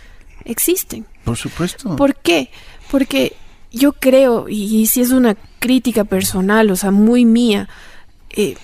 existen. 0.44 1.06
Por 1.24 1.36
supuesto. 1.36 1.96
¿Por 1.96 2.14
qué? 2.16 2.50
Porque 2.90 3.36
yo 3.72 3.92
creo, 3.92 4.48
y, 4.48 4.86
si 4.86 5.00
es 5.00 5.10
una 5.10 5.36
crítica 5.58 6.04
personal, 6.04 6.70
o 6.70 6.76
sea, 6.76 6.90
muy 6.90 7.24
mía, 7.24 7.68
eh, 8.30 8.56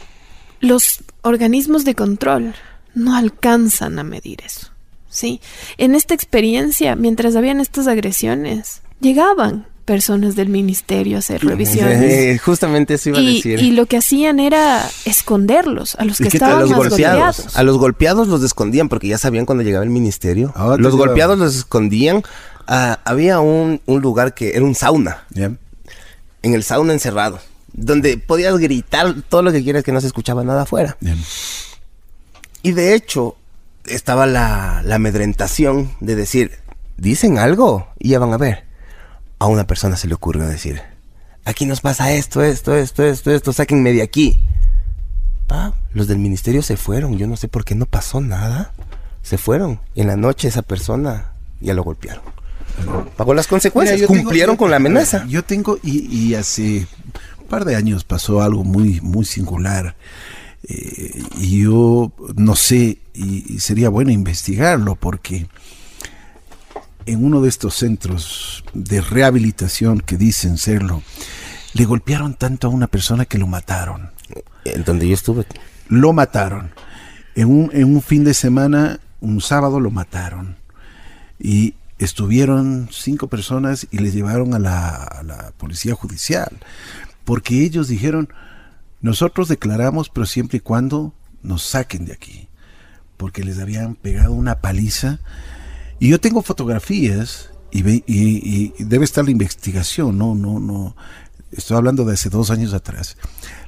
los 0.61 1.03
organismos 1.23 1.85
de 1.85 1.95
control 1.95 2.55
no 2.95 3.17
alcanzan 3.17 3.99
a 3.99 4.05
medir 4.05 4.43
eso. 4.45 4.69
¿sí? 5.09 5.41
En 5.79 5.95
esta 5.95 6.15
experiencia, 6.15 6.97
mientras 6.97 7.37
habían 7.37 7.61
estas 7.61 7.89
agresiones, 7.89 8.83
llegaban 9.01 9.67
personas 9.91 10.37
del 10.37 10.51
ministerio 10.51 11.17
a 11.17 11.19
hacer 11.19 11.45
revisiones. 11.45 12.41
justamente 12.41 12.95
eso 12.95 13.09
iba 13.09 13.19
a 13.19 13.23
decir. 13.23 13.59
Y 13.59 13.73
lo 13.73 13.87
que 13.87 13.97
hacían 13.97 14.39
era 14.39 14.89
esconderlos 15.05 15.97
a 15.97 16.05
los 16.05 16.19
que 16.19 16.29
estaban 16.29 16.61
los 16.61 16.73
golpeados. 16.73 17.57
A 17.57 17.65
los 17.65 17.77
golpeados 17.77 18.29
los 18.29 18.45
escondían 18.45 18.89
porque 18.89 19.09
ya 19.09 19.19
sabían 19.19 19.47
cuando 19.47 19.65
llegaba 19.65 19.83
el 19.83 19.91
ministerio. 19.91 20.53
Ah, 20.55 20.77
los 20.79 20.95
golpeados 20.95 21.37
los 21.39 21.57
escondían 21.57 22.23
Ah, 22.73 23.01
había 23.05 23.41
un, 23.41 23.81
lugar 23.89 24.33
que 24.33 24.51
era 24.55 24.65
un 24.65 24.77
sauna. 24.77 25.25
En 25.35 26.55
el 26.55 26.63
sauna 26.63 26.93
encerrado. 26.93 27.41
Donde 27.73 28.17
podías 28.17 28.57
gritar 28.59 29.13
todo 29.29 29.43
lo 29.43 29.51
que 29.51 29.65
quieras 29.65 29.83
que 29.83 29.91
no 29.91 30.01
se 30.01 30.07
escuchaba 30.07 30.45
nada 30.45 30.63
afuera. 30.63 30.97
Y 32.63 32.71
de 32.71 32.95
hecho, 32.95 33.37
estaba 33.87 34.27
la, 34.27 34.83
la 34.85 34.95
amedrentación 34.95 35.91
de 35.99 36.15
decir, 36.15 36.53
dicen 36.97 37.39
algo 37.39 37.89
y 37.99 38.11
ya 38.11 38.21
van 38.21 38.33
a 38.33 38.39
ver. 38.39 38.70
A 39.41 39.47
una 39.47 39.67
persona 39.67 39.97
se 39.97 40.07
le 40.07 40.15
ocurrió 40.15 40.47
decir, 40.47 40.81
aquí 41.45 41.67
nos 41.67 41.81
pasa 41.81 42.13
esto, 42.13 42.45
esto, 42.45 42.77
esto, 42.77 43.03
esto, 43.03 43.33
esto, 43.33 43.53
sáquenme 43.53 43.93
de 43.93 44.03
aquí. 44.03 44.39
Ah, 45.49 45.75
los 45.93 46.07
del 46.07 46.19
ministerio 46.19 46.63
se 46.63 46.77
fueron, 46.77 47.19
yo 47.19 47.27
no 47.27 47.37
sé 47.37 47.49
por 47.49 47.65
qué 47.65 47.75
no 47.75 47.87
pasó 47.87 48.21
nada. 48.21 48.73
Se 49.23 49.37
fueron. 49.37 49.81
En 49.97 50.07
la 50.07 50.17
noche 50.17 50.47
esa 50.47 50.63
persona 50.63 51.33
ya 51.61 51.75
lo 51.75 51.83
golpearon 51.83 52.23
pagó 53.17 53.35
las 53.35 53.47
consecuencias, 53.47 54.03
cumplieron 54.07 54.57
con 54.57 54.71
la 54.71 54.77
amenaza. 54.77 55.27
Yo 55.27 55.45
tengo, 55.45 55.79
y, 55.83 56.35
hace 56.35 56.87
un 57.39 57.47
par 57.49 57.65
de 57.65 57.77
años 57.77 58.05
pasó 58.05 58.43
algo 58.43 58.65
muy, 58.65 59.01
muy 59.01 59.25
singular. 59.25 59.97
Eh, 60.69 61.23
y 61.39 61.63
yo 61.63 62.13
no 62.37 62.57
sé, 62.57 62.99
y, 63.15 63.59
sería 63.61 63.89
bueno 63.89 64.11
investigarlo, 64.11 64.97
porque 64.97 65.47
en 67.13 67.25
uno 67.25 67.41
de 67.41 67.49
estos 67.49 67.75
centros 67.75 68.65
de 68.73 69.01
rehabilitación 69.01 70.01
que 70.01 70.17
dicen 70.17 70.59
serlo, 70.59 71.03
le 71.73 71.85
golpearon 71.85 72.35
tanto 72.35 72.67
a 72.67 72.71
una 72.71 72.87
persona 72.87 73.25
que 73.25 73.39
lo 73.39 73.47
mataron. 73.47 74.11
En 74.65 74.85
donde 74.85 75.09
yo 75.09 75.15
estuve. 75.15 75.47
Lo 75.89 76.13
mataron. 76.13 76.71
En 77.35 77.49
un, 77.49 77.71
en 77.73 77.85
un 77.85 78.03
fin 78.03 78.25
de 78.25 78.35
semana, 78.35 79.01
un 79.21 79.41
sábado 79.41 79.81
lo 79.81 79.91
mataron. 79.91 80.57
Y 81.39 81.75
estuvieron 81.99 82.89
cinco 82.93 83.29
personas 83.29 83.87
y 83.91 83.99
les 83.99 84.15
llevaron 84.15 84.55
a 84.55 84.59
la, 84.59 84.95
a 84.95 85.23
la 85.23 85.53
policía 85.57 85.95
judicial, 85.95 86.59
porque 87.25 87.65
ellos 87.65 87.89
dijeron, 87.89 88.29
nosotros 89.01 89.49
declaramos, 89.49 90.11
pero 90.11 90.27
siempre 90.27 90.59
y 90.59 90.61
cuando 90.61 91.13
nos 91.43 91.63
saquen 91.63 92.05
de 92.05 92.13
aquí, 92.13 92.49
porque 93.17 93.45
les 93.45 93.59
habían 93.59 93.97
pegado 93.97 94.33
una 94.33 94.61
paliza. 94.61 95.19
Y 96.01 96.09
yo 96.09 96.19
tengo 96.21 96.43
fotografías 96.43 97.51
y, 97.71 97.83
ve- 97.83 98.03
y- 98.07 98.73
y 98.79 98.85
debe 98.85 99.05
estar 99.05 99.25
la 99.25 99.31
investigación, 99.31 100.19
no, 100.19 100.35
no, 100.35 100.59
no. 100.59 100.97
Estoy 101.53 101.77
hablando 101.77 102.05
de 102.05 102.15
hace 102.15 102.31
dos 102.31 102.51
años 102.51 102.75
atrás. 102.75 103.17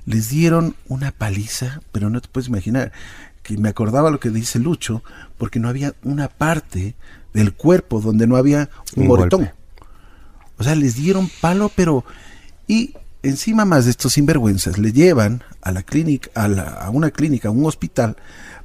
Les 0.06 0.28
dieron 0.30 0.74
una 0.88 1.12
paliza, 1.12 1.80
pero 1.92 2.10
no 2.10 2.20
te 2.20 2.28
puedes 2.28 2.48
imaginar 2.48 2.90
que 3.42 3.56
me 3.58 3.68
acordaba 3.68 4.10
lo 4.10 4.18
que 4.20 4.30
dice 4.30 4.58
Lucho, 4.58 5.02
porque 5.36 5.58
no 5.60 5.68
había 5.68 5.94
una 6.04 6.28
parte 6.28 6.94
del 7.34 7.52
cuerpo 7.52 8.00
donde 8.00 8.26
no 8.26 8.36
había 8.36 8.70
un, 8.96 9.02
Un 9.02 9.08
moretón. 9.08 9.40
golpe. 9.40 9.54
O 10.58 10.64
sea, 10.64 10.74
les 10.76 10.94
dieron 10.94 11.28
palo, 11.40 11.70
pero 11.74 12.04
y 12.68 12.94
encima 13.24 13.64
más 13.64 13.84
de 13.84 13.90
estos 13.90 14.12
sinvergüenzas 14.14 14.78
le 14.78 14.92
llevan 14.92 15.42
a 15.60 15.72
la 15.72 15.82
clínica, 15.82 16.30
a, 16.34 16.46
la- 16.48 16.62
a 16.70 16.90
una 16.90 17.10
clínica, 17.10 17.48
a 17.48 17.50
un 17.52 17.66
hospital 17.66 18.16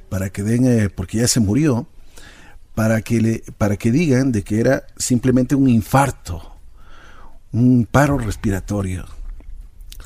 para 0.08 0.30
que 0.30 0.42
den, 0.44 0.64
eh, 0.66 0.88
porque 0.90 1.18
ya 1.18 1.28
se 1.28 1.40
murió, 1.40 1.86
para 2.78 3.02
que 3.02 3.20
le, 3.20 3.42
para 3.58 3.76
que 3.76 3.90
digan 3.90 4.30
de 4.30 4.44
que 4.44 4.60
era 4.60 4.84
simplemente 4.96 5.56
un 5.56 5.68
infarto, 5.68 6.54
un 7.50 7.88
paro 7.90 8.18
respiratorio. 8.18 9.04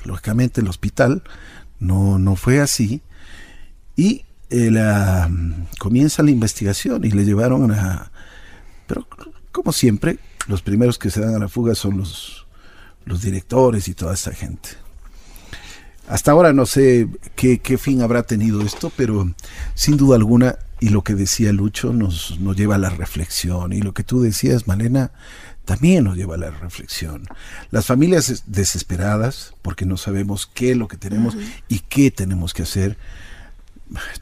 Lógicamente 0.07 0.62
el 0.62 0.69
hospital 0.69 1.23
no, 1.81 2.19
no 2.19 2.35
fue 2.35 2.62
así 2.62 3.03
y 3.94 4.24
eh, 4.49 4.70
la, 4.70 5.31
comienza 5.78 6.23
la 6.23 6.31
investigación 6.31 7.05
y 7.05 7.11
le 7.11 7.27
llevaron 7.27 7.73
a... 7.73 8.11
Pero 8.86 9.07
como 9.53 9.70
siempre, 9.73 10.19
los 10.47 10.62
primeros 10.62 10.97
que 10.97 11.11
se 11.11 11.20
dan 11.20 11.35
a 11.35 11.40
la 11.40 11.51
fuga 11.51 11.74
son 11.74 11.99
los, 11.99 12.47
los 13.05 13.20
directores 13.20 13.86
y 13.86 13.93
toda 13.93 14.15
esa 14.15 14.32
gente. 14.32 14.70
Hasta 16.09 16.31
ahora 16.31 16.55
no 16.55 16.65
sé 16.65 17.07
qué, 17.36 17.59
qué 17.59 17.77
fin 17.77 18.01
habrá 18.01 18.23
tenido 18.23 18.62
esto, 18.62 18.90
pero 18.97 19.31
sin 19.74 19.99
duda 19.99 20.16
alguna, 20.16 20.57
y 20.82 20.88
lo 20.88 21.02
que 21.02 21.14
decía 21.14 21.52
Lucho 21.52 21.92
nos, 21.92 22.40
nos 22.40 22.56
lleva 22.56 22.74
a 22.74 22.78
la 22.78 22.90
reflexión, 22.90 23.72
y 23.72 23.80
lo 23.80 23.92
que 23.94 24.02
tú 24.02 24.20
decías, 24.20 24.66
Malena, 24.66 25.12
también 25.64 26.02
nos 26.02 26.16
lleva 26.16 26.34
a 26.34 26.38
la 26.38 26.50
reflexión. 26.50 27.28
Las 27.70 27.86
familias 27.86 28.28
es- 28.30 28.42
desesperadas, 28.46 29.54
porque 29.62 29.86
no 29.86 29.96
sabemos 29.96 30.50
qué 30.52 30.72
es 30.72 30.76
lo 30.76 30.88
que 30.88 30.96
tenemos 30.96 31.36
y 31.68 31.78
qué 31.80 32.10
tenemos 32.10 32.52
que 32.52 32.64
hacer. 32.64 32.96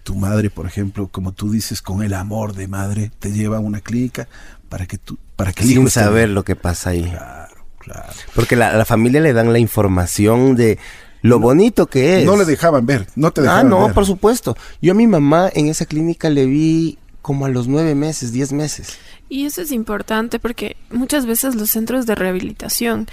Tu 0.03 0.15
madre, 0.16 0.51
por 0.51 0.66
ejemplo, 0.66 1.09
como 1.09 1.32
tú 1.32 1.51
dices, 1.51 1.81
con 1.81 2.03
el 2.03 2.12
amor 2.12 2.55
de 2.55 2.69
madre, 2.69 3.11
te 3.20 3.32
lleva 3.32 3.57
a 3.57 3.61
una 3.61 3.81
clínica 3.81 4.28
para 4.69 4.85
que 4.87 4.99
tú, 4.99 5.16
para 5.37 5.53
que 5.55 5.62
Sin 5.65 5.89
saber 5.89 6.28
lo 6.28 6.45
que 6.45 6.57
pasa 6.57 6.91
ahí. 6.91 7.05
Claro, 7.05 7.65
claro. 7.78 8.12
Porque 8.35 8.57
la, 8.57 8.70
a 8.70 8.77
la 8.77 8.85
familia 8.85 9.20
le 9.23 9.32
dan 9.32 9.53
la 9.53 9.59
información 9.61 10.57
de 10.57 10.78
lo 11.23 11.39
bonito 11.39 11.87
que 11.87 12.21
es. 12.21 12.27
No 12.27 12.37
le 12.37 12.45
dejaban 12.45 12.87
ver, 12.87 13.07
no 13.17 13.31
te 13.31 13.41
Ah, 13.41 13.45
dejaban 13.45 13.69
no, 13.69 13.85
ver. 13.87 13.95
por 13.95 14.07
supuesto. 14.07 14.57
Yo 14.81 14.93
a 14.93 14.95
mi 14.95 15.07
mamá 15.07 15.51
en 15.53 15.69
esa 15.69 15.87
clínica 15.87 16.31
le 16.31 16.47
vi 16.47 16.99
como 17.23 17.45
a 17.47 17.49
los 17.49 17.69
nueve 17.69 17.95
meses, 17.95 18.33
diez 18.33 18.53
meses. 18.53 18.99
Y 19.29 19.45
eso 19.47 19.63
es 19.63 19.71
importante 19.71 20.39
porque 20.39 20.77
muchas 20.91 21.27
veces 21.27 21.55
los 21.55 21.71
centros 21.71 22.07
de 22.07 22.15
rehabilitación 22.17 23.07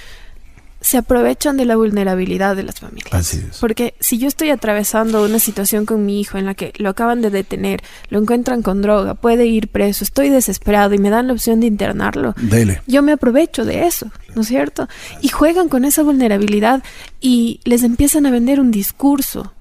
se 0.81 0.97
aprovechan 0.97 1.57
de 1.57 1.65
la 1.65 1.75
vulnerabilidad 1.75 2.55
de 2.55 2.63
las 2.63 2.79
familias. 2.79 3.13
Así 3.13 3.43
es. 3.49 3.57
Porque 3.59 3.95
si 3.99 4.17
yo 4.17 4.27
estoy 4.27 4.51
atravesando 4.51 5.23
una 5.23 5.39
situación 5.39 5.85
con 5.85 6.05
mi 6.05 6.19
hijo 6.19 6.37
en 6.37 6.45
la 6.45 6.53
que 6.53 6.73
lo 6.77 6.89
acaban 6.89 7.21
de 7.21 7.29
detener, 7.29 7.81
lo 8.09 8.19
encuentran 8.19 8.61
con 8.61 8.81
droga, 8.81 9.15
puede 9.15 9.47
ir 9.47 9.69
preso, 9.69 10.03
estoy 10.03 10.29
desesperado 10.29 10.93
y 10.93 10.99
me 10.99 11.09
dan 11.09 11.27
la 11.27 11.33
opción 11.33 11.59
de 11.59 11.67
internarlo, 11.67 12.35
Dele. 12.37 12.81
yo 12.87 13.01
me 13.01 13.11
aprovecho 13.11 13.65
de 13.65 13.87
eso, 13.87 14.11
¿no 14.35 14.41
es 14.41 14.47
cierto? 14.47 14.87
Y 15.21 15.29
juegan 15.29 15.69
con 15.69 15.85
esa 15.85 16.03
vulnerabilidad 16.03 16.83
y 17.19 17.59
les 17.63 17.83
empiezan 17.83 18.25
a 18.25 18.31
vender 18.31 18.59
un 18.59 18.71
discurso. 18.71 19.53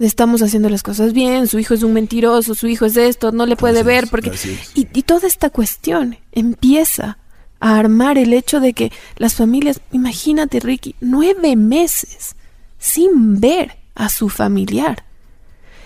Estamos 0.00 0.42
haciendo 0.42 0.68
las 0.68 0.82
cosas 0.82 1.12
bien, 1.12 1.46
su 1.46 1.58
hijo 1.58 1.72
es 1.74 1.84
un 1.84 1.92
mentiroso, 1.92 2.54
su 2.54 2.66
hijo 2.66 2.84
es 2.84 2.96
esto, 2.96 3.30
no 3.30 3.46
le 3.46 3.56
puede 3.56 3.84
ver 3.84 4.08
porque... 4.10 4.32
Y, 4.74 4.88
y 4.92 5.02
toda 5.02 5.28
esta 5.28 5.50
cuestión 5.50 6.18
empieza 6.32 7.18
a 7.62 7.78
armar 7.78 8.18
el 8.18 8.32
hecho 8.32 8.58
de 8.58 8.72
que 8.72 8.90
las 9.16 9.34
familias, 9.34 9.80
imagínate 9.92 10.58
Ricky, 10.58 10.96
nueve 11.00 11.54
meses 11.54 12.34
sin 12.80 13.38
ver 13.40 13.76
a 13.94 14.08
su 14.08 14.28
familiar. 14.28 15.04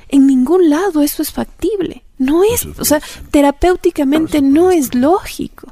En 0.09 0.27
ningún 0.27 0.71
lado 0.71 1.03
eso 1.03 1.21
es 1.21 1.31
factible. 1.31 2.03
No 2.17 2.45
es, 2.45 2.65
o 2.65 2.85
sea, 2.87 3.03
terapéuticamente 3.31 4.41
no 4.41 4.71
es 4.71 4.95
lógico. 4.95 5.71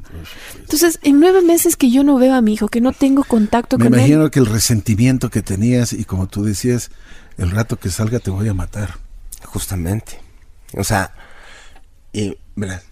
Entonces, 0.61 0.99
en 1.03 1.21
nueve 1.21 1.41
meses 1.41 1.75
que 1.75 1.91
yo 1.91 2.05
no 2.05 2.19
veo 2.19 2.35
a 2.35 2.43
mi 2.43 2.53
hijo, 2.53 2.69
que 2.69 2.83
no 2.83 2.93
tengo 2.93 3.25
contacto 3.25 3.79
Me 3.79 3.85
con 3.87 3.95
él, 3.95 4.01
imagino 4.01 4.31
que 4.31 4.41
el 4.41 4.47
resentimiento 4.47 5.31
que 5.31 5.41
tenías 5.41 5.95
y 5.95 6.05
como 6.05 6.27
tú 6.27 6.45
decías, 6.45 6.91
el 7.39 7.51
rato 7.51 7.79
que 7.79 7.89
salga 7.89 8.19
te 8.19 8.31
voy 8.31 8.47
a 8.49 8.53
matar. 8.53 8.99
Justamente. 9.47 10.21
O 10.77 10.85
sea, 10.85 11.15
y, 12.13 12.37
verás, 12.57 12.83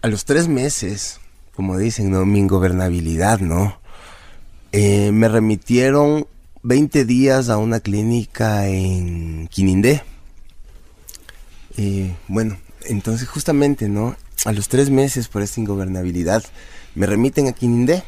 a 0.00 0.08
los 0.08 0.24
tres 0.24 0.48
meses, 0.48 1.20
como 1.54 1.78
dicen, 1.78 2.10
¿no? 2.10 2.24
Mi 2.26 2.40
ingobernabilidad, 2.40 3.40
¿no? 3.40 3.78
Eh, 4.72 5.12
me 5.12 5.28
remitieron 5.28 6.26
20 6.62 7.04
días 7.04 7.48
a 7.48 7.58
una 7.58 7.80
clínica 7.80 8.66
en 8.66 9.46
Quinindé. 9.48 10.02
Y 11.76 12.10
bueno, 12.28 12.56
entonces 12.86 13.28
justamente, 13.28 13.88
¿no? 13.88 14.16
A 14.44 14.52
los 14.52 14.68
tres 14.68 14.90
meses 14.90 15.28
por 15.28 15.42
esta 15.42 15.60
ingobernabilidad, 15.60 16.42
me 16.94 17.06
remiten 17.06 17.48
a 17.48 17.52
Quinindé. 17.52 18.02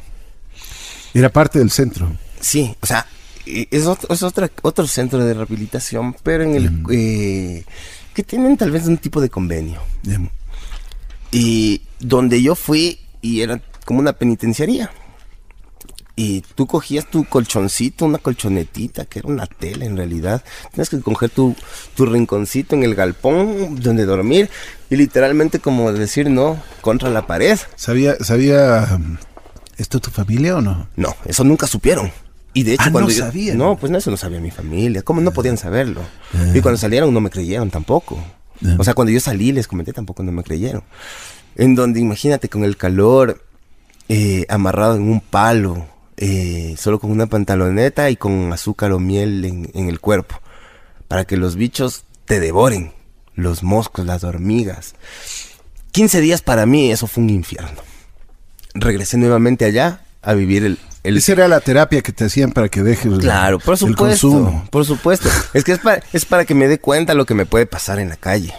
Era 1.13 1.29
parte 1.29 1.59
del 1.59 1.71
centro. 1.71 2.11
Sí, 2.39 2.75
o 2.81 2.85
sea, 2.85 3.07
eh, 3.45 3.67
es 3.71 3.85
otro, 3.85 4.13
es 4.13 4.23
otra, 4.23 4.51
otro 4.61 4.87
centro 4.87 5.23
de 5.23 5.33
rehabilitación, 5.33 6.15
pero 6.21 6.43
en 6.43 6.55
el 6.55 6.83
eh, 6.91 7.63
que 8.13 8.23
tienen 8.23 8.57
tal 8.57 8.71
vez 8.71 8.85
un 8.87 8.97
tipo 8.97 9.21
de 9.21 9.29
convenio. 9.29 9.81
Y 11.31 11.81
donde 11.99 12.41
yo 12.41 12.55
fui 12.55 12.99
y 13.27 13.41
era 13.41 13.59
como 13.85 13.99
una 13.99 14.13
penitenciaría. 14.13 14.89
Y 16.19 16.41
tú 16.55 16.65
cogías 16.65 17.05
tu 17.11 17.25
colchoncito, 17.25 18.05
una 18.05 18.17
colchonetita, 18.17 19.05
que 19.05 19.19
era 19.19 19.27
una 19.27 19.45
tela 19.45 19.85
en 19.85 19.95
realidad. 19.97 20.43
Tienes 20.73 20.89
que 20.89 20.99
coger 20.99 21.29
tu, 21.29 21.55
tu 21.95 22.07
rinconcito 22.07 22.75
en 22.75 22.83
el 22.83 22.95
galpón 22.95 23.79
donde 23.79 24.05
dormir 24.05 24.49
y 24.89 24.95
literalmente 24.95 25.59
como 25.59 25.91
decir 25.93 26.29
no 26.31 26.59
contra 26.81 27.09
la 27.11 27.27
pared. 27.27 27.59
¿Sabía, 27.75 28.15
sabía 28.21 28.87
um, 28.95 29.17
esto 29.77 29.99
tu 29.99 30.09
familia 30.09 30.55
o 30.57 30.61
no? 30.61 30.89
No, 30.95 31.15
eso 31.25 31.43
nunca 31.43 31.67
supieron. 31.67 32.11
Y 32.53 32.63
de 32.63 32.73
hecho 32.73 32.83
Ah, 32.83 32.87
no 32.87 32.91
cuando 32.93 33.11
yo- 33.11 33.19
sabían. 33.25 33.57
No, 33.59 33.77
pues 33.77 33.91
no, 33.91 33.99
eso 33.99 34.09
no 34.09 34.17
sabía 34.17 34.39
mi 34.39 34.49
familia. 34.49 35.03
¿Cómo 35.03 35.21
no 35.21 35.31
podían 35.31 35.57
saberlo? 35.57 36.01
Y 36.55 36.61
cuando 36.61 36.77
salieron 36.79 37.13
no 37.13 37.21
me 37.21 37.29
creyeron 37.29 37.69
tampoco. 37.69 38.17
Ah. 38.65 38.75
O 38.79 38.83
sea, 38.83 38.95
cuando 38.95 39.11
yo 39.11 39.19
salí 39.19 39.51
les 39.51 39.67
comenté 39.67 39.93
tampoco 39.93 40.23
no 40.23 40.31
me 40.31 40.41
creyeron. 40.41 40.81
En 41.57 41.75
donde 41.75 41.99
imagínate 41.99 42.47
con 42.49 42.63
el 42.63 42.77
calor 42.77 43.43
eh, 44.09 44.45
amarrado 44.47 44.95
en 44.95 45.01
un 45.03 45.19
palo, 45.19 45.85
eh, 46.15 46.75
solo 46.77 46.99
con 46.99 47.11
una 47.11 47.25
pantaloneta 47.27 48.09
y 48.09 48.15
con 48.15 48.53
azúcar 48.53 48.91
o 48.93 48.99
miel 48.99 49.43
en, 49.43 49.69
en 49.73 49.89
el 49.89 49.99
cuerpo, 49.99 50.39
para 51.09 51.25
que 51.25 51.35
los 51.35 51.55
bichos 51.55 52.03
te 52.25 52.39
devoren, 52.39 52.93
los 53.35 53.63
moscos, 53.63 54.05
las 54.05 54.23
hormigas. 54.23 54.93
15 55.91 56.21
días 56.21 56.41
para 56.41 56.65
mí 56.65 56.91
eso 56.91 57.07
fue 57.07 57.23
un 57.23 57.31
infierno. 57.31 57.81
Regresé 58.75 59.17
nuevamente 59.17 59.65
allá 59.65 60.01
a 60.21 60.33
vivir 60.33 60.63
el, 60.63 60.77
el 61.03 61.17
Esa 61.17 61.31
era 61.31 61.47
la 61.47 61.59
terapia 61.59 62.01
que 62.01 62.11
te 62.11 62.25
hacían 62.25 62.51
para 62.51 62.69
que 62.69 62.83
dejes 62.83 63.05
el- 63.11 63.17
Claro, 63.19 63.57
por 63.59 63.73
el 63.73 63.77
supuesto. 63.79 63.97
consumo. 64.29 64.67
Por 64.69 64.85
supuesto. 64.85 65.27
Es 65.55 65.63
que 65.63 65.71
es 65.71 65.79
para, 65.79 66.03
es 66.13 66.25
para 66.25 66.45
que 66.45 66.53
me 66.53 66.67
dé 66.67 66.79
cuenta 66.79 67.15
lo 67.15 67.25
que 67.25 67.33
me 67.33 67.45
puede 67.47 67.65
pasar 67.65 67.97
en 67.99 68.09
la 68.09 68.17
calle. 68.17 68.53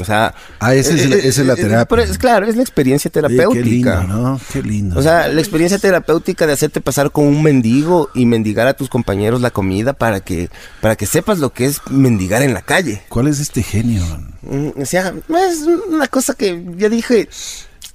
O 0.00 0.04
sea. 0.04 0.34
Ah, 0.60 0.74
esa 0.74 0.94
es 0.94 1.02
esa 1.02 1.40
es 1.42 1.46
la 1.46 1.56
terapia. 1.56 1.84
pero 1.86 2.02
es 2.02 2.18
claro, 2.18 2.46
es 2.46 2.56
la 2.56 2.62
experiencia 2.62 3.10
terapéutica. 3.10 3.52
qué 3.62 3.64
lindo, 3.64 4.02
¿no? 4.04 4.40
Qué 4.52 4.62
lindo. 4.62 4.98
O 4.98 5.02
sea, 5.02 5.28
la 5.28 5.40
experiencia 5.40 5.78
terapéutica 5.78 6.46
de 6.46 6.52
hacerte 6.52 6.80
pasar 6.80 7.10
con 7.10 7.26
un 7.26 7.42
mendigo 7.42 8.10
y 8.14 8.26
mendigar 8.26 8.66
a 8.66 8.74
tus 8.74 8.88
compañeros 8.88 9.40
la 9.40 9.50
comida 9.50 9.92
para 9.92 10.20
que, 10.20 10.48
para 10.80 10.96
que 10.96 11.06
sepas 11.06 11.38
lo 11.38 11.52
que 11.52 11.66
es 11.66 11.80
mendigar 11.90 12.42
en 12.42 12.54
la 12.54 12.62
calle. 12.62 13.02
¿Cuál 13.08 13.26
es 13.28 13.40
este 13.40 13.62
genio? 13.62 14.02
Mm, 14.42 14.80
O 14.80 14.86
sea, 14.86 15.12
es 15.50 15.60
una 15.88 16.06
cosa 16.08 16.34
que 16.34 16.64
yo 16.76 16.88
dije. 16.90 17.28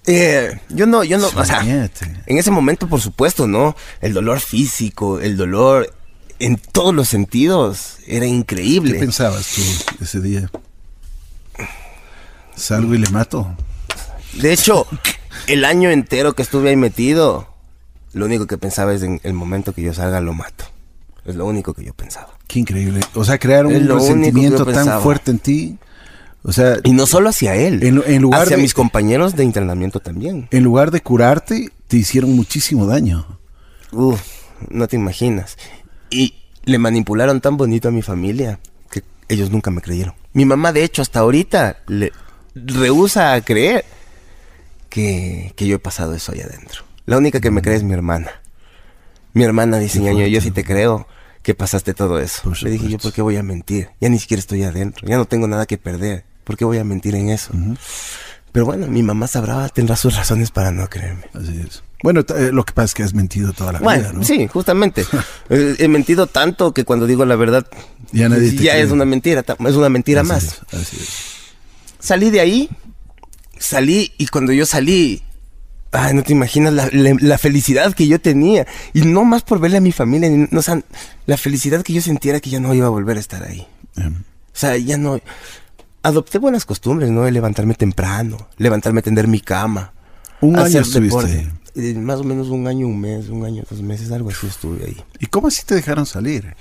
eh, 0.05 0.59
yo 0.69 0.85
no, 0.85 1.03
yo 1.03 1.17
no, 1.17 1.27
o 1.33 1.45
sea, 1.45 1.61
en 1.63 2.37
ese 2.37 2.51
momento, 2.51 2.87
por 2.87 2.99
supuesto, 3.01 3.47
¿no? 3.47 3.75
El 4.01 4.13
dolor 4.13 4.39
físico, 4.39 5.19
el 5.19 5.37
dolor 5.37 5.93
en 6.39 6.57
todos 6.57 6.93
los 6.93 7.07
sentidos, 7.07 7.97
era 8.05 8.25
¿Qué 8.25 8.31
increíble. 8.31 8.99
pensabas 8.99 9.47
tú 9.55 9.61
ese 10.03 10.19
día? 10.19 10.49
Salgo 12.55 12.93
y 12.95 12.97
le 12.99 13.09
mato. 13.09 13.55
De 14.33 14.51
hecho, 14.53 14.85
el 15.47 15.65
año 15.65 15.89
entero 15.89 16.33
que 16.33 16.41
estuve 16.41 16.69
ahí 16.69 16.75
metido, 16.75 17.47
lo 18.13 18.25
único 18.25 18.47
que 18.47 18.57
pensaba 18.57 18.93
es 18.93 19.03
en 19.03 19.19
el 19.23 19.33
momento 19.33 19.73
que 19.73 19.81
yo 19.81 19.93
salga 19.93 20.21
lo 20.21 20.33
mato. 20.33 20.65
Es 21.25 21.35
lo 21.35 21.45
único 21.45 21.73
que 21.73 21.83
yo 21.85 21.93
pensaba. 21.93 22.29
Qué 22.47 22.59
increíble. 22.59 22.99
O 23.15 23.23
sea, 23.23 23.37
crearon 23.37 23.71
Es 23.71 23.81
un 23.81 23.87
resentimiento 23.99 24.65
tan 24.65 24.73
pensaba. 24.75 25.01
fuerte 25.01 25.31
en 25.31 25.39
ti 25.39 25.77
O 26.45 26.51
sea, 26.51 26.75
Y 26.83 26.91
no 26.91 27.05
solo 27.05 27.29
hacia 27.29 27.55
él, 27.55 27.81
En- 27.83 28.03
en 28.05 28.21
lugar 28.21 28.41
hacia 28.41 28.57
de- 28.57 28.61
mis 28.61 28.73
compañeros 28.73 29.33
de 29.37 29.45
internamiento 29.45 30.01
también. 30.01 30.49
en 30.51 30.63
lugar 30.63 30.91
de 30.91 30.99
curarte, 30.99 31.69
te 31.87 31.95
hicieron 31.95 32.35
muchísimo 32.35 32.85
daño. 32.85 33.25
Uf, 33.93 34.19
no 34.69 34.87
te 34.89 34.97
imaginas. 34.97 35.57
Y 36.09 36.33
le 36.65 36.77
manipularon 36.79 37.39
tan 37.39 37.55
bonito 37.55 37.87
a 37.87 37.91
mi 37.91 38.01
familia 38.01 38.59
que 38.91 39.03
ellos 39.29 39.51
nunca 39.51 39.71
me 39.71 39.79
creyeron. 39.81 40.15
Mi 40.33 40.43
mamá, 40.43 40.73
de 40.73 40.83
hecho, 40.83 41.01
hasta 41.01 41.19
ahorita 41.19 41.77
le 41.87 42.11
rehúsa 42.55 43.33
a 43.33 43.41
creer 43.41 43.85
que, 44.89 45.53
que 45.55 45.67
yo 45.67 45.75
he 45.75 45.79
pasado 45.79 46.13
eso 46.15 46.31
ahí 46.31 46.41
adentro. 46.41 46.83
La 47.05 47.17
única 47.17 47.39
que 47.39 47.51
me 47.51 47.61
cree 47.61 47.75
es 47.75 47.83
mi 47.83 47.93
hermana. 47.93 48.31
Mi 49.33 49.43
hermana 49.43 49.79
dice, 49.79 49.99
ñaño, 49.99 50.27
yo 50.27 50.39
sí 50.41 50.51
te 50.51 50.63
creo 50.63 51.07
que 51.41 51.55
pasaste 51.55 51.93
todo 51.93 52.19
eso. 52.19 52.53
Le 52.61 52.69
dije, 52.69 52.87
yo. 52.89 52.97
¿por 52.99 53.11
qué 53.11 53.21
voy 53.21 53.35
a 53.37 53.43
mentir? 53.43 53.89
Ya 53.99 54.09
ni 54.09 54.19
siquiera 54.19 54.39
estoy 54.39 54.63
adentro, 54.63 55.07
ya 55.07 55.17
no 55.17 55.25
tengo 55.25 55.47
nada 55.47 55.65
que 55.65 55.77
perder. 55.77 56.23
¿Por 56.43 56.57
qué 56.57 56.65
voy 56.65 56.77
a 56.77 56.83
mentir 56.83 57.15
en 57.15 57.29
eso? 57.29 57.51
Pero 58.51 58.65
bueno, 58.65 58.85
mi 58.87 59.01
mamá 59.01 59.27
sabrá, 59.27 59.67
tendrá 59.69 59.95
sus 59.95 60.15
razones 60.15 60.51
para 60.51 60.71
no 60.71 60.87
creerme. 60.87 61.23
Así 61.33 61.59
es. 61.67 61.83
Bueno, 62.03 62.21
eh, 62.35 62.49
lo 62.51 62.63
que 62.65 62.73
pasa 62.73 62.85
es 62.85 62.93
que 62.93 63.03
has 63.03 63.13
mentido 63.13 63.53
toda 63.53 63.71
la 63.71 63.79
Bueno, 63.79 64.01
vida, 64.03 64.13
¿no? 64.13 64.23
sí, 64.23 64.47
justamente. 64.47 65.05
Eh, 65.49 65.75
He 65.79 65.87
mentido 65.87 66.27
tanto 66.27 66.73
que 66.73 66.85
cuando 66.85 67.05
digo 67.07 67.25
la 67.25 67.35
verdad 67.35 67.65
Ya 68.11 68.29
nadie 68.29 68.47
es 68.81 68.91
una 68.91 69.05
mentira, 69.05 69.43
es 69.67 69.75
una 69.75 69.89
mentira 69.89 70.21
Así 70.21 70.29
más. 70.29 70.43
es, 70.43 70.61
así 70.73 70.97
es. 70.97 71.32
Salí 72.03 72.29
de 72.31 72.41
ahí, 72.41 72.69
salí 73.57 74.11
y 74.17 74.27
cuando 74.27 74.51
yo 74.51 74.65
salí, 74.65 75.21
ay, 75.93 76.13
no 76.13 76.23
te 76.23 76.33
imaginas 76.33 76.73
la, 76.73 76.89
la- 76.91 77.15
la 77.19 77.37
felicidad 77.37 77.93
que 77.93 78.07
yo 78.07 78.19
tenía 78.19 78.67
y 78.93 79.01
no 79.01 79.23
más 79.23 79.43
por 79.43 79.59
verle 79.59 79.77
a 79.77 79.81
mi 79.81 79.91
familia, 79.93 80.29
ni- 80.29 80.47
no, 80.51 80.59
o 80.59 80.61
sea, 80.61 80.81
la 81.25 81.37
felicidad 81.37 81.81
que 81.81 81.93
yo 81.93 82.01
sentía 82.01 82.31
era 82.31 82.39
que 82.41 82.49
ya 82.49 82.59
no 82.59 82.73
iba 82.73 82.87
a 82.87 82.89
volver 82.89 83.15
a 83.17 83.19
estar 83.21 83.43
ahí. 83.43 83.65
Em, 83.95 84.15
O 84.15 84.55
sea, 84.55 84.75
ya 84.77 84.97
no. 84.97 85.19
Adopté 86.03 86.37
buenas 86.39 86.65
costumbres, 86.65 87.09
¿no? 87.09 87.21
De 87.23 87.31
levantarme 87.31 87.73
temprano, 87.75 88.49
levantarme 88.57 88.99
a 88.99 89.03
tender 89.03 89.27
mi 89.29 89.39
cama. 89.39 89.93
Un 90.41 90.57
año 90.59 90.81
estuviste. 90.81 91.49
Eh, 91.75 91.93
más 91.95 92.19
o 92.19 92.23
menos 92.25 92.49
un 92.49 92.67
año, 92.67 92.85
un 92.87 92.99
mes, 92.99 93.29
un 93.29 93.45
año, 93.45 93.63
dos 93.69 93.81
meses, 93.81 94.11
algo 94.11 94.29
así 94.29 94.45
estuve 94.45 94.85
ahí. 94.85 94.97
¿Y 95.19 95.27
cómo 95.27 95.47
así 95.47 95.63
te 95.65 95.73
dejaron 95.75 96.05
salir? 96.05 96.55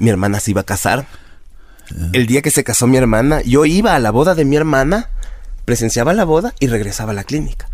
mi 0.00 0.10
hermana 0.10 0.40
se 0.40 0.50
iba 0.50 0.62
a 0.62 0.64
casar. 0.64 1.06
El 2.12 2.26
día 2.26 2.42
que 2.42 2.50
se 2.50 2.64
casó 2.64 2.86
mi 2.86 2.96
hermana, 2.96 3.42
yo 3.42 3.64
iba 3.64 3.94
a 3.94 3.98
la 3.98 4.10
boda 4.10 4.34
de 4.34 4.44
mi 4.44 4.56
hermana, 4.56 5.10
presenciaba 5.64 6.12
la 6.12 6.24
boda 6.24 6.54
y 6.60 6.66
regresaba 6.68 7.12
a 7.12 7.14
la 7.14 7.24
clínica. 7.24 7.68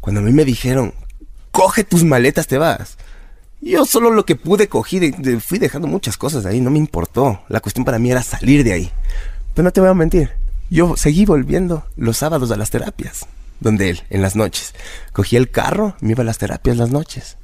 Cuando 0.00 0.20
a 0.20 0.24
mí 0.24 0.32
me 0.32 0.44
dijeron, 0.44 0.94
coge 1.52 1.84
tus 1.84 2.04
maletas, 2.04 2.46
te 2.46 2.58
vas. 2.58 2.96
Yo 3.60 3.84
solo 3.84 4.10
lo 4.10 4.24
que 4.24 4.36
pude 4.36 4.68
cogí, 4.68 4.98
de- 5.00 5.10
de- 5.10 5.40
fui 5.40 5.58
dejando 5.58 5.88
muchas 5.88 6.16
cosas 6.16 6.46
ahí, 6.46 6.60
no 6.60 6.70
me 6.70 6.78
importó. 6.78 7.42
La 7.48 7.60
cuestión 7.60 7.84
para 7.84 7.98
mí 7.98 8.10
era 8.10 8.22
salir 8.22 8.62
de 8.64 8.72
ahí. 8.72 8.92
Pero 9.54 9.64
no 9.64 9.72
te 9.72 9.80
voy 9.80 9.90
a 9.90 9.94
mentir, 9.94 10.30
yo 10.70 10.96
seguí 10.96 11.24
volviendo 11.24 11.84
los 11.96 12.18
sábados 12.18 12.50
a 12.52 12.56
las 12.56 12.70
terapias, 12.70 13.26
donde 13.58 13.90
él, 13.90 14.02
en 14.10 14.22
las 14.22 14.36
noches. 14.36 14.74
Cogía 15.12 15.40
el 15.40 15.50
carro, 15.50 15.96
me 16.00 16.12
iba 16.12 16.22
a 16.22 16.26
las 16.26 16.38
terapias 16.38 16.76
las 16.76 16.90
noches. 16.90 17.36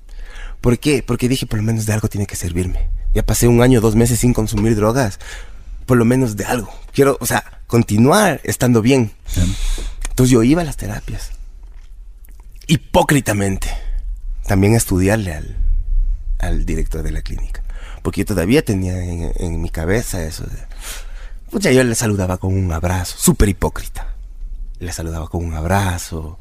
¿Por 0.61 0.79
qué? 0.79 1.03
Porque 1.05 1.29
dije, 1.29 1.47
por 1.47 1.59
lo 1.59 1.65
menos 1.65 1.85
de 1.87 1.93
algo 1.93 2.09
tiene 2.09 2.27
que 2.29 2.37
servirme. 2.37 2.89
Ya 3.15 3.25
pasé 3.27 3.49
un 3.49 3.61
año, 3.63 3.81
dos 3.81 3.97
meses 3.97 4.21
sin 4.21 4.33
consumir 4.33 4.77
drogas. 4.77 5.19
Por 5.87 5.99
lo 5.99 6.05
menos 6.05 6.37
de 6.37 6.45
algo. 6.45 6.73
Quiero, 6.93 7.17
o 7.21 7.27
sea, 7.27 7.61
continuar 7.67 8.41
estando 8.45 8.81
bien. 8.83 9.13
Entonces 10.11 10.31
yo 10.31 10.43
iba 10.43 10.63
a 10.63 10.65
las 10.65 10.77
terapias. 10.77 11.31
Hipócritamente. 12.67 13.69
También 14.47 14.75
a 14.75 14.77
estudiarle 14.77 15.35
al, 15.35 15.57
al 16.39 16.65
director 16.67 17.03
de 17.03 17.11
la 17.13 17.23
clínica. 17.23 17.63
Porque 18.03 18.21
yo 18.21 18.27
todavía 18.27 18.65
tenía 18.65 19.03
en, 19.03 19.33
en 19.37 19.63
mi 19.63 19.71
cabeza 19.71 20.23
eso 20.23 20.45
de... 20.45 20.59
Pues 21.51 21.65
ya 21.65 21.73
yo 21.73 21.85
le 21.85 21.95
saludaba 21.95 22.37
con 22.39 22.55
un 22.55 22.73
abrazo. 22.73 23.17
Súper 23.19 23.49
hipócrita. 23.49 24.15
Le 24.79 24.93
saludaba 24.93 25.29
con 25.29 25.45
un 25.45 25.55
abrazo. 25.55 26.39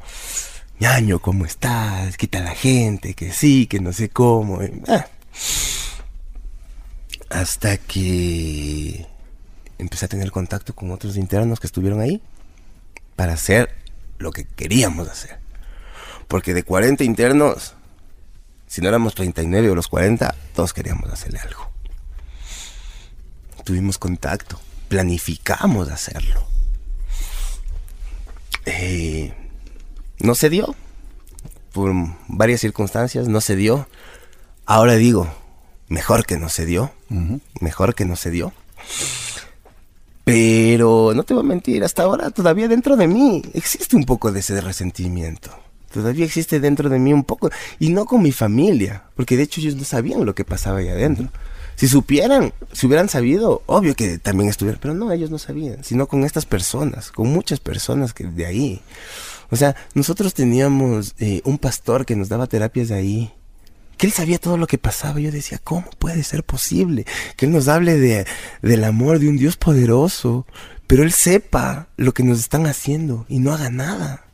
ñaño, 0.80 1.20
¿cómo 1.20 1.44
estás? 1.46 2.16
¿Qué 2.16 2.26
tal 2.26 2.44
la 2.44 2.54
gente? 2.54 3.14
Que 3.14 3.32
sí, 3.32 3.66
que 3.66 3.80
no 3.80 3.92
sé 3.92 4.08
cómo. 4.08 4.60
ah. 4.88 5.06
Hasta 7.30 7.78
que 7.78 9.06
empecé 9.78 10.06
a 10.06 10.08
tener 10.08 10.30
contacto 10.30 10.74
con 10.74 10.90
otros 10.90 11.16
internos 11.16 11.60
que 11.60 11.66
estuvieron 11.66 12.00
ahí 12.00 12.20
para 13.16 13.34
hacer 13.34 13.74
lo 14.18 14.32
que 14.32 14.44
queríamos 14.44 15.08
hacer. 15.08 15.38
Porque 16.28 16.54
de 16.54 16.62
40 16.62 17.04
internos, 17.04 17.74
si 18.66 18.80
no 18.80 18.88
éramos 18.88 19.14
39 19.14 19.70
o 19.70 19.74
los 19.74 19.88
40, 19.88 20.34
todos 20.54 20.72
queríamos 20.72 21.10
hacerle 21.10 21.38
algo. 21.40 21.70
Tuvimos 23.64 23.98
contacto, 23.98 24.60
planificamos 24.88 25.88
hacerlo. 25.88 26.46
Eh, 28.66 29.32
no 30.18 30.34
se 30.34 30.50
dio. 30.50 30.74
Por 31.72 31.92
varias 32.28 32.60
circunstancias 32.60 33.28
no 33.28 33.40
se 33.40 33.56
dio. 33.56 33.88
Ahora 34.64 34.94
digo, 34.94 35.32
mejor 35.88 36.24
que 36.24 36.38
no 36.38 36.48
se 36.48 36.66
dio. 36.66 36.92
Mejor 37.60 37.94
que 37.94 38.04
no 38.04 38.16
se 38.16 38.30
dio. 38.30 38.52
Pero 40.24 41.12
no 41.14 41.22
te 41.22 41.34
voy 41.34 41.42
a 41.42 41.46
mentir, 41.46 41.84
hasta 41.84 42.02
ahora 42.02 42.30
todavía 42.30 42.66
dentro 42.66 42.96
de 42.96 43.06
mí 43.06 43.42
existe 43.52 43.94
un 43.94 44.04
poco 44.04 44.32
de 44.32 44.40
ese 44.40 44.60
resentimiento. 44.60 45.50
Todavía 45.92 46.24
existe 46.24 46.58
dentro 46.58 46.88
de 46.88 46.98
mí 46.98 47.12
un 47.12 47.24
poco. 47.24 47.50
Y 47.78 47.90
no 47.90 48.04
con 48.06 48.22
mi 48.22 48.32
familia, 48.32 49.04
porque 49.14 49.36
de 49.36 49.44
hecho 49.44 49.60
ellos 49.60 49.76
no 49.76 49.84
sabían 49.84 50.24
lo 50.24 50.34
que 50.34 50.44
pasaba 50.44 50.78
ahí 50.78 50.88
adentro. 50.88 51.28
Si 51.76 51.88
supieran, 51.88 52.52
si 52.72 52.86
hubieran 52.86 53.08
sabido, 53.08 53.62
obvio 53.66 53.94
que 53.94 54.18
también 54.18 54.48
estuvieran, 54.48 54.80
pero 54.80 54.94
no, 54.94 55.12
ellos 55.12 55.30
no 55.30 55.38
sabían, 55.38 55.84
sino 55.84 56.06
con 56.06 56.24
estas 56.24 56.46
personas, 56.46 57.10
con 57.10 57.28
muchas 57.28 57.60
personas 57.60 58.12
que 58.12 58.24
de 58.24 58.46
ahí. 58.46 58.80
O 59.50 59.56
sea, 59.56 59.76
nosotros 59.94 60.34
teníamos 60.34 61.14
eh, 61.18 61.42
un 61.44 61.58
pastor 61.58 62.06
que 62.06 62.16
nos 62.16 62.28
daba 62.28 62.46
terapias 62.46 62.88
de 62.88 62.94
ahí, 62.94 63.32
que 63.96 64.06
él 64.06 64.12
sabía 64.12 64.38
todo 64.38 64.56
lo 64.56 64.66
que 64.66 64.78
pasaba. 64.78 65.20
Yo 65.20 65.30
decía, 65.30 65.58
¿cómo 65.62 65.88
puede 65.98 66.22
ser 66.24 66.44
posible 66.44 67.04
que 67.36 67.46
él 67.46 67.52
nos 67.52 67.68
hable 67.68 67.96
de, 67.98 68.26
del 68.62 68.84
amor 68.84 69.18
de 69.18 69.28
un 69.28 69.36
Dios 69.36 69.56
poderoso, 69.56 70.46
pero 70.86 71.02
él 71.02 71.12
sepa 71.12 71.88
lo 71.96 72.12
que 72.14 72.22
nos 72.22 72.38
están 72.40 72.66
haciendo 72.66 73.26
y 73.28 73.38
no 73.38 73.52
haga 73.52 73.70
nada? 73.70 74.24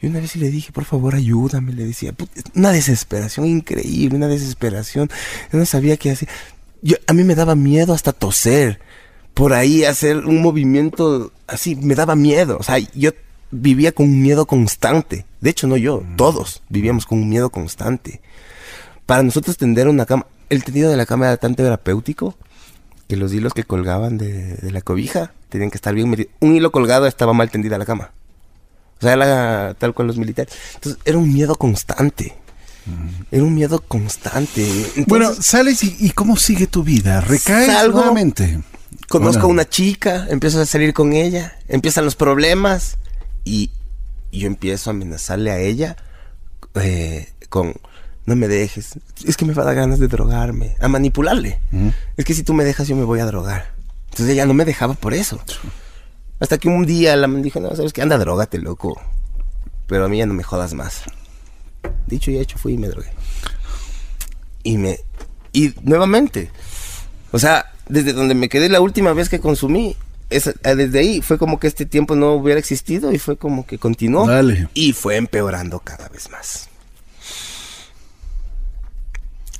Y 0.00 0.06
una 0.08 0.18
vez 0.18 0.34
le 0.34 0.50
dije, 0.50 0.72
por 0.72 0.84
favor, 0.84 1.14
ayúdame, 1.14 1.72
le 1.72 1.84
decía, 1.86 2.12
"Put- 2.12 2.28
una 2.56 2.72
desesperación 2.72 3.46
increíble, 3.46 4.16
una 4.16 4.26
desesperación. 4.26 5.08
Yo 5.52 5.58
no 5.58 5.64
sabía 5.64 5.96
qué 5.96 6.10
hacer. 6.10 6.28
Yo, 6.82 6.96
a 7.06 7.12
mí 7.12 7.22
me 7.22 7.36
daba 7.36 7.54
miedo 7.54 7.94
hasta 7.94 8.12
toser. 8.12 8.80
Por 9.32 9.52
ahí 9.52 9.84
hacer 9.84 10.16
un 10.18 10.42
movimiento 10.42 11.32
así, 11.46 11.76
me 11.76 11.94
daba 11.94 12.16
miedo. 12.16 12.56
O 12.58 12.64
sea, 12.64 12.78
yo 12.78 13.12
vivía 13.52 13.92
con 13.92 14.06
un 14.06 14.20
miedo 14.20 14.44
constante. 14.46 15.24
De 15.40 15.50
hecho, 15.50 15.68
no 15.68 15.76
yo, 15.76 16.02
todos 16.16 16.62
vivíamos 16.68 17.06
con 17.06 17.18
un 17.20 17.28
miedo 17.28 17.50
constante. 17.50 18.20
Para 19.06 19.22
nosotros 19.22 19.56
tender 19.56 19.88
una 19.88 20.06
cama, 20.06 20.26
el 20.48 20.64
tendido 20.64 20.90
de 20.90 20.96
la 20.96 21.06
cama 21.06 21.26
era 21.26 21.36
tan 21.36 21.54
terapéutico 21.54 22.36
que 23.08 23.16
los 23.16 23.32
hilos 23.32 23.52
que 23.52 23.64
colgaban 23.64 24.18
de, 24.18 24.54
de 24.56 24.70
la 24.70 24.80
cobija 24.80 25.32
tenían 25.48 25.70
que 25.70 25.76
estar 25.76 25.94
bien 25.94 26.08
metidos. 26.08 26.32
Un 26.40 26.54
hilo 26.56 26.72
colgado 26.72 27.06
estaba 27.06 27.32
mal 27.32 27.50
tendida 27.50 27.78
la 27.78 27.84
cama. 27.84 28.10
O 28.98 29.02
sea, 29.02 29.14
era 29.14 29.74
tal 29.74 29.94
cual 29.94 30.06
los 30.08 30.16
militares. 30.16 30.54
Entonces, 30.74 31.00
era 31.04 31.18
un 31.18 31.32
miedo 31.32 31.56
constante. 31.56 32.36
Era 33.30 33.42
un 33.44 33.54
miedo 33.54 33.80
constante. 33.80 34.64
Entonces, 34.64 35.06
bueno, 35.06 35.32
sales 35.34 35.82
y, 35.84 35.96
y 36.00 36.10
¿cómo 36.10 36.36
sigue 36.36 36.66
tu 36.66 36.82
vida? 36.82 37.20
¿Recaes 37.20 37.66
Salgo, 37.66 37.98
nuevamente? 37.98 38.60
conozco 39.08 39.40
a 39.40 39.42
Bueno, 39.42 39.54
una 39.54 39.68
chica, 39.68 40.26
empiezo 40.30 40.60
a 40.60 40.66
salir 40.66 40.94
con 40.94 41.12
ella, 41.12 41.56
empiezan 41.68 42.04
los 42.04 42.16
problemas 42.16 42.96
y, 43.44 43.70
y 44.30 44.40
yo 44.40 44.46
empiezo 44.46 44.90
a 44.90 44.92
amenazarle 44.92 45.50
a 45.50 45.58
ella 45.58 45.96
eh, 46.74 47.28
con 47.48 47.74
no 48.26 48.36
me 48.36 48.46
dejes, 48.48 48.94
es 49.24 49.36
que 49.36 49.44
me 49.44 49.52
va 49.54 49.62
a 49.62 49.66
dar 49.66 49.74
ganas 49.74 49.98
de 49.98 50.08
drogarme, 50.08 50.76
a 50.80 50.88
manipularle. 50.88 51.60
Es 52.16 52.24
que 52.24 52.34
si 52.34 52.42
tú 52.42 52.54
me 52.54 52.64
dejas 52.64 52.86
yo 52.88 52.96
me 52.96 53.04
voy 53.04 53.20
a 53.20 53.26
drogar. 53.26 53.72
Entonces 54.10 54.28
ella 54.34 54.46
no 54.46 54.54
me 54.54 54.64
dejaba 54.64 54.94
por 54.94 55.14
eso. 55.14 55.40
Hasta 56.38 56.58
que 56.58 56.68
un 56.68 56.84
día 56.86 57.16
la 57.16 57.26
man 57.28 57.42
dijo, 57.42 57.60
no, 57.60 57.74
sabes 57.74 57.92
que 57.92 58.02
anda, 58.02 58.18
drogate, 58.18 58.58
loco. 58.58 59.00
Pero 59.86 60.04
a 60.04 60.08
mí 60.08 60.18
ya 60.18 60.26
no 60.26 60.34
me 60.34 60.42
jodas 60.42 60.74
más. 60.74 61.02
Dicho 62.06 62.30
y 62.30 62.38
hecho, 62.38 62.58
fui 62.58 62.74
y 62.74 62.78
me 62.78 62.88
drogué. 62.88 63.08
Y 64.62 64.76
me... 64.78 64.98
Y 65.52 65.74
nuevamente, 65.82 66.50
o 67.32 67.38
sea, 67.38 67.66
desde 67.88 68.12
donde 68.12 68.34
me 68.34 68.48
quedé 68.48 68.68
la 68.68 68.80
última 68.80 69.12
vez 69.12 69.28
que 69.28 69.38
consumí, 69.40 69.96
esa- 70.30 70.54
eh, 70.64 70.74
desde 70.76 71.00
ahí 71.00 71.20
fue 71.20 71.36
como 71.38 71.58
que 71.60 71.66
este 71.66 71.84
tiempo 71.84 72.16
no 72.16 72.32
hubiera 72.32 72.58
existido 72.58 73.12
y 73.12 73.18
fue 73.18 73.36
como 73.36 73.66
que 73.66 73.78
continuó. 73.78 74.26
Dale. 74.26 74.68
Y 74.74 74.92
fue 74.94 75.16
empeorando 75.16 75.80
cada 75.80 76.08
vez 76.08 76.30
más. 76.30 76.68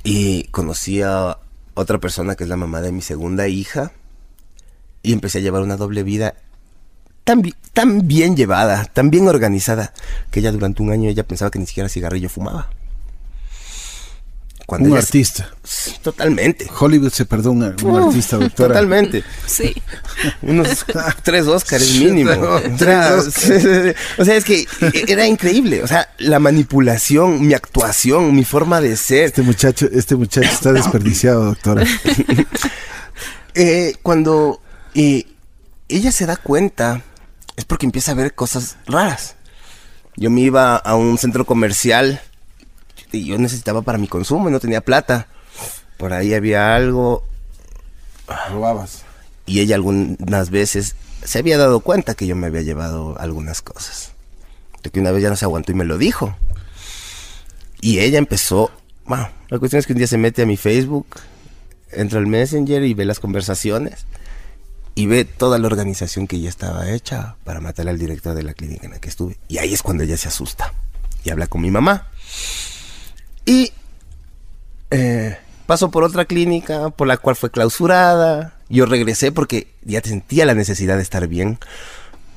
Y 0.03 0.43
conocí 0.45 1.01
a 1.01 1.37
otra 1.73 1.99
persona 1.99 2.35
que 2.35 2.43
es 2.43 2.49
la 2.49 2.57
mamá 2.57 2.81
de 2.81 2.91
mi 2.91 3.01
segunda 3.01 3.47
hija. 3.47 3.91
Y 5.01 5.13
empecé 5.13 5.39
a 5.39 5.41
llevar 5.41 5.63
una 5.63 5.77
doble 5.77 6.03
vida 6.03 6.35
tan, 7.23 7.41
tan 7.73 8.07
bien 8.07 8.35
llevada, 8.35 8.85
tan 8.85 9.09
bien 9.09 9.27
organizada, 9.27 9.93
que 10.31 10.39
ella 10.39 10.51
durante 10.51 10.81
un 10.81 10.91
año 10.91 11.09
ella 11.09 11.27
pensaba 11.27 11.51
que 11.51 11.59
ni 11.59 11.65
siquiera 11.65 11.89
cigarrillo 11.89 12.29
fumaba. 12.29 12.69
Cuando 14.65 14.89
un 14.89 14.97
artista. 14.97 15.49
Totalmente. 16.01 16.67
Hollywood 16.79 17.11
se 17.11 17.25
perdona 17.25 17.75
un 17.83 18.03
artista, 18.03 18.37
doctora. 18.37 18.69
Totalmente. 18.69 19.23
Sí. 19.45 19.73
Unos 20.41 20.85
tres 21.23 21.47
Óscares 21.47 21.99
mínimo. 21.99 22.31
Tres 22.31 22.75
O 22.75 22.77
sea, 22.77 23.15
Óscares. 23.15 23.95
o 24.17 24.25
sea, 24.25 24.35
es 24.35 24.45
que 24.45 24.65
era 25.07 25.27
increíble. 25.27 25.83
O 25.83 25.87
sea, 25.87 26.09
la 26.17 26.39
manipulación, 26.39 27.45
mi 27.45 27.53
actuación, 27.53 28.33
mi 28.35 28.45
forma 28.45 28.81
de 28.81 28.95
ser. 28.95 29.25
Este 29.25 29.41
muchacho, 29.41 29.87
este 29.91 30.15
muchacho 30.15 30.49
está 30.49 30.71
desperdiciado, 30.71 31.45
doctora. 31.45 31.85
Eh, 33.55 33.97
cuando 34.01 34.61
eh, 34.95 35.27
ella 35.87 36.11
se 36.11 36.25
da 36.25 36.37
cuenta, 36.37 37.03
es 37.55 37.65
porque 37.65 37.85
empieza 37.85 38.11
a 38.11 38.15
ver 38.15 38.33
cosas 38.33 38.77
raras. 38.87 39.35
Yo 40.15 40.29
me 40.29 40.41
iba 40.41 40.75
a 40.75 40.95
un 40.95 41.17
centro 41.17 41.45
comercial 41.45 42.21
y 43.13 43.25
yo 43.25 43.37
necesitaba 43.37 43.83
para 43.83 43.97
mi 43.97 44.07
consumo 44.07 44.49
y 44.49 44.51
no 44.51 44.59
tenía 44.59 44.81
plata. 44.81 45.27
Por 45.97 46.13
ahí 46.13 46.33
había 46.33 46.75
algo 46.75 47.23
Robabas. 48.49 49.03
y 49.45 49.59
ella 49.59 49.75
algunas 49.75 50.49
veces 50.49 50.95
se 51.23 51.39
había 51.39 51.57
dado 51.57 51.79
cuenta 51.79 52.15
que 52.15 52.27
yo 52.27 52.35
me 52.35 52.47
había 52.47 52.61
llevado 52.61 53.17
algunas 53.19 53.61
cosas. 53.61 54.11
De 54.81 54.89
que 54.89 54.99
una 54.99 55.11
vez 55.11 55.23
ya 55.23 55.29
no 55.29 55.35
se 55.35 55.45
aguantó 55.45 55.71
y 55.71 55.75
me 55.75 55.85
lo 55.85 55.97
dijo. 55.97 56.35
Y 57.79 57.99
ella 57.99 58.17
empezó, 58.17 58.71
bueno, 59.05 59.29
la 59.49 59.59
cuestión 59.59 59.79
es 59.79 59.85
que 59.85 59.93
un 59.93 59.99
día 59.99 60.07
se 60.07 60.17
mete 60.17 60.41
a 60.41 60.45
mi 60.45 60.57
Facebook, 60.57 61.07
entra 61.91 62.19
al 62.19 62.27
Messenger 62.27 62.83
y 62.83 62.93
ve 62.93 63.05
las 63.05 63.19
conversaciones 63.19 64.05
y 64.95 65.05
ve 65.05 65.23
toda 65.25 65.59
la 65.59 65.67
organización 65.67 66.27
que 66.27 66.39
ya 66.39 66.49
estaba 66.49 66.89
hecha 66.89 67.35
para 67.43 67.61
matar 67.61 67.87
al 67.87 67.99
director 67.99 68.35
de 68.35 68.43
la 68.43 68.53
clínica 68.53 68.85
en 68.85 68.93
la 68.93 68.99
que 68.99 69.09
estuve. 69.09 69.37
Y 69.47 69.59
ahí 69.59 69.73
es 69.73 69.83
cuando 69.83 70.03
ella 70.03 70.17
se 70.17 70.27
asusta 70.27 70.73
y 71.23 71.29
habla 71.29 71.47
con 71.47 71.61
mi 71.61 71.71
mamá. 71.71 72.07
Y 73.45 73.71
eh, 74.91 75.37
pasó 75.65 75.91
por 75.91 76.03
otra 76.03 76.25
clínica 76.25 76.89
por 76.89 77.07
la 77.07 77.17
cual 77.17 77.35
fue 77.35 77.51
clausurada. 77.51 78.55
Yo 78.69 78.85
regresé 78.85 79.31
porque 79.31 79.67
ya 79.83 80.01
sentía 80.01 80.45
la 80.45 80.53
necesidad 80.53 80.97
de 80.97 81.03
estar 81.03 81.27
bien. 81.27 81.59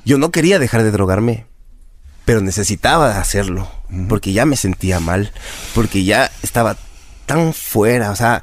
Yo 0.05 0.19
no 0.19 0.31
quería 0.31 0.59
dejar 0.59 0.83
de 0.83 0.91
drogarme, 0.91 1.47
pero 2.25 2.41
necesitaba 2.41 3.19
hacerlo 3.19 3.69
porque 4.09 4.33
ya 4.33 4.45
me 4.47 4.57
sentía 4.57 5.01
mal, 5.01 5.33
porque 5.75 6.05
ya 6.05 6.31
estaba 6.43 6.77
tan 7.27 7.53
fuera, 7.53 8.11
o 8.11 8.17
sea, 8.17 8.43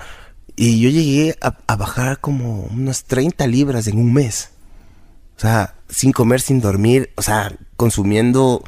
y 0.55 0.79
yo 0.79 0.89
llegué 0.89 1.37
a, 1.41 1.57
a 1.67 1.75
bajar 1.75 2.19
como 2.19 2.63
unas 2.63 3.05
30 3.05 3.47
libras 3.47 3.87
en 3.87 3.97
un 3.97 4.13
mes. 4.13 4.51
O 5.37 5.39
sea, 5.39 5.75
sin 5.89 6.11
comer, 6.11 6.41
sin 6.41 6.61
dormir, 6.61 7.11
o 7.15 7.21
sea, 7.21 7.53
consumiendo, 7.75 8.63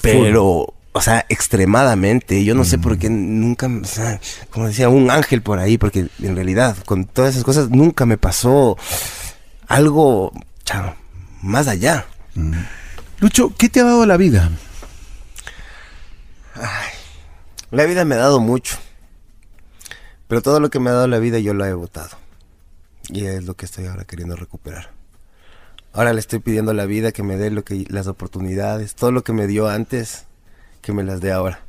pero, 0.00 0.74
o 0.92 1.00
sea, 1.00 1.26
extremadamente. 1.28 2.44
Yo 2.44 2.54
no 2.54 2.64
sé 2.64 2.78
por 2.78 2.98
qué 2.98 3.10
nunca, 3.10 3.66
o 3.66 3.84
sea, 3.84 4.20
como 4.50 4.66
decía, 4.66 4.88
un 4.88 5.10
ángel 5.10 5.42
por 5.42 5.58
ahí, 5.58 5.78
porque 5.78 6.08
en 6.22 6.34
realidad 6.34 6.76
con 6.84 7.04
todas 7.04 7.30
esas 7.32 7.44
cosas 7.44 7.70
nunca 7.70 8.06
me 8.06 8.18
pasó 8.18 8.76
algo 9.66 10.32
más 11.42 11.68
allá. 11.68 12.06
Lucho, 13.20 13.52
¿qué 13.56 13.68
te 13.68 13.80
ha 13.80 13.84
dado 13.84 14.06
la 14.06 14.16
vida? 14.16 14.50
La 17.70 17.84
vida 17.84 18.04
me 18.04 18.14
ha 18.14 18.18
dado 18.18 18.40
mucho, 18.40 18.76
pero 20.26 20.42
todo 20.42 20.58
lo 20.58 20.70
que 20.70 20.80
me 20.80 20.90
ha 20.90 20.94
dado 20.94 21.06
la 21.06 21.18
vida 21.18 21.38
yo 21.38 21.54
lo 21.54 21.64
he 21.64 21.72
votado. 21.74 22.16
Y 23.10 23.26
es 23.26 23.44
lo 23.44 23.54
que 23.54 23.66
estoy 23.66 23.86
ahora 23.86 24.04
queriendo 24.04 24.36
recuperar. 24.36 24.90
Ahora 25.92 26.12
le 26.12 26.20
estoy 26.20 26.38
pidiendo 26.38 26.72
a 26.72 26.74
la 26.74 26.86
vida 26.86 27.12
que 27.12 27.22
me 27.22 27.36
dé 27.36 27.50
lo 27.50 27.64
que, 27.64 27.86
las 27.88 28.06
oportunidades, 28.06 28.94
todo 28.94 29.10
lo 29.10 29.24
que 29.24 29.32
me 29.32 29.46
dio 29.46 29.68
antes, 29.68 30.27
que 30.88 30.94
me 30.94 31.04
las 31.04 31.20
dé 31.20 31.32
ahora. 31.32 31.60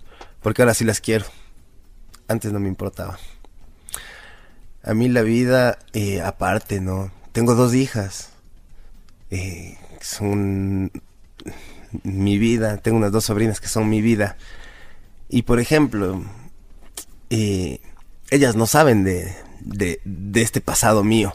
Porque 0.42 0.62
ahora 0.62 0.74
sí 0.74 0.86
las 0.86 1.02
quiero. 1.02 1.26
Antes 2.30 2.54
no 2.54 2.60
me 2.62 2.70
importaba. 2.70 3.20
A 4.82 4.94
mí 4.94 5.10
la 5.10 5.24
vida, 5.24 5.78
eh, 5.92 6.22
aparte, 6.22 6.80
¿no? 6.80 7.12
Tengo 7.34 7.54
dos 7.54 7.74
hijas. 7.74 8.30
eh, 9.30 9.78
son 10.00 10.90
mi 12.04 12.38
vida. 12.38 12.78
Tengo 12.78 12.98
unas 12.98 13.12
dos 13.12 13.26
sobrinas 13.26 13.60
que 13.60 13.68
son 13.68 13.90
mi 13.90 14.02
vida. 14.02 14.38
Y 15.28 15.42
por 15.42 15.60
ejemplo, 15.60 16.24
eh, 17.30 17.82
ellas 18.30 18.56
no 18.56 18.68
saben 18.68 19.04
de, 19.04 19.36
de, 19.60 20.00
de 20.06 20.42
este 20.42 20.62
pasado 20.62 21.04
mío. 21.04 21.34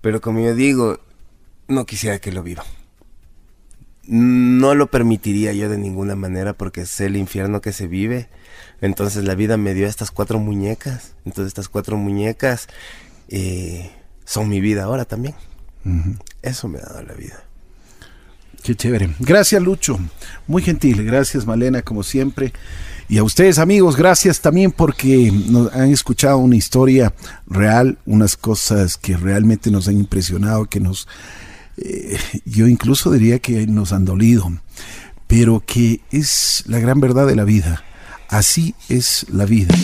Pero 0.00 0.20
como 0.20 0.38
yo 0.38 0.54
digo, 0.54 1.00
no 1.66 1.86
quisiera 1.86 2.20
que 2.20 2.30
lo 2.30 2.44
viva. 2.44 2.64
No 4.06 4.74
lo 4.74 4.88
permitiría 4.88 5.52
yo 5.52 5.68
de 5.68 5.78
ninguna 5.78 6.14
manera 6.14 6.52
porque 6.52 6.86
sé 6.86 7.06
el 7.06 7.16
infierno 7.16 7.60
que 7.60 7.72
se 7.72 7.86
vive. 7.86 8.28
Entonces 8.80 9.24
la 9.24 9.34
vida 9.34 9.56
me 9.56 9.74
dio 9.74 9.86
estas 9.86 10.10
cuatro 10.10 10.38
muñecas. 10.38 11.14
Entonces 11.24 11.48
estas 11.48 11.68
cuatro 11.68 11.96
muñecas 11.96 12.68
eh, 13.28 13.90
son 14.24 14.48
mi 14.48 14.60
vida 14.60 14.84
ahora 14.84 15.04
también. 15.04 15.34
Eso 16.42 16.68
me 16.68 16.78
ha 16.78 16.82
dado 16.82 17.02
la 17.02 17.14
vida. 17.14 17.44
Qué 18.62 18.74
chévere. 18.74 19.14
Gracias, 19.18 19.62
Lucho. 19.62 19.98
Muy 20.46 20.62
gentil. 20.62 21.04
Gracias, 21.04 21.46
Malena, 21.46 21.82
como 21.82 22.02
siempre. 22.02 22.52
Y 23.08 23.18
a 23.18 23.22
ustedes, 23.22 23.58
amigos, 23.58 23.96
gracias 23.96 24.40
también 24.40 24.72
porque 24.72 25.30
nos 25.50 25.70
han 25.74 25.90
escuchado 25.90 26.38
una 26.38 26.56
historia 26.56 27.12
real, 27.46 27.98
unas 28.06 28.38
cosas 28.38 28.96
que 28.96 29.18
realmente 29.18 29.70
nos 29.70 29.88
han 29.88 29.98
impresionado, 29.98 30.64
que 30.64 30.80
nos, 30.80 31.06
eh, 31.76 32.18
yo 32.44 32.66
incluso 32.66 33.10
diría 33.10 33.38
que 33.38 33.66
nos 33.66 33.92
han 33.92 34.04
dolido, 34.04 34.52
pero 35.26 35.62
que 35.64 36.00
es 36.10 36.64
la 36.66 36.78
gran 36.78 37.00
verdad 37.00 37.26
de 37.26 37.36
la 37.36 37.44
vida. 37.44 37.84
Así 38.28 38.74
es 38.88 39.26
la 39.30 39.44
vida. 39.44 39.74